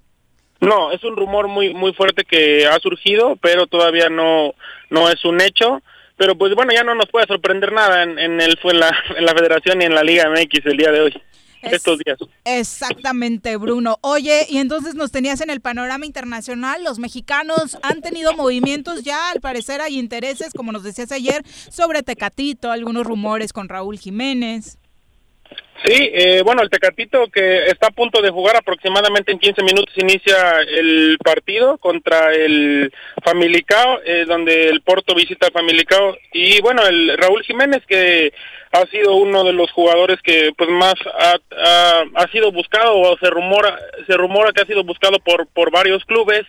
No, 0.60 0.92
es 0.92 1.04
un 1.04 1.16
rumor 1.16 1.48
muy 1.48 1.74
muy 1.74 1.94
fuerte 1.94 2.24
que 2.24 2.66
ha 2.68 2.78
surgido, 2.80 3.36
pero 3.42 3.68
todavía 3.68 4.10
no 4.10 4.54
no 4.90 5.10
es 5.10 5.24
un 5.24 5.40
hecho. 5.40 5.82
Pero 6.18 6.36
pues 6.36 6.56
bueno, 6.56 6.74
ya 6.74 6.84
no 6.84 6.96
nos 6.96 7.06
puede 7.10 7.28
sorprender 7.28 7.72
nada 7.72 8.02
en, 8.02 8.18
en 8.18 8.42
el 8.42 8.58
fue 8.60 8.74
en 8.74 8.80
la, 8.80 8.92
en 9.16 9.24
la 9.24 9.34
Federación 9.34 9.78
ni 9.78 9.86
en 9.86 9.94
la 9.94 10.02
Liga 10.02 10.28
MX 10.30 10.66
el 10.66 10.78
día 10.78 10.92
de 10.92 11.02
hoy. 11.02 11.22
Estos 11.62 12.00
días. 12.00 12.18
Exactamente, 12.46 13.58
Bruno. 13.58 13.98
Oye, 14.02 14.46
y 14.50 14.58
entonces 14.58 14.96
nos 14.96 15.12
tenías 15.12 15.42
en 15.42 15.50
el 15.50 15.62
panorama 15.62 16.06
internacional. 16.06 16.84
Los 16.84 17.00
mexicanos 17.00 17.78
han 17.84 18.02
tenido 18.02 18.34
movimientos 18.34 19.04
ya, 19.04 19.32
al 19.32 19.42
parecer 19.42 19.82
hay 19.82 19.98
intereses, 19.98 20.54
como 20.54 20.72
nos 20.72 20.84
decías 20.84 21.12
ayer, 21.12 21.44
sobre 21.46 22.04
Tecatito, 22.04 22.72
algunos 22.72 23.06
rumores 23.06 23.54
con 23.54 23.70
Raúl 23.70 23.98
Jiménez. 23.98 24.78
Sí, 25.86 25.94
eh, 26.12 26.42
bueno, 26.44 26.64
el 26.64 26.72
Tecatito 26.72 27.28
que 27.28 27.66
está 27.68 27.88
a 27.88 27.92
punto 27.92 28.22
de 28.22 28.32
jugar 28.32 28.56
aproximadamente 28.56 29.32
en 29.32 29.38
15 29.38 29.62
minutos 29.62 29.94
inicia 29.96 30.62
el 30.62 31.18
partido 31.24 31.78
contra 31.78 32.34
el 32.34 32.92
Famalicao, 33.24 34.00
eh, 34.04 34.26
donde 34.26 34.70
el 34.70 34.82
Porto 34.82 35.14
visita 35.14 35.46
al 35.46 35.54
Famalicao 35.54 36.18
y 36.34 36.60
bueno, 36.62 36.86
el 36.88 37.16
Raúl 37.18 37.44
Jiménez 37.44 37.84
que 37.88 38.34
ha 38.72 38.86
sido 38.88 39.16
uno 39.16 39.44
de 39.44 39.54
los 39.54 39.72
jugadores 39.72 40.20
que 40.24 40.52
pues 40.58 40.70
más 40.70 40.96
ha, 41.20 41.36
ha, 41.58 42.04
ha 42.16 42.32
sido 42.32 42.52
buscado 42.52 42.96
o 42.98 43.18
se 43.18 43.30
rumora 43.30 43.78
se 44.06 44.16
rumora 44.18 44.52
que 44.52 44.62
ha 44.62 44.66
sido 44.66 44.84
buscado 44.84 45.20
por 45.20 45.48
por 45.48 45.72
varios 45.72 46.04
clubes 46.06 46.44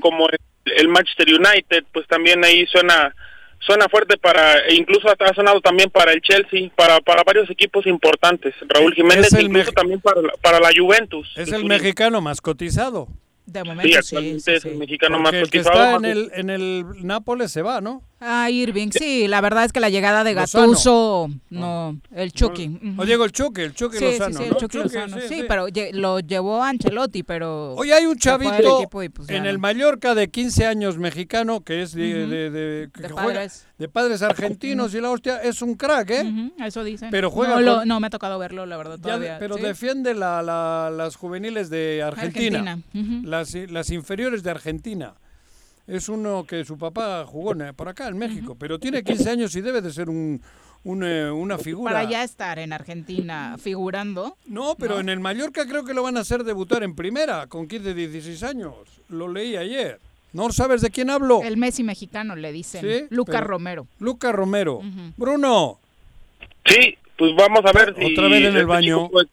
como 0.00 0.28
el, 0.28 0.38
el 0.76 0.88
Manchester 0.88 1.28
United, 1.28 1.84
pues 1.92 2.06
también 2.08 2.44
ahí 2.44 2.66
suena 2.66 3.14
suena 3.62 3.88
fuerte 3.90 4.16
para, 4.16 4.58
e 4.60 4.74
incluso 4.74 5.08
ha 5.08 5.12
ha 5.18 5.34
sonado 5.34 5.60
también 5.60 5.90
para 5.90 6.12
el 6.12 6.22
Chelsea, 6.22 6.70
para, 6.74 6.98
para 7.00 7.22
varios 7.24 7.50
equipos 7.50 7.86
importantes. 7.86 8.54
Raúl 8.66 8.94
Jiménez, 8.94 9.26
Es 9.26 9.32
el 9.34 9.46
incluso 9.46 9.72
también 9.72 10.00
para 10.00 10.22
la, 10.22 10.32
para 10.40 10.60
la 10.60 10.70
Juventus. 10.74 11.30
Es 11.36 11.52
el 11.52 11.66
mexicano 11.66 12.20
más 12.22 12.40
cotizado. 12.40 13.08
De 13.44 13.62
Sí, 13.82 13.94
actualmente 13.94 14.54
es 14.54 14.64
el 14.64 14.76
mexicano 14.76 15.18
más 15.18 15.32
Porque 15.32 15.38
el 15.44 15.50
que 15.50 15.58
cotizado. 15.58 15.84
está 15.84 15.96
en 15.96 16.02
más- 16.02 16.10
el, 16.32 16.40
en 16.40 16.50
el 16.50 16.84
Nápoles 17.06 17.50
se 17.52 17.60
va, 17.62 17.80
¿no? 17.82 18.02
Ah, 18.22 18.50
Irving, 18.50 18.90
sí, 18.92 19.28
la 19.28 19.40
verdad 19.40 19.64
es 19.64 19.72
que 19.72 19.80
la 19.80 19.88
llegada 19.88 20.24
de. 20.24 20.34
Gattuso, 20.34 21.28
no, 21.48 21.98
el 22.14 22.32
Chucky. 22.32 22.78
O 22.98 23.06
Diego 23.06 23.24
el 23.24 23.32
Chucky, 23.32 23.62
el 23.62 23.74
Chucky 23.74 23.96
Sí, 23.96 24.04
Lozano, 24.04 24.38
sí, 24.38 24.44
sí, 24.44 24.50
¿no? 24.50 24.54
el 24.56 24.60
Chucky 24.60 24.78
Chucky, 24.78 24.94
Lozano. 24.94 25.16
sí, 25.16 25.22
Sí, 25.28 25.34
sí. 25.40 25.44
pero 25.48 25.66
lo 25.92 26.20
llevó 26.20 26.62
Ancelotti, 26.62 27.22
pero... 27.22 27.74
Oye, 27.76 27.94
hay 27.94 28.04
un 28.06 28.16
chavito 28.18 28.78
equipo 28.80 29.02
y, 29.02 29.08
pues, 29.08 29.26
ya 29.28 29.36
en 29.36 29.44
no. 29.44 29.48
el 29.50 29.58
Mallorca 29.58 30.14
de 30.14 30.28
15 30.30 30.66
años 30.66 30.98
mexicano 30.98 31.62
que 31.62 31.80
es 31.82 31.92
de, 31.94 32.22
Ujú. 32.24 32.30
de- 32.30 32.50
de- 32.50 32.90
que 32.92 33.02
De 33.02 33.08
juega- 33.08 33.26
padres. 33.26 33.66
de 33.78 33.88
padres 33.88 34.20
argentinos 34.22 34.92
y 34.94 35.00
la 35.00 35.10
hostia 35.10 35.38
es 35.42 35.62
un 35.62 35.74
crack, 35.74 36.10
¿eh? 36.10 36.22
Ujú, 36.24 36.62
Eso 36.64 36.84
dicen. 36.84 37.08
Pero 37.10 37.30
juega 37.30 37.54
no, 37.54 37.60
lo- 37.62 37.76
con- 37.78 37.88
no 37.88 38.00
me 38.00 38.08
ha 38.08 38.10
tocado 38.10 38.38
verlo, 38.38 38.66
la 38.66 38.76
verdad, 38.76 38.96
Ya 38.96 39.02
todavía. 39.02 39.38
pero 39.38 39.56
sí. 39.56 39.62
defiende 39.62 40.14
la- 40.14 40.42
la- 40.42 40.90
las 40.94 41.16
juveniles 41.16 41.70
de 41.70 42.02
Argentina, 42.02 42.58
Argentina, 42.92 43.20
las, 43.24 43.54
las 43.54 43.90
inferiores 43.90 44.42
de 44.42 44.50
Argentina. 44.50 45.14
Es 45.90 46.08
uno 46.08 46.44
que 46.46 46.64
su 46.64 46.78
papá 46.78 47.24
jugó 47.26 47.52
en- 47.52 47.74
por 47.74 47.88
acá 47.88 48.08
en 48.08 48.16
México, 48.18 48.56
pero 48.58 48.78
tiene 48.78 49.02
15 49.02 49.30
años 49.30 49.54
y 49.56 49.60
debe 49.60 49.80
de 49.82 49.92
ser 49.92 50.08
un, 50.08 50.40
un, 50.84 51.02
eh, 51.04 51.30
una 51.30 51.58
figura. 51.58 51.92
Para 51.92 52.08
ya 52.08 52.22
estar 52.22 52.58
en 52.58 52.72
Argentina 52.72 53.56
figurando. 53.60 54.36
No, 54.46 54.76
pero 54.78 55.00
en 55.00 55.08
el 55.08 55.18
Mallorca 55.20 55.66
creo 55.66 55.84
que 55.84 55.92
lo 55.94 56.02
van 56.04 56.16
a 56.16 56.20
hacer 56.20 56.44
debutar 56.44 56.82
en 56.84 56.94
primera 56.94 57.46
con 57.48 57.66
15, 57.66 57.92
16 57.94 58.42
años. 58.44 58.74
Lo 59.08 59.26
leí 59.28 59.56
ayer. 59.56 59.98
¿No 60.32 60.52
sabes 60.52 60.80
de 60.80 60.90
quién 60.90 61.10
hablo? 61.10 61.42
El 61.42 61.56
Messi 61.56 61.82
mexicano, 61.82 62.36
le 62.36 62.52
dicen. 62.52 62.82
Sí, 62.82 63.06
Lucas 63.10 63.34
pero- 63.36 63.48
Romero. 63.48 63.86
Lucas 63.98 64.32
Romero. 64.32 64.80
Bruno. 65.16 65.78
Sí, 66.66 66.96
pues 67.18 67.34
vamos 67.34 67.62
a 67.64 67.72
ver 67.72 67.96
si... 67.98 68.12
Otra 68.12 68.28
vez 68.28 68.38
en 68.38 68.44
el 68.46 68.46
este 68.54 68.64
baño. 68.64 69.08
puede- 69.10 69.28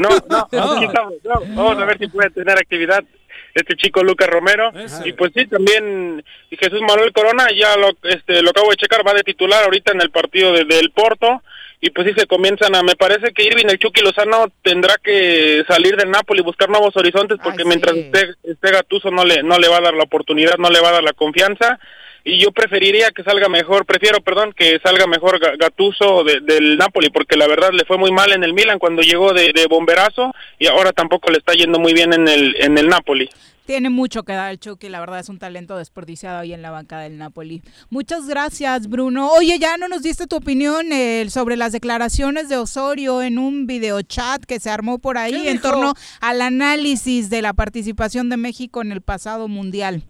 No, 0.00 0.08
no, 0.30 0.48
Ah. 0.52 0.74
aquí 0.76 0.84
estamos, 0.86 1.14
no, 1.24 1.54
vamos 1.64 1.82
a 1.82 1.84
ver 1.84 1.98
si 1.98 2.06
puede 2.08 2.30
tener 2.30 2.56
actividad 2.58 3.04
este 3.54 3.76
chico 3.76 4.02
Lucas 4.02 4.28
Romero. 4.28 4.70
Y 5.04 5.12
pues 5.12 5.32
sí, 5.34 5.46
también 5.46 6.24
Jesús 6.50 6.80
Manuel 6.82 7.12
Corona, 7.12 7.48
ya 7.54 7.76
lo, 7.76 7.90
este, 8.04 8.42
lo 8.42 8.50
acabo 8.50 8.70
de 8.70 8.76
checar, 8.76 9.06
va 9.06 9.12
de 9.14 9.22
titular 9.22 9.64
ahorita 9.64 9.92
en 9.92 10.00
el 10.00 10.10
partido 10.10 10.52
de- 10.52 10.64
del 10.64 10.90
Porto. 10.90 11.42
Y 11.84 11.90
pues 11.90 12.06
sí 12.06 12.14
se 12.16 12.28
comienzan 12.28 12.76
a, 12.76 12.82
me 12.84 12.94
parece 12.94 13.32
que 13.32 13.42
Irving 13.42 13.66
el 13.68 13.78
Chucky 13.78 14.02
Lozano 14.02 14.46
tendrá 14.62 14.94
que 15.02 15.64
salir 15.66 15.96
del 15.96 16.10
Napoli 16.12 16.40
y 16.40 16.44
buscar 16.44 16.68
nuevos 16.70 16.96
horizontes 16.96 17.38
porque 17.42 17.64
mientras 17.64 17.96
esté, 17.96 18.34
esté 18.44 18.70
Gattuso 18.70 19.10
no 19.10 19.24
le, 19.24 19.42
no 19.42 19.58
le 19.58 19.66
va 19.66 19.78
a 19.78 19.80
dar 19.80 19.94
la 19.94 20.04
oportunidad, 20.04 20.58
no 20.58 20.70
le 20.70 20.80
va 20.80 20.90
a 20.90 20.92
dar 20.92 21.02
la 21.02 21.12
confianza 21.12 21.80
y 22.24 22.38
yo 22.42 22.52
preferiría 22.52 23.10
que 23.10 23.22
salga 23.24 23.48
mejor, 23.48 23.84
prefiero, 23.86 24.20
perdón, 24.20 24.52
que 24.56 24.78
salga 24.84 25.06
mejor 25.06 25.40
Ga- 25.40 25.56
Gattuso 25.58 26.24
de- 26.24 26.40
del 26.40 26.76
Napoli, 26.76 27.10
porque 27.10 27.36
la 27.36 27.46
verdad 27.46 27.70
le 27.72 27.84
fue 27.84 27.98
muy 27.98 28.12
mal 28.12 28.32
en 28.32 28.44
el 28.44 28.52
Milan 28.54 28.78
cuando 28.78 29.02
llegó 29.02 29.32
de, 29.32 29.52
de 29.52 29.66
bomberazo 29.66 30.32
y 30.58 30.66
ahora 30.66 30.92
tampoco 30.92 31.30
le 31.30 31.38
está 31.38 31.52
yendo 31.54 31.78
muy 31.78 31.92
bien 31.94 32.12
en 32.12 32.28
el 32.28 32.54
en 32.60 32.78
el 32.78 32.88
Napoli. 32.88 33.28
Tiene 33.64 33.90
mucho 33.90 34.24
que 34.24 34.32
dar 34.32 34.50
el 34.50 34.58
Chucky, 34.58 34.88
la 34.88 34.98
verdad 34.98 35.20
es 35.20 35.28
un 35.28 35.38
talento 35.38 35.76
desperdiciado 35.76 36.40
ahí 36.40 36.52
en 36.52 36.62
la 36.62 36.72
banca 36.72 36.98
del 36.98 37.16
Napoli. 37.16 37.62
Muchas 37.90 38.26
gracias, 38.26 38.88
Bruno. 38.88 39.30
Oye, 39.30 39.56
ya 39.60 39.76
no 39.76 39.86
nos 39.86 40.02
diste 40.02 40.26
tu 40.26 40.34
opinión 40.36 40.90
eh, 40.90 41.26
sobre 41.30 41.56
las 41.56 41.70
declaraciones 41.70 42.48
de 42.48 42.56
Osorio 42.56 43.22
en 43.22 43.38
un 43.38 43.68
videochat 43.68 44.44
que 44.44 44.58
se 44.58 44.68
armó 44.68 44.98
por 44.98 45.16
ahí 45.16 45.42
¿Qué 45.44 45.50
en 45.50 45.56
dijo? 45.58 45.68
torno 45.70 45.94
al 46.20 46.42
análisis 46.42 47.30
de 47.30 47.40
la 47.40 47.52
participación 47.52 48.28
de 48.30 48.36
México 48.36 48.82
en 48.82 48.90
el 48.90 49.00
pasado 49.00 49.46
mundial. 49.46 50.02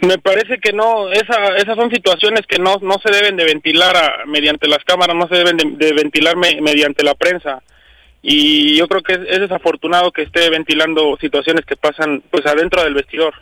Me 0.00 0.18
parece 0.18 0.58
que 0.58 0.72
no, 0.72 1.10
esa, 1.12 1.56
esas 1.56 1.76
son 1.76 1.90
situaciones 1.90 2.42
que 2.48 2.58
no, 2.58 2.76
no 2.82 2.96
se 3.04 3.12
deben 3.12 3.36
de 3.36 3.44
ventilar 3.44 3.96
a- 3.96 4.26
mediante 4.26 4.66
las 4.68 4.82
cámaras, 4.84 5.14
no 5.16 5.28
se 5.28 5.36
deben 5.36 5.56
de, 5.56 5.92
ventilar 5.92 6.36
me- 6.36 6.60
mediante 6.60 7.04
la 7.04 7.14
prensa. 7.14 7.62
Y 8.22 8.76
yo 8.76 8.86
creo 8.88 9.02
que 9.02 9.14
es, 9.14 9.20
es 9.28 9.40
desafortunado 9.40 10.12
que 10.12 10.22
esté 10.22 10.48
ventilando 10.50 11.16
situaciones 11.20 11.64
que 11.64 11.76
pasan 11.76 12.22
pues 12.30 12.44
adentro 12.46 12.82
del 12.84 12.94
vestidor. 12.94 13.34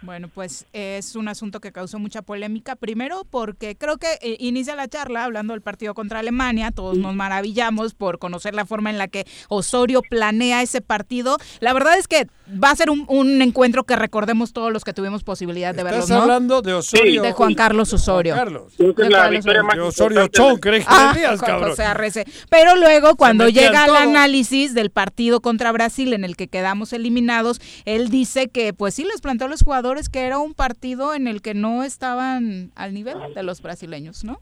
Bueno, 0.00 0.28
pues 0.32 0.64
es 0.72 1.16
un 1.16 1.26
asunto 1.26 1.58
que 1.60 1.72
causó 1.72 1.98
mucha 1.98 2.22
polémica. 2.22 2.76
Primero 2.76 3.22
porque 3.28 3.74
creo 3.76 3.96
que 3.96 4.06
eh, 4.22 4.36
inicia 4.38 4.76
la 4.76 4.86
charla 4.86 5.24
hablando 5.24 5.54
del 5.54 5.60
partido 5.60 5.92
contra 5.94 6.20
Alemania. 6.20 6.70
Todos 6.70 6.96
nos 6.98 7.16
maravillamos 7.16 7.94
por 7.94 8.20
conocer 8.20 8.54
la 8.54 8.64
forma 8.64 8.90
en 8.90 8.98
la 8.98 9.08
que 9.08 9.24
Osorio 9.48 10.02
planea 10.02 10.62
ese 10.62 10.80
partido. 10.80 11.36
La 11.58 11.72
verdad 11.72 11.98
es 11.98 12.06
que 12.06 12.26
va 12.62 12.70
a 12.70 12.76
ser 12.76 12.90
un, 12.90 13.04
un 13.08 13.42
encuentro 13.42 13.84
que 13.84 13.94
recordemos 13.96 14.52
todos 14.52 14.72
los 14.72 14.84
que 14.84 14.92
tuvimos 14.92 15.22
posibilidad 15.24 15.74
de 15.74 15.82
verlos, 15.82 16.04
Estás 16.04 16.16
¿no? 16.16 16.22
hablando 16.22 16.62
de 16.62 16.74
Osorio. 16.74 17.22
de 17.22 17.32
Juan 17.32 17.54
Carlos 17.54 17.92
Osorio. 17.92 18.34
Juan 18.34 18.44
Carlos. 18.46 18.72
Creo 18.76 18.94
que 18.94 19.02
es 19.02 19.08
De 19.08 19.12
la 19.12 19.18
Carlos 19.22 19.38
victoria 19.44 19.62
más 19.62 19.76
De 19.76 19.82
Osorio 19.82 20.30
creí 20.60 20.80
que 20.80 20.86
Ah, 20.88 21.14
Jo- 21.38 21.44
cabrón. 21.44 21.70
José 21.70 21.84
Arrece. 21.84 22.24
Pero 22.48 22.76
luego, 22.76 23.16
cuando 23.16 23.48
llega 23.48 23.82
al 23.84 23.88
todo. 23.88 23.96
análisis 23.98 24.74
del 24.74 24.90
partido 24.90 25.40
contra 25.40 25.72
Brasil 25.72 26.12
en 26.12 26.24
el 26.24 26.36
que 26.36 26.48
quedamos 26.48 26.92
eliminados, 26.92 27.60
él 27.84 28.08
dice 28.08 28.48
que, 28.48 28.72
pues 28.72 28.94
sí, 28.94 29.04
les 29.04 29.20
planteó 29.20 29.46
a 29.46 29.50
los 29.50 29.62
jugadores 29.62 30.08
que 30.08 30.20
era 30.20 30.38
un 30.38 30.54
partido 30.54 31.14
en 31.14 31.28
el 31.28 31.42
que 31.42 31.54
no 31.54 31.82
estaban 31.84 32.72
al 32.74 32.94
nivel 32.94 33.16
de 33.34 33.42
los 33.42 33.60
brasileños, 33.62 34.24
¿no? 34.24 34.40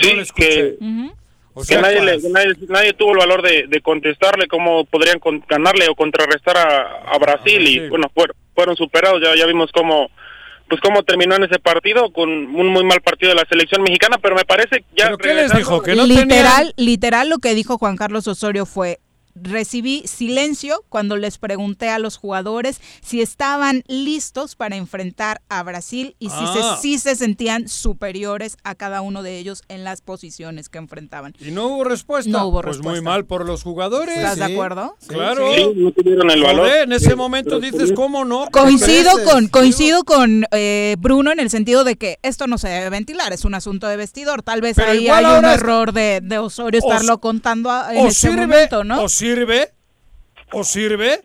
Sí, 0.00 0.12
que, 0.34 0.76
Que 1.68 1.76
nadie, 1.78 2.02
le- 2.02 2.20
que 2.20 2.28
nadie, 2.28 2.54
nadie 2.68 2.92
tuvo 2.92 3.12
el 3.12 3.18
valor 3.18 3.42
de, 3.42 3.66
de 3.68 3.80
contestarle 3.80 4.46
cómo 4.48 4.84
podrían 4.84 5.18
con- 5.18 5.42
ganarle 5.48 5.86
o 5.88 5.94
contrarrestar 5.94 6.56
a, 6.56 7.02
a 7.12 7.18
Brasil 7.18 7.66
y 7.66 7.88
bueno, 7.88 8.10
fueron, 8.14 8.36
fueron 8.54 8.76
superados, 8.76 9.22
ya, 9.22 9.34
ya 9.36 9.46
vimos 9.46 9.70
cómo 9.72 10.10
pues 10.68 10.80
cómo 10.80 11.04
terminó 11.04 11.36
en 11.36 11.44
ese 11.44 11.60
partido 11.60 12.10
con 12.12 12.28
un 12.28 12.66
muy 12.66 12.82
mal 12.82 13.00
partido 13.00 13.30
de 13.30 13.36
la 13.36 13.46
selección 13.48 13.82
mexicana, 13.82 14.18
pero 14.20 14.34
me 14.34 14.44
parece 14.44 14.84
ya 14.96 15.04
¿Pero 15.06 15.18
qué 15.18 15.28
les 15.28 15.36
regresando- 15.50 15.58
dijo? 15.58 15.82
Que 15.82 15.94
no 15.94 16.06
literal, 16.06 16.74
literal 16.76 17.28
lo 17.28 17.38
que 17.38 17.54
dijo 17.54 17.78
Juan 17.78 17.96
Carlos 17.96 18.26
Osorio 18.26 18.66
fue 18.66 18.98
recibí 19.40 20.02
silencio 20.06 20.84
cuando 20.88 21.16
les 21.16 21.38
pregunté 21.38 21.88
a 21.90 21.98
los 21.98 22.16
jugadores 22.16 22.80
si 23.02 23.20
estaban 23.20 23.84
listos 23.86 24.56
para 24.56 24.76
enfrentar 24.76 25.42
a 25.48 25.62
Brasil 25.62 26.16
y 26.18 26.30
si, 26.30 26.34
Ah. 26.38 26.76
se, 26.76 26.82
si 26.82 26.98
se 26.98 27.14
sentían 27.16 27.68
superiores 27.68 28.56
a 28.64 28.74
cada 28.74 29.00
uno 29.02 29.22
de 29.22 29.38
ellos 29.38 29.62
en 29.68 29.84
las 29.84 30.00
posiciones 30.00 30.68
que 30.68 30.78
enfrentaban. 30.78 31.34
¿Y 31.40 31.50
no 31.50 31.66
hubo 31.68 31.84
respuesta? 31.84 32.30
No 32.30 32.46
hubo 32.46 32.62
pues 32.62 32.76
respuesta. 32.76 32.90
muy 32.90 33.00
mal 33.02 33.24
por 33.26 33.46
los 33.46 33.62
jugadores. 33.62 34.16
¿Estás 34.16 34.36
de 34.38 34.44
acuerdo? 34.44 34.96
Claro. 35.06 35.52
Sí, 35.54 35.66
no 35.76 35.92
tuvieron 35.92 36.30
el 36.30 36.42
valor. 36.42 36.66
Joder, 36.66 36.82
en 36.84 36.92
ese 36.92 37.14
momento 37.14 37.60
dices, 37.60 37.92
¿cómo 37.92 38.24
no? 38.24 38.48
Coincido 38.50 39.10
con 39.24 39.48
coincido 39.48 40.04
con 40.04 40.44
eh, 40.52 40.96
Bruno 40.98 41.30
en 41.32 41.40
el 41.40 41.50
sentido 41.50 41.84
de 41.84 41.96
que 41.96 42.18
esto 42.22 42.46
no 42.46 42.58
se 42.58 42.68
debe 42.68 42.90
ventilar, 42.90 43.32
es 43.32 43.44
un 43.44 43.54
asunto 43.54 43.86
de 43.86 43.96
vestidor. 43.96 44.42
Tal 44.42 44.60
vez 44.60 44.76
Pero 44.76 44.90
ahí 44.92 45.08
hay 45.08 45.24
un 45.24 45.44
error 45.44 45.92
de, 45.92 46.20
de 46.22 46.38
Osorio 46.38 46.78
estarlo 46.80 47.18
contando 47.18 47.70
a- 47.70 47.94
en 47.94 48.10
sirve, 48.12 48.46
momento, 48.46 48.84
¿no? 48.84 49.02
o 49.02 49.08
sirve, 49.08 49.25
o 50.52 50.64
sirve, 50.64 51.20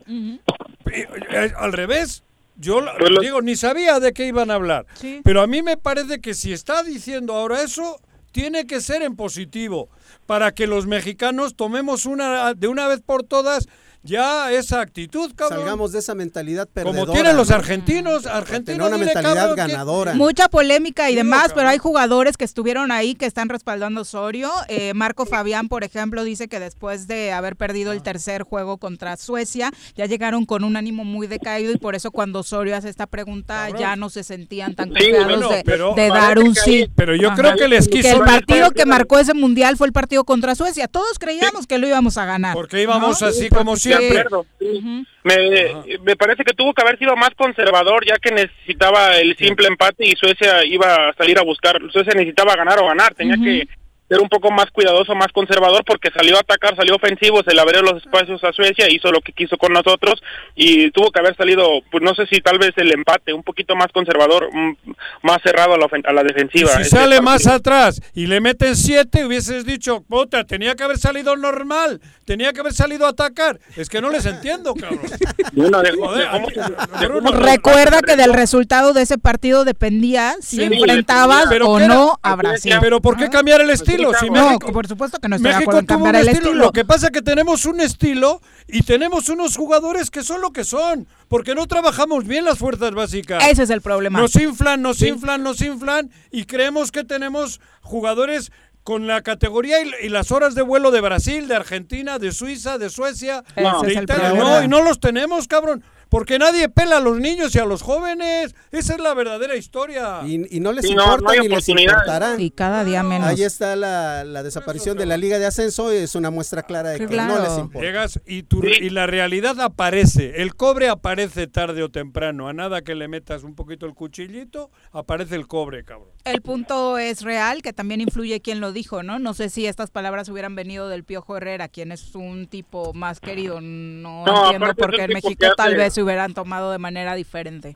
eh, 0.90 1.52
al 1.56 1.72
revés. 1.72 2.22
Yo 2.56 2.80
Pues 2.98 3.10
lo- 3.10 3.20
digo, 3.20 3.40
ni 3.42 3.56
sabía 3.56 3.98
de 3.98 4.12
qué 4.12 4.26
iban 4.26 4.50
a 4.50 4.54
hablar. 4.54 4.86
Sí. 4.94 5.20
Pero 5.24 5.40
a 5.42 5.46
mí 5.46 5.62
me 5.62 5.76
parece 5.76 6.20
que 6.20 6.34
si 6.34 6.52
está 6.52 6.82
diciendo 6.82 7.34
ahora 7.34 7.62
eso, 7.62 8.00
tiene 8.30 8.66
que 8.66 8.80
ser 8.80 9.02
en 9.02 9.16
positivo, 9.16 9.88
para 10.26 10.52
que 10.52 10.66
los 10.66 10.86
mexicanos 10.86 11.54
tomemos 11.56 12.06
una 12.06 12.54
de 12.54 12.68
una 12.68 12.86
vez 12.88 13.00
por 13.00 13.22
todas 13.24 13.68
ya 14.02 14.50
esa 14.52 14.80
actitud, 14.80 15.32
cabrón. 15.36 15.58
Salgamos 15.60 15.92
de 15.92 16.00
esa 16.00 16.14
mentalidad 16.14 16.68
perdedora. 16.68 17.00
Como 17.00 17.12
tienen 17.12 17.36
los 17.36 17.50
¿no? 17.50 17.56
argentinos, 17.56 18.26
argentinos. 18.26 18.86
Una 18.88 18.96
dile, 18.96 19.06
mentalidad 19.06 19.34
cabrón, 19.34 19.56
que- 19.56 19.72
ganadora. 19.72 20.14
Mucha 20.14 20.48
polémica 20.48 21.10
y 21.10 21.14
demás, 21.14 21.52
pero 21.54 21.68
hay 21.68 21.78
jugadores 21.78 22.36
que 22.36 22.44
estuvieron 22.44 22.90
ahí 22.90 23.14
que 23.14 23.26
están 23.26 23.48
respaldando 23.48 24.00
a 24.00 24.02
Osorio. 24.02 24.50
Eh, 24.68 24.92
Marco 24.94 25.26
Fabián, 25.26 25.68
por 25.68 25.84
ejemplo, 25.84 26.24
dice 26.24 26.48
que 26.48 26.58
después 26.60 27.06
de 27.06 27.32
haber 27.32 27.56
perdido 27.56 27.92
el 27.92 28.02
tercer 28.02 28.42
juego 28.42 28.78
contra 28.78 29.16
Suecia, 29.16 29.70
ya 29.96 30.06
llegaron 30.06 30.46
con 30.46 30.64
un 30.64 30.76
ánimo 30.76 31.04
muy 31.04 31.26
decaído 31.26 31.72
y 31.72 31.78
por 31.78 31.94
eso 31.94 32.10
cuando 32.10 32.40
Osorio 32.40 32.76
hace 32.76 32.88
esta 32.88 33.06
pregunta 33.06 33.68
ya 33.78 33.94
no 33.96 34.10
se 34.10 34.24
sentían 34.24 34.74
tan 34.74 34.88
Sí, 34.88 34.94
confiados 34.94 35.24
bueno, 35.26 35.48
de, 35.50 35.62
pero 35.64 35.94
de 35.94 36.08
parece 36.08 36.26
dar 36.26 36.38
un 36.40 36.54
sí. 36.54 36.88
pero 36.96 37.14
yo 37.14 37.32
creo 37.34 37.54
que 37.56 37.68
les 37.68 37.88
quiso 37.88 38.02
Que 38.08 38.14
el 38.14 38.20
partido 38.22 38.70
que 38.72 38.84
marcó 38.86 39.18
ese 39.18 39.34
mundial 39.34 39.76
fue 39.76 39.86
el 39.86 39.92
partido 39.92 40.24
contra 40.24 40.54
Suecia. 40.54 40.88
Todos 40.88 41.18
creíamos 41.18 41.66
que 41.66 41.78
lo 41.78 41.86
íbamos 41.86 42.18
a 42.18 42.24
ganar. 42.24 42.54
Porque 42.54 42.82
íbamos 42.82 43.20
¿no? 43.20 43.28
así 43.28 43.48
como 43.48 43.76
De 43.98 44.06
siempre. 44.06 44.20
acuerdo, 44.20 44.46
sí. 44.58 45.04
me, 45.24 45.98
me 46.02 46.16
parece 46.16 46.44
que 46.44 46.54
tuvo 46.54 46.72
que 46.72 46.82
haber 46.82 46.98
sido 46.98 47.16
más 47.16 47.30
conservador 47.36 48.04
ya 48.06 48.16
que 48.16 48.30
necesitaba 48.30 49.16
el 49.16 49.36
simple 49.36 49.68
empate 49.68 50.06
y 50.06 50.12
Suecia 50.12 50.64
iba 50.64 51.08
a 51.08 51.14
salir 51.14 51.38
a 51.38 51.42
buscar. 51.42 51.80
Suecia 51.90 52.14
necesitaba 52.14 52.56
ganar 52.56 52.78
o 52.78 52.86
ganar, 52.86 53.14
tenía 53.14 53.36
que 53.36 53.68
ser 54.12 54.20
un 54.20 54.28
poco 54.28 54.50
más 54.50 54.66
cuidadoso, 54.70 55.14
más 55.14 55.28
conservador 55.32 55.82
porque 55.86 56.10
salió 56.14 56.36
a 56.36 56.40
atacar, 56.40 56.76
salió 56.76 56.96
ofensivo, 56.96 57.42
se 57.42 57.54
le 57.54 57.60
abrieron 57.60 57.86
los 57.92 58.02
espacios 58.02 58.42
a 58.44 58.52
Suecia, 58.52 58.86
hizo 58.90 59.10
lo 59.10 59.20
que 59.20 59.32
quiso 59.32 59.56
con 59.56 59.72
nosotros 59.72 60.22
y 60.54 60.90
tuvo 60.90 61.10
que 61.10 61.20
haber 61.20 61.36
salido, 61.36 61.66
pues 61.90 62.02
no 62.02 62.14
sé 62.14 62.26
si 62.26 62.40
tal 62.40 62.58
vez 62.58 62.72
el 62.76 62.92
empate, 62.92 63.32
un 63.32 63.42
poquito 63.42 63.74
más 63.76 63.88
conservador, 63.92 64.48
mm, 64.52 64.76
más 65.22 65.38
cerrado 65.42 65.74
a 65.74 65.78
la, 65.78 65.86
ofen- 65.86 66.06
a 66.06 66.12
la 66.12 66.22
defensiva. 66.22 66.70
Si 66.76 66.82
Este 66.82 66.96
sale 66.96 67.20
más 67.20 67.46
atrás 67.46 68.00
y 68.14 68.26
le 68.26 68.40
meten 68.40 68.76
siete, 68.76 69.24
hubieses 69.24 69.64
dicho, 69.64 70.02
puta, 70.08 70.44
tenía 70.44 70.74
que 70.74 70.82
haber 70.84 70.98
salido 70.98 71.36
normal, 71.36 72.00
tenía 72.24 72.52
que 72.52 72.60
haber 72.60 72.72
salido 72.74 73.06
a 73.06 73.10
atacar. 73.10 73.58
Es 73.76 73.88
que 73.88 74.00
no 74.00 74.10
les 74.10 74.26
entiendo, 74.26 74.74
cabrón. 74.74 75.00
Bueno, 75.54 75.82
de- 75.82 75.92
Joder, 75.92 76.24
de 76.24 76.30
cómo- 76.30 76.48
aquí- 76.48 77.06
Bruno, 77.06 77.32
Recuerda 77.32 78.00
que 78.02 78.16
del 78.16 78.32
resultado 78.32 78.92
de 78.92 79.02
ese 79.02 79.18
partido 79.18 79.64
dependía 79.64 80.34
si 80.40 80.56
Sí, 80.56 80.62
enfrentabas 80.62 81.46
o 81.62 81.78
no 81.80 82.18
a 82.22 82.36
Brasil. 82.36 82.74
Pero 82.80 83.00
¿por 83.00 83.16
qué 83.16 83.28
cambiar 83.28 83.60
el 83.60 83.70
estilo? 83.70 84.01
No, 84.02 84.46
México, 84.48 84.72
por 84.72 84.86
supuesto 84.86 85.18
que 85.18 85.28
no 85.28 85.36
estoy 85.36 85.50
de 85.50 85.56
México 85.56 85.70
acuerdo 85.70 85.80
en 85.80 85.86
cambiar 85.86 86.16
el 86.16 86.28
estilo. 86.28 86.48
estilo. 86.48 86.64
Lo 86.64 86.72
que 86.72 86.84
pasa 86.84 87.06
es 87.06 87.12
que 87.12 87.22
tenemos 87.22 87.64
un 87.66 87.80
estilo 87.80 88.40
y 88.66 88.82
tenemos 88.82 89.28
unos 89.28 89.56
jugadores 89.56 90.10
que 90.10 90.22
son 90.22 90.40
lo 90.40 90.52
que 90.52 90.64
son, 90.64 91.06
porque 91.28 91.54
no 91.54 91.66
trabajamos 91.66 92.26
bien 92.26 92.44
las 92.44 92.58
fuerzas 92.58 92.92
básicas. 92.92 93.46
Ese 93.48 93.64
es 93.64 93.70
el 93.70 93.80
problema. 93.80 94.20
Nos 94.20 94.34
inflan, 94.36 94.82
nos 94.82 95.02
inflan, 95.02 95.42
nos 95.42 95.60
inflan 95.60 96.10
y 96.30 96.44
creemos 96.44 96.92
que 96.92 97.04
tenemos 97.04 97.60
jugadores 97.80 98.52
con 98.82 99.06
la 99.06 99.22
categoría 99.22 99.80
y, 99.82 99.90
y 100.06 100.08
las 100.08 100.32
horas 100.32 100.54
de 100.54 100.62
vuelo 100.62 100.90
de 100.90 101.00
Brasil, 101.00 101.46
de 101.46 101.54
Argentina, 101.54 102.18
de 102.18 102.32
Suiza, 102.32 102.78
de 102.78 102.90
Suecia, 102.90 103.44
Ese 103.54 103.86
de 103.86 104.02
Italia. 104.02 104.32
No, 104.34 104.62
y 104.62 104.68
no 104.68 104.82
los 104.82 104.98
tenemos, 104.98 105.46
cabrón. 105.46 105.84
Porque 106.12 106.38
nadie 106.38 106.68
pela 106.68 106.98
a 106.98 107.00
los 107.00 107.18
niños 107.18 107.54
y 107.54 107.58
a 107.58 107.64
los 107.64 107.80
jóvenes. 107.80 108.54
Esa 108.70 108.92
es 108.92 109.00
la 109.00 109.14
verdadera 109.14 109.56
historia. 109.56 110.20
Y, 110.26 110.54
y 110.54 110.60
no 110.60 110.70
les 110.70 110.84
Sí, 110.84 110.92
importa 110.92 111.32
no 111.34 111.42
ni 111.42 111.48
les 111.48 111.66
importará. 111.68 112.34
Y 112.38 112.50
cada 112.50 112.84
día 112.84 113.02
menos. 113.02 113.26
Ahí 113.28 113.42
está 113.42 113.76
la, 113.76 114.22
la 114.22 114.42
desaparición 114.42 114.98
de 114.98 115.06
la 115.06 115.16
Liga 115.16 115.38
de 115.38 115.46
Ascenso, 115.46 115.90
es 115.90 116.14
una 116.14 116.30
muestra 116.30 116.64
clara 116.64 116.90
de 116.90 116.98
que 116.98 117.16
no 117.16 117.40
les 117.40 117.56
importa. 117.56 117.80
Llegas 117.86 118.20
y, 118.26 118.42
tu- 118.42 118.62
y 118.62 118.90
la 118.90 119.06
realidad 119.06 119.58
aparece. 119.60 120.42
El 120.42 120.54
cobre 120.54 120.90
aparece 120.90 121.46
tarde 121.46 121.82
o 121.82 121.88
temprano. 121.88 122.46
A 122.46 122.52
nada 122.52 122.82
que 122.82 122.94
le 122.94 123.08
metas 123.08 123.42
un 123.42 123.54
poquito 123.54 123.86
el 123.86 123.94
cuchillito, 123.94 124.70
aparece 124.92 125.34
el 125.34 125.46
cobre, 125.46 125.82
cabrón. 125.82 126.10
El 126.24 126.42
punto 126.42 126.98
es 126.98 127.22
real, 127.22 127.62
que 127.62 127.72
también 127.72 128.02
influye 128.02 128.42
quien 128.42 128.60
lo 128.60 128.72
dijo, 128.72 129.02
¿no? 129.02 129.18
No 129.18 129.32
sé 129.32 129.48
si 129.48 129.66
estas 129.66 129.90
palabras 129.90 130.28
hubieran 130.28 130.54
venido 130.54 130.88
del 130.90 131.04
Piojo 131.04 131.38
Herrera, 131.38 131.68
quien 131.68 131.90
es 131.90 132.14
un 132.14 132.48
tipo 132.48 132.92
más 132.92 133.18
querido. 133.18 133.62
No, 133.62 134.26
No, 134.26 134.44
entiendo 134.52 134.74
por 134.74 134.94
qué 134.94 135.04
en 135.04 135.12
México 135.14 135.46
tal 135.56 135.74
vez 135.74 135.96
se 136.02 136.04
hubieran 136.04 136.34
tomado 136.34 136.72
de 136.72 136.78
manera 136.78 137.14
diferente. 137.14 137.74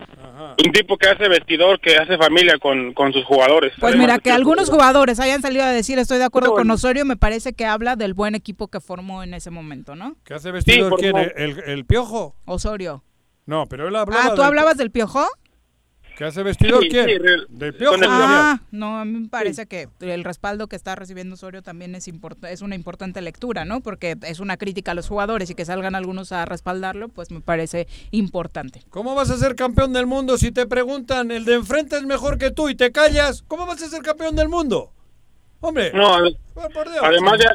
Un 0.64 0.72
tipo 0.72 0.96
que 0.98 1.08
hace 1.08 1.28
vestidor, 1.28 1.80
que 1.80 1.96
hace 1.96 2.18
familia 2.18 2.58
con, 2.58 2.92
con 2.92 3.12
sus 3.12 3.24
jugadores. 3.24 3.72
Pues 3.78 3.92
Además, 3.92 4.06
mira, 4.08 4.18
que 4.18 4.30
algunos 4.32 4.68
jugadores 4.68 5.20
hayan 5.20 5.42
salido 5.42 5.64
a 5.64 5.68
decir 5.70 5.98
estoy 5.98 6.18
de 6.18 6.24
acuerdo 6.24 6.52
con. 6.54 6.70
Osorio, 6.70 7.04
me 7.04 7.16
parece 7.16 7.52
que 7.54 7.64
habla 7.64 7.96
del 7.96 8.12
buen 8.14 8.34
equipo 8.34 8.68
que 8.68 8.80
formó 8.80 9.22
en 9.22 9.32
ese 9.34 9.50
momento, 9.50 9.94
¿no? 9.94 10.16
¿Qué 10.24 10.34
hace 10.34 10.50
vestidor 10.50 10.90
por 10.90 10.98
quién? 11.00 11.16
¿El, 11.16 11.60
el 11.66 11.84
piojo? 11.86 12.34
Osorio. 12.44 13.02
No, 13.46 13.66
pero 13.68 13.86
él 13.88 13.94
hablaba. 13.96 14.22
Ah, 14.24 14.28
¿tú 14.30 14.36
del- 14.36 14.44
hablabas 14.46 14.76
del 14.76 14.90
Piojo? 14.90 15.24
¿Qué 16.16 16.24
hace 16.24 16.42
vestidor 16.42 16.82
Sí, 16.82 16.88
quién? 16.88 17.06
sí, 17.06 17.14
del 17.50 17.74
piojo. 17.74 17.96
Ah, 18.08 18.60
no, 18.70 18.98
a 18.98 19.04
mí 19.04 19.20
me 19.20 19.28
parece 19.28 19.66
que 19.66 19.88
el 20.00 20.24
respaldo 20.24 20.66
que 20.66 20.74
está 20.74 20.94
recibiendo 20.94 21.34
Osorio 21.34 21.62
también 21.62 21.94
es 21.94 22.08
import- 22.08 22.48
es 22.48 22.62
una 22.62 22.74
importante 22.74 23.20
lectura, 23.20 23.66
¿no? 23.66 23.80
Porque 23.82 24.16
es 24.22 24.40
una 24.40 24.56
crítica 24.56 24.92
a 24.92 24.94
los 24.94 25.08
jugadores 25.08 25.50
y 25.50 25.54
que 25.54 25.66
salgan 25.66 25.94
algunos 25.94 26.32
a 26.32 26.46
respaldarlo, 26.46 27.08
pues 27.10 27.30
me 27.30 27.42
parece 27.42 27.86
importante. 28.12 28.82
¿Cómo 28.88 29.14
vas 29.14 29.28
a 29.30 29.36
ser 29.36 29.54
campeón 29.56 29.92
del 29.92 30.06
mundo 30.06 30.38
si 30.38 30.52
te 30.52 30.66
preguntan 30.66 31.30
el 31.30 31.44
de 31.44 31.54
enfrente 31.54 31.96
es 31.96 32.04
mejor 32.04 32.38
que 32.38 32.50
tú 32.50 32.70
y 32.70 32.74
te 32.74 32.92
callas? 32.92 33.44
¿Cómo 33.46 33.66
vas 33.66 33.82
a 33.82 33.88
ser 33.88 34.00
campeón 34.02 34.36
del 34.36 34.48
mundo? 34.48 34.92
Hombre. 35.60 35.92
No, 35.92 36.16
por 36.72 36.90
Dios. 36.90 37.02
además 37.02 37.38
ya, 37.42 37.50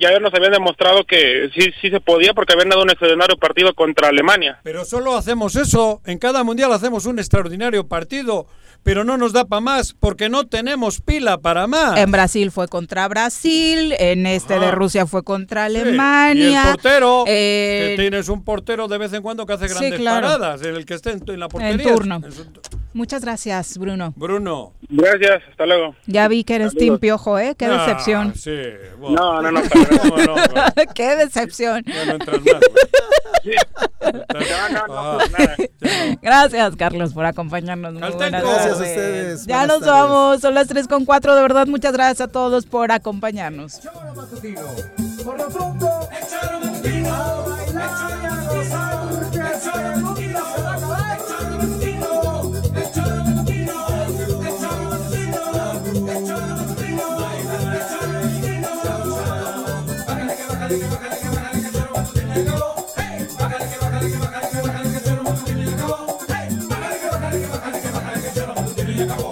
ya 0.00 0.18
nos 0.18 0.32
habían 0.34 0.52
demostrado 0.52 1.04
que 1.04 1.50
sí, 1.54 1.70
sí 1.80 1.90
se 1.90 2.00
podía 2.00 2.32
porque 2.34 2.54
habían 2.54 2.70
dado 2.70 2.82
un 2.82 2.90
extraordinario 2.90 3.36
partido 3.36 3.74
contra 3.74 4.08
Alemania. 4.08 4.58
Pero 4.62 4.84
solo 4.84 5.16
hacemos 5.16 5.54
eso. 5.56 6.00
En 6.06 6.18
cada 6.18 6.42
mundial 6.42 6.72
hacemos 6.72 7.06
un 7.06 7.18
extraordinario 7.18 7.86
partido. 7.86 8.46
Pero 8.82 9.04
no 9.04 9.18
nos 9.18 9.34
da 9.34 9.44
para 9.44 9.60
más 9.60 9.92
porque 9.92 10.30
no 10.30 10.46
tenemos 10.46 11.02
pila 11.02 11.36
para 11.36 11.66
más. 11.66 11.98
En 11.98 12.10
Brasil 12.10 12.50
fue 12.50 12.66
contra 12.66 13.06
Brasil, 13.08 13.92
en 13.98 14.24
este 14.24 14.58
de. 14.58 14.70
Rusia 14.70 15.04
fue 15.04 15.22
contra 15.22 15.68
Sí, 15.68 15.76
Alemania. 15.76 16.48
Y 16.50 16.54
el 16.54 16.62
portero, 16.72 17.24
eh, 17.26 17.88
que 17.94 18.02
tienes 18.02 18.30
un 18.30 18.42
portero 18.42 18.88
de 18.88 18.96
vez 18.96 19.12
en 19.12 19.20
cuando 19.20 19.44
que 19.44 19.52
hace 19.52 19.68
Sí, 19.68 19.74
grandes 19.74 20.00
claro. 20.00 20.26
paradas, 20.28 20.62
el 20.62 20.86
que 20.86 20.94
esté 20.94 21.10
en, 21.10 21.22
en 21.28 21.38
la 21.40 21.44
en 21.44 21.50
portería. 21.50 21.92
turno. 21.94 22.22
En 22.24 22.32
su- 22.32 22.46
Muchas 22.92 23.22
gracias, 23.22 23.78
Bruno. 23.78 24.12
Bruno. 24.16 24.72
Gracias, 24.88 25.42
hasta 25.50 25.64
luego. 25.66 25.94
Ya 26.06 26.26
vi 26.26 26.42
que 26.42 26.56
eres 26.56 26.74
Team 26.74 26.98
Piojo, 26.98 27.38
¿eh? 27.38 27.54
Qué 27.56 27.66
Ah, 27.66 27.84
decepción. 27.86 28.34
sí, 28.34 28.50
No, 28.98 29.40
no, 29.40 29.52
no. 29.52 29.60
¿Cómo 30.02 30.16
no, 30.16 30.34
güey? 30.34 30.86
Qué 30.94 31.14
decepción. 31.16 31.82
Ya 31.86 32.04
no 32.06 32.12
entras 32.14 32.38
más, 32.40 32.44
güey. 32.44 33.54
No, 34.32 34.86
no, 34.86 34.94
Ah, 34.96 35.18
no. 35.38 36.16
Gracias, 36.20 36.76
Carlos, 36.76 37.14
por 37.14 37.24
acompañarnos. 37.26 37.92
Muy 37.94 38.10
buenas 38.10 38.42
Gracias 38.42 38.72
a 38.72 38.82
ustedes. 38.82 39.46
Ya 39.46 39.58
Buenas 39.58 39.78
nos 39.78 39.86
tardes. 39.86 40.02
vamos, 40.10 40.40
son 40.40 40.54
las 40.54 40.66
3 40.68 40.88
con 40.88 41.04
4. 41.04 41.34
De 41.36 41.42
verdad, 41.42 41.66
muchas 41.68 41.92
gracias 41.92 42.20
a 42.20 42.28
todos 42.28 42.66
por 42.66 42.90
acompañarnos. 42.90 43.80
Por 45.24 45.38
lo 45.38 45.48
pronto, 45.48 45.86
a 45.86 47.44
bailar 47.46 48.18
y 48.22 48.26
a 48.26 48.44
gozar, 48.48 49.09
acabó. 69.02 69.29